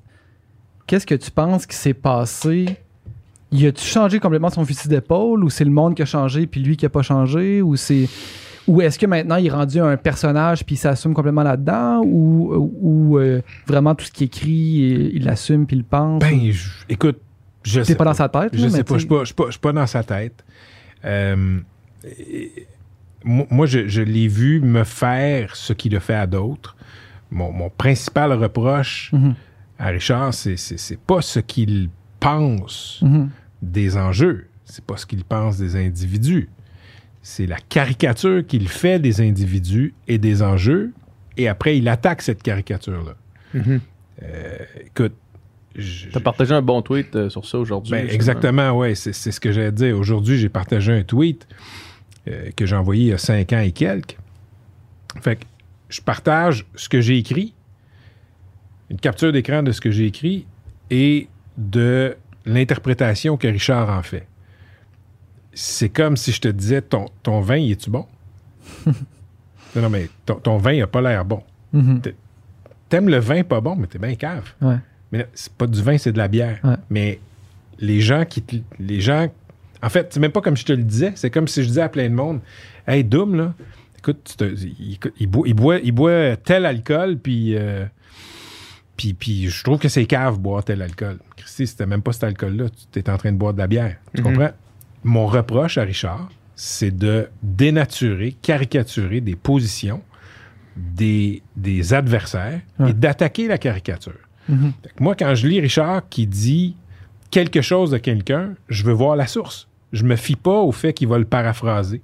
qu'est-ce 0.86 1.06
que 1.06 1.14
tu 1.14 1.30
penses 1.30 1.66
qui 1.66 1.76
s'est 1.76 1.94
passé? 1.94 2.66
Y 3.52 3.66
a-tu 3.66 3.84
changé 3.84 4.18
complètement 4.20 4.50
son 4.50 4.64
fusil 4.64 4.88
d'épaule, 4.88 5.44
ou 5.44 5.48
c'est 5.50 5.64
le 5.64 5.70
monde 5.70 5.94
qui 5.94 6.02
a 6.02 6.06
changé, 6.06 6.46
puis 6.46 6.60
lui 6.60 6.76
qui 6.76 6.84
a 6.86 6.88
pas 6.90 7.02
changé, 7.02 7.62
ou 7.62 7.76
c'est. 7.76 8.08
Ou 8.66 8.80
est-ce 8.80 8.98
que 8.98 9.06
maintenant 9.06 9.36
il 9.36 9.46
est 9.46 9.50
rendu 9.50 9.78
un 9.80 9.96
personnage 9.96 10.64
puis 10.64 10.74
il 10.76 10.78
s'assume 10.78 11.12
complètement 11.14 11.42
là-dedans? 11.42 12.00
Ou, 12.04 12.70
ou 12.80 13.18
euh, 13.18 13.42
vraiment 13.66 13.94
tout 13.94 14.04
ce 14.06 14.10
qu'il 14.10 14.26
écrit 14.26 15.10
il 15.14 15.24
l'assume 15.24 15.66
puis 15.66 15.76
il 15.76 15.80
le 15.80 15.84
pense? 15.84 16.20
Ben, 16.20 16.50
je- 16.50 16.70
écoute, 16.88 17.20
je 17.62 17.82
sais 17.82 17.94
pas 17.94 18.04
dans 18.04 18.14
sa 18.14 18.28
tête 18.28 18.50
Je 18.54 18.64
là, 18.64 18.70
sais 18.70 18.84
pas, 18.84 18.94
je 18.94 18.98
suis 19.00 19.08
pas, 19.08 19.20
je 19.20 19.24
suis 19.26 19.34
pas, 19.34 19.48
pas 19.60 19.72
dans 19.72 19.86
sa 19.86 20.02
tête. 20.02 20.44
Euh, 21.04 21.58
moi, 23.24 23.66
je, 23.66 23.88
je 23.88 24.02
l'ai 24.02 24.28
vu 24.28 24.60
me 24.60 24.84
faire 24.84 25.56
ce 25.56 25.72
qu'il 25.72 25.96
a 25.96 26.00
fait 26.00 26.14
à 26.14 26.26
d'autres. 26.26 26.76
Mon, 27.30 27.50
mon 27.52 27.70
principal 27.70 28.32
reproche 28.32 29.10
Mhm. 29.12 29.34
à 29.78 29.86
Richard, 29.88 30.34
c'est 30.34 30.98
pas 31.06 31.20
ce 31.22 31.40
qu'il 31.40 31.88
pense 32.20 33.00
Mhm. 33.02 33.30
des 33.62 33.96
enjeux, 33.96 34.46
c'est 34.64 34.84
pas 34.84 34.96
ce 34.96 35.06
qu'il 35.06 35.24
pense 35.24 35.58
des 35.58 35.74
individus. 35.76 36.48
C'est 37.26 37.46
la 37.46 37.56
caricature 37.56 38.46
qu'il 38.46 38.68
fait 38.68 38.98
des 38.98 39.22
individus 39.22 39.94
et 40.08 40.18
des 40.18 40.42
enjeux, 40.42 40.92
et 41.38 41.48
après, 41.48 41.78
il 41.78 41.88
attaque 41.88 42.20
cette 42.20 42.42
caricature-là. 42.42 43.14
Mhm. 43.54 43.80
Euh, 44.22 44.58
écoute, 44.86 45.14
je- 45.74 46.10
T'as 46.10 46.20
partagé 46.20 46.52
un 46.54 46.60
bon 46.60 46.82
tweet 46.82 47.16
euh, 47.16 47.30
sur 47.30 47.46
ça 47.46 47.58
aujourd'hui. 47.58 47.92
ben, 47.92 48.06
exactement, 48.10 48.78
oui, 48.78 48.94
c'est 48.94 49.14
c'est 49.14 49.32
ce 49.32 49.40
que 49.40 49.52
j'allais 49.52 49.72
dire. 49.72 49.98
Aujourd'hui, 49.98 50.36
j'ai 50.38 50.50
partagé 50.50 50.92
un 50.92 51.02
tweet 51.02 51.48
euh, 52.28 52.50
que 52.54 52.66
j'ai 52.66 52.76
envoyé 52.76 53.04
il 53.04 53.08
y 53.08 53.12
a 53.14 53.18
cinq 53.18 53.54
ans 53.54 53.60
et 53.60 53.72
quelques. 53.72 54.18
Fait 55.22 55.36
que 55.36 55.44
je 55.88 56.02
partage 56.02 56.66
ce 56.74 56.90
que 56.90 57.00
j'ai 57.00 57.16
écrit, 57.16 57.54
une 58.90 58.98
capture 59.00 59.32
d'écran 59.32 59.62
de 59.62 59.72
ce 59.72 59.80
que 59.80 59.90
j'ai 59.90 60.06
écrit 60.06 60.46
et 60.90 61.28
de 61.56 62.16
l'interprétation 62.44 63.38
que 63.38 63.48
Richard 63.48 63.88
en 63.88 64.02
fait. 64.02 64.26
C'est 65.54 65.88
comme 65.88 66.16
si 66.16 66.32
je 66.32 66.40
te 66.40 66.48
disais 66.48 66.82
ton, 66.82 67.06
ton 67.22 67.40
vin, 67.40 67.56
il 67.56 67.72
est-tu 67.72 67.90
bon? 67.90 68.06
non, 68.86 68.92
non, 69.82 69.90
mais 69.90 70.08
ton, 70.26 70.34
ton 70.36 70.56
vin, 70.58 70.72
il 70.72 70.82
a 70.82 70.86
pas 70.86 71.00
l'air 71.00 71.24
bon. 71.24 71.42
Mhm. 71.72 72.00
T'aimes 72.88 73.08
le 73.08 73.18
vin 73.18 73.42
pas 73.44 73.60
bon, 73.60 73.76
mais 73.76 73.86
t'es 73.86 73.98
bien 73.98 74.14
cave. 74.14 74.52
Ouais. 74.60 74.76
Mais 75.12 75.18
là, 75.18 75.24
c'est 75.34 75.52
pas 75.52 75.66
du 75.66 75.82
vin, 75.82 75.96
c'est 75.98 76.12
de 76.12 76.18
la 76.18 76.28
bière. 76.28 76.58
Ouais. 76.64 76.76
Mais 76.90 77.20
les 77.78 78.00
gens 78.00 78.24
qui. 78.24 78.42
te- 78.42 78.56
Les 78.78 79.00
gens. 79.00 79.28
En 79.82 79.88
fait, 79.90 80.08
c'est 80.12 80.20
même 80.20 80.32
pas 80.32 80.40
comme 80.40 80.56
je 80.56 80.64
te 80.64 80.72
le 80.72 80.82
disais. 80.82 81.12
C'est 81.16 81.30
comme 81.30 81.48
si 81.48 81.62
je 81.62 81.68
disais 81.68 81.82
à 81.82 81.88
plein 81.88 82.08
de 82.08 82.14
monde 82.14 82.40
Hey, 82.86 83.02
Doom, 83.04 83.34
là, 83.36 83.54
écoute, 83.98 84.18
tu 84.24 84.36
te- 84.36 84.44
il, 84.44 84.98
il 85.18 85.26
boit, 85.26 85.46
il, 85.48 85.54
boit, 85.54 85.78
il 85.78 85.92
boit 85.92 86.36
tel 86.36 86.66
alcool, 86.66 87.18
puis. 87.18 87.56
euh, 87.56 87.84
puis, 88.96 89.12
puis 89.12 89.48
je 89.48 89.64
trouve 89.64 89.78
que 89.80 89.88
c'est 89.88 90.04
cave 90.06 90.38
boire 90.38 90.62
tel 90.62 90.80
alcool. 90.80 91.18
Christy, 91.36 91.66
c'était 91.66 91.86
même 91.86 92.00
pas 92.02 92.12
cet 92.12 92.24
alcool-là. 92.24 92.66
Tu 92.92 93.00
étais 93.00 93.10
en 93.10 93.16
train 93.18 93.32
de 93.32 93.36
boire 93.36 93.52
de 93.52 93.58
la 93.58 93.66
bière. 93.66 93.96
Tu 94.14 94.22
Mhm. 94.22 94.28
comprends? 94.28 94.50
Mon 95.04 95.26
reproche 95.26 95.78
à 95.78 95.82
Richard, 95.82 96.28
c'est 96.56 96.90
de 96.96 97.28
dénaturer, 97.42 98.32
caricaturer 98.40 99.20
des 99.20 99.36
positions 99.36 100.02
des, 100.76 101.42
des 101.56 101.94
adversaires 101.94 102.60
Ouais. 102.78 102.90
et 102.90 102.94
d'attaquer 102.94 103.46
la 103.48 103.58
caricature. 103.58 104.18
Mhm. 104.48 104.72
Moi, 105.00 105.14
quand 105.14 105.34
je 105.34 105.46
lis 105.46 105.60
Richard 105.60 106.08
qui 106.08 106.26
dit 106.26 106.76
quelque 107.30 107.60
chose 107.62 107.90
de 107.92 107.98
quelqu'un, 107.98 108.54
je 108.68 108.84
veux 108.84 108.92
voir 108.92 109.14
la 109.16 109.26
source. 109.26 109.68
Je 109.92 110.04
me 110.04 110.16
fie 110.16 110.36
pas 110.36 110.58
au 110.60 110.72
fait 110.72 110.92
qu'il 110.92 111.08
va 111.08 111.18
le 111.18 111.24
paraphraser. 111.24 112.02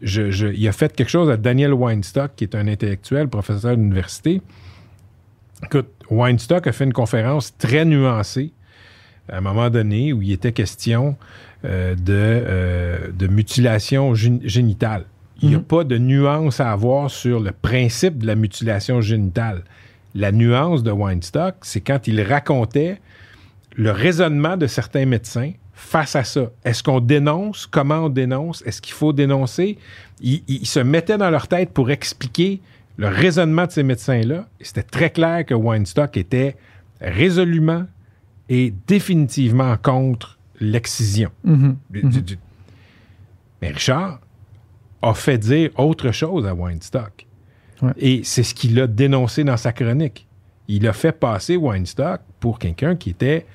Je- 0.00 0.30
je- 0.30 0.46
il 0.48 0.66
a 0.68 0.72
fait 0.72 0.94
quelque 0.94 1.08
chose 1.10 1.28
à 1.28 1.36
Daniel 1.36 1.72
Weinstock, 1.74 2.32
qui 2.36 2.44
est 2.44 2.54
un 2.54 2.68
intellectuel, 2.68 3.28
professeur 3.28 3.76
d'université. 3.76 4.40
Écoute, 5.64 5.88
Weinstock 6.10 6.66
a 6.68 6.72
fait 6.72 6.84
une 6.84 6.92
conférence 6.92 7.56
très 7.58 7.84
nuancée 7.84 8.52
à 9.28 9.38
un 9.38 9.40
moment 9.40 9.68
donné 9.70 10.12
où 10.12 10.22
il 10.22 10.30
était 10.32 10.52
question 10.52 11.16
euh, 11.64 11.94
de, 11.94 12.12
euh, 12.14 12.98
de 13.12 13.26
mutilation 13.26 14.12
gén- 14.14 14.40
génitale. 14.46 15.04
Il 15.42 15.48
n'y 15.50 15.54
a 15.54 15.58
Mhm. 15.58 15.64
pas 15.64 15.84
de 15.84 15.98
nuance 15.98 16.60
à 16.60 16.70
avoir 16.72 17.10
sur 17.10 17.40
le 17.40 17.52
principe 17.52 18.18
de 18.18 18.26
la 18.26 18.34
mutilation 18.34 19.00
génitale. 19.00 19.62
La 20.14 20.32
nuance 20.32 20.82
de 20.82 20.90
Weinstock, 20.90 21.56
c'est 21.62 21.80
quand 21.80 22.06
il 22.08 22.20
racontait 22.22 23.00
le 23.76 23.90
raisonnement 23.92 24.56
de 24.56 24.66
certains 24.66 25.06
médecins 25.06 25.52
face 25.74 26.16
à 26.16 26.24
ça. 26.24 26.50
Est-ce 26.64 26.82
qu'on 26.82 26.98
dénonce? 27.00 27.66
Comment 27.66 28.06
on 28.06 28.08
dénonce? 28.08 28.62
Est-ce 28.66 28.82
qu'il 28.82 28.94
faut 28.94 29.12
dénoncer? 29.12 29.78
Ils, 30.20 30.42
ils 30.48 30.66
se 30.66 30.80
mettaient 30.80 31.18
dans 31.18 31.30
leur 31.30 31.46
tête 31.46 31.70
pour 31.70 31.90
expliquer 31.90 32.60
le 32.96 33.06
raisonnement 33.06 33.66
de 33.66 33.70
ces 33.70 33.84
médecins-là. 33.84 34.48
C'était 34.60 34.82
très 34.82 35.10
clair 35.10 35.44
que 35.46 35.54
Weinstock 35.54 36.16
était 36.16 36.56
résolument 37.00 37.84
et 38.48 38.72
définitivement 38.88 39.76
contre 39.76 40.37
l'excision. 40.60 41.30
Mhm. 41.44 41.76
Mhm. 41.90 42.10
du- 42.10 42.22
du- 42.22 42.38
Mais 43.62 43.68
Richard 43.68 44.20
a 45.02 45.14
fait 45.14 45.38
dire 45.38 45.70
autre 45.78 46.10
chose 46.12 46.46
à 46.46 46.54
Weinstock. 46.54 47.26
Ouais. 47.82 47.92
Et 47.96 48.20
c'est 48.24 48.42
ce 48.42 48.54
qu'il 48.54 48.78
a 48.80 48.86
dénoncé 48.86 49.44
dans 49.44 49.56
sa 49.56 49.72
chronique. 49.72 50.26
Il 50.66 50.86
a 50.88 50.92
fait 50.92 51.12
passer 51.12 51.56
Weinstock 51.56 52.20
pour 52.40 52.58
quelqu'un 52.58 52.96
qui 52.96 53.10
était 53.10 53.46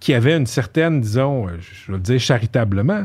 qui 0.00 0.14
avait 0.14 0.36
une 0.36 0.46
certaine, 0.46 1.00
disons, 1.00 1.48
euh, 1.48 1.56
je 1.60 1.90
vais 1.90 1.98
le 1.98 2.02
dire 2.02 2.20
charitablement, 2.20 3.04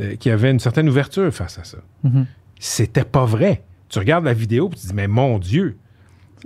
euh, 0.00 0.16
qui 0.16 0.28
avait 0.30 0.50
une 0.50 0.60
certaine 0.60 0.86
ouverture 0.88 1.32
face 1.32 1.58
à 1.58 1.64
ça. 1.64 1.78
Mhm. 2.04 2.26
C'était 2.60 3.04
pas 3.04 3.24
vrai. 3.24 3.62
Tu 3.88 3.98
regardes 3.98 4.24
la 4.26 4.34
vidéo 4.34 4.66
et 4.68 4.74
tu 4.74 4.82
te 4.82 4.86
dis, 4.88 4.94
mais 4.94 5.08
mon 5.08 5.38
Dieu, 5.38 5.78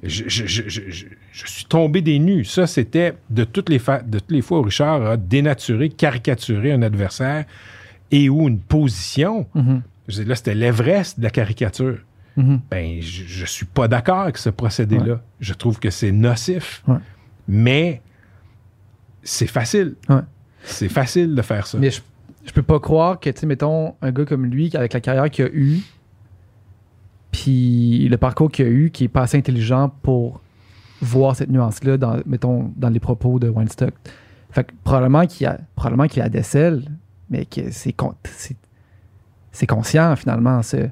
je, 0.02 0.24
je- 0.28 0.46
je- 0.46 0.68
je- 0.68 0.90
je- 0.90 1.06
je 1.32 1.46
suis 1.46 1.64
tombé 1.66 2.00
des 2.00 2.18
nues. 2.18 2.44
Ça, 2.44 2.66
c'était 2.66 3.14
de 3.28 3.44
toutes, 3.44 3.68
les 3.68 3.78
fa- 3.78 4.02
de 4.02 4.18
toutes 4.18 4.30
les 4.30 4.42
fois 4.42 4.60
où 4.60 4.62
Richard 4.62 5.04
a 5.06 5.16
dénaturé, 5.16 5.88
caricaturé 5.90 6.72
un 6.72 6.82
adversaire 6.82 7.44
et 8.10 8.28
ou 8.28 8.48
une 8.48 8.58
position. 8.60 9.46
Mhm. 9.54 9.82
Là, 10.26 10.34
c'était 10.34 10.54
l'Everest 10.54 11.18
de 11.18 11.24
la 11.24 11.30
caricature. 11.30 11.98
Mhm. 12.36 12.60
Ben, 12.70 13.00
je, 13.00 13.24
je 13.26 13.44
suis 13.44 13.66
pas 13.66 13.88
d'accord 13.88 14.20
avec 14.20 14.38
ce 14.38 14.50
procédé-là. 14.50 15.20
Je 15.40 15.52
trouve 15.54 15.78
que 15.78 15.90
c'est 15.90 16.12
nocif. 16.12 16.82
Ouais. 16.88 16.96
Mais 17.46 18.00
c'est 19.22 19.46
facile. 19.46 19.94
Ouais. 20.08 20.20
C'est 20.62 20.88
facile 20.88 21.34
de 21.34 21.42
faire 21.42 21.66
ça. 21.66 21.78
Mais 21.78 21.90
je, 21.90 22.00
je 22.46 22.52
peux 22.52 22.62
pas 22.62 22.80
croire 22.80 23.18
que, 23.20 23.30
tu 23.30 23.40
sais, 23.40 23.46
mettons, 23.46 23.94
un 24.02 24.12
gars 24.12 24.24
comme 24.24 24.46
lui, 24.46 24.70
avec 24.74 24.92
la 24.92 25.00
carrière 25.00 25.28
qu'il 25.30 25.44
a 25.44 25.48
eue, 25.52 25.78
puis 27.32 28.08
le 28.08 28.16
parcours 28.16 28.50
qu'il 28.50 28.66
a 28.66 28.68
eu, 28.68 28.90
qui 28.90 29.04
est 29.04 29.08
pas 29.08 29.22
assez 29.22 29.38
intelligent 29.38 29.92
pour 30.02 30.40
voir 31.02 31.36
cette 31.36 31.50
nuance-là, 31.50 31.96
dans, 31.96 32.18
mettons, 32.26 32.72
dans 32.76 32.88
les 32.90 33.00
propos 33.00 33.38
de 33.38 33.48
Weinstock. 33.48 33.94
Fait 34.50 34.64
que 34.64 34.72
probablement 34.84 35.26
qu'il 35.26 35.46
a, 35.46 35.58
probablement 35.76 36.08
qu'il 36.08 36.22
a 36.22 36.28
mais 37.30 37.44
que 37.46 37.70
c'est, 37.70 37.92
con- 37.92 38.14
c'est, 38.24 38.56
c'est 39.52 39.66
conscient, 39.66 40.14
finalement, 40.16 40.62
ce, 40.62 40.88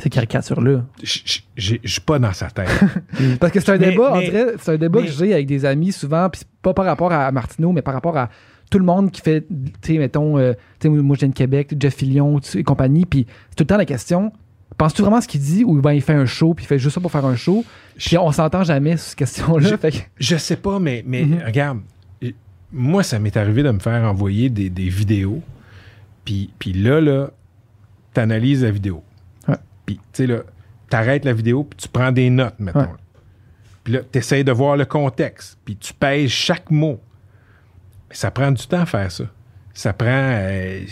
ces 0.00 0.10
caricatures-là. 0.10 0.84
Je 1.02 1.76
suis 1.84 2.00
pas 2.04 2.18
dans 2.18 2.32
sa 2.32 2.50
tête. 2.50 2.68
Parce 3.40 3.52
que 3.52 3.60
c'est 3.60 3.72
un 3.72 3.78
Mais- 3.78 3.90
débat, 3.90 4.12
mais- 4.14 4.24
dirait, 4.30 4.46
c'est 4.58 4.72
un 4.72 4.76
débat 4.76 5.00
mais- 5.00 5.06
que 5.06 5.12
j'ai 5.12 5.32
avec 5.32 5.46
des 5.46 5.64
amis 5.64 5.92
souvent, 5.92 6.28
puis 6.30 6.42
pas 6.62 6.74
par 6.74 6.84
rapport 6.84 7.10
à 7.12 7.32
Martineau, 7.32 7.72
mais 7.72 7.82
par 7.82 7.94
rapport 7.94 8.16
à 8.16 8.28
tout 8.70 8.78
le 8.78 8.84
monde 8.84 9.10
qui 9.10 9.20
fait, 9.20 9.40
tu 9.82 9.94
sais, 9.94 9.98
mettons, 9.98 10.38
euh, 10.38 10.52
tu 10.78 10.88
sais, 10.88 10.88
moi 10.88 11.16
je 11.16 11.20
viens 11.20 11.28
de 11.30 11.34
Québec, 11.34 11.74
Jeff 11.80 11.96
Fillion 11.96 12.38
et 12.54 12.62
compagnie, 12.62 13.04
puis 13.04 13.26
c'est 13.48 13.56
tout 13.56 13.62
le 13.64 13.66
temps 13.66 13.76
la 13.78 13.84
question, 13.84 14.32
penses-tu 14.80 15.02
vraiment 15.02 15.18
à 15.18 15.20
ce 15.20 15.28
qu'il 15.28 15.40
dit 15.40 15.62
ou 15.64 15.80
ben 15.80 15.92
il 15.92 16.00
fait 16.02 16.14
un 16.14 16.26
show, 16.26 16.54
puis 16.54 16.64
il 16.64 16.68
fait 16.68 16.78
juste 16.78 16.94
ça 16.94 17.00
pour 17.00 17.12
faire 17.12 17.24
un 17.26 17.36
show, 17.36 17.64
puis 17.96 18.16
on 18.18 18.32
s'entend 18.32 18.64
jamais 18.64 18.96
sur 18.96 19.08
cette 19.08 19.18
question-là, 19.18 19.68
Je- 19.68 19.74
que- 19.90 19.96
Je 20.18 20.36
sais 20.36 20.56
pas, 20.56 20.78
mais, 20.78 21.04
mais 21.06 21.24
Mhm. 21.24 21.42
regarde, 21.46 21.80
moi, 22.72 23.02
ça 23.02 23.18
m'est 23.18 23.36
arrivé 23.36 23.62
de 23.62 23.70
me 23.70 23.78
faire 23.80 24.02
envoyer 24.08 24.48
des, 24.48 24.70
des 24.70 24.88
vidéos. 24.88 25.42
Puis, 26.24 26.50
puis 26.58 26.72
là, 26.72 27.00
là, 27.00 27.30
t'analyses 28.14 28.62
la 28.62 28.70
vidéo. 28.70 29.02
Ouais. 29.48 29.56
Puis, 29.86 29.96
tu 29.96 30.02
sais, 30.12 30.26
là, 30.26 30.38
t'arrêtes 30.88 31.24
la 31.24 31.32
vidéo, 31.32 31.64
puis 31.64 31.76
tu 31.76 31.88
prends 31.88 32.12
des 32.12 32.30
notes, 32.30 32.54
mettons. 32.60 32.78
Ouais. 32.80 32.86
là. 32.86 32.96
Puis 33.84 33.92
là, 33.94 34.00
t'essayes 34.02 34.44
de 34.44 34.52
voir 34.52 34.76
le 34.76 34.84
contexte, 34.84 35.58
puis 35.64 35.76
tu 35.76 35.92
pèses 35.94 36.30
chaque 36.30 36.70
mot. 36.70 37.00
Mais 38.08 38.14
ça 38.14 38.30
prend 38.30 38.52
du 38.52 38.66
temps 38.66 38.80
à 38.82 38.86
faire 38.86 39.10
ça. 39.10 39.24
Ça 39.80 39.94
prend. 39.94 40.08
euh, 40.10 40.82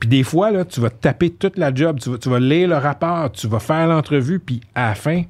puis 0.00 0.08
des 0.08 0.22
fois, 0.22 0.50
là, 0.50 0.64
tu 0.64 0.80
vas 0.80 0.88
te 0.88 0.96
taper 0.98 1.28
toute 1.28 1.58
la 1.58 1.74
job, 1.74 2.00
tu 2.00 2.08
vas, 2.08 2.16
tu 2.16 2.30
vas 2.30 2.40
lire 2.40 2.68
le 2.68 2.76
rapport, 2.78 3.30
tu 3.32 3.46
vas 3.48 3.58
faire 3.60 3.86
l'entrevue, 3.86 4.38
puis 4.38 4.62
à 4.74 4.88
la 4.88 4.94
fin, 4.94 5.24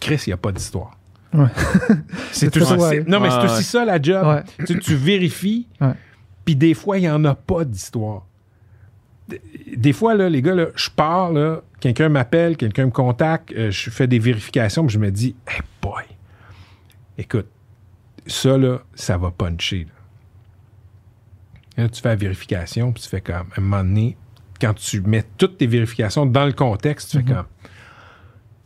Chris, 0.00 0.22
il 0.26 0.30
n'y 0.30 0.32
a 0.32 0.38
pas 0.38 0.50
d'histoire. 0.50 0.96
Ouais. 1.34 1.44
C'est 2.32 2.56
aussi, 2.56 2.66
ça, 2.66 2.76
ouais. 2.78 2.88
c'est- 3.02 3.06
non, 3.08 3.20
mais 3.20 3.28
c'est 3.28 3.44
aussi 3.44 3.56
ouais. 3.56 3.62
ça 3.62 3.84
la 3.84 4.00
job. 4.00 4.26
Ouais. 4.26 4.64
Tu, 4.66 4.78
tu 4.78 4.94
vérifies, 4.94 5.66
puis 6.46 6.56
des 6.56 6.72
fois, 6.72 6.96
il 6.96 7.02
n'y 7.02 7.10
en 7.10 7.22
a 7.26 7.34
pas 7.34 7.64
d'histoire. 7.66 8.24
Des- 9.28 9.42
Des 9.76 9.92
fois, 9.92 10.14
là, 10.14 10.30
les 10.30 10.40
gars, 10.40 10.54
là, 10.54 10.68
je 10.74 10.88
pars, 10.88 11.30
là, 11.32 11.60
quelqu'un 11.80 12.08
m'appelle, 12.08 12.56
quelqu'un 12.56 12.86
me 12.86 12.90
contacte, 12.90 13.52
euh, 13.52 13.70
je 13.70 13.90
fais 13.90 14.06
des 14.06 14.18
vérifications, 14.18 14.86
puis 14.86 14.94
je 14.94 14.98
me 14.98 15.10
dis, 15.10 15.36
hey 15.46 15.60
boy, 15.82 16.02
écoute, 17.18 17.46
ça, 18.26 18.56
là, 18.56 18.78
ça 18.94 19.18
va 19.18 19.30
puncher. 19.30 19.80
Là. 19.86 19.92
Là, 21.76 21.88
tu 21.88 22.00
fais 22.00 22.08
la 22.10 22.16
vérification, 22.16 22.92
puis 22.92 23.02
tu 23.02 23.08
fais 23.08 23.20
comme, 23.20 23.36
à 23.36 23.58
un 23.58 23.60
moment 23.60 23.82
donné, 23.84 24.16
quand 24.60 24.74
tu 24.74 25.00
mets 25.00 25.24
toutes 25.38 25.56
tes 25.58 25.66
vérifications 25.66 26.26
dans 26.26 26.44
le 26.46 26.52
contexte, 26.52 27.10
tu 27.10 27.16
fais 27.18 27.22
Mhm. 27.22 27.28
comme, 27.36 27.46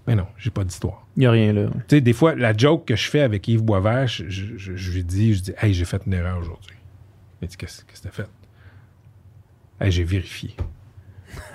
mais 0.06 0.14
non, 0.16 0.26
j'ai 0.36 0.50
pas 0.50 0.64
d'histoire. 0.64 1.06
Il 1.16 1.20
n'y 1.20 1.26
a 1.26 1.30
rien 1.30 1.52
là. 1.52 1.68
Tu 1.88 1.96
sais, 1.96 2.00
des 2.00 2.12
fois, 2.12 2.34
la 2.34 2.56
joke 2.56 2.86
que 2.86 2.96
je 2.96 3.08
fais 3.08 3.20
avec 3.20 3.46
Yves 3.46 3.62
Boisvert, 3.62 4.06
je, 4.08 4.28
je, 4.28 4.56
je- 4.56 4.74
je 4.76 4.92
lui 4.92 5.04
dis, 5.04 5.34
je 5.34 5.40
dis, 5.42 5.52
hey, 5.60 5.72
j'ai 5.72 5.84
fait 5.84 6.02
une 6.06 6.12
erreur 6.14 6.38
aujourd'hui. 6.38 6.76
Il 7.40 7.48
dit, 7.48 7.56
qu'est-ce 7.56 7.84
qu'est-ce 7.84 8.02
que 8.02 8.08
t'as 8.08 8.12
fait? 8.14 8.28
Hey, 9.80 9.90
j'ai 9.92 10.04
vérifié. 10.04 10.56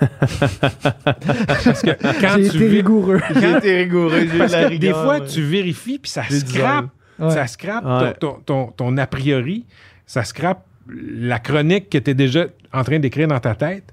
Parce 0.00 1.82
que 1.82 2.20
quand 2.20 2.36
j'ai 2.36 2.48
tu 2.50 2.56
été 2.56 2.68
rigoureux. 2.68 3.20
J'ai 3.38 3.50
été 3.56 3.76
rigoureux, 3.82 4.20
j'ai 4.28 4.34
eu 4.34 4.38
parce 4.38 4.52
la 4.52 4.68
que 4.70 4.74
des 4.76 4.92
fois, 4.92 5.18
ouais. 5.20 5.26
tu 5.26 5.42
vérifies, 5.42 5.98
puis 5.98 6.10
ça 6.10 6.22
scrape. 6.28 6.86
Ouais. 7.18 7.30
Ça 7.30 7.46
scrape 7.46 7.84
Ouais. 7.84 8.14
ton, 8.14 8.34
ton, 8.34 8.66
ton- 8.66 8.72
ton 8.72 8.96
a 8.96 9.06
priori. 9.06 9.66
Ça 10.06 10.24
scrape 10.24 10.66
la 10.92 11.38
chronique 11.38 11.88
que 11.90 11.98
tu 11.98 12.10
es 12.10 12.14
déjà 12.14 12.46
en 12.72 12.82
train 12.84 12.98
d'écrire 12.98 13.28
dans 13.28 13.40
ta 13.40 13.54
tête. 13.54 13.92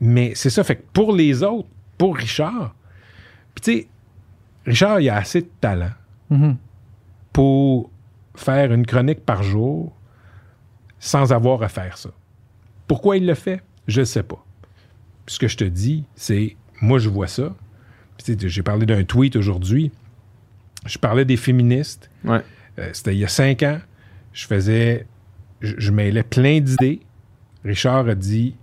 Mais 0.00 0.32
c'est 0.34 0.50
ça. 0.50 0.64
Fait 0.64 0.76
que 0.76 0.82
pour 0.92 1.12
les 1.14 1.42
autres, 1.42 1.68
pour 1.98 2.16
Richard, 2.16 2.74
puis 3.54 3.62
tu 3.62 3.72
sais, 3.82 3.88
Richard, 4.66 5.00
il 5.00 5.08
a 5.10 5.16
assez 5.16 5.42
de 5.42 5.48
talent 5.60 5.90
Mhm. 6.30 6.56
pour 7.32 7.90
faire 8.34 8.72
une 8.72 8.86
chronique 8.86 9.20
par 9.24 9.42
jour 9.42 9.92
sans 10.98 11.32
avoir 11.32 11.62
à 11.62 11.68
faire 11.68 11.98
ça. 11.98 12.10
Pourquoi 12.88 13.16
il 13.16 13.26
le 13.26 13.34
fait? 13.34 13.62
Je 13.86 14.00
ne 14.00 14.04
sais 14.04 14.22
pas. 14.22 14.42
Puis 15.26 15.34
ce 15.34 15.38
que 15.38 15.48
je 15.48 15.56
te 15.56 15.64
dis, 15.64 16.04
c'est, 16.14 16.56
moi, 16.80 16.98
je 16.98 17.08
vois 17.08 17.26
ça. 17.28 17.54
Puis, 18.16 18.36
tu 18.36 18.40
sais, 18.42 18.48
J'ai 18.48 18.62
parlé 18.62 18.86
d'un 18.86 19.04
tweet 19.04 19.36
aujourd'hui. 19.36 19.90
Je 20.86 20.98
parlais 20.98 21.24
des 21.24 21.36
féministes. 21.36 22.10
Ouais. 22.24 22.42
Euh, 22.78 22.90
C'était 22.92 23.14
il 23.14 23.18
y 23.18 23.24
a 23.24 23.28
cinq 23.28 23.62
ans. 23.62 23.78
Je 24.32 24.46
faisais... 24.46 25.06
Je, 25.64 25.74
je 25.78 25.90
mêlais 25.90 26.22
plein 26.22 26.60
d'idées. 26.60 27.00
Richard 27.64 28.08
a 28.08 28.14
dit, 28.14 28.54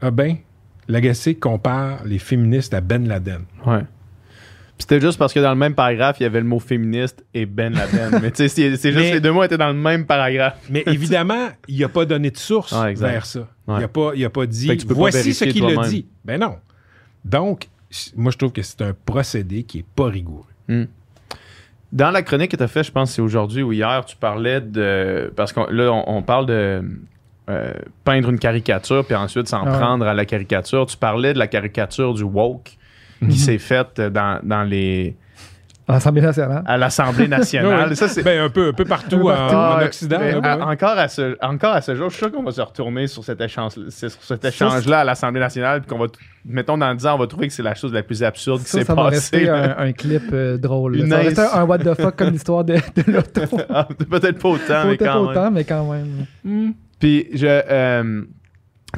ah 0.00 0.10
ben, 0.10 0.36
Lagacé 0.88 1.34
compare 1.36 2.04
les 2.04 2.18
féministes 2.18 2.74
à 2.74 2.80
Ben 2.80 3.06
Laden. 3.06 3.42
Ouais. 3.66 3.80
Puis 3.80 4.86
C'était 4.86 5.00
juste 5.00 5.18
parce 5.18 5.32
que 5.32 5.40
dans 5.40 5.50
le 5.50 5.56
même 5.56 5.74
paragraphe, 5.74 6.18
il 6.20 6.22
y 6.24 6.26
avait 6.26 6.40
le 6.40 6.46
mot 6.46 6.58
féministe 6.58 7.24
et 7.34 7.46
Ben 7.46 7.72
Laden. 7.74 8.20
Mais 8.22 8.30
tu 8.30 8.48
sais, 8.48 8.48
c'est 8.48 8.70
juste 8.70 8.94
Mais- 8.94 9.12
les 9.12 9.20
deux 9.20 9.32
mots 9.32 9.42
étaient 9.44 9.58
dans 9.58 9.68
le 9.68 9.74
même 9.74 10.06
paragraphe. 10.06 10.58
Mais 10.70 10.82
évidemment, 10.86 11.48
il 11.68 11.78
n'a 11.80 11.88
pas 11.88 12.04
donné 12.06 12.30
de 12.30 12.36
source 12.38 12.72
Ouais, 12.72 12.94
vers 12.94 13.26
ça. 13.26 13.40
Ouais. 13.68 13.76
Il 13.76 13.80
n'a 13.80 13.88
pas, 13.88 14.12
il 14.16 14.24
a 14.24 14.30
pas 14.30 14.46
dit 14.46 14.68
pas 14.68 14.94
voici 14.94 15.34
ce 15.34 15.44
qu'il 15.44 15.64
a 15.64 15.86
dit. 15.86 16.06
Ben 16.24 16.40
non. 16.40 16.56
Donc, 17.24 17.68
moi, 18.16 18.30
je 18.32 18.38
trouve 18.38 18.52
que 18.52 18.62
c'est 18.62 18.82
un 18.82 18.94
procédé 19.04 19.64
qui 19.64 19.80
est 19.80 19.86
pas 19.94 20.06
rigoureux. 20.06 20.86
Dans 21.92 22.10
la 22.10 22.22
chronique 22.22 22.50
que 22.52 22.56
tu 22.56 22.62
as 22.62 22.68
fait, 22.68 22.84
je 22.84 22.92
pense 22.92 23.10
que 23.10 23.14
c'est 23.16 23.22
aujourd'hui 23.22 23.62
ou 23.62 23.72
hier, 23.72 24.04
tu 24.04 24.16
parlais 24.16 24.60
de. 24.60 25.32
Parce 25.34 25.52
que 25.52 25.60
là, 25.72 25.90
on, 25.92 26.18
on 26.18 26.22
parle 26.22 26.46
de 26.46 26.82
euh, 27.48 27.72
peindre 28.04 28.28
une 28.30 28.38
caricature, 28.38 29.04
puis 29.04 29.14
ensuite 29.16 29.48
s'en 29.48 29.64
Ah 29.66 29.70
ouais. 29.72 29.78
prendre 29.78 30.06
à 30.06 30.14
la 30.14 30.24
caricature. 30.24 30.86
Tu 30.86 30.96
parlais 30.96 31.32
de 31.34 31.38
la 31.38 31.46
caricature 31.48 32.14
du 32.14 32.22
woke 32.22 32.76
Mhm. 33.22 33.28
qui 33.28 33.38
s'est 33.38 33.58
faite 33.58 34.00
dans, 34.00 34.40
dans 34.42 34.62
les, 34.62 35.14
À 35.90 35.94
l'Assemblée 35.94 36.20
nationale. 36.22 36.62
à 36.66 36.76
l'Assemblée 36.78 37.28
nationale. 37.28 37.96
Ça, 38.00 38.08
c'est. 38.08 38.22
Ben, 38.22 38.40
un 38.40 38.48
peu, 38.48 38.68
un 38.68 38.72
peu 38.72 38.84
partout, 38.84 39.28
Un 39.28 39.34
peu 39.34 39.42
en, 39.42 39.48
partout. 39.48 39.56
en 39.56 39.78
Ouais, 39.78 39.84
Occident. 39.86 40.18
là, 40.18 40.38
ouais. 40.56 40.62
encore, 40.62 40.98
à 40.98 41.08
ce, 41.08 41.36
encore 41.44 41.72
à 41.74 41.80
ce 41.82 41.94
jour, 41.94 42.08
je 42.10 42.14
suis 42.16 42.24
sûr 42.26 42.32
qu'on 42.32 42.42
va 42.42 42.52
se 42.52 42.60
retourner 42.60 43.06
sur 43.06 43.24
cet 43.24 43.40
échange, 43.40 43.72
sur 43.88 44.10
cet 44.22 44.44
échange-là 44.44 45.00
à 45.00 45.04
l'Assemblée 45.04 45.40
nationale, 45.40 45.80
puis 45.80 45.90
qu'on 45.90 45.98
va, 45.98 46.06
mettons, 46.44 46.78
dans 46.78 46.94
10 46.94 47.06
ans, 47.06 47.14
on 47.14 47.18
va 47.18 47.26
trouver 47.26 47.48
que 47.48 47.52
c'est 47.52 47.62
la 47.62 47.74
chose 47.74 47.92
la 47.92 48.02
plus 48.02 48.22
absurde 48.22 48.60
qui 48.62 48.68
Ça, 48.70 48.78
s'est 48.78 48.84
ça 48.84 48.94
va 48.94 49.04
passée. 49.04 49.16
rester 49.16 49.44
là. 49.44 49.76
un, 49.78 49.86
un 49.88 49.92
clip 49.92 50.22
euh, 50.32 50.56
drôle. 50.56 50.96
là. 50.96 51.04
Une 51.24 51.34
Ça 51.34 51.42
va 51.48 51.56
un 51.60 51.64
what 51.64 51.78
the 51.78 51.94
fuck 51.94 52.16
comme 52.16 52.30
l'histoire 52.30 52.64
de, 52.64 52.74
de 52.74 53.12
l'auto. 53.12 53.40
Ah, 53.70 53.86
Peut-être 54.08 54.38
pas 54.38 54.48
autant, 54.48 54.84
mais 54.86 54.96
Peut-être 54.96 54.98
pas 54.98 55.06
quand 55.12 55.20
même. 55.22 55.28
autant, 55.30 55.50
mais 55.50 55.64
quand 55.64 55.92
même. 55.92 56.72
Puis 56.98 57.26
je, 57.34 57.46
euh, 57.46 58.22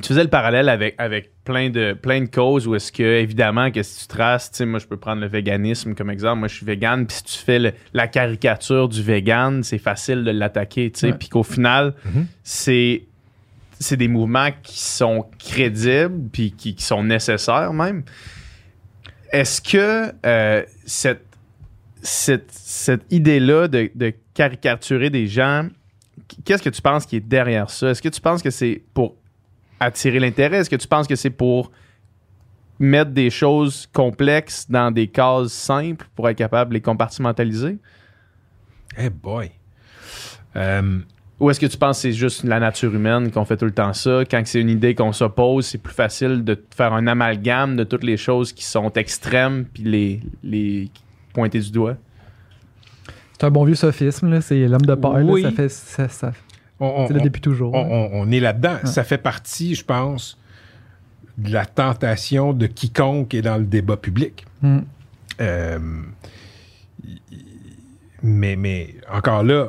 tu 0.01 0.09
faisais 0.09 0.22
le 0.22 0.30
parallèle 0.30 0.68
avec, 0.70 0.95
avec 0.99 1.30
plein 1.45 1.68
de 1.68 1.93
plein 1.93 2.20
de 2.22 2.26
causes 2.26 2.66
où 2.66 2.74
est-ce 2.74 2.90
que 2.90 3.03
évidemment 3.03 3.70
que 3.70 3.82
si 3.82 4.01
tu 4.03 4.07
traces, 4.07 4.51
tu 4.51 4.57
sais, 4.59 4.66
moi 4.66 4.78
je 4.78 4.86
peux 4.86 4.97
prendre 4.97 5.20
le 5.20 5.26
véganisme 5.28 5.95
comme 5.95 6.09
exemple. 6.11 6.38
Moi 6.38 6.49
je 6.49 6.55
suis 6.57 6.64
vegan, 6.66 7.07
puis 7.07 7.16
si 7.18 7.24
tu 7.24 7.38
fais 7.38 7.59
le- 7.59 7.72
la 7.93 8.07
caricature 8.09 8.88
du 8.88 9.03
vegan, 9.03 9.62
c'est 9.62 9.78
facile 9.78 10.24
de 10.24 10.30
l'attaquer, 10.30 10.90
tu 10.90 11.01
sais, 11.01 11.07
Ouais. 11.09 11.18
puis 11.18 11.28
qu'au 11.28 11.43
final 11.43 11.95
Mhm. 12.07 12.26
c'est 12.43 13.03
c'est 13.78 13.97
des 13.97 14.09
mouvements 14.09 14.51
qui 14.62 14.78
sont 14.80 15.26
crédibles 15.40 16.28
puis 16.32 16.53
qui, 16.53 16.74
qui 16.76 16.84
sont 16.84 17.03
nécessaires 17.03 17.72
même. 17.72 18.05
Est-ce 19.32 19.61
que 19.61 20.12
euh, 20.24 20.62
cette, 20.86 21.24
cette, 22.03 22.51
cette 22.51 23.03
idée-là 23.11 23.66
de, 23.68 23.90
de 23.95 24.12
caricaturer 24.34 25.11
des 25.11 25.26
gens, 25.26 25.66
qu'est-ce 26.45 26.62
que 26.62 26.68
tu 26.70 26.80
penses 26.82 27.07
qui 27.07 27.16
est 27.16 27.20
derrière 27.20 27.70
ça? 27.70 27.90
Est-ce 27.90 28.03
que 28.03 28.09
tu 28.09 28.20
penses 28.20 28.43
que 28.43 28.51
c'est 28.51 28.82
pour 28.95 29.16
attirer 29.83 30.20
l'intérêt? 30.20 30.59
Est-ce 30.59 30.70
que 30.70 30.76
tu 30.76 30.89
penses 30.89 31.07
que 31.07 31.16
c'est 31.16 31.30
pour 31.30 31.70
mettre 32.78 33.11
des 33.11 33.30
choses 33.30 33.89
complexes 33.93 34.66
dans 34.68 34.91
des 34.91 35.07
cases 35.07 35.53
simples 35.53 36.07
pour 36.16 36.28
être 36.28 36.37
capable 36.37 36.70
de 36.70 36.74
les 36.74 36.80
compartimentaliser? 36.80 37.78
Eh 38.99 39.11
boy. 39.11 39.51
Euh, 40.57 40.99
Ou 41.41 41.51
est-ce 41.51 41.61
que 41.61 41.66
tu 41.66 41.76
penses 41.76 41.99
que 41.99 42.03
c'est 42.03 42.12
juste 42.12 42.45
la 42.45 42.61
nature 42.61 42.95
humaine 42.95 43.30
qu'on 43.30 43.45
fait 43.45 43.57
tout 43.57 43.64
le 43.64 43.72
temps 43.72 43.93
ça? 43.93 44.24
Quand 44.30 44.43
c'est 44.45 44.61
une 44.61 44.68
idée 44.68 44.95
qu'on 44.95 45.12
s'oppose, 45.12 45.66
c'est 45.66 45.78
plus 45.78 45.95
facile 45.95 46.45
de 46.45 46.62
faire 46.76 46.93
un 46.93 47.07
amalgame 47.07 47.76
de 47.76 47.85
toutes 47.85 48.05
les 48.05 48.16
choses 48.16 48.53
qui 48.53 48.64
sont 48.64 48.93
extrêmes 48.95 49.64
puis 49.64 49.83
les, 49.85 50.20
les 50.43 50.91
pointer 51.33 51.61
du 51.61 51.70
doigt? 51.70 51.97
C'est 53.33 53.45
un 53.45 53.51
bon 53.51 53.64
vieux 53.64 53.74
sophisme, 53.74 54.30
là. 54.30 54.41
C'est 54.41 54.68
l'homme 54.68 54.83
de 54.83 54.95
paille, 54.95 55.24
là. 55.24 55.33
Oui. 55.33 55.43
Ça 55.43 55.51
fait. 55.51 55.68
Ça, 55.68 56.33
c'est 57.07 57.14
là 57.14 57.20
on- 57.20 57.24
depuis 57.24 57.41
toujours. 57.41 57.74
on, 57.74 57.83
là. 57.83 57.89
on- 57.91 58.11
on 58.22 58.30
est 58.30 58.41
là-dedans. 58.41 58.76
Ça 58.85 59.05
fait 59.05 59.18
partie, 59.18 59.74
je 59.74 59.85
pense, 59.85 60.39
de 61.39 61.53
la 61.53 61.64
tentation 61.66 62.53
de 62.53 62.66
quiconque 62.66 63.35
est 63.35 63.43
dans 63.43 63.57
le 63.57 63.64
débat 63.64 63.97
public. 63.97 64.45
Hmm. 64.62 64.80
Euh, 65.41 65.78
mais, 68.22 68.57
mais 68.57 68.95
encore 69.11 69.43
là, 69.43 69.68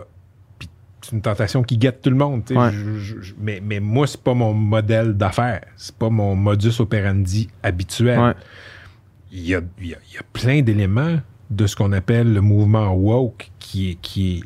c'est 1.01 1.11
une 1.13 1.21
tentation 1.21 1.63
qui 1.63 1.77
guette 1.77 2.01
tout 2.01 2.09
le 2.09 2.15
monde. 2.15 2.45
tu 2.45 2.53
sais. 2.53 2.59
Ouais. 2.59 2.71
Je- 2.71 2.97
je- 2.97 3.21
je- 3.21 3.33
mais, 3.39 3.61
mais 3.63 3.79
moi, 3.79 4.07
c'est 4.07 4.21
pas 4.21 4.33
mon 4.33 4.53
modèle 4.53 5.13
d'affaires. 5.13 5.61
C'est 5.75 5.95
pas 5.95 6.09
mon 6.09 6.35
modus 6.35 6.79
operandi 6.79 7.49
habituel. 7.61 8.19
Ouais. 8.19 8.33
Il, 9.31 9.41
y 9.47 9.55
a, 9.55 9.61
il 9.81 9.87
y 9.87 9.93
a- 9.93 9.97
il 10.09 10.15
y 10.15 10.17
a 10.17 10.23
plein 10.31 10.61
d'éléments 10.61 11.17
de 11.49 11.67
ce 11.67 11.75
qu'on 11.75 11.91
appelle 11.91 12.33
le 12.33 12.41
mouvement 12.41 12.93
woke 12.93 13.51
qui 13.59 13.91
est, 13.91 13.95
qui 13.95 14.37
est 14.37 14.43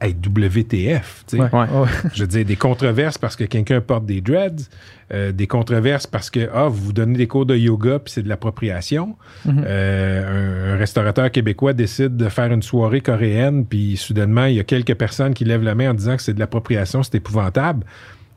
hey, 0.00 0.14
WTF. 0.14 1.24
tu 1.26 1.36
sais. 1.36 1.42
Ouais. 1.42 1.48
Ouais. 1.52 1.68
Ouais. 1.68 1.88
Je 2.14 2.22
veux 2.22 2.26
dire, 2.26 2.44
des 2.44 2.56
controverses 2.56 3.18
parce 3.18 3.36
que 3.36 3.44
quelqu'un 3.44 3.80
porte 3.80 4.06
des 4.06 4.20
dreads, 4.20 4.68
euh, 5.12 5.32
des 5.32 5.46
controverses 5.46 6.06
parce 6.06 6.30
que, 6.30 6.48
ah, 6.54 6.68
vous 6.68 6.86
vous 6.86 6.92
donnez 6.92 7.18
des 7.18 7.26
cours 7.26 7.46
de 7.46 7.56
yoga 7.56 7.98
puis 7.98 8.12
c'est 8.12 8.22
de 8.22 8.28
l'appropriation. 8.28 9.16
Mhm. 9.44 9.64
Euh, 9.66 10.70
un, 10.70 10.74
un 10.74 10.76
restaurateur 10.76 11.30
québécois 11.30 11.72
décide 11.72 12.16
de 12.16 12.28
faire 12.28 12.52
une 12.52 12.62
soirée 12.62 13.00
coréenne 13.00 13.66
puis 13.66 13.96
soudainement, 13.96 14.46
il 14.46 14.54
y 14.54 14.60
a 14.60 14.64
quelques 14.64 14.94
personnes 14.94 15.34
qui 15.34 15.44
lèvent 15.44 15.64
la 15.64 15.74
main 15.74 15.90
en 15.90 15.94
disant 15.94 16.16
que 16.16 16.22
c'est 16.22 16.34
de 16.34 16.40
l'appropriation, 16.40 17.02
c'est 17.02 17.16
épouvantable. 17.16 17.84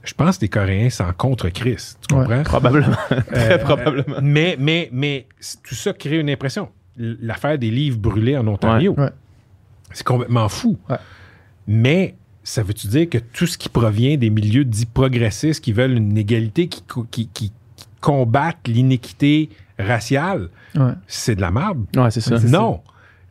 Je 0.04 0.14
pense 0.14 0.38
que 0.38 0.42
les 0.42 0.50
Coréens 0.50 0.90
s'en 0.90 1.14
contre 1.14 1.48
Christ. 1.48 1.98
Tu 2.10 2.14
Ouais. 2.16 2.26
comprends? 2.26 2.44
Probablement. 2.44 2.88
Très 3.32 3.54
Euh, 3.54 3.58
probablement. 3.58 4.04
euh, 4.18 4.22
mais, 4.22 4.58
mais, 4.92 5.28
tout 5.64 5.76
ça 5.76 5.94
crée 5.94 6.20
une 6.20 6.30
impression. 6.30 6.68
L'affaire 6.98 7.58
des 7.58 7.72
livres 7.72 7.98
brûlés 8.00 8.36
en 8.38 8.46
Ontario, 8.50 8.96
Ouais. 8.98 9.12
c'est 9.94 10.04
complètement 10.06 10.50
fou. 10.50 10.78
Mais 11.68 12.16
ça 12.44 12.62
veut-tu 12.64 12.88
dire 12.88 13.10
que 13.10 13.18
tout 13.18 13.48
ce 13.48 13.58
qui 13.58 13.70
provient 13.70 14.18
des 14.18 14.30
milieux 14.30 14.66
dits 14.66 14.86
progressistes 14.86 15.64
qui 15.64 15.72
veulent 15.74 15.94
une 15.98 16.18
égalité, 16.18 16.68
qui, 16.68 16.84
qui, 17.12 17.28
qui- 17.34 17.52
combattent 18.02 18.68
l'inéquité 18.68 19.50
raciale, 19.80 20.50
Ouais. 20.76 20.92
c'est 21.08 21.36
de 21.36 21.42
la? 21.42 21.52
Ouais, 21.96 22.12
c'est 22.12 22.20
ça. 22.20 22.38
non. 22.40 22.82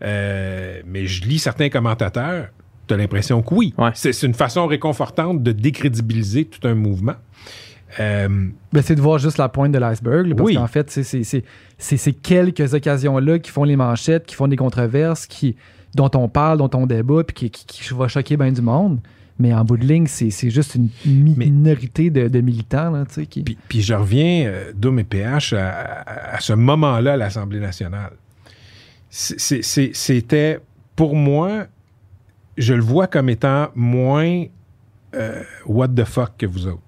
Euh, 0.02 0.80
mais 0.86 1.06
je 1.06 1.24
lis 1.28 1.38
certains 1.38 1.68
commentateurs, 1.68 2.48
tu 2.88 2.94
as 2.94 2.96
l'impression 2.96 3.42
que 3.42 3.54
oui. 3.54 3.74
Ouais. 3.76 3.90
C'est 3.94 4.22
une 4.22 4.32
façon 4.32 4.66
réconfortante 4.66 5.42
de 5.42 5.52
décrédibiliser 5.52 6.46
tout 6.46 6.66
un 6.66 6.74
mouvement. 6.74 7.14
Euh, 8.00 8.48
Ben, 8.72 8.82
c'est 8.82 8.94
de 8.94 9.02
voir 9.02 9.18
juste 9.18 9.36
la 9.36 9.50
pointe 9.50 9.72
de 9.72 9.78
l'iceberg. 9.78 10.34
Parce 10.34 10.46
Oui. 10.48 10.54
qu'en 10.54 10.66
fait, 10.66 10.90
c'est 10.90 11.44
ces 11.78 12.12
quelques 12.14 12.72
occasions-là 12.72 13.38
qui 13.40 13.50
font 13.50 13.64
les 13.64 13.76
manchettes, 13.76 14.24
qui 14.24 14.34
font 14.34 14.48
des 14.48 14.56
controverses, 14.56 15.26
qui, 15.26 15.54
dont 15.94 16.10
on 16.14 16.28
parle, 16.28 16.58
dont 16.58 16.70
on 16.74 16.86
débat, 16.86 17.22
puis 17.24 17.34
qui, 17.34 17.50
qui, 17.50 17.66
qui 17.82 17.94
va 17.94 18.08
choquer 18.08 18.36
bien 18.36 18.52
du 18.52 18.62
monde. 18.62 19.00
Mais 19.38 19.52
en 19.54 19.64
bout 19.64 19.76
de 19.78 19.84
ligne, 19.86 20.06
c'est 20.06 20.30
c'est 20.30 20.50
juste 20.50 20.74
une 20.76 20.88
minorité 21.06 22.10
de, 22.10 22.28
de 22.28 22.40
militants. 22.40 22.90
Là, 22.90 23.04
qui... 23.28 23.42
Puis, 23.42 23.58
puis 23.68 23.80
je 23.82 23.94
reviens, 23.94 24.44
euh, 24.46 24.72
Doom 24.74 24.98
et 25.00 25.04
PH, 25.04 25.54
à, 25.54 25.68
à- 25.70 26.34
à 26.36 26.40
ce 26.40 26.52
moment-là 26.52 27.14
à 27.14 27.16
l'Assemblée 27.16 27.58
nationale. 27.60 28.12
C'était, 29.10 30.60
pour 30.96 31.16
moi, 31.16 31.66
je 32.56 32.74
le 32.74 32.82
vois 32.82 33.06
comme 33.06 33.28
étant 33.28 33.68
moins 33.74 34.44
euh, 35.14 35.42
what 35.66 35.88
the 35.88 36.04
fuck 36.04 36.32
que 36.38 36.46
vous 36.46 36.66
autres. 36.66 36.82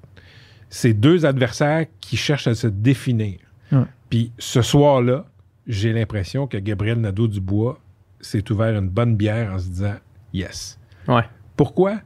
C'est 0.70 0.92
deux 0.94 1.24
adversaires 1.26 1.86
qui 2.00 2.16
cherchent 2.16 2.46
à 2.46 2.54
se 2.54 2.66
définir. 2.66 3.38
Puis 4.10 4.30
ce 4.38 4.62
soir-là, 4.62 5.24
j'ai 5.66 5.92
l'impression 5.92 6.46
que 6.46 6.56
Gabriel 6.58 7.00
Nadeau-Dubois 7.00 7.80
s'est 8.24 8.50
ouvert 8.50 8.78
une 8.78 8.88
bonne 8.88 9.16
bière 9.16 9.52
en 9.52 9.58
se 9.58 9.68
disant 9.68 9.94
yes. 10.32 10.78
Ouais. 11.08 11.22
Pourquoi? 11.56 12.00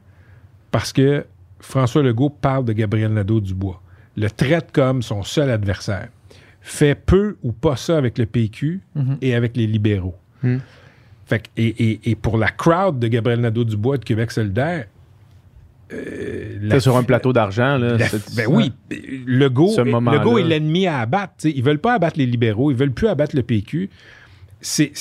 Parce 0.71 0.93
que 0.93 1.25
François 1.59 2.03
Legault 2.03 2.29
parle 2.29 2.65
de 2.65 2.73
Gabriel 2.73 3.13
Nadeau-Dubois, 3.13 3.81
le 4.17 4.29
traite 4.29 4.71
comme 4.71 5.01
son 5.01 5.23
seul 5.23 5.49
adversaire, 5.49 6.09
fait 6.61 6.95
peu 6.95 7.37
ou 7.43 7.51
pas 7.51 7.75
ça 7.75 7.97
avec 7.97 8.17
le 8.17 8.25
PQ 8.25 8.81
Mhm. 8.95 9.17
et 9.21 9.33
avec 9.35 9.55
les 9.57 9.65
libéraux. 9.67 10.15
Mhm. 10.43 10.59
Fait 11.25 11.39
que- 11.39 11.47
et, 11.57 11.67
et- 11.91 12.11
et 12.11 12.15
pour 12.15 12.37
la 12.37 12.49
crowd 12.49 12.99
de 12.99 13.07
Gabriel 13.07 13.39
Nadeau-Dubois 13.41 13.97
de 13.97 14.05
Québec 14.05 14.31
solidaire, 14.31 14.85
euh, 15.91 16.57
la 16.61 16.75
T'es 16.75 16.79
sur 16.81 16.95
un 16.97 17.03
plateau 17.03 17.33
d'argent, 17.33 17.79
ben 17.79 18.45
oui, 18.47 18.71
Legault, 19.25 19.69
Ce. 19.69 19.81
Legault 19.81 20.37
est 20.37 20.43
l'ennemi 20.43 20.85
à 20.87 20.99
abattre. 20.99 21.33
T'sais, 21.37 21.51
ils 21.55 21.63
veulent 21.63 21.79
pas 21.79 21.93
abattre 21.93 22.17
les 22.19 22.25
libéraux, 22.27 22.69
ils 22.71 22.77
veulent 22.77 22.91
plus 22.91 23.07
abattre 23.07 23.35
le 23.35 23.41
PQ. 23.43 23.89
C'est- 24.61 24.91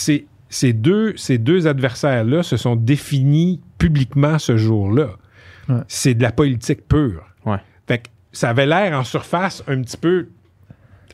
ces, 0.48 0.72
deux, 0.72 1.16
ces 1.16 1.38
deux 1.38 1.66
adversaires-là 1.66 2.42
se 2.42 2.56
sont 2.56 2.76
définis 2.76 3.60
publiquement 3.78 4.38
ce 4.38 4.56
jour-là. 4.56 5.10
Ouais. 5.68 5.80
C'est 5.88 6.14
de 6.14 6.22
la 6.22 6.32
politique 6.32 6.86
pure. 6.88 7.22
Ouais. 7.44 7.58
Fait 7.86 7.98
que 7.98 8.08
ça 8.32 8.50
avait 8.50 8.66
l'air 8.66 8.98
en 8.98 9.04
surface 9.04 9.62
un 9.68 9.82
petit 9.82 9.96
peu 9.96 10.28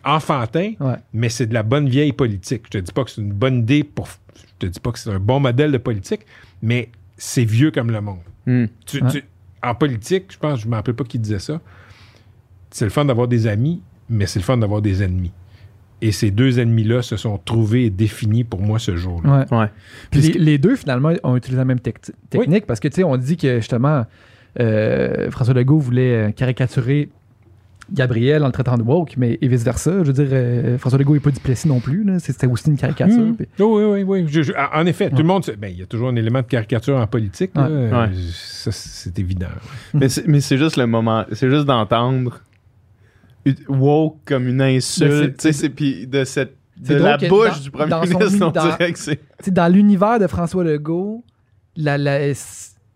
enfantin, 0.05 0.73
Ouais. 0.81 0.97
mais 1.13 1.29
c'est 1.29 1.47
de 1.47 1.55
la 1.55 1.63
bonne 1.63 1.89
vieille 1.89 2.13
politique. 2.13 2.63
Je 2.67 2.71
te 2.71 2.79
dis 2.79 2.93
pas 2.93 3.05
que 3.05 3.11
c'est 3.11 3.21
une 3.23 3.33
bonne 3.33 3.59
idée 3.61 3.85
pour. 3.85 4.09
Je 4.37 4.67
te 4.67 4.67
dis 4.67 4.81
pas 4.81 4.93
que 4.93 4.99
c'est 4.99 5.11
un 5.11 5.19
bon 5.19 5.41
modèle 5.41 5.73
de 5.73 5.79
politique, 5.79 6.21
mais 6.63 6.91
c'est 7.17 7.45
vieux 7.45 7.71
comme 7.71 7.91
le 7.91 8.01
monde. 8.01 8.19
Hmm. 8.47 8.67
Tu- 8.87 9.03
Ouais. 9.03 9.11
tu- 9.11 9.25
en 9.63 9.75
politique, 9.75 10.25
je 10.31 10.39
pense, 10.39 10.61
je 10.61 10.67
ne 10.67 10.71
me 10.73 10.77
rappelle 10.77 10.95
pas 10.95 11.05
qui 11.05 11.19
disait 11.19 11.39
ça. 11.39 11.61
C'est 12.71 12.85
le 12.85 12.91
fun 12.91 13.05
d'avoir 13.07 13.29
des 13.29 13.47
amis, 13.47 13.83
mais 14.11 14.27
c'est 14.27 14.39
le 14.39 14.45
fun 14.45 14.59
d'avoir 14.59 14.83
des 14.83 15.03
ennemis. 15.03 15.33
Et 16.03 16.13
ces 16.13 16.31
deux 16.31 16.59
ennemis-là 16.61 17.01
se 17.03 17.17
sont 17.17 17.39
trouvés 17.39 17.85
et 17.87 17.91
définis 17.91 18.45
pour 18.45 18.61
moi 18.61 18.79
ce 18.79 18.95
jour-là. 18.97 19.47
Ouais. 19.51 19.59
Ouais. 19.59 19.67
Puis 20.11 20.21
les, 20.21 20.27
ce 20.27 20.33
que- 20.33 20.39
les 20.39 20.59
deux, 20.59 20.77
finalement, 20.77 21.13
ont 21.23 21.37
utilisé 21.37 21.57
la 21.59 21.65
même 21.65 21.79
tec- 21.81 22.11
technique 22.29 22.67
parce 22.67 22.81
que, 22.81 22.89
tu 22.89 22.97
sais, 22.97 23.05
on 23.05 23.17
dit 23.17 23.37
que 23.37 23.57
justement, 23.57 24.05
euh, 24.61 25.31
François 25.31 25.55
Legault 25.55 25.79
voulait 25.79 26.29
euh, 26.29 26.31
caricaturer 26.33 27.09
Gabriel 27.93 28.43
en 28.43 28.47
le 28.47 28.53
traitant 28.53 28.79
de 28.79 28.83
woke, 28.83 29.15
mais 29.19 29.39
et 29.43 29.49
vice-versa. 29.49 29.91
Je 30.03 30.05
veux 30.05 30.13
dire, 30.15 30.29
euh, 30.33 30.79
François 30.79 30.99
Legault 30.99 31.15
n'est 31.15 31.21
pas 31.21 31.31
Duplessis 31.31 31.69
non 31.69 31.81
plus. 31.81 32.03
là. 32.03 32.19
C'était 32.19 32.47
aussi 32.47 32.69
une 32.71 32.79
caricature. 32.79 33.19
Mhm. 33.19 33.37
puis- 33.37 33.47
Oui, 33.59 33.67
oui, 33.67 33.85
oui. 33.85 34.03
oui. 34.07 34.25
Je- 34.29 34.43
je- 34.43 34.53
en 34.75 34.87
effet, 34.87 35.11
tout 35.11 35.17
le 35.19 35.25
monde. 35.25 35.45
sait- 35.45 35.57
ben, 35.57 35.69
Il 35.71 35.79
y 35.79 35.83
a 35.83 35.87
toujours 35.87 36.09
un 36.09 36.17
élément 36.17 36.41
de 36.41 36.47
caricature 36.47 36.97
en 36.97 37.07
politique. 37.07 37.51
Ouais. 37.55 38.09
C'est 38.71 39.19
évident. 39.19 39.49
Mais 39.93 40.09
c'est, 40.09 40.27
mais 40.27 40.41
c'est 40.41 40.57
juste 40.59 40.77
le 40.77 40.87
moment, 40.87 41.25
c'est 41.33 41.51
juste 41.51 41.67
d'entendre 41.67 42.41
woke 43.69 44.19
comme 44.25 44.49
une 44.49 44.63
insulte, 44.63 45.37
tu 45.39 45.53
sais, 45.53 45.69
puis 45.69 46.07
de 46.07 46.25
cette 46.25 46.57
de 46.77 46.95
la 46.97 47.17
bouche 47.19 47.51
dans- 47.51 47.61
du 47.63 47.71
premier 47.71 47.91
son 47.91 48.19
ministre, 48.19 48.47
on 48.47 48.51
dans- 48.51 48.63
dirait 48.77 48.93
que 48.93 48.99
c'est 48.99 49.21
dans 49.53 49.73
l'univers 49.73 50.19
de 50.19 50.27
François 50.27 50.65
Legault, 50.65 51.23
la, 51.77 51.97
la 51.99 52.19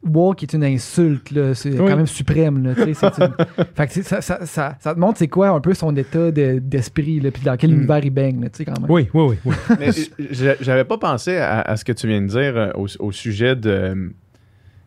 woke 0.04 0.42
est 0.42 0.52
une 0.52 0.64
insulte, 0.64 1.30
là. 1.30 1.54
C'est 1.54 1.70
Oui. 1.70 1.76
quand 1.88 1.96
même 1.96 2.06
suprême, 2.06 2.62
là. 2.64 2.70
une- 2.76 2.94
fait 3.74 3.86
que 3.86 4.02
ça, 4.02 4.20
ça, 4.20 4.46
ça, 4.46 4.76
ça 4.80 4.94
te 4.94 4.98
montre 4.98 5.18
c'est 5.18 5.28
quoi 5.28 5.48
un 5.50 5.60
peu 5.60 5.74
son 5.74 5.94
état 5.96 6.30
de- 6.32 6.58
d'esprit, 6.60 7.20
là, 7.20 7.30
puis 7.30 7.42
dans 7.44 7.56
quel 7.56 7.70
Mm. 7.70 7.76
univers 7.78 8.04
il 8.04 8.10
baigne, 8.10 8.40
là, 8.42 8.48
tu 8.50 8.58
sais, 8.58 8.64
quand 8.64 8.80
même. 8.80 8.90
Oui, 8.90 9.08
oui, 9.14 9.22
oui. 9.24 9.36
oui. 9.44 9.54
Mais 9.78 9.90
j'a- 10.30 10.56
j'avais 10.60 10.84
pas 10.84 10.98
pensé 10.98 11.36
à, 11.36 11.60
à 11.60 11.76
ce 11.76 11.84
que 11.84 11.92
tu 11.92 12.06
viens 12.08 12.20
de 12.22 12.26
dire 12.26 12.56
euh, 12.56 12.70
au, 12.74 12.86
au 13.00 13.12
sujet 13.12 13.54
de, 13.54 14.12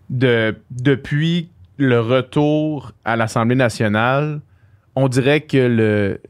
de 0.10 0.56
depuis 0.70 1.50
le 1.78 2.00
retour 2.00 2.92
à 3.06 3.16
l'Assemblée 3.16 3.56
nationale, 3.56 4.42
on 4.96 5.08
dirait 5.08 5.42
que 5.42 5.58
le, 5.58 6.22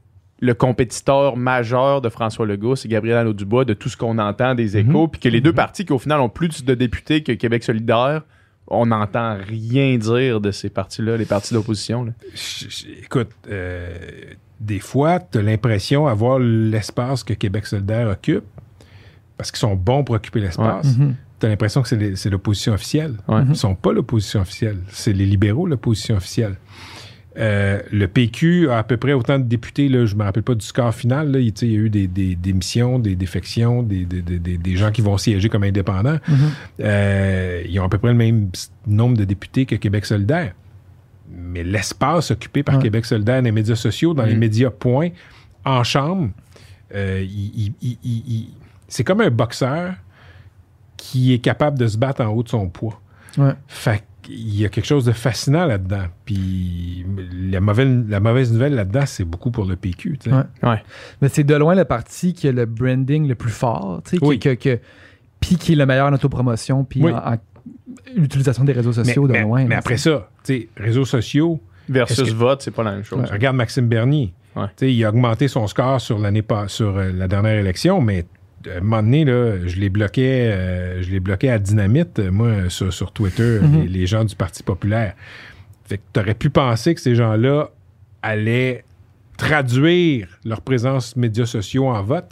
le 0.41 0.53
compétiteur 0.53 1.37
majeur 1.37 2.01
de 2.01 2.09
François 2.09 2.45
Legault, 2.45 2.75
c'est 2.75 2.89
Gabriel 2.89 3.17
Nadeau-Dubois, 3.17 3.63
de 3.63 3.73
tout 3.73 3.89
ce 3.89 3.97
qu'on 3.97 4.17
entend 4.17 4.55
des 4.55 4.75
échos, 4.75 5.07
puis 5.07 5.21
que 5.21 5.29
les 5.29 5.39
deux 5.39 5.53
partis 5.53 5.85
qui 5.85 5.93
au 5.93 5.99
final 5.99 6.19
ont 6.19 6.29
plus 6.29 6.65
de 6.65 6.73
députés 6.73 7.23
que 7.23 7.31
Québec 7.31 7.63
solidaire, 7.63 8.23
on 8.67 8.87
n'entend 8.87 9.37
rien 9.37 9.97
dire 9.97 10.41
de 10.41 10.51
ces 10.51 10.69
partis-là, 10.69 11.17
les 11.17 11.25
partis 11.25 11.53
d'opposition. 11.53 12.13
écoute, 13.03 13.29
euh, 13.49 13.89
des 14.59 14.79
fois, 14.79 15.19
tu 15.19 15.39
as 15.39 15.41
l'impression 15.41 16.05
d'avoir 16.05 16.39
l'espace 16.39 17.23
que 17.23 17.33
Québec 17.33 17.67
solidaire 17.67 18.07
occupe, 18.07 18.45
parce 19.37 19.51
qu'ils 19.51 19.59
sont 19.59 19.75
bons 19.75 20.03
pour 20.03 20.15
occuper 20.15 20.39
l'espace. 20.39 20.97
Mhm. 20.97 21.15
Tu 21.39 21.45
as 21.45 21.49
l'impression 21.49 21.81
que 21.81 22.15
c'est 22.15 22.29
l'opposition 22.29 22.73
officielle. 22.73 23.15
Ouais. 23.27 23.41
Ils 23.41 23.49
ne 23.49 23.53
sont 23.55 23.73
pas 23.75 23.91
l'opposition 23.91 24.41
officielle. 24.41 24.77
C'est 24.89 25.13
les 25.13 25.25
libéraux, 25.25 25.65
l'opposition 25.65 26.15
officielle. 26.15 26.55
Euh, 27.37 27.79
le 27.91 28.07
PQ 28.09 28.69
a 28.69 28.79
à 28.79 28.83
peu 28.83 28.97
près 28.97 29.13
autant 29.13 29.39
de 29.39 29.45
députés, 29.45 29.87
là, 29.87 30.05
je 30.05 30.13
ne 30.15 30.19
me 30.19 30.23
rappelle 30.25 30.43
pas 30.43 30.53
du 30.55 30.65
score 30.65 30.93
final. 30.93 31.31
là. 31.31 31.39
Il, 31.39 31.47
y 31.47 31.75
a 31.75 31.79
eu 31.79 31.89
des, 31.89 32.07
des 32.07 32.35
démissions, 32.35 32.99
des 32.99 33.15
défections, 33.15 33.83
des, 33.83 34.05
gens 34.75 34.91
qui 34.91 35.01
vont 35.01 35.17
siéger 35.17 35.47
comme 35.47 35.63
indépendants. 35.63 36.17
Mhm. 36.27 36.37
Euh, 36.81 37.63
ils 37.69 37.79
ont 37.79 37.85
à 37.85 37.89
peu 37.89 37.97
près 37.97 38.09
le 38.09 38.15
même 38.17 38.49
nombre 38.85 39.17
de 39.17 39.23
députés 39.23 39.65
que 39.65 39.75
Québec 39.75 40.05
solidaire. 40.05 40.53
Mais 41.33 41.63
l'espace 41.63 42.31
occupé 42.31 42.63
par 42.63 42.75
Ouais. 42.75 42.81
Québec 42.83 43.05
solidaire 43.05 43.37
dans 43.39 43.45
les 43.45 43.51
médias 43.53 43.75
sociaux, 43.75 44.13
dans 44.13 44.25
les 44.25 44.35
Mm. 44.35 44.39
médias 44.39 44.69
point, 44.69 45.09
en 45.63 45.83
chambre, 45.85 46.31
euh, 46.93 47.25
c'est 48.89 49.05
comme 49.05 49.21
un 49.21 49.29
boxeur 49.29 49.93
qui 50.97 51.33
est 51.33 51.39
capable 51.39 51.79
de 51.79 51.87
se 51.87 51.97
battre 51.97 52.21
en 52.21 52.27
haut 52.27 52.43
de 52.43 52.49
son 52.49 52.67
poids. 52.67 52.99
Ouais. 53.37 53.53
Fait 53.67 54.03
il 54.29 54.59
y 54.59 54.65
a 54.65 54.69
quelque 54.69 54.85
chose 54.85 55.05
de 55.05 55.11
fascinant 55.11 55.65
là-dedans. 55.65 56.05
Puis 56.25 57.05
la 57.49 57.59
mauvaise, 57.61 58.03
la 58.07 58.19
mauvaise 58.19 58.51
nouvelle 58.53 58.75
là-dedans, 58.75 59.05
c'est 59.05 59.23
beaucoup 59.25 59.51
pour 59.51 59.65
le 59.65 59.75
PQ. 59.75 60.17
Ouais. 60.27 60.33
Ouais. 60.69 60.83
Mais 61.21 61.29
c'est 61.29 61.43
de 61.43 61.55
loin 61.55 61.75
le 61.75 61.85
parti 61.85 62.33
qui 62.33 62.47
a 62.47 62.51
le 62.51 62.65
branding 62.65 63.27
le 63.27 63.35
plus 63.35 63.51
fort, 63.51 64.01
tu 64.03 64.11
sais, 64.11 64.17
qui- 64.17 64.25
Oui. 64.25 64.39
que, 64.39 64.53
que- 64.55 64.79
puis 65.39 65.55
qui 65.55 65.73
est 65.73 65.75
le 65.75 65.85
meilleur 65.85 66.07
en 66.07 66.13
autopromotion, 66.13 66.83
puis 66.83 67.01
Oui. 67.03 67.11
en, 67.11 67.17
en 67.33 67.37
l'utilisation 68.15 68.63
des 68.63 68.73
réseaux 68.73 68.91
Mais, 68.97 69.03
sociaux 69.05 69.27
de 69.27 69.33
mais- 69.33 69.41
loin. 69.41 69.63
mais 69.63 69.69
là, 69.69 69.77
après 69.79 69.97
ça, 69.97 70.29
tu 70.43 70.53
sais, 70.53 70.69
réseaux 70.77 71.05
sociaux, 71.05 71.61
Versus 71.89 72.29
que- 72.29 72.35
vote, 72.35 72.61
c'est 72.61 72.71
pas 72.71 72.83
la 72.83 72.91
même 72.91 73.03
chose. 73.03 73.29
regarde 73.31 73.55
Maxime 73.55 73.87
Bernier. 73.87 74.33
Ouais. 74.55 74.65
Tu 74.77 74.85
sais, 74.85 74.93
il 74.93 75.03
a 75.05 75.09
augmenté 75.09 75.47
son 75.47 75.65
score 75.67 75.99
sur 76.01 76.19
l'année 76.19 76.41
pas 76.41 76.67
sur 76.67 76.97
euh, 76.97 77.11
la 77.11 77.27
dernière 77.27 77.57
élection, 77.57 78.01
mais 78.01 78.25
à 78.67 78.77
un 78.77 78.81
moment 78.81 79.01
donné, 79.03 79.25
là, 79.25 79.65
je 79.65 79.77
les 79.79 79.89
bloquais, 79.89 80.51
euh, 80.51 81.01
je 81.01 81.09
les 81.11 81.19
bloquais 81.19 81.49
à 81.49 81.59
dynamite, 81.59 82.19
euh, 82.19 82.31
moi, 82.31 82.69
sur, 82.69 82.91
sur 82.93 83.11
Twitter, 83.11 83.59
Mhm. 83.61 83.81
les, 83.83 83.87
les 83.87 84.05
gens 84.07 84.23
du 84.25 84.35
Parti 84.35 84.63
populaire. 84.63 85.13
Fait 85.85 85.97
que 85.97 86.03
t'aurais 86.13 86.33
pu 86.35 86.49
penser 86.49 86.95
que 86.95 87.01
ces 87.01 87.15
gens-là 87.15 87.69
allaient 88.21 88.83
traduire 89.37 90.27
leur 90.45 90.61
présence 90.61 91.15
médias 91.15 91.45
sociaux 91.45 91.87
en 91.87 92.01
vote, 92.03 92.29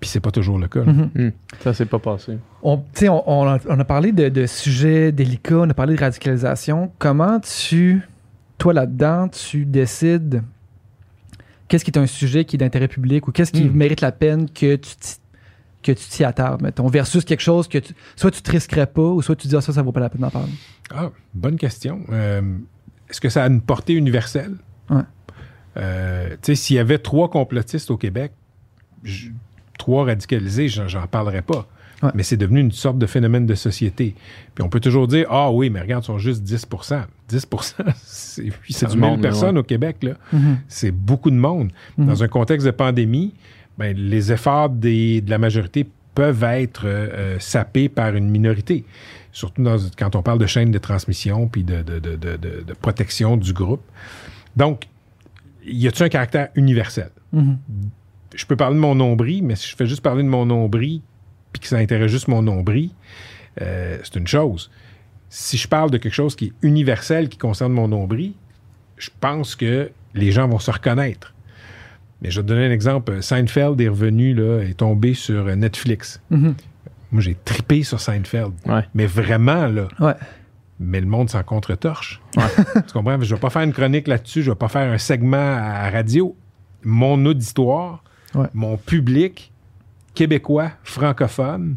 puis 0.00 0.08
c'est 0.08 0.20
pas 0.20 0.30
toujours 0.30 0.58
le 0.58 0.68
cas. 0.68 0.82
Mhm. 0.84 1.10
Hmm. 1.14 1.30
Ça 1.60 1.72
s'est 1.74 1.86
pas 1.86 1.98
passé. 1.98 2.38
On, 2.62 2.76
tu 2.76 2.84
sais, 2.94 3.08
on, 3.08 3.28
on 3.28 3.46
a, 3.48 3.58
on 3.68 3.80
a 3.80 3.84
parlé 3.84 4.12
de, 4.12 4.28
de 4.28 4.46
sujets 4.46 5.10
délicats, 5.10 5.56
on 5.60 5.70
a 5.70 5.74
parlé 5.74 5.94
de 5.96 6.00
radicalisation. 6.00 6.92
Comment 6.98 7.40
tu, 7.40 8.02
toi 8.58 8.72
là-dedans, 8.74 9.28
tu 9.28 9.64
décides 9.64 10.42
qu'est-ce 11.66 11.84
qui 11.84 11.90
est 11.90 11.98
un 11.98 12.06
sujet 12.06 12.44
qui 12.44 12.56
est 12.56 12.58
d'intérêt 12.58 12.88
public 12.88 13.26
ou 13.26 13.32
qu'est-ce 13.32 13.52
qui 13.52 13.64
Hmm. 13.64 13.72
mérite 13.76 14.00
la 14.00 14.12
peine 14.12 14.48
que 14.48 14.76
tu 14.76 14.94
t'y- 14.96 15.16
que 15.82 15.92
tu 15.92 16.08
t'y 16.08 16.24
attardes, 16.24 16.60
mettons, 16.62 16.88
versus 16.88 17.24
quelque 17.24 17.40
chose 17.40 17.68
que 17.68 17.78
tu, 17.78 17.94
soit 18.16 18.30
tu 18.30 18.42
te 18.42 18.50
risquerais 18.50 18.86
pas 18.86 19.02
ou 19.02 19.22
soit 19.22 19.36
tu 19.36 19.46
dis 19.48 19.56
ah, 19.56 19.60
ça, 19.60 19.72
ça 19.72 19.82
vaut 19.82 19.92
pas 19.92 20.00
la 20.00 20.08
peine 20.10 20.20
d'en 20.22 20.30
parler. 20.30 20.52
Ah, 20.90 21.10
bonne 21.34 21.56
question. 21.56 22.00
Euh, 22.10 22.42
Est-ce 23.08 23.20
que 23.20 23.28
ça 23.28 23.44
a 23.44 23.48
une 23.48 23.60
portée 23.60 23.94
universelle? 23.94 24.56
Ouais. 24.90 25.02
Euh, 25.76 26.30
tu 26.30 26.36
sais, 26.42 26.54
s'il 26.56 26.76
y 26.76 26.78
avait 26.78 26.98
trois 26.98 27.30
complotistes 27.30 27.90
au 27.90 27.96
Québec, 27.96 28.32
je- 29.04 29.28
trois 29.78 30.04
radicalisés, 30.04 30.68
j'en, 30.68 30.88
j'en 30.88 31.06
parlerais 31.06 31.42
pas. 31.42 31.68
Ouais. 32.02 32.10
Mais 32.14 32.22
c'est 32.22 32.36
devenu 32.36 32.60
une 32.60 32.70
sorte 32.72 32.98
de 32.98 33.06
phénomène 33.06 33.44
de 33.46 33.54
société. 33.56 34.14
Puis 34.54 34.64
on 34.64 34.68
peut 34.68 34.78
toujours 34.80 35.08
dire, 35.08 35.26
ah 35.30 35.50
oui, 35.50 35.68
mais 35.68 35.80
regarde, 35.80 36.04
ils 36.04 36.06
sont 36.06 36.18
juste 36.18 36.44
10% 36.44 37.04
10% 37.28 37.74
c'est 38.04 38.44
800 38.44 38.86
du 38.86 38.92
000 38.94 39.06
monde, 39.06 39.16
là, 39.22 39.28
personnes 39.30 39.58
au 39.58 39.62
Québec. 39.64 39.96
Là. 40.02 40.12
Mhm. 40.32 40.58
C'est 40.68 40.92
beaucoup 40.92 41.30
de 41.30 41.36
monde. 41.36 41.70
Mhm. 41.96 42.06
Dans 42.06 42.22
un 42.22 42.28
contexte 42.28 42.66
de 42.66 42.70
pandémie, 42.70 43.34
ben, 43.78 43.96
les 43.96 44.32
efforts 44.32 44.68
des- 44.70 45.20
de 45.20 45.30
la 45.30 45.38
majorité 45.38 45.86
peuvent 46.14 46.42
être 46.44 46.86
euh, 46.86 47.08
euh, 47.12 47.38
sapés 47.38 47.88
par 47.88 48.14
une 48.16 48.28
minorité. 48.28 48.84
Surtout 49.32 49.62
dans- 49.62 49.78
quand 49.96 50.16
on 50.16 50.22
parle 50.22 50.38
de 50.38 50.46
chaîne 50.46 50.70
de 50.72 50.78
transmission 50.78 51.46
puis 51.48 51.62
de, 51.62 51.82
de- 51.82 51.98
de- 52.00 52.16
de- 52.16 52.36
de- 52.36 52.64
de 52.66 52.72
protection 52.74 53.36
du 53.36 53.52
groupe. 53.52 53.82
Donc, 54.56 54.84
y 55.64 55.86
a-t-il 55.86 56.04
un 56.04 56.08
caractère 56.08 56.48
universel? 56.56 57.10
Mhm. 57.32 57.58
Je 58.34 58.44
peux 58.46 58.56
parler 58.56 58.74
de 58.76 58.80
mon 58.80 58.94
nombril, 58.94 59.44
mais 59.44 59.54
si 59.56 59.68
je 59.68 59.76
fais 59.76 59.86
juste 59.86 60.00
parler 60.02 60.22
de 60.22 60.28
mon 60.28 60.44
nombril 60.44 61.00
puis 61.52 61.60
que 61.60 61.68
ça 61.68 61.76
intéresse 61.78 62.10
juste 62.10 62.28
mon 62.28 62.42
nombril, 62.42 62.90
euh, 63.62 63.98
c'est 64.02 64.16
une 64.16 64.26
chose. 64.26 64.70
Si 65.30 65.56
je 65.56 65.68
parle 65.68 65.90
de 65.90 65.98
quelque 65.98 66.12
chose 66.14 66.34
qui 66.36 66.46
est 66.46 66.52
universel, 66.62 67.28
qui 67.28 67.38
concerne 67.38 67.72
mon 67.72 67.86
nombril, 67.88 68.32
je 68.96 69.10
pense 69.20 69.54
que 69.54 69.90
les 70.14 70.32
gens 70.32 70.48
vont 70.48 70.58
se 70.58 70.70
reconnaître. 70.70 71.32
Mais 72.22 72.30
je 72.30 72.40
vais 72.40 72.44
te 72.44 72.48
donner 72.48 72.66
un 72.66 72.70
exemple. 72.70 73.22
Seinfeld 73.22 73.80
est 73.80 73.88
revenu, 73.88 74.34
là, 74.34 74.60
est 74.62 74.74
tombé 74.78 75.14
sur 75.14 75.44
Netflix. 75.56 76.20
Mhm. 76.30 76.54
Moi, 77.12 77.22
j'ai 77.22 77.36
tripé 77.44 77.82
sur 77.84 78.00
Seinfeld. 78.00 78.52
Ouais. 78.66 78.82
Mais 78.94 79.06
vraiment, 79.06 79.66
là. 79.66 79.88
Ouais. 80.00 80.14
Mais 80.80 81.00
le 81.00 81.06
monde 81.06 81.30
s'en 81.30 81.42
contre-torche. 81.42 82.20
tu 82.36 82.92
comprends? 82.92 83.20
Je 83.20 83.34
vais 83.34 83.40
pas 83.40 83.50
faire 83.50 83.62
une 83.62 83.72
chronique 83.72 84.06
là-dessus. 84.08 84.42
Je 84.42 84.50
vais 84.50 84.56
pas 84.56 84.68
faire 84.68 84.92
un 84.92 84.98
segment 84.98 85.36
à 85.56 85.90
radio. 85.90 86.36
Mon 86.84 87.24
auditoire, 87.26 88.02
Ouais. 88.34 88.46
mon 88.52 88.76
public 88.76 89.52
québécois, 90.14 90.70
francophone, 90.84 91.76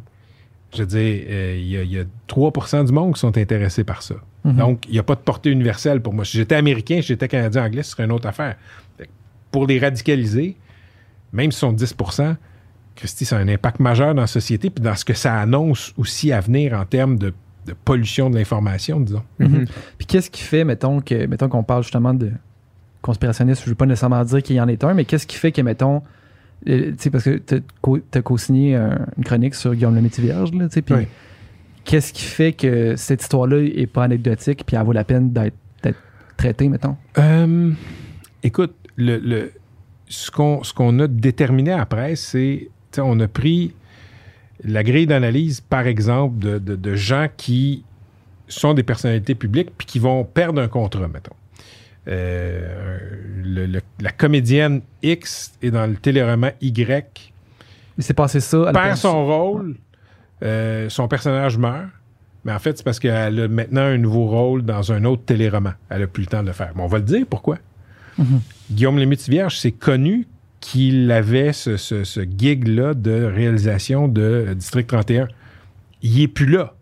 je 0.74 0.80
veux 0.80 0.86
dire, 0.86 1.24
euh, 1.30 1.56
il 1.58 1.68
y, 1.68 1.78
a- 1.78 1.84
il 1.84 1.92
y 1.92 2.00
a 2.00 2.04
3% 2.28 2.84
du 2.84 2.92
monde 2.92 3.14
qui 3.14 3.20
sont 3.20 3.38
intéressés 3.38 3.84
par 3.84 4.02
ça. 4.04 4.16
Mhm. 4.44 4.56
Donc, 4.58 4.86
il 4.88 4.92
n'y 4.94 5.00
a 5.00 5.04
pas 5.04 5.16
de 5.16 5.22
portée 5.22 5.50
universelle 5.50 6.02
pour 6.02 6.14
moi. 6.14 6.26
Si 6.26 6.38
j'étais 6.38 6.56
américain, 6.56 6.96
si 6.98 7.08
j'étais 7.08 7.28
canadien 7.28 7.64
anglais, 7.66 7.84
ce 7.84 7.92
serait 7.92 8.04
une 8.06 8.12
autre 8.12 8.28
affaire. 8.28 8.56
Pour 9.52 9.68
les 9.68 9.80
radicaliser, 9.80 10.56
même 11.34 11.52
si 11.52 11.60
sont 11.60 11.74
10% 11.74 12.36
Christy, 12.96 13.26
ça 13.26 13.38
a 13.38 13.40
un 13.40 13.48
impact 13.48 13.80
majeur 13.80 14.14
dans 14.14 14.22
la 14.22 14.28
société, 14.28 14.70
puis 14.70 14.84
dans 14.84 14.96
ce 14.96 15.06
que 15.06 15.14
ça 15.14 15.40
annonce 15.40 15.94
aussi 15.98 16.32
à 16.32 16.40
venir 16.42 16.74
en 16.74 16.86
termes 16.86 17.18
de, 17.18 17.34
de 17.66 17.74
pollution 17.74 18.30
de 18.30 18.36
l'information, 18.38 19.00
disons. 19.00 19.24
Mhm. 19.40 19.66
Puis 19.98 20.08
qu'est-ce 20.08 20.30
qui 20.30 20.42
fait, 20.44 20.64
mettons, 20.64 21.00
que 21.02 21.26
mettons 21.26 21.48
qu'on 21.50 21.64
parle 21.64 21.84
justement 21.84 22.14
de 22.14 22.32
conspirationniste, 23.02 23.62
je 23.62 23.68
ne 23.68 23.72
veux 23.72 23.76
pas 23.76 23.86
nécessairement 23.86 24.24
dire 24.24 24.44
qu'il 24.44 24.56
y 24.56 24.62
en 24.62 24.68
est 24.68 24.84
un, 24.84 24.94
mais 24.94 25.06
qu'est-ce 25.06 25.26
qui 25.26 25.38
fait 25.38 25.52
que, 25.52 25.62
mettons, 25.62 26.04
euh, 26.70 26.92
tu 26.92 26.96
sais, 27.00 27.10
parce 27.10 27.24
que 27.24 27.38
tu 27.38 27.64
as 28.14 28.22
co-signé 28.22 28.76
un- 28.76 29.08
une 29.18 29.24
chronique 29.24 29.56
sur 29.56 29.74
Guillaume 29.74 29.96
le 29.96 30.02
métier 30.02 30.24
vierge, 30.24 30.52
là, 30.54 30.68
tu 30.68 30.76
sais, 30.76 30.82
puis 30.84 30.94
Oui. 30.96 31.08
qu'est-ce 31.86 32.14
qui 32.14 32.24
fait 32.24 32.52
que 32.54 32.96
cette 32.98 33.22
histoire-là 33.24 33.58
est 33.64 33.88
pas 33.88 34.04
anecdotique, 34.04 34.64
puis 34.66 34.76
elle 34.76 34.84
vaut 34.86 34.92
la 34.92 35.04
peine 35.04 35.32
d'être 35.32 35.56
d'être 35.82 35.98
traitée, 36.38 36.70
mettons? 36.70 36.96
Euh, 37.18 37.72
écoute, 38.44 38.76
le, 39.06 39.18
le- 39.18 39.52
ce 40.08 40.30
qu'on 40.74 41.00
a 41.00 41.08
déterminé 41.08 41.72
après, 41.72 42.16
c'est, 42.16 42.70
on 42.98 43.20
a 43.20 43.28
pris 43.28 43.74
la 44.64 44.84
grille 44.84 45.08
d'analyse, 45.08 45.62
par 45.62 45.88
exemple, 45.88 46.38
de, 46.40 46.60
de- 46.60 46.76
de 46.76 46.96
gens 46.96 47.28
qui 47.36 47.84
sont 48.48 48.74
des 48.74 48.84
personnalités 48.84 49.36
publiques 49.36 49.70
puis 49.78 49.88
qui 49.88 50.00
vont 50.00 50.24
perdre 50.26 50.62
un 50.62 50.68
contrat, 50.68 51.08
mettons. 51.08 51.36
Euh, 52.08 53.00
le- 53.44 53.66
le- 53.68 53.82
la 54.02 54.12
comédienne 54.12 54.82
X 55.04 55.54
est 55.62 55.72
dans 55.72 55.86
le 55.88 55.96
téléroman 55.96 56.52
Y, 56.62 57.34
Il 57.98 58.04
s'est 58.04 58.14
passé 58.14 58.40
ça 58.40 58.58
la 58.58 58.72
perd 58.74 58.98
son 58.98 59.26
rôle, 59.26 59.76
euh, 60.44 60.90
son 60.90 61.08
personnage 61.08 61.58
meurt, 61.58 61.86
mais 62.44 62.52
en 62.52 62.60
fait, 62.60 62.78
c'est 62.78 62.84
parce 62.84 63.00
qu'elle 63.00 63.40
a 63.40 63.48
maintenant 63.48 63.82
un 63.84 63.98
nouveau 63.98 64.26
rôle 64.28 64.64
dans 64.64 64.92
un 64.92 65.06
autre 65.06 65.24
téléroman. 65.26 65.74
Elle 65.90 66.04
a 66.04 66.08
plus 66.08 66.22
le 66.24 66.28
temps 66.28 66.42
de 66.42 66.48
le 66.48 66.54
faire. 66.54 66.72
Mais 66.76 66.82
on 66.82 66.88
va 66.88 66.98
le 66.98 67.04
dire 67.04 67.26
pourquoi? 67.30 67.58
Mhm. 68.18 68.42
Guillaume 68.72 68.98
Lémétis-Vierge, 69.00 69.58
c'est 69.58 69.72
connu 69.72 70.28
qu'il 70.60 71.12
avait 71.12 71.54
ce, 71.54 71.78
ce- 71.78 72.04
ce 72.04 72.22
gig-là 72.22 72.94
de 72.94 73.24
réalisation 73.24 74.08
de 74.08 74.22
euh, 74.22 74.54
District 74.54 74.88
31. 74.88 75.28
Il 76.02 76.22
est 76.22 76.28
plus 76.28 76.46
là. 76.46 76.74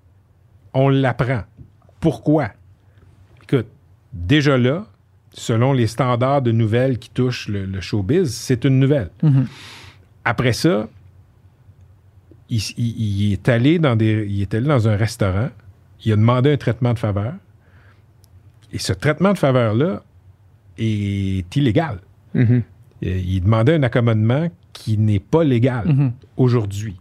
On 0.73 0.89
l'apprend. 0.89 1.43
Pourquoi? 1.99 2.49
Écoute, 3.43 3.67
déjà 4.13 4.57
là, 4.57 4.85
selon 5.33 5.73
les 5.73 5.87
standards 5.87 6.41
de 6.41 6.51
nouvelles 6.51 6.97
qui 6.99 7.09
touchent 7.09 7.47
le, 7.47 7.65
le 7.65 7.81
showbiz, 7.81 8.33
c'est 8.33 8.65
une 8.65 8.79
nouvelle. 8.79 9.09
Mhm. 9.23 9.47
Après 10.25 10.53
ça, 10.53 10.87
il, 12.49 12.61
il- 12.77 13.21
il 13.27 13.33
est 13.33 13.49
allé 13.49 13.79
dans 13.79 13.95
des, 13.95 14.25
il 14.29 14.41
est 14.41 14.53
allé 14.53 14.67
dans 14.67 14.87
un 14.87 14.95
restaurant. 14.95 15.49
Il 16.03 16.11
a 16.13 16.15
demandé 16.15 16.51
un 16.53 16.57
traitement 16.57 16.93
de 16.93 16.99
faveur. 16.99 17.33
Et 18.71 18.77
ce 18.79 18.93
traitement 18.93 19.33
de 19.33 19.37
faveur-là 19.37 20.03
est 20.79 21.55
illégal. 21.55 21.99
Mhm. 22.33 22.63
Euh, 23.05 23.17
Il 23.25 23.41
demandait 23.41 23.75
un 23.75 23.83
accommodement 23.83 24.49
qui 24.73 24.97
n'est 24.97 25.19
pas 25.19 25.43
légal 25.43 25.87
Mhm. 25.87 26.11
aujourd'hui. 26.37 26.95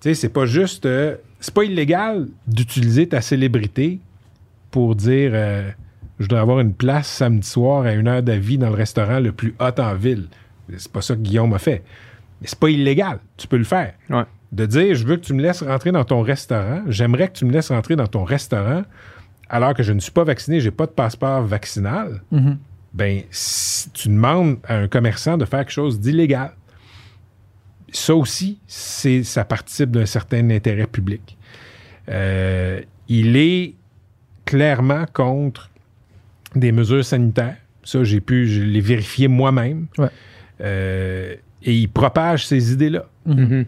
Tu 0.00 0.08
sais, 0.10 0.14
c'est 0.14 0.28
pas 0.28 0.46
juste. 0.46 0.86
euh, 0.86 1.16
c'est 1.40 1.52
pas 1.52 1.64
illégal 1.64 2.28
d'utiliser 2.46 3.06
ta 3.08 3.20
célébrité 3.20 4.00
pour 4.70 4.94
dire 4.96 5.30
euh, 5.34 5.70
je 6.18 6.24
voudrais 6.24 6.40
avoir 6.40 6.60
une 6.60 6.72
place 6.72 7.06
samedi 7.08 7.46
soir 7.46 7.84
à 7.84 7.92
une 7.92 8.08
heure 8.08 8.22
d'avis 8.22 8.56
dans 8.58 8.68
le 8.70 8.74
restaurant 8.74 9.20
le 9.20 9.32
plus 9.32 9.54
hot 9.60 9.78
en 9.80 9.94
ville. 9.94 10.28
C'est 10.76 10.90
pas 10.90 11.02
ça 11.02 11.14
que 11.14 11.20
Guillaume 11.20 11.52
a 11.52 11.58
fait. 11.58 11.82
Mais 12.40 12.48
c'est 12.48 12.58
pas 12.58 12.70
illégal. 12.70 13.18
Tu 13.36 13.46
peux 13.46 13.58
le 13.58 13.64
faire. 13.64 13.92
Ouais. 14.10 14.24
De 14.52 14.64
dire 14.66 14.94
je 14.94 15.06
veux 15.06 15.16
que 15.16 15.22
tu 15.26 15.34
me 15.34 15.42
laisses 15.42 15.62
rentrer 15.62 15.92
dans 15.92 16.04
ton 16.04 16.22
restaurant, 16.22 16.82
j'aimerais 16.88 17.28
que 17.28 17.34
tu 17.34 17.44
me 17.44 17.52
laisses 17.52 17.70
rentrer 17.70 17.96
dans 17.96 18.06
ton 18.06 18.24
restaurant 18.24 18.82
alors 19.48 19.74
que 19.74 19.82
je 19.82 19.92
ne 19.92 20.00
suis 20.00 20.10
pas 20.12 20.24
vacciné, 20.24 20.60
j'ai 20.60 20.70
pas 20.70 20.86
de 20.86 20.92
passeport 20.92 21.42
vaccinal 21.44 22.22
Mhm. 22.32 22.56
Ben, 22.96 23.22
si 23.30 23.90
tu 23.90 24.08
demandes 24.08 24.56
à 24.64 24.76
un 24.76 24.88
commerçant 24.88 25.36
de 25.36 25.44
faire 25.44 25.60
quelque 25.60 25.70
chose 25.72 26.00
d'illégal, 26.00 26.52
ça 27.92 28.14
aussi, 28.14 28.58
c'est, 28.66 29.22
ça 29.22 29.44
participe 29.44 29.90
d'un 29.90 30.06
certain 30.06 30.48
intérêt 30.50 30.86
public. 30.86 31.36
Euh, 32.08 32.80
il 33.08 33.36
est 33.36 33.74
clairement 34.44 35.04
contre 35.12 35.70
des 36.54 36.72
mesures 36.72 37.04
sanitaires. 37.04 37.56
Ça, 37.84 38.02
j'ai 38.02 38.20
pu, 38.20 38.46
je 38.48 38.62
l'ai 38.62 38.80
vérifié 38.80 39.28
moi-même. 39.28 39.86
Ouais. 39.98 40.08
Euh, 40.62 41.34
et 41.62 41.74
il 41.74 41.88
propage 41.88 42.46
ces 42.46 42.72
idées-là 42.72 43.06
Mhm. 43.26 43.66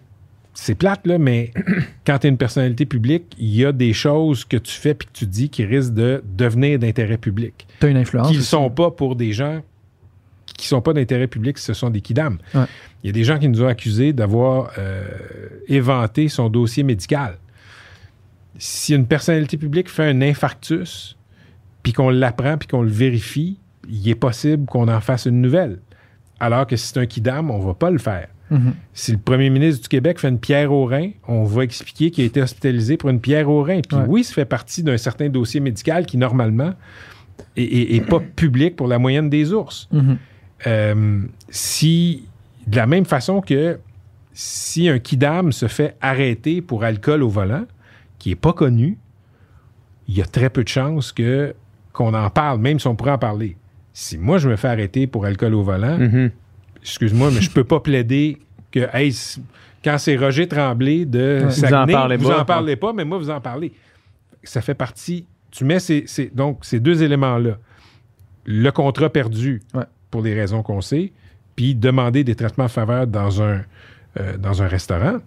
C'est 0.61 0.75
plate, 0.75 1.07
là, 1.07 1.19
mais 1.19 1.53
quand 2.07 2.19
tu 2.19 2.27
es 2.27 2.31
une 2.31 2.37
personnalité 2.37 2.85
publique, 2.85 3.37
il 3.39 3.55
y 3.55 3.65
a 3.65 3.71
des 3.71 3.93
choses 3.93 4.45
que 4.45 4.57
tu 4.57 4.73
fais 4.73 4.93
puis 4.93 5.07
que 5.07 5.13
tu 5.13 5.25
dis 5.27 5.51
qui 5.51 5.65
risquent 5.65 5.95
de 5.95 6.23
devenir 6.37 6.81
d'intérêt 6.81 7.17
public 7.17 7.69
T'as 7.79 7.89
une 7.89 7.97
influence. 7.97 8.29
qui 8.29 8.37
ne 8.37 8.43
sont 8.43 8.69
pas 8.69 8.91
pour 8.91 9.15
des 9.15 9.33
gens 9.33 9.63
qui 10.57 10.67
sont 10.67 10.81
pas 10.81 10.93
d'intérêt 10.93 11.29
public, 11.29 11.59
ce 11.59 11.75
sont 11.75 11.91
des 11.91 12.01
kidams. 12.01 12.39
Ouais. 12.55 12.65
Il 13.03 13.07
y 13.07 13.11
a 13.11 13.13
des 13.13 13.23
gens 13.23 13.39
qui 13.39 13.49
nous 13.49 13.63
ont 13.63 13.69
accusés 13.69 14.13
d'avoir 14.13 14.73
euh, 14.79 15.07
éventé 15.69 16.29
son 16.29 16.49
dossier 16.49 16.83
médical. 16.83 17.39
si 18.59 18.97
une 18.97 19.07
personnalité 19.07 19.57
publique 19.57 19.89
fait 19.89 20.09
un 20.09 20.21
infarctus, 20.21 21.17
puis 21.85 21.93
qu'on 21.93 22.11
l'apprend, 22.11 22.59
puis 22.59 22.67
qu'on 22.67 22.83
le 22.83 22.91
vérifie, 22.91 23.61
il 23.89 24.09
est 24.09 24.17
possible 24.17 24.67
qu'on 24.67 24.89
en 24.89 25.01
fasse 25.01 25.27
une 25.27 25.41
nouvelle. 25.41 25.79
Alors 26.41 26.67
que 26.67 26.75
si 26.75 26.89
c'est 26.89 26.99
un 26.99 27.07
kidam, 27.07 27.53
on 27.53 27.61
va 27.61 27.75
pas 27.75 27.93
le 27.93 27.99
faire. 27.99 28.27
Mhm. 28.51 28.75
Si 28.95 29.13
le 29.13 29.19
premier 29.19 29.51
ministre 29.51 29.83
du 29.83 29.89
Québec 29.89 30.19
fait 30.19 30.29
une 30.29 30.39
pierre 30.39 30.73
au 30.73 30.87
rein, 30.87 31.11
on 31.27 31.45
va 31.45 31.65
expliquer 31.65 32.11
qu'il 32.11 32.25
a 32.25 32.27
été 32.27 32.41
hospitalisé 32.43 32.97
pour 32.97 33.11
une 33.11 33.21
pierre 33.21 33.49
au 33.51 33.63
rein. 33.63 33.81
Puis 33.87 33.97
Ouais. 33.99 34.05
oui, 34.09 34.25
ça 34.25 34.33
fait 34.35 34.45
partie 34.45 34.83
d'un 34.83 34.97
certain 34.97 35.29
dossier 35.29 35.61
médical 35.61 36.07
qui, 36.07 36.17
normalement, 36.17 36.73
est, 37.57 37.63
est- 37.63 37.97
est 37.97 38.01
pas 38.07 38.21
public 38.21 38.75
pour 38.77 38.89
la 38.89 38.99
moyenne 38.99 39.29
des 39.31 39.53
ours. 39.53 39.89
Mhm. 39.93 40.19
Euh, 40.67 41.21
si, 41.51 42.25
de 42.67 42.77
la 42.77 42.87
même 42.87 43.05
façon 43.05 43.41
que 43.41 43.79
si 44.33 44.89
un 44.89 44.99
kidam 44.99 45.53
se 45.53 45.67
fait 45.69 45.97
arrêter 46.01 46.61
pour 46.63 46.85
alcool 46.85 47.23
au 47.23 47.29
volant, 47.29 47.65
qui 48.19 48.31
est 48.31 48.37
pas 48.37 48.53
connu, 48.53 48.99
il 50.09 50.17
y 50.17 50.23
a 50.23 50.25
très 50.25 50.49
peu 50.51 50.63
de 50.65 50.69
chances 50.69 51.13
que 51.13 51.55
qu'on 51.93 52.15
en 52.15 52.31
parle, 52.31 52.61
même 52.61 52.79
si 52.79 52.87
on 52.87 52.95
pourrait 52.97 53.11
en 53.13 53.19
parler. 53.19 53.57
Si 53.93 54.17
moi 54.19 54.39
je 54.39 54.49
me 54.49 54.57
fais 54.57 54.69
arrêter 54.69 55.07
pour 55.07 55.25
alcool 55.27 55.55
au 55.55 55.63
volant, 55.63 55.99
Mhm. 55.99 56.31
Excuse-moi, 56.83 57.31
mais 57.33 57.41
je 57.41 57.51
peux 57.51 57.65
pas 57.65 57.81
plaider 57.81 58.39
que 58.73 58.89
hey, 58.95 59.15
quand 59.85 59.99
c'est 59.99 60.17
Roger 60.17 60.47
Tremblay 60.49 61.05
de 61.05 61.43
Ouais. 61.45 61.51
Saguenay, 61.51 61.85
Vous 61.87 61.93
en 61.93 62.01
parlez 62.01 62.17
vous 62.17 62.29
pas. 62.29 62.41
en 62.41 62.45
parlez 62.45 62.77
pas, 62.77 62.93
mais 62.93 63.05
moi 63.05 63.19
vous 63.19 63.31
en 63.31 63.41
parlez. 63.41 63.73
Ça 64.45 64.61
fait 64.61 64.75
partie. 64.75 65.27
Tu 65.51 65.65
mets 65.65 65.79
ces, 65.81 66.05
ces- 66.07 66.31
donc 66.35 66.59
ces 66.65 66.81
deux 66.81 67.03
éléments-là. 67.03 67.59
Le 68.45 68.71
contrat 68.71 69.11
perdu 69.11 69.63
Ouais. 69.75 69.85
pour 70.11 70.23
les 70.23 70.35
raisons 70.35 70.63
qu'on 70.63 70.81
sait, 70.81 71.13
puis 71.57 71.75
demander 71.75 72.25
des 72.25 72.35
traitements 72.35 72.67
de 72.67 72.71
faveur 72.71 73.07
dans 73.07 73.43
un, 73.43 73.63
euh, 74.21 74.37
dans 74.39 74.63
un 74.63 74.69
restaurant. 74.69 75.19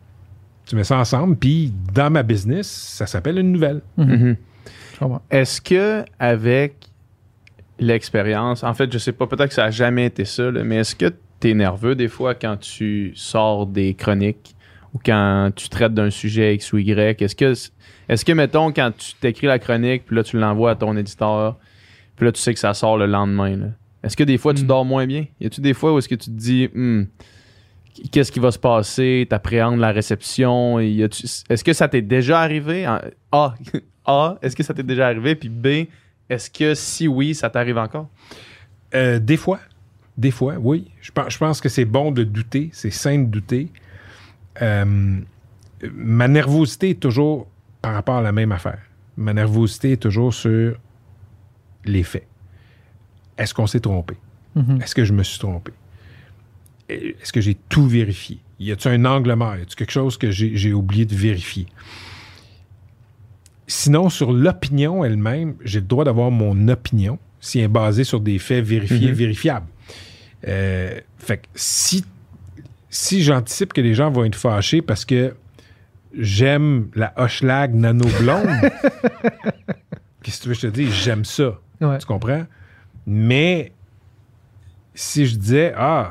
Tu 0.65 0.75
mets 0.75 0.83
ça 0.83 0.97
ensemble, 0.97 1.35
puis 1.35 1.73
dans 1.93 2.09
ma 2.11 2.23
business, 2.23 2.67
ça 2.69 3.05
s'appelle 3.07 3.37
une 3.39 3.51
nouvelle. 3.51 3.81
Mhm. 3.97 4.37
Comprends. 4.99 5.21
Est-ce 5.31 5.59
que 5.59 6.05
avec 6.19 6.75
l'expérience, 7.79 8.63
en 8.63 8.73
fait, 8.73 8.91
je 8.91 8.97
sais 8.97 9.11
pas, 9.11 9.25
peut-être 9.27 9.49
que 9.49 9.53
ça 9.55 9.65
a 9.65 9.71
jamais 9.71 10.05
été 10.05 10.25
ça, 10.25 10.51
là, 10.51 10.63
mais 10.63 10.77
est-ce 10.77 10.95
que 10.95 11.07
tu 11.07 11.15
es 11.49 11.53
nerveux 11.53 11.95
des 11.95 12.07
fois 12.07 12.35
quand 12.35 12.57
tu 12.57 13.11
sors 13.15 13.65
des 13.67 13.93
chroniques 13.93 14.55
ou 14.93 14.99
quand 15.03 15.51
tu 15.55 15.69
traites 15.69 15.93
d'un 15.93 16.09
sujet 16.09 16.55
X 16.55 16.73
ou 16.73 16.77
Y? 16.79 17.21
Est-ce 17.21 17.35
que, 17.35 17.53
est-ce 18.09 18.25
que 18.25 18.31
mettons, 18.33 18.71
quand 18.71 18.91
tu 18.97 19.13
t'écris 19.15 19.47
la 19.47 19.59
chronique, 19.59 20.05
puis 20.05 20.15
là, 20.15 20.23
tu 20.23 20.37
l'envoies 20.37 20.71
à 20.71 20.75
ton 20.75 20.95
éditeur, 20.97 21.57
puis 22.15 22.25
là, 22.25 22.31
tu 22.31 22.41
sais 22.41 22.53
que 22.53 22.59
ça 22.59 22.73
sort 22.73 22.97
le 22.97 23.05
lendemain, 23.05 23.55
là, 23.57 23.65
est-ce 24.03 24.17
que 24.17 24.23
des 24.23 24.37
fois, 24.37 24.53
tu 24.53 24.63
Mm. 24.63 24.67
dors 24.67 24.85
moins 24.85 25.05
bien? 25.05 25.25
Y 25.39 25.45
a-tu 25.47 25.61
des 25.61 25.73
fois 25.73 25.93
où 25.93 25.97
est-ce 25.99 26.09
que 26.09 26.15
tu 26.15 26.25
te 26.25 26.35
dis, 26.35 26.69
Hmm, 26.73 27.03
qu'est-ce 28.11 28.31
qui 28.31 28.39
va 28.39 28.51
se 28.51 28.59
passer? 28.59 29.27
T'appréhendes 29.29 29.79
la 29.79 29.91
réception? 29.91 30.79
Y 30.79 31.03
a-tu- 31.03 31.27
Est-ce 31.49 31.63
que 31.63 31.73
ça 31.73 31.87
t'est 31.87 32.01
déjà 32.01 32.41
arrivé? 32.41 32.87
En- 32.87 32.99
A, 33.31 33.53
A, 34.05 34.37
est-ce 34.41 34.55
que 34.55 34.63
ça 34.63 34.73
t'est 34.73 34.83
déjà 34.83 35.07
arrivé? 35.07 35.35
Puis 35.35 35.49
B, 35.49 35.87
est-ce 36.29 36.49
que 36.49 36.73
si 36.73 37.07
oui, 37.07 37.35
ça 37.35 37.49
t'arrive 37.49 37.77
encore? 37.77 38.09
Euh, 38.95 39.19
des 39.19 39.37
fois. 39.37 39.59
Des 40.17 40.31
fois, 40.31 40.55
oui. 40.59 40.91
Je 41.01 41.11
pense, 41.11 41.33
je 41.33 41.37
pense 41.37 41.61
que 41.61 41.69
c'est 41.69 41.85
bon 41.85 42.11
de 42.11 42.23
douter. 42.23 42.69
C'est 42.73 42.91
sain 42.91 43.19
de 43.19 43.25
douter. 43.25 43.69
Euh, 44.61 45.19
ma 45.93 46.27
nervosité 46.27 46.91
est 46.91 46.99
toujours 46.99 47.47
par 47.81 47.93
rapport 47.93 48.15
à 48.17 48.21
la 48.21 48.31
même 48.31 48.51
affaire. 48.51 48.79
Ma 49.17 49.33
nervosité 49.33 49.93
est 49.93 49.97
toujours 50.01 50.33
sur 50.33 50.75
les 51.85 52.03
faits. 52.03 52.27
Est-ce 53.37 53.53
qu'on 53.53 53.67
s'est 53.67 53.79
trompé? 53.79 54.15
Mhm. 54.55 54.81
Est-ce 54.81 54.93
que 54.93 55.05
je 55.05 55.13
me 55.13 55.23
suis 55.23 55.39
trompé? 55.39 55.71
Est-ce 56.89 57.31
que 57.31 57.41
j'ai 57.41 57.55
tout 57.69 57.87
vérifié? 57.87 58.39
Y 58.59 58.71
a-t-il 58.73 58.93
un 58.93 59.05
angle 59.05 59.33
mort? 59.33 59.55
Y 59.55 59.61
a-t-il 59.61 59.75
quelque 59.75 59.91
chose 59.91 60.17
que 60.17 60.29
j'ai 60.29 60.73
oublié 60.73 61.05
de 61.05 61.15
vérifier? 61.15 61.65
Sinon, 63.67 64.09
sur 64.09 64.33
l'opinion 64.33 65.03
elle-même, 65.05 65.55
j'ai 65.63 65.79
le 65.79 65.85
droit 65.85 66.03
d'avoir 66.03 66.29
mon 66.31 66.67
opinion 66.67 67.17
si 67.39 67.59
elle 67.59 67.65
est 67.65 67.67
basée 67.69 68.03
sur 68.03 68.19
des 68.19 68.37
faits 68.37 68.63
vérifiés, 68.63 69.07
Mhm. 69.07 69.13
vérifiables. 69.13 69.67
Euh, 70.47 70.99
fait 71.17 71.37
que 71.37 71.47
si, 71.55 72.05
si 72.89 73.23
j'anticipe 73.23 73.73
que 73.73 73.81
les 73.81 73.93
gens 73.93 74.09
vont 74.09 74.23
être 74.23 74.35
fâchés 74.35 74.81
parce 74.81 75.05
que 75.05 75.35
j'aime 76.17 76.89
la 76.95 77.13
Hochelag 77.17 77.73
nano 77.73 78.07
blonde, 78.19 78.49
qu'est-ce 80.23 80.39
que 80.39 80.43
tu 80.43 80.49
veux 80.49 80.55
que 80.55 80.61
je 80.61 80.67
te 80.67 80.73
dise? 80.73 80.93
J'aime 80.93 81.25
ça. 81.25 81.59
Ouais. 81.79 81.97
Tu 81.97 82.05
comprends? 82.05 82.45
Mais 83.05 83.71
si 84.93 85.25
je 85.25 85.35
disais, 85.35 85.73
ah, 85.75 86.09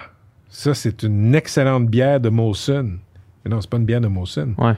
ça, 0.48 0.74
c'est 0.74 1.02
une 1.02 1.34
excellente 1.34 1.86
bière 1.86 2.20
de 2.20 2.28
Molson. 2.28 2.98
Mais 3.44 3.50
non, 3.50 3.60
c'est 3.60 3.70
pas 3.70 3.76
une 3.76 3.84
bière 3.84 4.00
de 4.00 4.08
Molson. 4.08 4.54
Ouais. 4.58 4.74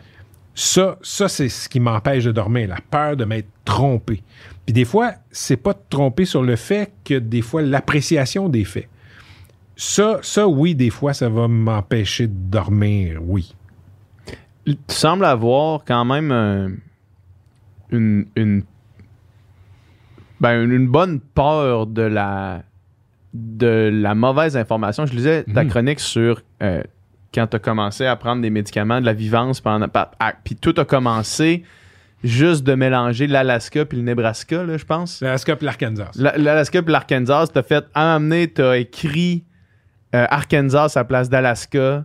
Ça, 0.55 0.99
ça 1.03 1.29
c'est 1.29 1.49
ce 1.49 1.69
qui 1.69 1.81
m'empêche 1.81 2.24
de 2.24 2.33
dormir, 2.33 2.69
la 2.69 2.79
peur 2.91 3.16
de 3.16 3.24
m'être 3.24 3.49
trompé. 3.65 4.23
Puis 4.66 4.73
des 4.74 4.85
fois, 4.85 5.15
c'est 5.31 5.57
pas 5.57 5.73
de 5.73 5.81
tromper 5.89 6.24
sur 6.24 6.43
le 6.43 6.57
fait 6.57 6.93
que 7.05 7.19
des 7.19 7.43
fois, 7.43 7.62
l'appréciation 7.62 8.49
des 8.49 8.65
faits. 8.65 8.89
Ça, 9.77 10.19
ça, 10.23 10.47
oui, 10.47 10.74
des 10.74 10.90
fois, 10.90 11.12
ça 11.15 11.28
va 11.28 11.49
m'empêcher 11.49 12.27
de 12.27 12.35
dormir, 12.35 13.20
oui. 13.24 13.55
Tu 14.65 14.77
sembles 14.89 15.24
avoir 15.24 15.85
quand 15.85 16.05
même 16.05 16.31
euh, 16.31 16.69
une, 17.90 18.27
une, 18.36 18.62
ben, 20.40 20.62
une- 20.70 20.86
bonne 20.89 21.20
peur 21.20 21.86
de 21.86 22.03
la, 22.03 22.62
de 23.35 23.90
la 23.93 24.15
mauvaise 24.15 24.57
information. 24.57 25.07
Je 25.07 25.15
lisais 25.15 25.44
ta 25.44 25.65
Mhm. 25.65 25.70
chronique 25.70 26.01
sur 26.01 26.43
euh, 26.62 26.82
quand 27.35 27.47
tu 27.49 27.57
as 27.57 27.59
commencé 27.59 28.07
à 28.07 28.15
prendre 28.15 28.43
des 28.43 28.51
médicaments 28.51 29.01
de 29.01 29.07
la 29.07 29.15
vivance 29.15 29.61
pendant. 29.61 29.86
ah, 30.20 30.35
Puis 30.44 30.55
tout 30.55 30.74
a 30.77 30.85
commencé 30.85 31.65
juste 32.23 32.62
de 32.62 32.74
mélanger 32.74 33.27
l'Alaska 33.27 33.85
puis 33.85 33.99
le 33.99 34.05
Nebraska, 34.05 34.62
là, 34.65 34.77
je 34.77 34.85
pense. 34.85 35.20
L'Alaska 35.23 35.57
et 35.61 35.65
l'Arkansas. 35.65 36.11
La- 36.15 36.36
L'Alaska 36.39 36.82
puis 36.82 36.93
l'Arkansas, 36.93 37.49
t'as 37.53 37.62
fait 37.65 37.85
à 37.94 38.15
t'as 38.47 38.77
écrit 38.78 39.43
euh, 40.15 40.27
Arkansas 40.31 40.93
à 40.97 41.01
la 41.01 41.05
place 41.05 41.29
d'Alaska. 41.29 42.05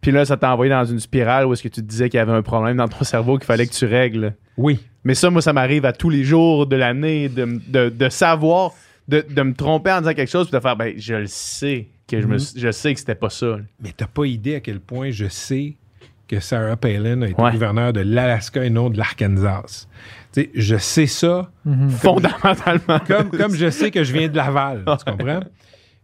Puis 0.00 0.10
là, 0.12 0.24
ça 0.24 0.36
t'a 0.36 0.52
envoyé 0.52 0.70
dans 0.70 0.84
une 0.84 1.00
spirale 1.00 1.46
où 1.46 1.52
est-ce 1.52 1.62
que 1.62 1.68
tu 1.68 1.80
te 1.80 1.86
disais 1.86 2.10
qu'il 2.10 2.18
y 2.18 2.20
avait 2.20 2.32
un 2.32 2.42
problème 2.42 2.76
dans 2.76 2.88
ton 2.88 3.04
cerveau 3.04 3.38
qu'il 3.38 3.46
fallait 3.46 3.66
que 3.66 3.72
tu 3.72 3.86
règles. 3.86 4.34
Oui. 4.56 4.80
Mais 5.04 5.14
ça, 5.14 5.30
moi, 5.30 5.40
ça 5.42 5.52
m'arrive 5.52 5.84
à 5.86 5.92
tous 5.92 6.10
les 6.10 6.24
jours 6.24 6.66
de 6.66 6.76
l'année 6.76 7.28
de, 7.28 7.42
m- 7.42 7.60
de- 7.68 7.88
de 7.88 8.08
savoir, 8.08 8.72
de, 9.08 9.24
de 9.28 9.42
me 9.42 9.54
tromper 9.54 9.92
en 9.92 10.00
disant 10.00 10.14
quelque 10.14 10.30
chose 10.30 10.48
puis 10.48 10.56
de 10.56 10.62
faire, 10.62 10.76
ben, 10.76 10.94
je 10.96 11.14
le 11.14 11.26
sais 11.26 11.88
que 12.08 12.20
je, 12.20 12.26
me, 12.26 12.34
Mhm. 12.36 12.44
je 12.56 12.70
sais 12.70 12.92
que 12.94 13.00
c'était 13.00 13.14
pas 13.14 13.30
ça. 13.30 13.56
Mais 13.82 13.92
t'as 13.96 14.06
pas 14.06 14.24
idée 14.26 14.56
à 14.56 14.60
quel 14.60 14.80
point 14.80 15.10
je 15.10 15.26
sais 15.28 15.76
que 16.28 16.40
Sarah 16.40 16.76
Palin 16.76 17.22
a 17.22 17.28
été 17.28 17.40
Ouais. 17.42 17.50
gouverneur 17.52 17.92
de 17.92 18.00
l'Alaska 18.00 18.64
et 18.64 18.70
non 18.70 18.88
de 18.90 18.96
l'Arkansas. 18.98 19.86
Tu 20.32 20.42
sais, 20.42 20.50
je 20.54 20.76
sais 20.76 21.06
ça 21.06 21.50
Mhm. 21.64 21.88
Fondamentalement. 21.90 22.98
comme, 23.06 23.30
comme 23.30 23.54
je 23.54 23.70
sais 23.70 23.90
que 23.90 24.04
je 24.04 24.12
viens 24.12 24.28
de 24.28 24.36
Laval. 24.36 24.84
Tu 24.86 25.10
comprends? 25.10 25.40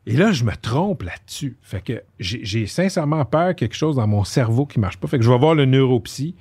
Et 0.07 0.17
là, 0.17 0.33
je 0.33 0.45
me 0.45 0.53
trompe 0.57 1.03
là-dessus. 1.03 1.57
Fait 1.63 1.83
que 1.83 2.03
j'ai 2.19 2.67
sincèrement 2.67 3.25
peur 3.25 3.55
quelque 3.55 3.75
chose 3.75 3.97
dans 3.97 4.07
mon 4.07 4.25
cerveau 4.25 4.67
qui 4.67 4.81
marche 4.81 4.97
pas. 4.97 5.07
Fait 5.09 5.19
que 5.19 5.25
je 5.25 5.31
vais 5.31 5.39
voir 5.39 5.55
le 5.55 5.67
neuropsy 5.67 6.35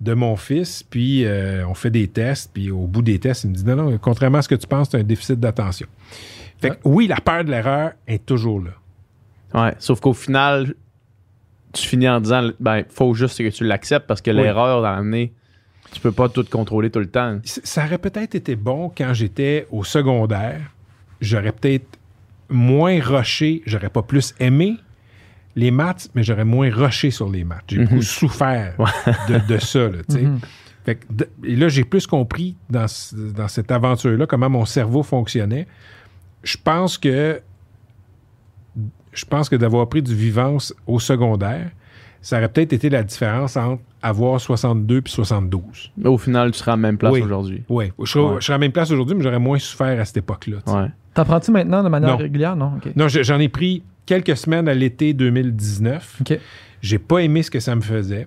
de 0.00 0.14
mon 0.14 0.34
fils, 0.36 0.82
puis 0.82 1.24
euh, 1.24 1.66
on 1.68 1.74
fait 1.74 1.90
des 1.90 2.08
tests, 2.08 2.50
puis 2.52 2.70
au 2.70 2.86
bout 2.86 3.02
des 3.02 3.18
tests, 3.20 3.44
il 3.44 3.50
me 3.50 3.54
dit 3.54 3.64
non, 3.64 3.76
non, 3.76 3.98
contrairement 3.98 4.38
à 4.38 4.42
ce 4.42 4.48
que 4.48 4.54
tu 4.56 4.66
penses, 4.66 4.88
tu 4.88 4.96
as 4.96 5.00
un 5.00 5.04
déficit 5.04 5.38
d'attention. 5.38 5.86
Fait 6.58 6.70
que 6.70 6.76
oui, 6.84 7.06
la 7.06 7.16
peur 7.20 7.44
de 7.44 7.50
l'erreur 7.50 7.92
est 8.08 8.24
toujours 8.24 8.60
là. 8.60 8.70
Ouais, 9.54 9.74
sauf 9.78 10.00
qu'au 10.00 10.12
final, 10.14 10.74
tu 11.72 11.86
finis 11.86 12.08
en 12.08 12.20
disant, 12.20 12.50
ben, 12.58 12.84
faut 12.88 13.14
juste 13.14 13.38
que 13.38 13.48
tu 13.48 13.64
l'acceptes 13.64 14.06
parce 14.06 14.20
que 14.20 14.30
Oui. 14.30 14.36
l'erreur 14.38 14.82
dans 14.82 14.90
l'année, 14.90 15.32
tu 15.92 16.00
peux 16.00 16.12
pas 16.12 16.28
tout 16.28 16.44
contrôler 16.50 16.90
tout 16.90 16.98
le 17.00 17.10
temps. 17.10 17.38
Ça 17.44 17.84
aurait 17.84 17.98
peut-être 17.98 18.34
été 18.34 18.56
bon 18.56 18.90
quand 18.96 19.12
j'étais 19.12 19.66
au 19.70 19.84
secondaire. 19.84 20.60
J'aurais 21.20 21.52
peut-être 21.52 21.86
moins 22.52 23.00
rushé, 23.00 23.62
j'aurais 23.66 23.90
pas 23.90 24.02
plus 24.02 24.34
aimé 24.38 24.76
les 25.56 25.70
maths, 25.70 26.08
mais 26.14 26.22
j'aurais 26.22 26.44
moins 26.46 26.70
rushé 26.70 27.10
sur 27.10 27.28
les 27.28 27.44
maths. 27.44 27.64
J'ai 27.68 27.84
beaucoup 27.84 28.00
souffert 28.02 28.74
de, 29.28 29.38
de 29.54 29.58
ça, 29.58 29.88
là, 29.88 29.98
tu 30.08 30.14
sais. 30.16 30.22
Mhm. 30.22 30.40
Fait 30.84 30.94
que 30.96 31.06
de- 31.12 31.28
et 31.44 31.54
là, 31.56 31.68
j'ai 31.68 31.84
plus 31.84 32.06
compris 32.06 32.56
dans 32.70 32.86
cette 32.88 33.70
aventure-là 33.70 34.26
comment 34.26 34.50
mon 34.50 34.64
cerveau 34.64 35.02
fonctionnait. 35.02 35.66
Je 36.42 36.56
pense 36.62 36.98
que 36.98 37.40
je 39.12 39.24
pense 39.26 39.48
que 39.48 39.56
d'avoir 39.56 39.88
pris 39.88 40.02
du 40.02 40.14
vivance 40.14 40.74
au 40.86 40.98
secondaire, 40.98 41.70
ça 42.22 42.38
aurait 42.38 42.48
peut-être 42.48 42.72
été 42.72 42.88
la 42.88 43.02
différence 43.02 43.56
entre 43.56 43.82
avoir 44.00 44.40
62 44.40 45.02
puis 45.02 45.12
72. 45.12 45.92
Au 46.04 46.16
final, 46.16 46.52
tu 46.52 46.58
seras 46.58 46.72
à 46.72 46.76
la 46.76 46.80
même 46.80 46.96
place 46.96 47.12
Oui. 47.12 47.20
aujourd'hui. 47.22 47.62
Oui, 47.68 47.92
je 48.00 48.10
serais, 48.10 48.24
Ouais. 48.24 48.34
je 48.40 48.44
serais 48.46 48.54
à 48.54 48.56
la 48.56 48.60
même 48.60 48.72
place 48.72 48.90
aujourd'hui, 48.90 49.14
mais 49.16 49.22
j'aurais 49.22 49.38
moins 49.38 49.58
souffert 49.58 50.00
à 50.00 50.04
cette 50.04 50.16
époque-là. 50.18 50.58
tu 50.64 50.72
sais. 50.72 50.78
Ouais. 50.78 50.86
T'en 51.14 51.24
prends-tu 51.26 51.50
maintenant 51.50 51.82
de 51.82 51.88
manière 51.90 52.10
Non. 52.10 52.16
régulière? 52.16 52.56
Non? 52.56 52.72
Non, 52.96 53.08
je- 53.08 53.22
j'en 53.22 53.38
ai 53.38 53.48
pris 53.50 53.82
quelques 54.06 54.36
semaines 54.36 54.66
à 54.68 54.74
l'été 54.74 55.12
2019. 55.12 56.18
OK. 56.22 56.38
J'ai 56.80 56.98
pas 56.98 57.18
aimé 57.18 57.42
ce 57.42 57.50
que 57.50 57.60
ça 57.60 57.76
me 57.76 57.80
faisait. 57.82 58.26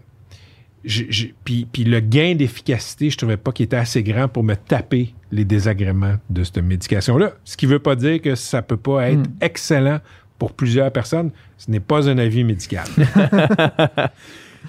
Puis 1.44 1.68
puis 1.72 1.84
le 1.84 2.00
gain 2.00 2.36
d'efficacité, 2.36 3.10
je 3.10 3.18
trouvais 3.18 3.38
pas 3.38 3.52
qu'il 3.52 3.64
était 3.64 3.76
assez 3.76 4.04
grand 4.04 4.28
pour 4.28 4.44
me 4.44 4.54
taper 4.56 5.16
les 5.32 5.44
désagréments 5.44 6.18
de 6.30 6.44
cette 6.44 6.60
médication-là. 6.60 7.32
Ce 7.44 7.58
qui 7.58 7.66
veut 7.66 7.80
pas 7.80 7.96
dire 7.96 8.22
que 8.22 8.36
ça 8.36 8.62
peut 8.62 8.78
pas 8.78 9.10
être 9.10 9.20
Mm. 9.28 9.34
excellent 9.42 10.00
pour 10.38 10.53
plusieurs 10.53 10.91
personnes. 10.91 11.32
Ce 11.57 11.72
n'est 11.72 11.80
pas 11.80 12.10
un 12.10 12.18
avis 12.18 12.44
médical. 12.44 12.86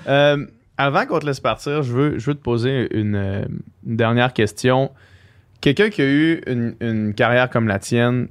Euh, 0.08 0.46
avant 0.76 1.06
qu'on 1.06 1.18
te 1.18 1.26
laisse 1.26 1.40
partir, 1.40 1.82
je 1.82 1.92
veux, 1.92 2.18
je 2.18 2.26
veux 2.26 2.34
te 2.34 2.42
poser 2.42 2.86
une, 2.96 3.16
euh, 3.16 3.44
une 3.84 3.96
dernière 3.96 4.34
question. 4.34 4.92
Quelqu'un 5.60 5.88
qui 5.88 6.02
a 6.02 6.04
eu 6.04 6.42
une, 6.46 6.76
une 6.80 7.14
carrière 7.14 7.50
comme 7.50 7.66
la 7.66 7.80
tienne, 7.80 8.28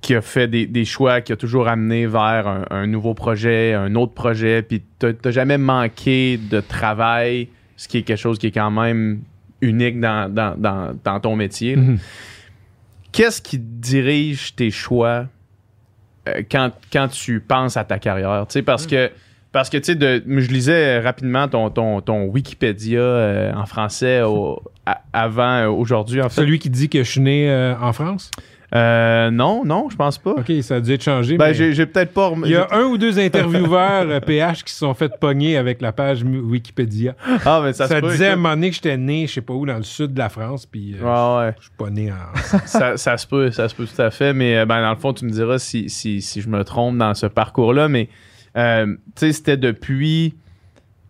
qui 0.00 0.14
a 0.14 0.20
fait 0.20 0.48
des, 0.48 0.66
des 0.66 0.84
choix, 0.84 1.20
qui 1.20 1.32
a 1.32 1.36
toujours 1.36 1.68
amené 1.68 2.06
vers 2.06 2.46
un, 2.46 2.64
un 2.70 2.86
nouveau 2.86 3.14
projet, 3.14 3.74
un 3.74 3.94
autre 3.94 4.14
projet, 4.14 4.62
puis 4.62 4.82
t'as 4.98 5.30
jamais 5.30 5.58
manqué 5.58 6.38
de 6.38 6.60
travail, 6.60 7.48
ce 7.76 7.88
qui 7.88 7.98
est 7.98 8.02
quelque 8.02 8.18
chose 8.18 8.38
qui 8.38 8.46
est 8.48 8.52
quand 8.52 8.70
même 8.70 9.20
unique 9.60 10.00
dans, 10.00 10.32
dans, 10.32 10.56
dans, 10.56 10.96
dans 11.02 11.20
ton 11.20 11.36
métier. 11.36 11.76
Mhm. 11.76 11.98
Qu'est-ce 13.12 13.40
qui 13.40 13.58
dirige 13.58 14.54
tes 14.54 14.70
choix 14.70 15.26
quand, 16.50 16.70
quand 16.92 17.08
tu 17.08 17.40
penses 17.40 17.76
à 17.76 17.84
ta 17.84 17.98
carrière? 17.98 18.46
Parce 18.64 18.86
que, 18.86 19.10
parce 19.52 19.70
que 19.70 19.78
je 19.78 20.48
lisais 20.50 21.00
rapidement 21.00 21.48
ton, 21.48 21.70
ton, 21.70 22.00
ton 22.00 22.24
Wikipédia 22.24 22.98
euh, 22.98 23.52
en 23.54 23.66
français 23.66 24.20
avant 25.12 25.58
euh, 25.58 25.68
aujourd'hui. 25.68 26.20
Celui 26.30 26.58
qui 26.58 26.70
dit 26.70 26.88
que 26.88 27.02
je 27.02 27.10
suis 27.10 27.20
né 27.20 27.50
euh, 27.50 27.74
en 27.80 27.92
France? 27.92 28.30
Euh, 28.74 29.30
non, 29.30 29.64
non, 29.64 29.88
je 29.90 29.96
pense 29.96 30.18
pas. 30.18 30.32
OK, 30.32 30.50
ça 30.62 30.76
a 30.76 30.80
dû 30.80 30.92
être 30.92 31.02
changé. 31.04 31.36
Ben, 31.36 31.46
mais 31.48 31.54
j'ai 31.54 31.72
j'ai 31.72 31.86
peut-être 31.86 32.12
pas. 32.12 32.28
rem- 32.28 32.42
Il 32.44 32.50
y 32.50 32.56
a 32.56 32.66
un 32.72 32.82
ou 32.84 32.98
deux 32.98 33.18
intervieweurs 33.18 34.06
euh, 34.10 34.20
PH 34.20 34.64
qui 34.64 34.72
se 34.72 34.80
sont 34.80 34.92
fait 34.94 35.12
pogner 35.20 35.56
avec 35.56 35.80
la 35.80 35.92
page 35.92 36.22
Wikipédia. 36.24 37.14
Ah, 37.44 37.60
mais 37.62 37.72
ça, 37.72 37.86
Ça, 37.86 37.96
se 37.96 38.00
peut, 38.00 38.10
disait 38.10 38.28
à 38.28 38.32
un 38.32 38.36
moment 38.36 38.50
donné 38.54 38.70
que 38.70 38.74
j'étais 38.74 38.96
né, 38.96 39.26
je 39.28 39.34
sais 39.34 39.40
pas 39.40 39.54
où, 39.54 39.66
dans 39.66 39.76
le 39.76 39.82
sud 39.84 40.14
de 40.14 40.18
la 40.18 40.28
France, 40.28 40.66
puis 40.66 40.96
euh, 41.00 41.04
Ouais, 41.04 41.46
ouais. 41.46 41.54
je 41.58 41.62
suis 41.64 41.72
pas 41.78 41.90
né 41.90 42.10
en... 42.10 42.36
ça, 42.66 42.96
ça 42.96 43.16
se 43.16 43.26
peut, 43.26 43.50
ça 43.52 43.68
se 43.68 43.74
peut 43.74 43.86
tout 43.86 44.02
à 44.02 44.10
fait. 44.10 44.32
Mais 44.32 44.56
euh, 44.58 44.66
ben, 44.66 44.82
dans 44.82 44.90
le 44.90 44.96
fond, 44.96 45.12
tu 45.12 45.24
me 45.24 45.30
diras 45.30 45.58
si, 45.58 45.88
si, 45.88 46.20
si 46.20 46.40
je 46.40 46.48
me 46.48 46.64
trompe 46.64 46.98
dans 46.98 47.14
ce 47.14 47.26
parcours-là. 47.26 47.88
Mais 47.88 48.08
euh, 48.56 48.86
tu 48.86 49.26
sais, 49.26 49.32
c'était 49.32 49.56
depuis. 49.56 50.34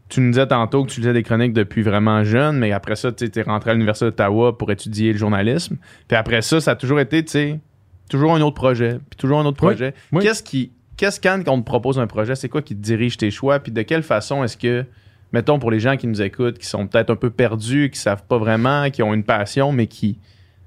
Tu 0.08 0.20
nous 0.20 0.30
disais 0.30 0.46
tantôt 0.46 0.84
que 0.84 0.90
tu 0.90 1.00
lisais 1.00 1.12
des 1.12 1.22
chroniques 1.24 1.52
depuis 1.52 1.82
vraiment 1.82 2.22
jeune, 2.22 2.58
mais 2.58 2.70
après 2.72 2.94
ça, 2.94 3.10
tu 3.10 3.28
es 3.34 3.42
rentré 3.42 3.70
à 3.70 3.74
l'Université 3.74 4.06
d'Ottawa 4.06 4.56
pour 4.56 4.70
étudier 4.70 5.12
le 5.12 5.18
journalisme. 5.18 5.76
Puis 6.06 6.16
après 6.16 6.42
ça, 6.42 6.60
ça 6.60 6.72
a 6.72 6.76
toujours 6.76 7.00
été, 7.00 7.24
tu 7.24 7.32
sais, 7.32 7.60
toujours 8.08 8.32
un 8.34 8.40
autre 8.40 8.54
projet, 8.54 8.98
puis 9.10 9.16
toujours 9.16 9.40
un 9.40 9.44
autre 9.46 9.56
projet. 9.56 9.94
oui. 10.12 10.22
Qu'est-ce 10.22 10.42
qui. 10.44 10.70
Qu'est-ce 10.96 11.20
quand 11.20 11.42
on 11.48 11.58
te 11.60 11.64
propose 11.66 11.98
un 11.98 12.06
projet, 12.06 12.36
c'est 12.36 12.48
quoi 12.48 12.62
qui 12.62 12.74
te 12.76 12.80
dirige 12.80 13.16
tes 13.16 13.30
choix, 13.32 13.58
puis 13.58 13.72
de 13.72 13.82
quelle 13.82 14.02
façon 14.04 14.44
est-ce 14.44 14.56
que, 14.56 14.86
mettons 15.32 15.58
pour 15.58 15.70
les 15.72 15.80
gens 15.80 15.96
qui 15.96 16.06
nous 16.06 16.22
écoutent, 16.22 16.56
qui 16.58 16.66
sont 16.66 16.86
peut-être 16.86 17.10
un 17.10 17.16
peu 17.16 17.28
perdus, 17.30 17.90
qui 17.92 17.98
savent 17.98 18.22
pas 18.26 18.38
vraiment, 18.38 18.88
qui 18.90 19.02
ont 19.02 19.12
une 19.12 19.24
passion, 19.24 19.72
mais 19.72 19.88
qui 19.88 20.18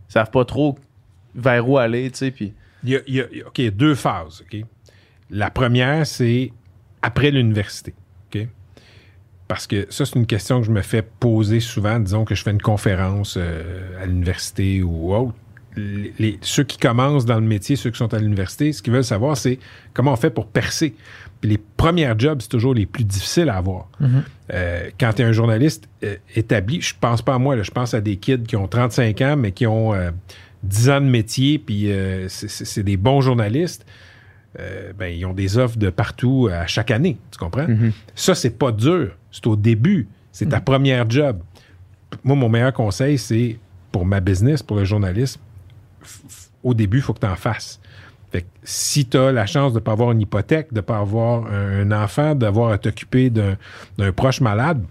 savent 0.10 0.30
pas 0.32 0.44
trop 0.46 0.78
vers 1.34 1.68
où 1.68 1.78
aller, 1.78 2.12
tu 2.12 2.18
sais, 2.18 2.32
puis 2.32 2.54
Il 2.84 2.90
y 2.92 2.96
a, 2.98 3.00
il 3.08 3.16
y 3.16 3.22
a- 3.22 3.48
OK, 3.48 3.62
deux 3.76 3.96
phases, 3.96 4.44
OK? 4.44 4.62
La 5.32 5.50
première, 5.50 6.06
c'est 6.06 6.52
après 7.02 7.32
l'université? 7.32 7.94
Parce 9.50 9.68
que 9.68 9.86
ça, 9.90 10.06
c'est 10.06 10.16
une 10.16 10.26
question 10.28 10.62
que 10.62 10.68
je 10.68 10.72
me 10.72 10.82
fais 10.82 11.02
poser 11.02 11.60
souvent. 11.60 12.00
Disons 12.00 12.24
que 12.24 12.36
je 12.36 12.44
fais 12.44 12.52
une 12.52 12.62
conférence 12.62 13.36
euh, 13.38 14.02
à 14.02 14.06
l'université 14.06 14.82
ou 14.84 15.14
autre. 15.14 15.34
Les, 15.76 16.14
les- 16.20 16.38
ceux 16.42 16.64
qui 16.64 16.78
commencent 16.78 17.26
dans 17.26 17.40
le 17.40 17.46
métier, 17.46 17.76
ceux 17.76 17.90
qui 17.90 17.98
sont 17.98 18.14
à 18.14 18.20
l'université, 18.20 18.72
ce 18.74 18.82
qu'ils 18.82 18.94
veulent 18.94 19.04
savoir, 19.04 19.36
c'est 19.36 19.60
comment 19.94 20.14
on 20.14 20.16
fait 20.16 20.30
pour 20.30 20.48
percer. 20.48 20.94
Puis 21.42 21.50
les 21.52 21.58
premières 21.58 22.18
jobs, 22.20 22.40
c'est 22.42 22.50
toujours 22.50 22.74
les 22.74 22.86
plus 22.86 23.04
difficiles 23.04 23.50
à 23.50 23.56
avoir. 23.58 23.88
Euh, 24.54 24.90
quand 25.00 25.14
tu 25.14 25.22
es 25.22 25.26
un 25.26 25.32
journaliste 25.32 25.90
euh, 26.04 26.16
établi, 26.36 26.80
je 26.82 26.94
pense 27.00 27.22
pas 27.22 27.34
à 27.36 27.40
moi, 27.40 27.56
là, 27.56 27.64
je 27.64 27.72
pense 27.72 27.94
à 27.94 28.02
des 28.02 28.18
kids 28.18 28.44
qui 28.44 28.56
ont 28.56 28.68
35 28.68 29.22
ans, 29.22 29.36
mais 29.36 29.52
qui 29.52 29.66
ont 29.68 29.94
euh, 29.94 30.12
10 30.64 30.90
ans 30.92 31.02
de 31.02 31.06
métier, 31.08 31.58
puis 31.60 31.90
c'est 32.28 32.84
des 32.84 32.98
bons 32.98 33.22
journalistes. 33.22 33.86
Euh, 34.58 34.94
ben, 34.98 35.08
ils 35.08 35.26
ont 35.26 35.34
des 35.34 35.58
offres 35.58 35.78
de 35.78 35.90
partout 35.90 36.50
à 36.52 36.66
chaque 36.66 36.90
année, 36.90 37.18
tu 37.32 37.38
comprends? 37.38 37.68
Ça, 38.16 38.34
c'est 38.34 38.58
pas 38.58 38.72
dur. 38.72 39.12
C'est 39.32 39.46
au 39.46 39.56
début. 39.56 40.08
C'est 40.32 40.48
ta 40.48 40.62
première 40.62 41.10
job. 41.10 41.40
Moi, 42.24 42.36
mon 42.36 42.50
meilleur 42.50 42.74
conseil, 42.74 43.18
c'est 43.18 43.60
pour 43.92 44.06
ma 44.06 44.20
business, 44.20 44.64
pour 44.64 44.78
le 44.78 44.86
journalisme, 44.86 45.42
au 46.64 46.74
début, 46.74 46.98
il 46.98 47.02
faut 47.02 47.14
que 47.14 47.20
tu 47.20 47.28
en 47.28 47.36
fasses. 47.36 47.80
Fait 48.32 48.42
que 48.42 48.48
si 48.64 49.08
tu 49.08 49.18
as 49.18 49.32
la 49.32 49.46
chance 49.46 49.74
de 49.74 49.80
ne 49.80 49.84
pas 49.84 49.92
avoir 49.92 50.12
une 50.12 50.22
hypothèque, 50.22 50.72
de 50.72 50.78
ne 50.78 50.82
pas 50.82 51.00
avoir 51.00 51.46
un, 51.52 51.92
enfant, 51.92 52.36
d'avoir 52.36 52.72
à 52.72 52.78
t'occuper 52.78 53.30
d'un 53.30 54.12
proche 54.16 54.42
malade, 54.42 54.84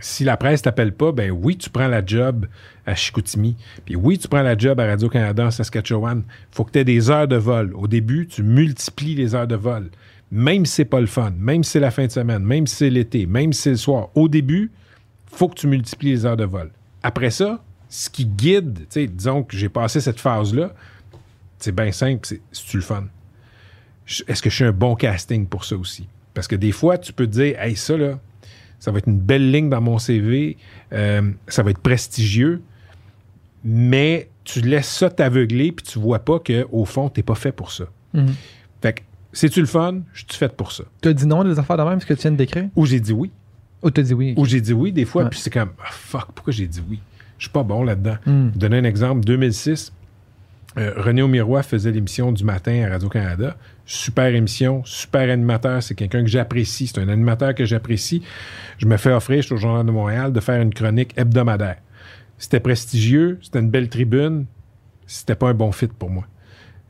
si 0.00 0.24
la 0.24 0.36
presse 0.36 0.62
t'appelle 0.62 0.92
pas, 0.92 1.12
ben 1.12 1.30
oui, 1.30 1.56
tu 1.56 1.70
prends 1.70 1.88
la 1.88 2.04
job 2.04 2.46
à 2.86 2.94
Chicoutimi. 2.94 3.56
Puis 3.84 3.96
oui, 3.96 4.18
tu 4.18 4.28
prends 4.28 4.42
la 4.42 4.56
job 4.56 4.80
à 4.80 4.86
Radio-Canada 4.86 5.46
en 5.46 5.50
Saskatchewan. 5.50 6.22
faut 6.50 6.64
que 6.64 6.72
tu 6.72 6.78
aies 6.80 6.84
des 6.84 7.10
heures 7.10 7.28
de 7.28 7.36
vol. 7.36 7.72
Au 7.74 7.86
début, 7.86 8.26
tu 8.26 8.42
multiplies 8.42 9.14
les 9.14 9.34
heures 9.34 9.46
de 9.46 9.56
vol. 9.56 9.90
Même 10.30 10.66
si 10.66 10.72
c'est 10.72 10.84
pas 10.84 11.00
le 11.00 11.06
fun, 11.06 11.32
même 11.38 11.62
si 11.62 11.72
c'est 11.72 11.80
la 11.80 11.90
fin 11.90 12.06
de 12.06 12.10
semaine, 12.10 12.42
même 12.42 12.66
si 12.66 12.76
c'est 12.76 12.90
l'été, 12.90 13.26
même 13.26 13.52
si 13.52 13.62
c'est 13.62 13.70
le 13.70 13.76
soir. 13.76 14.08
Au 14.14 14.28
début, 14.28 14.72
faut 15.26 15.48
que 15.48 15.54
tu 15.54 15.66
multiplies 15.66 16.10
les 16.10 16.26
heures 16.26 16.36
de 16.36 16.44
vol. 16.44 16.70
Après 17.02 17.30
ça, 17.30 17.62
ce 17.88 18.10
qui 18.10 18.26
guide, 18.26 18.86
disons 18.90 19.44
que 19.44 19.56
j'ai 19.56 19.68
passé 19.68 20.00
cette 20.00 20.18
phase-là, 20.18 20.74
c'est 21.58 21.74
bien 21.74 21.92
simple, 21.92 22.26
c'est 22.26 22.40
c'est-tu 22.50 22.78
le 22.78 22.82
fun? 22.82 23.04
Est-ce 24.26 24.42
que 24.42 24.50
je 24.50 24.54
suis 24.54 24.64
un 24.64 24.72
bon 24.72 24.96
casting 24.96 25.46
pour 25.46 25.64
ça 25.64 25.76
aussi? 25.76 26.08
Parce 26.34 26.48
que 26.48 26.56
des 26.56 26.72
fois, 26.72 26.98
tu 26.98 27.12
peux 27.12 27.26
te 27.26 27.32
dire, 27.32 27.60
hey, 27.60 27.76
ça, 27.76 27.96
là, 27.96 28.18
ça 28.78 28.90
va 28.90 28.98
être 28.98 29.08
une 29.08 29.18
belle 29.18 29.50
ligne 29.50 29.68
dans 29.70 29.80
mon 29.80 29.98
CV, 29.98 30.56
euh, 30.92 31.30
ça 31.48 31.62
va 31.62 31.70
être 31.70 31.78
prestigieux, 31.80 32.62
mais 33.64 34.28
tu 34.44 34.60
laisses 34.60 34.88
ça 34.88 35.10
t'aveugler, 35.10 35.72
puis 35.72 35.84
tu 35.86 35.98
vois 35.98 36.18
pas 36.18 36.38
qu'au 36.38 36.84
fond, 36.84 37.08
t'es 37.08 37.22
pas 37.22 37.34
fait 37.34 37.52
pour 37.52 37.70
ça. 37.72 37.84
Mhm. 38.12 38.34
Fait 38.82 38.92
que, 38.92 39.00
c'est-tu 39.32 39.60
le 39.60 39.66
fun? 39.66 40.00
Je 40.12 40.24
suis 40.28 40.38
fait 40.38 40.54
pour 40.54 40.70
ça. 40.72 40.84
Tu 41.02 41.08
as 41.08 41.12
dit 41.12 41.26
non 41.26 41.42
des 41.44 41.58
affaires 41.58 41.76
de 41.78 41.82
même, 41.82 42.00
ce 42.00 42.06
que 42.06 42.14
tu 42.14 42.20
viens 42.22 42.30
de 42.32 42.36
décrire? 42.36 42.68
Ou 42.76 42.84
j'ai 42.86 43.00
dit 43.00 43.12
oui. 43.12 43.30
Ou 43.82 43.90
tu 43.90 44.00
as 44.00 44.04
dit 44.04 44.14
oui? 44.14 44.34
Ou 44.36 44.44
j'ai 44.44 44.60
dit 44.60 44.72
oui 44.72 44.92
des 44.92 45.04
fois, 45.04 45.24
Ouais. 45.24 45.30
puis 45.30 45.38
c'est 45.38 45.50
comme, 45.50 45.70
Ah, 45.82 45.88
fuck, 45.90 46.32
pourquoi 46.34 46.52
j'ai 46.52 46.66
dit 46.66 46.82
oui? 46.88 47.00
Je 47.38 47.44
suis 47.44 47.52
pas 47.52 47.62
bon 47.62 47.82
là-dedans. 47.82 48.16
Hmm. 48.26 48.50
Donner 48.54 48.78
un 48.78 48.84
exemple, 48.84 49.24
2006, 49.24 49.92
euh, 50.76 50.92
René 50.96 51.22
Aumirois 51.22 51.62
faisait 51.62 51.92
l'émission 51.92 52.32
du 52.32 52.44
matin 52.44 52.84
à 52.86 52.90
Radio-Canada. 52.90 53.56
Super 53.86 54.34
émission, 54.34 54.82
super 54.84 55.30
animateur. 55.30 55.82
C'est 55.82 55.94
quelqu'un 55.94 56.22
que 56.22 56.28
j'apprécie. 56.28 56.88
C'est 56.88 57.00
un 57.00 57.08
animateur 57.08 57.54
que 57.54 57.64
j'apprécie. 57.64 58.22
Je 58.78 58.86
me 58.86 58.96
fais 58.96 59.12
offrir, 59.12 59.42
je 59.42 59.46
suis 59.46 59.54
au 59.54 59.58
Journal 59.58 59.86
de 59.86 59.92
Montréal, 59.92 60.32
de 60.32 60.40
faire 60.40 60.60
une 60.60 60.74
chronique 60.74 61.12
hebdomadaire. 61.16 61.76
C'était 62.38 62.60
prestigieux, 62.60 63.38
c'était 63.40 63.60
une 63.60 63.70
belle 63.70 63.88
tribune. 63.88 64.46
C'était 65.06 65.36
pas 65.36 65.48
un 65.48 65.54
bon 65.54 65.70
fit 65.70 65.86
pour 65.86 66.10
moi. 66.10 66.24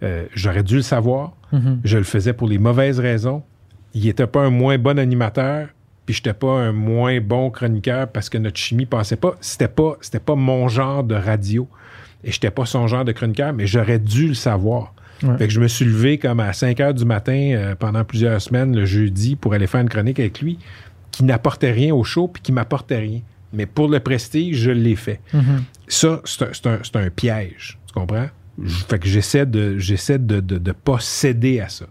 Euh, 0.02 0.26
J'aurais 0.34 0.62
dû 0.62 0.76
le 0.76 0.82
savoir. 0.82 1.32
Mhm. 1.52 1.80
Je 1.84 1.98
le 1.98 2.04
faisais 2.04 2.32
pour 2.32 2.48
les 2.48 2.58
mauvaises 2.58 3.00
raisons. 3.00 3.42
Il 3.92 4.08
était 4.08 4.26
pas 4.26 4.40
un 4.40 4.50
moins 4.50 4.78
bon 4.78 4.98
animateur, 4.98 5.68
puis 6.06 6.14
j'étais 6.14 6.34
pas 6.34 6.50
un 6.50 6.72
moins 6.72 7.20
bon 7.20 7.50
chroniqueur 7.50 8.08
parce 8.08 8.28
que 8.28 8.38
notre 8.38 8.56
chimie 8.56 8.86
passait 8.86 9.16
pas. 9.16 9.34
C'était 9.40 9.68
pas, 9.68 9.96
c'était 10.00 10.20
pas 10.20 10.34
mon 10.34 10.68
genre 10.68 11.04
de 11.04 11.14
radio. 11.14 11.68
Et 12.24 12.32
j'étais 12.32 12.50
pas 12.50 12.64
son 12.66 12.86
genre 12.86 13.04
de 13.04 13.12
chroniqueur, 13.12 13.52
mais 13.52 13.66
j'aurais 13.66 13.98
dû 13.98 14.28
le 14.28 14.34
savoir. 14.34 14.94
Ouais. 15.22 15.36
Fait 15.38 15.46
que 15.46 15.52
je 15.52 15.60
me 15.60 15.68
suis 15.68 15.84
levé 15.84 16.18
comme 16.18 16.40
à 16.40 16.52
5 16.52 16.80
heures 16.80 16.94
du 16.94 17.04
matin 17.04 17.32
euh, 17.54 17.74
pendant 17.74 18.04
plusieurs 18.04 18.40
semaines 18.42 18.74
le 18.74 18.84
jeudi 18.84 19.36
pour 19.36 19.54
aller 19.54 19.66
faire 19.66 19.80
une 19.80 19.88
chronique 19.88 20.18
avec 20.18 20.40
lui 20.40 20.58
qui 21.12 21.22
n'apportait 21.24 21.70
rien 21.70 21.94
au 21.94 22.02
show 22.02 22.26
puis 22.28 22.42
qui 22.42 22.50
m'apportait 22.52 22.98
rien. 22.98 23.20
Mais 23.52 23.66
pour 23.66 23.88
le 23.88 24.00
prestige, 24.00 24.56
je 24.58 24.70
l'ai 24.72 24.96
fait. 24.96 25.20
Mhm. 25.32 25.62
Ça, 25.86 26.20
c'est 26.24 26.42
un, 26.42 26.48
c'est 26.52 26.66
un- 26.66 26.78
c'est 26.82 26.96
un 26.96 27.10
piège. 27.10 27.78
Tu 27.86 27.92
comprends? 27.94 28.26
Fait 28.88 28.98
que 28.98 29.08
j'essaie 29.08 29.46
de 29.46 29.78
j'essaie 29.78 30.18
de, 30.18 30.40
de, 30.40 30.58
de 30.58 30.72
pas 30.72 30.98
céder 31.00 31.60
à 31.60 31.68
ça. 31.68 31.86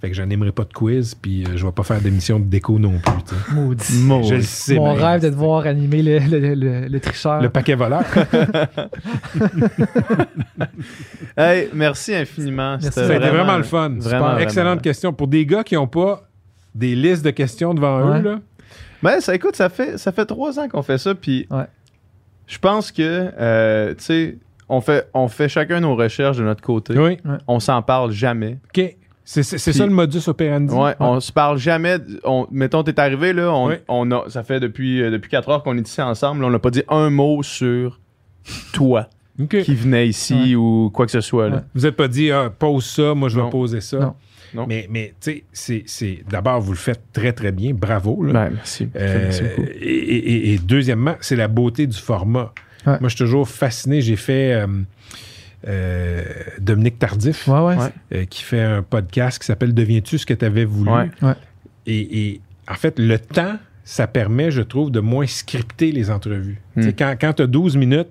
Fait 0.00 0.10
que 0.10 0.14
j'animerai 0.14 0.52
pas 0.52 0.64
de 0.64 0.72
quiz, 0.74 1.14
puis 1.14 1.44
euh, 1.44 1.56
je 1.56 1.64
vais 1.64 1.72
pas 1.72 1.82
faire 1.82 2.00
d'émission 2.02 2.38
de 2.38 2.44
déco 2.44 2.78
non 2.78 2.98
plus. 2.98 3.54
Maudit. 3.54 3.98
Maudit. 4.02 4.28
Je 4.28 4.34
le 4.34 4.42
sais 4.42 4.74
Mon 4.74 4.92
rêve 4.92 5.22
de 5.22 5.30
te 5.30 5.34
voir 5.34 5.64
animer 5.66 6.02
le, 6.02 6.18
le, 6.18 6.54
le- 6.54 6.86
le 6.88 7.00
tricheur. 7.00 7.40
Le 7.40 7.48
paquet 7.48 7.74
voleur. 7.74 8.04
Hey, 11.36 11.68
merci 11.74 12.14
infiniment. 12.14 12.72
Merci. 12.72 12.86
C'était 12.88 13.06
Ça 13.06 13.12
a 13.12 13.16
été 13.16 13.28
vraiment 13.28 13.56
le 13.56 13.62
fun. 13.62 13.90
Vraiment, 13.98 14.24
vraiment. 14.26 14.38
Excellente 14.38 14.82
question. 14.82 15.12
Pour 15.12 15.28
des 15.28 15.44
gars 15.44 15.64
qui 15.64 15.74
n'ont 15.74 15.86
pas 15.86 16.28
des 16.74 16.94
listes 16.94 17.24
de 17.24 17.30
questions 17.30 17.74
devant 17.74 18.10
Ouais. 18.10 18.20
eux, 18.20 18.22
là, 18.22 18.38
Ben, 19.02 19.20
ça, 19.20 19.34
écoute, 19.34 19.56
ça 19.56 19.68
fait, 19.68 19.98
ça 19.98 20.12
fait 20.12 20.24
trois 20.26 20.58
ans 20.58 20.68
qu'on 20.68 20.82
fait 20.82 20.98
ça, 20.98 21.14
puis 21.14 21.46
Ouais. 21.50 21.64
je 22.46 22.58
pense 22.58 22.90
que, 22.90 23.30
euh, 23.38 23.94
tu 23.94 24.04
sais, 24.04 24.38
on 24.68 24.80
fait, 24.80 25.08
on 25.14 25.28
fait 25.28 25.48
chacun 25.48 25.80
nos 25.80 25.94
recherches 25.94 26.38
de 26.38 26.42
notre 26.44 26.62
côté. 26.62 26.98
oui. 26.98 27.18
On 27.46 27.60
s'en 27.60 27.82
parle 27.82 28.10
jamais. 28.12 28.58
OK. 28.74 28.96
C'est 29.28 29.42
ça 29.58 29.84
le 29.86 29.92
modus 29.92 30.28
operandi. 30.28 30.72
Ouais, 30.72 30.94
on 31.00 31.18
se 31.20 31.32
parle 31.32 31.58
jamais. 31.58 31.96
On, 32.24 32.46
mettons, 32.52 32.82
t'es 32.84 32.98
arrivé, 33.00 33.32
là, 33.32 33.52
on, 33.52 33.66
Ouais. 33.66 33.82
on 33.88 34.10
a, 34.12 34.24
ça 34.28 34.42
fait 34.44 34.60
depuis, 34.60 35.02
euh, 35.02 35.10
depuis 35.10 35.28
4 35.28 35.48
heures 35.50 35.62
qu'on 35.64 35.76
est 35.76 35.86
ici 35.86 36.00
ensemble, 36.00 36.42
là, 36.42 36.46
on 36.46 36.50
n'a 36.50 36.58
pas 36.60 36.70
dit 36.70 36.84
un 36.88 37.10
mot 37.10 37.42
sur 37.42 38.00
toi 38.72 39.08
qui 39.48 39.74
venait 39.74 40.08
ici 40.08 40.54
ou 40.54 40.90
quoi 40.94 41.04
que 41.06 41.12
ce 41.12 41.20
soit. 41.20 41.48
Là. 41.48 41.56
Ouais. 41.56 41.62
Vous 41.74 41.82
n'êtes 41.82 41.96
pas 41.96 42.08
dit, 42.08 42.30
ah, 42.30 42.50
pose 42.56 42.84
ça, 42.86 43.14
moi 43.14 43.28
je 43.28 43.36
vais 43.36 43.42
Non. 43.42 43.50
poser 43.50 43.80
ça. 43.80 43.98
Non. 43.98 44.14
Non. 44.54 44.64
Mais, 44.68 44.86
mais 44.88 45.12
tu 45.20 45.32
sais, 45.32 45.44
c'est- 45.52 45.82
c'est 45.86 46.20
d'abord, 46.30 46.60
vous 46.60 46.70
le 46.72 46.78
faites 46.78 47.02
très, 47.12 47.32
très 47.32 47.50
bien. 47.52 47.72
Bravo. 47.74 48.22
là. 48.22 48.32
Ben, 48.32 48.50
merci. 48.54 48.88
Euh, 48.96 49.24
Merci 49.24 49.42
beaucoup. 49.42 49.62
et, 49.80 49.88
et- 49.88 50.52
et 50.54 50.58
deuxièmement, 50.58 51.16
c'est 51.20 51.36
la 51.36 51.48
beauté 51.48 51.86
du 51.88 51.98
format. 51.98 52.52
Ouais. 52.86 52.92
Moi, 53.00 53.08
je 53.08 53.16
suis 53.16 53.24
toujours 53.24 53.48
fasciné. 53.48 54.00
J'ai 54.00 54.14
fait 54.16 54.54
euh, 54.54 54.66
euh, 55.66 56.22
Dominique 56.60 56.98
Tardif, 56.98 57.48
Ouais, 57.48 57.60
ouais. 57.60 57.76
Ouais. 57.76 57.92
euh, 58.14 58.24
qui 58.24 58.42
fait 58.42 58.62
un 58.62 58.82
podcast 58.82 59.38
qui 59.38 59.46
s'appelle 59.46 59.74
Deviens-tu 59.74 60.18
ce 60.18 60.26
que 60.26 60.34
tu 60.34 60.44
avais 60.44 60.64
voulu? 60.64 60.90
Ouais. 60.90 61.10
Ouais. 61.22 61.34
Et, 61.86 62.28
et 62.28 62.40
en 62.70 62.74
fait, 62.74 62.98
le 62.98 63.18
temps, 63.18 63.56
ça 63.84 64.06
permet, 64.06 64.50
je 64.50 64.62
trouve, 64.62 64.90
de 64.90 65.00
moins 65.00 65.26
scripter 65.26 65.92
les 65.92 66.10
entrevues. 66.10 66.60
Hmm. 66.76 66.80
Tu 66.80 66.86
sais, 66.88 66.92
Quand, 66.94 67.14
quand 67.20 67.32
tu 67.34 67.42
as 67.42 67.46
12 67.46 67.76
minutes, 67.76 68.08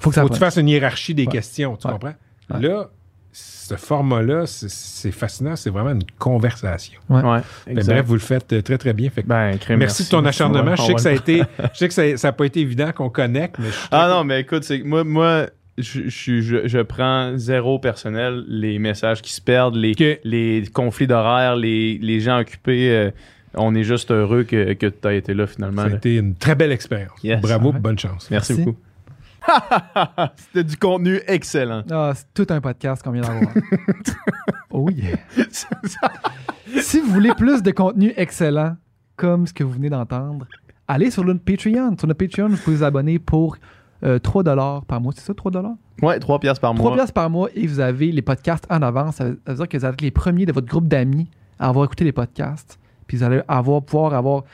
Faut 0.00 0.10
que 0.10 0.14
ça 0.14 0.22
faut 0.22 0.28
que 0.28 0.34
tu 0.34 0.38
fasses 0.40 0.56
une 0.56 0.68
hiérarchie 0.68 1.14
des 1.14 1.24
Ouais. 1.24 1.32
questions, 1.32 1.76
tu 1.76 1.86
Ouais. 1.86 1.92
comprends? 1.94 2.14
Ouais. 2.50 2.60
Là, 2.60 2.90
ce 3.32 3.74
format-là, 3.76 4.44
c'est- 4.46 5.10
fascinant, 5.10 5.54
c'est 5.56 5.70
vraiment 5.70 5.90
une 5.90 6.04
conversation. 6.18 7.00
Ouais, 7.08 7.22
Ben, 7.22 7.84
bref, 7.84 8.04
vous 8.06 8.14
le 8.14 8.20
faites 8.20 8.52
euh, 8.52 8.62
très, 8.62 8.78
très 8.78 8.92
bien. 8.92 9.10
Fait 9.10 9.22
que 9.22 9.28
Ben, 9.28 9.56
crème, 9.58 9.78
merci, 9.80 10.04
de 10.04 10.08
ton 10.08 10.22
Merci. 10.22 10.42
acharnement. 10.42 10.74
Je 10.76 10.82
sais 10.82 10.94
que 10.94 11.00
ça 11.00 11.08
a 11.10 11.12
le- 11.12 11.18
été, 11.20 11.42
je 11.72 11.78
sais 11.78 11.88
que 11.88 11.94
ça, 11.94 12.16
ça 12.16 12.28
a 12.28 12.32
pas 12.32 12.46
été 12.46 12.60
évident 12.60 12.90
qu'on 12.92 13.10
connecte, 13.10 13.56
mais 13.58 13.66
je 13.68 13.72
suis 13.72 13.88
Ah 13.90 14.08
non, 14.10 14.24
mais 14.24 14.40
écoute, 14.40 14.64
c'est 14.64 14.82
moi, 14.82 15.04
moi 15.04 15.46
je, 15.78 16.08
je, 16.08 16.40
je, 16.40 16.68
je 16.68 16.78
prends 16.80 17.36
zéro 17.36 17.78
personnel 17.78 18.44
les 18.48 18.78
messages 18.78 19.22
qui 19.22 19.32
se 19.32 19.40
perdent, 19.40 19.76
les, 19.76 20.64
conflits 20.72 21.06
d'horaire, 21.06 21.56
les, 21.56 21.98
les 21.98 22.20
gens 22.20 22.40
occupés. 22.40 22.90
euh, 22.90 23.10
on 23.54 23.74
est 23.74 23.82
juste 23.84 24.10
heureux 24.10 24.44
que, 24.44 24.74
que 24.74 24.86
tu 24.86 25.08
as 25.08 25.14
été 25.14 25.32
là 25.34 25.46
finalement. 25.46 25.86
été 25.86 26.16
une 26.16 26.34
très 26.34 26.54
belle 26.54 26.70
expérience. 26.72 27.18
Yes. 27.24 27.40
Bravo, 27.40 27.72
Ouais. 27.72 27.78
bonne 27.80 27.98
chance. 27.98 28.30
Merci, 28.30 28.52
Merci. 28.52 28.64
beaucoup. 28.66 28.78
C'était 30.36 30.64
du 30.64 30.76
contenu 30.76 31.20
excellent. 31.26 31.82
Ah, 31.90 32.12
c'est 32.14 32.26
tout 32.34 32.46
un 32.52 32.60
podcast 32.60 33.02
qu'on 33.02 33.12
vient 33.12 33.22
d'avoir. 33.22 33.50
oh 34.70 34.90
yeah. 34.90 35.16
si 36.80 37.00
vous 37.00 37.10
voulez 37.12 37.32
plus 37.36 37.62
de 37.62 37.70
contenu 37.70 38.12
excellent, 38.16 38.76
comme 39.16 39.46
ce 39.46 39.52
que 39.54 39.64
vous 39.64 39.72
venez 39.72 39.88
d'entendre, 39.90 40.46
allez 40.86 41.10
sur 41.10 41.24
notre 41.24 41.40
Patreon. 41.40 41.96
Sur 41.98 42.06
notre 42.08 42.18
Patreon, 42.18 42.48
vous 42.48 42.56
pouvez 42.58 42.76
vous 42.76 42.84
abonner 42.84 43.18
pour 43.18 43.56
euh, 44.04 44.18
3 44.18 44.44
par 44.86 45.00
mois. 45.00 45.12
C'est 45.16 45.24
ça, 45.24 45.34
3 45.34 45.52
ouais, 46.02 46.18
3 46.18 46.38
piastres 46.38 46.60
par 46.60 46.74
3 46.74 46.84
mois. 46.84 46.96
piastres 46.96 47.12
par 47.12 47.30
mois 47.30 47.48
et 47.54 47.66
vous 47.66 47.80
avez 47.80 48.12
les 48.12 48.22
podcasts 48.22 48.66
en 48.70 48.82
avance. 48.82 49.16
Ça 49.16 49.24
veut 49.24 49.40
ça 49.46 49.52
veut 49.52 49.58
dire 49.58 49.68
que 49.68 49.78
vous 49.78 49.84
êtes 49.84 50.00
les 50.00 50.10
premiers 50.10 50.46
de 50.46 50.52
votre 50.52 50.66
groupe 50.66 50.88
d'amis 50.88 51.28
à 51.58 51.68
avoir 51.68 51.84
écouté 51.84 52.04
les 52.04 52.12
podcasts. 52.12 52.78
Puis 53.06 53.16
vous 53.16 53.24
allez 53.24 53.40
avoir, 53.48 53.82
pouvoir 53.82 54.14
avoir. 54.14 54.44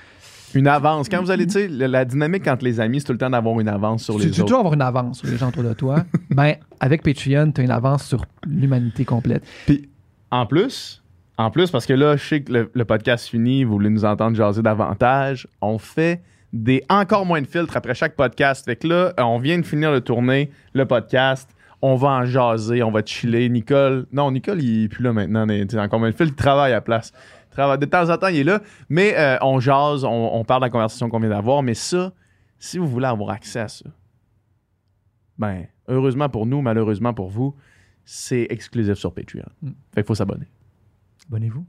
Une 0.54 0.68
avance. 0.68 1.08
Quand 1.08 1.20
vous 1.20 1.32
allez, 1.32 1.46
tu 1.48 1.54
sais, 1.54 1.68
la, 1.68 2.04
dynamique 2.04 2.46
entre 2.46 2.64
les 2.64 2.78
amis, 2.78 3.00
c'est 3.00 3.06
tout 3.06 3.12
le 3.12 3.18
temps 3.18 3.30
d'avoir 3.30 3.58
une 3.58 3.66
avance 3.66 4.04
sur 4.04 4.14
Tu 4.14 4.26
les 4.26 4.30
tu 4.30 4.40
autres. 4.40 4.46
toujours 4.46 4.60
avoir 4.60 4.74
une 4.74 4.82
avance 4.82 5.18
sur 5.18 5.26
les 5.26 5.36
gens 5.36 5.48
autour 5.48 5.64
de 5.64 5.72
toi. 5.72 6.04
ben, 6.30 6.54
avec 6.78 7.02
Patreon, 7.02 7.50
tu 7.50 7.60
as 7.60 7.64
une 7.64 7.72
avance 7.72 8.04
sur 8.04 8.24
l'humanité 8.46 9.04
complète. 9.04 9.42
Puis, 9.66 9.88
en 10.30 10.46
plus, 10.46 11.02
en 11.38 11.50
plus, 11.50 11.72
parce 11.72 11.86
que 11.86 11.92
là, 11.92 12.16
je 12.16 12.24
sais 12.24 12.42
que 12.42 12.52
le, 12.52 12.70
le 12.72 12.84
podcast 12.84 13.26
finit, 13.26 13.64
vous 13.64 13.72
voulez 13.72 13.90
nous 13.90 14.04
entendre 14.04 14.36
jaser 14.36 14.62
davantage, 14.62 15.48
on 15.60 15.78
fait 15.78 16.22
des 16.54 16.84
encore 16.88 17.26
moins 17.26 17.42
de 17.42 17.46
filtres 17.46 17.76
après 17.76 17.94
chaque 17.94 18.14
podcast. 18.14 18.64
Fait 18.64 18.76
que 18.76 18.86
là, 18.86 19.12
euh, 19.18 19.22
on 19.22 19.38
vient 19.38 19.58
de 19.58 19.66
finir 19.66 19.92
de 19.92 19.98
tourner 19.98 20.50
le 20.72 20.86
podcast. 20.86 21.50
On 21.82 21.96
va 21.96 22.08
en 22.08 22.24
jaser, 22.24 22.82
on 22.82 22.92
va 22.92 23.04
chiller. 23.04 23.48
Nicole, 23.48 24.06
non, 24.12 24.30
Nicole, 24.30 24.62
il 24.62 24.84
est 24.84 24.88
plus 24.88 25.02
là 25.02 25.12
maintenant. 25.12 25.44
mais, 25.44 25.66
encore 25.76 25.98
moins 25.98 26.10
de 26.10 26.14
filtres, 26.14 26.32
il 26.32 26.36
travaille 26.36 26.72
à 26.72 26.76
la 26.76 26.80
place. 26.80 27.12
De 27.56 27.84
temps 27.84 28.08
en 28.08 28.16
temps, 28.16 28.28
il 28.28 28.38
est 28.38 28.44
là. 28.44 28.60
Mais 28.88 29.14
euh, 29.18 29.36
on 29.42 29.60
jase, 29.60 30.04
on, 30.04 30.30
on 30.32 30.44
parle 30.44 30.62
de 30.62 30.66
la 30.66 30.70
conversation 30.70 31.10
qu'on 31.10 31.18
vient 31.18 31.28
d'avoir. 31.28 31.62
Mais 31.62 31.74
ça, 31.74 32.12
si 32.58 32.78
vous 32.78 32.86
voulez 32.86 33.06
avoir 33.06 33.30
accès 33.30 33.60
à 33.60 33.68
ça, 33.68 33.84
ben, 35.36 35.66
heureusement 35.88 36.28
pour 36.28 36.46
nous, 36.46 36.62
malheureusement 36.62 37.12
pour 37.12 37.28
vous, 37.28 37.54
c'est 38.04 38.46
exclusif 38.48 38.94
sur 38.94 39.12
Patreon. 39.12 39.44
Mm. 39.60 39.70
Fait 39.92 40.02
qu'il 40.02 40.06
faut 40.06 40.14
s'abonner. 40.14 40.46
Abonnez-vous. 41.28 41.66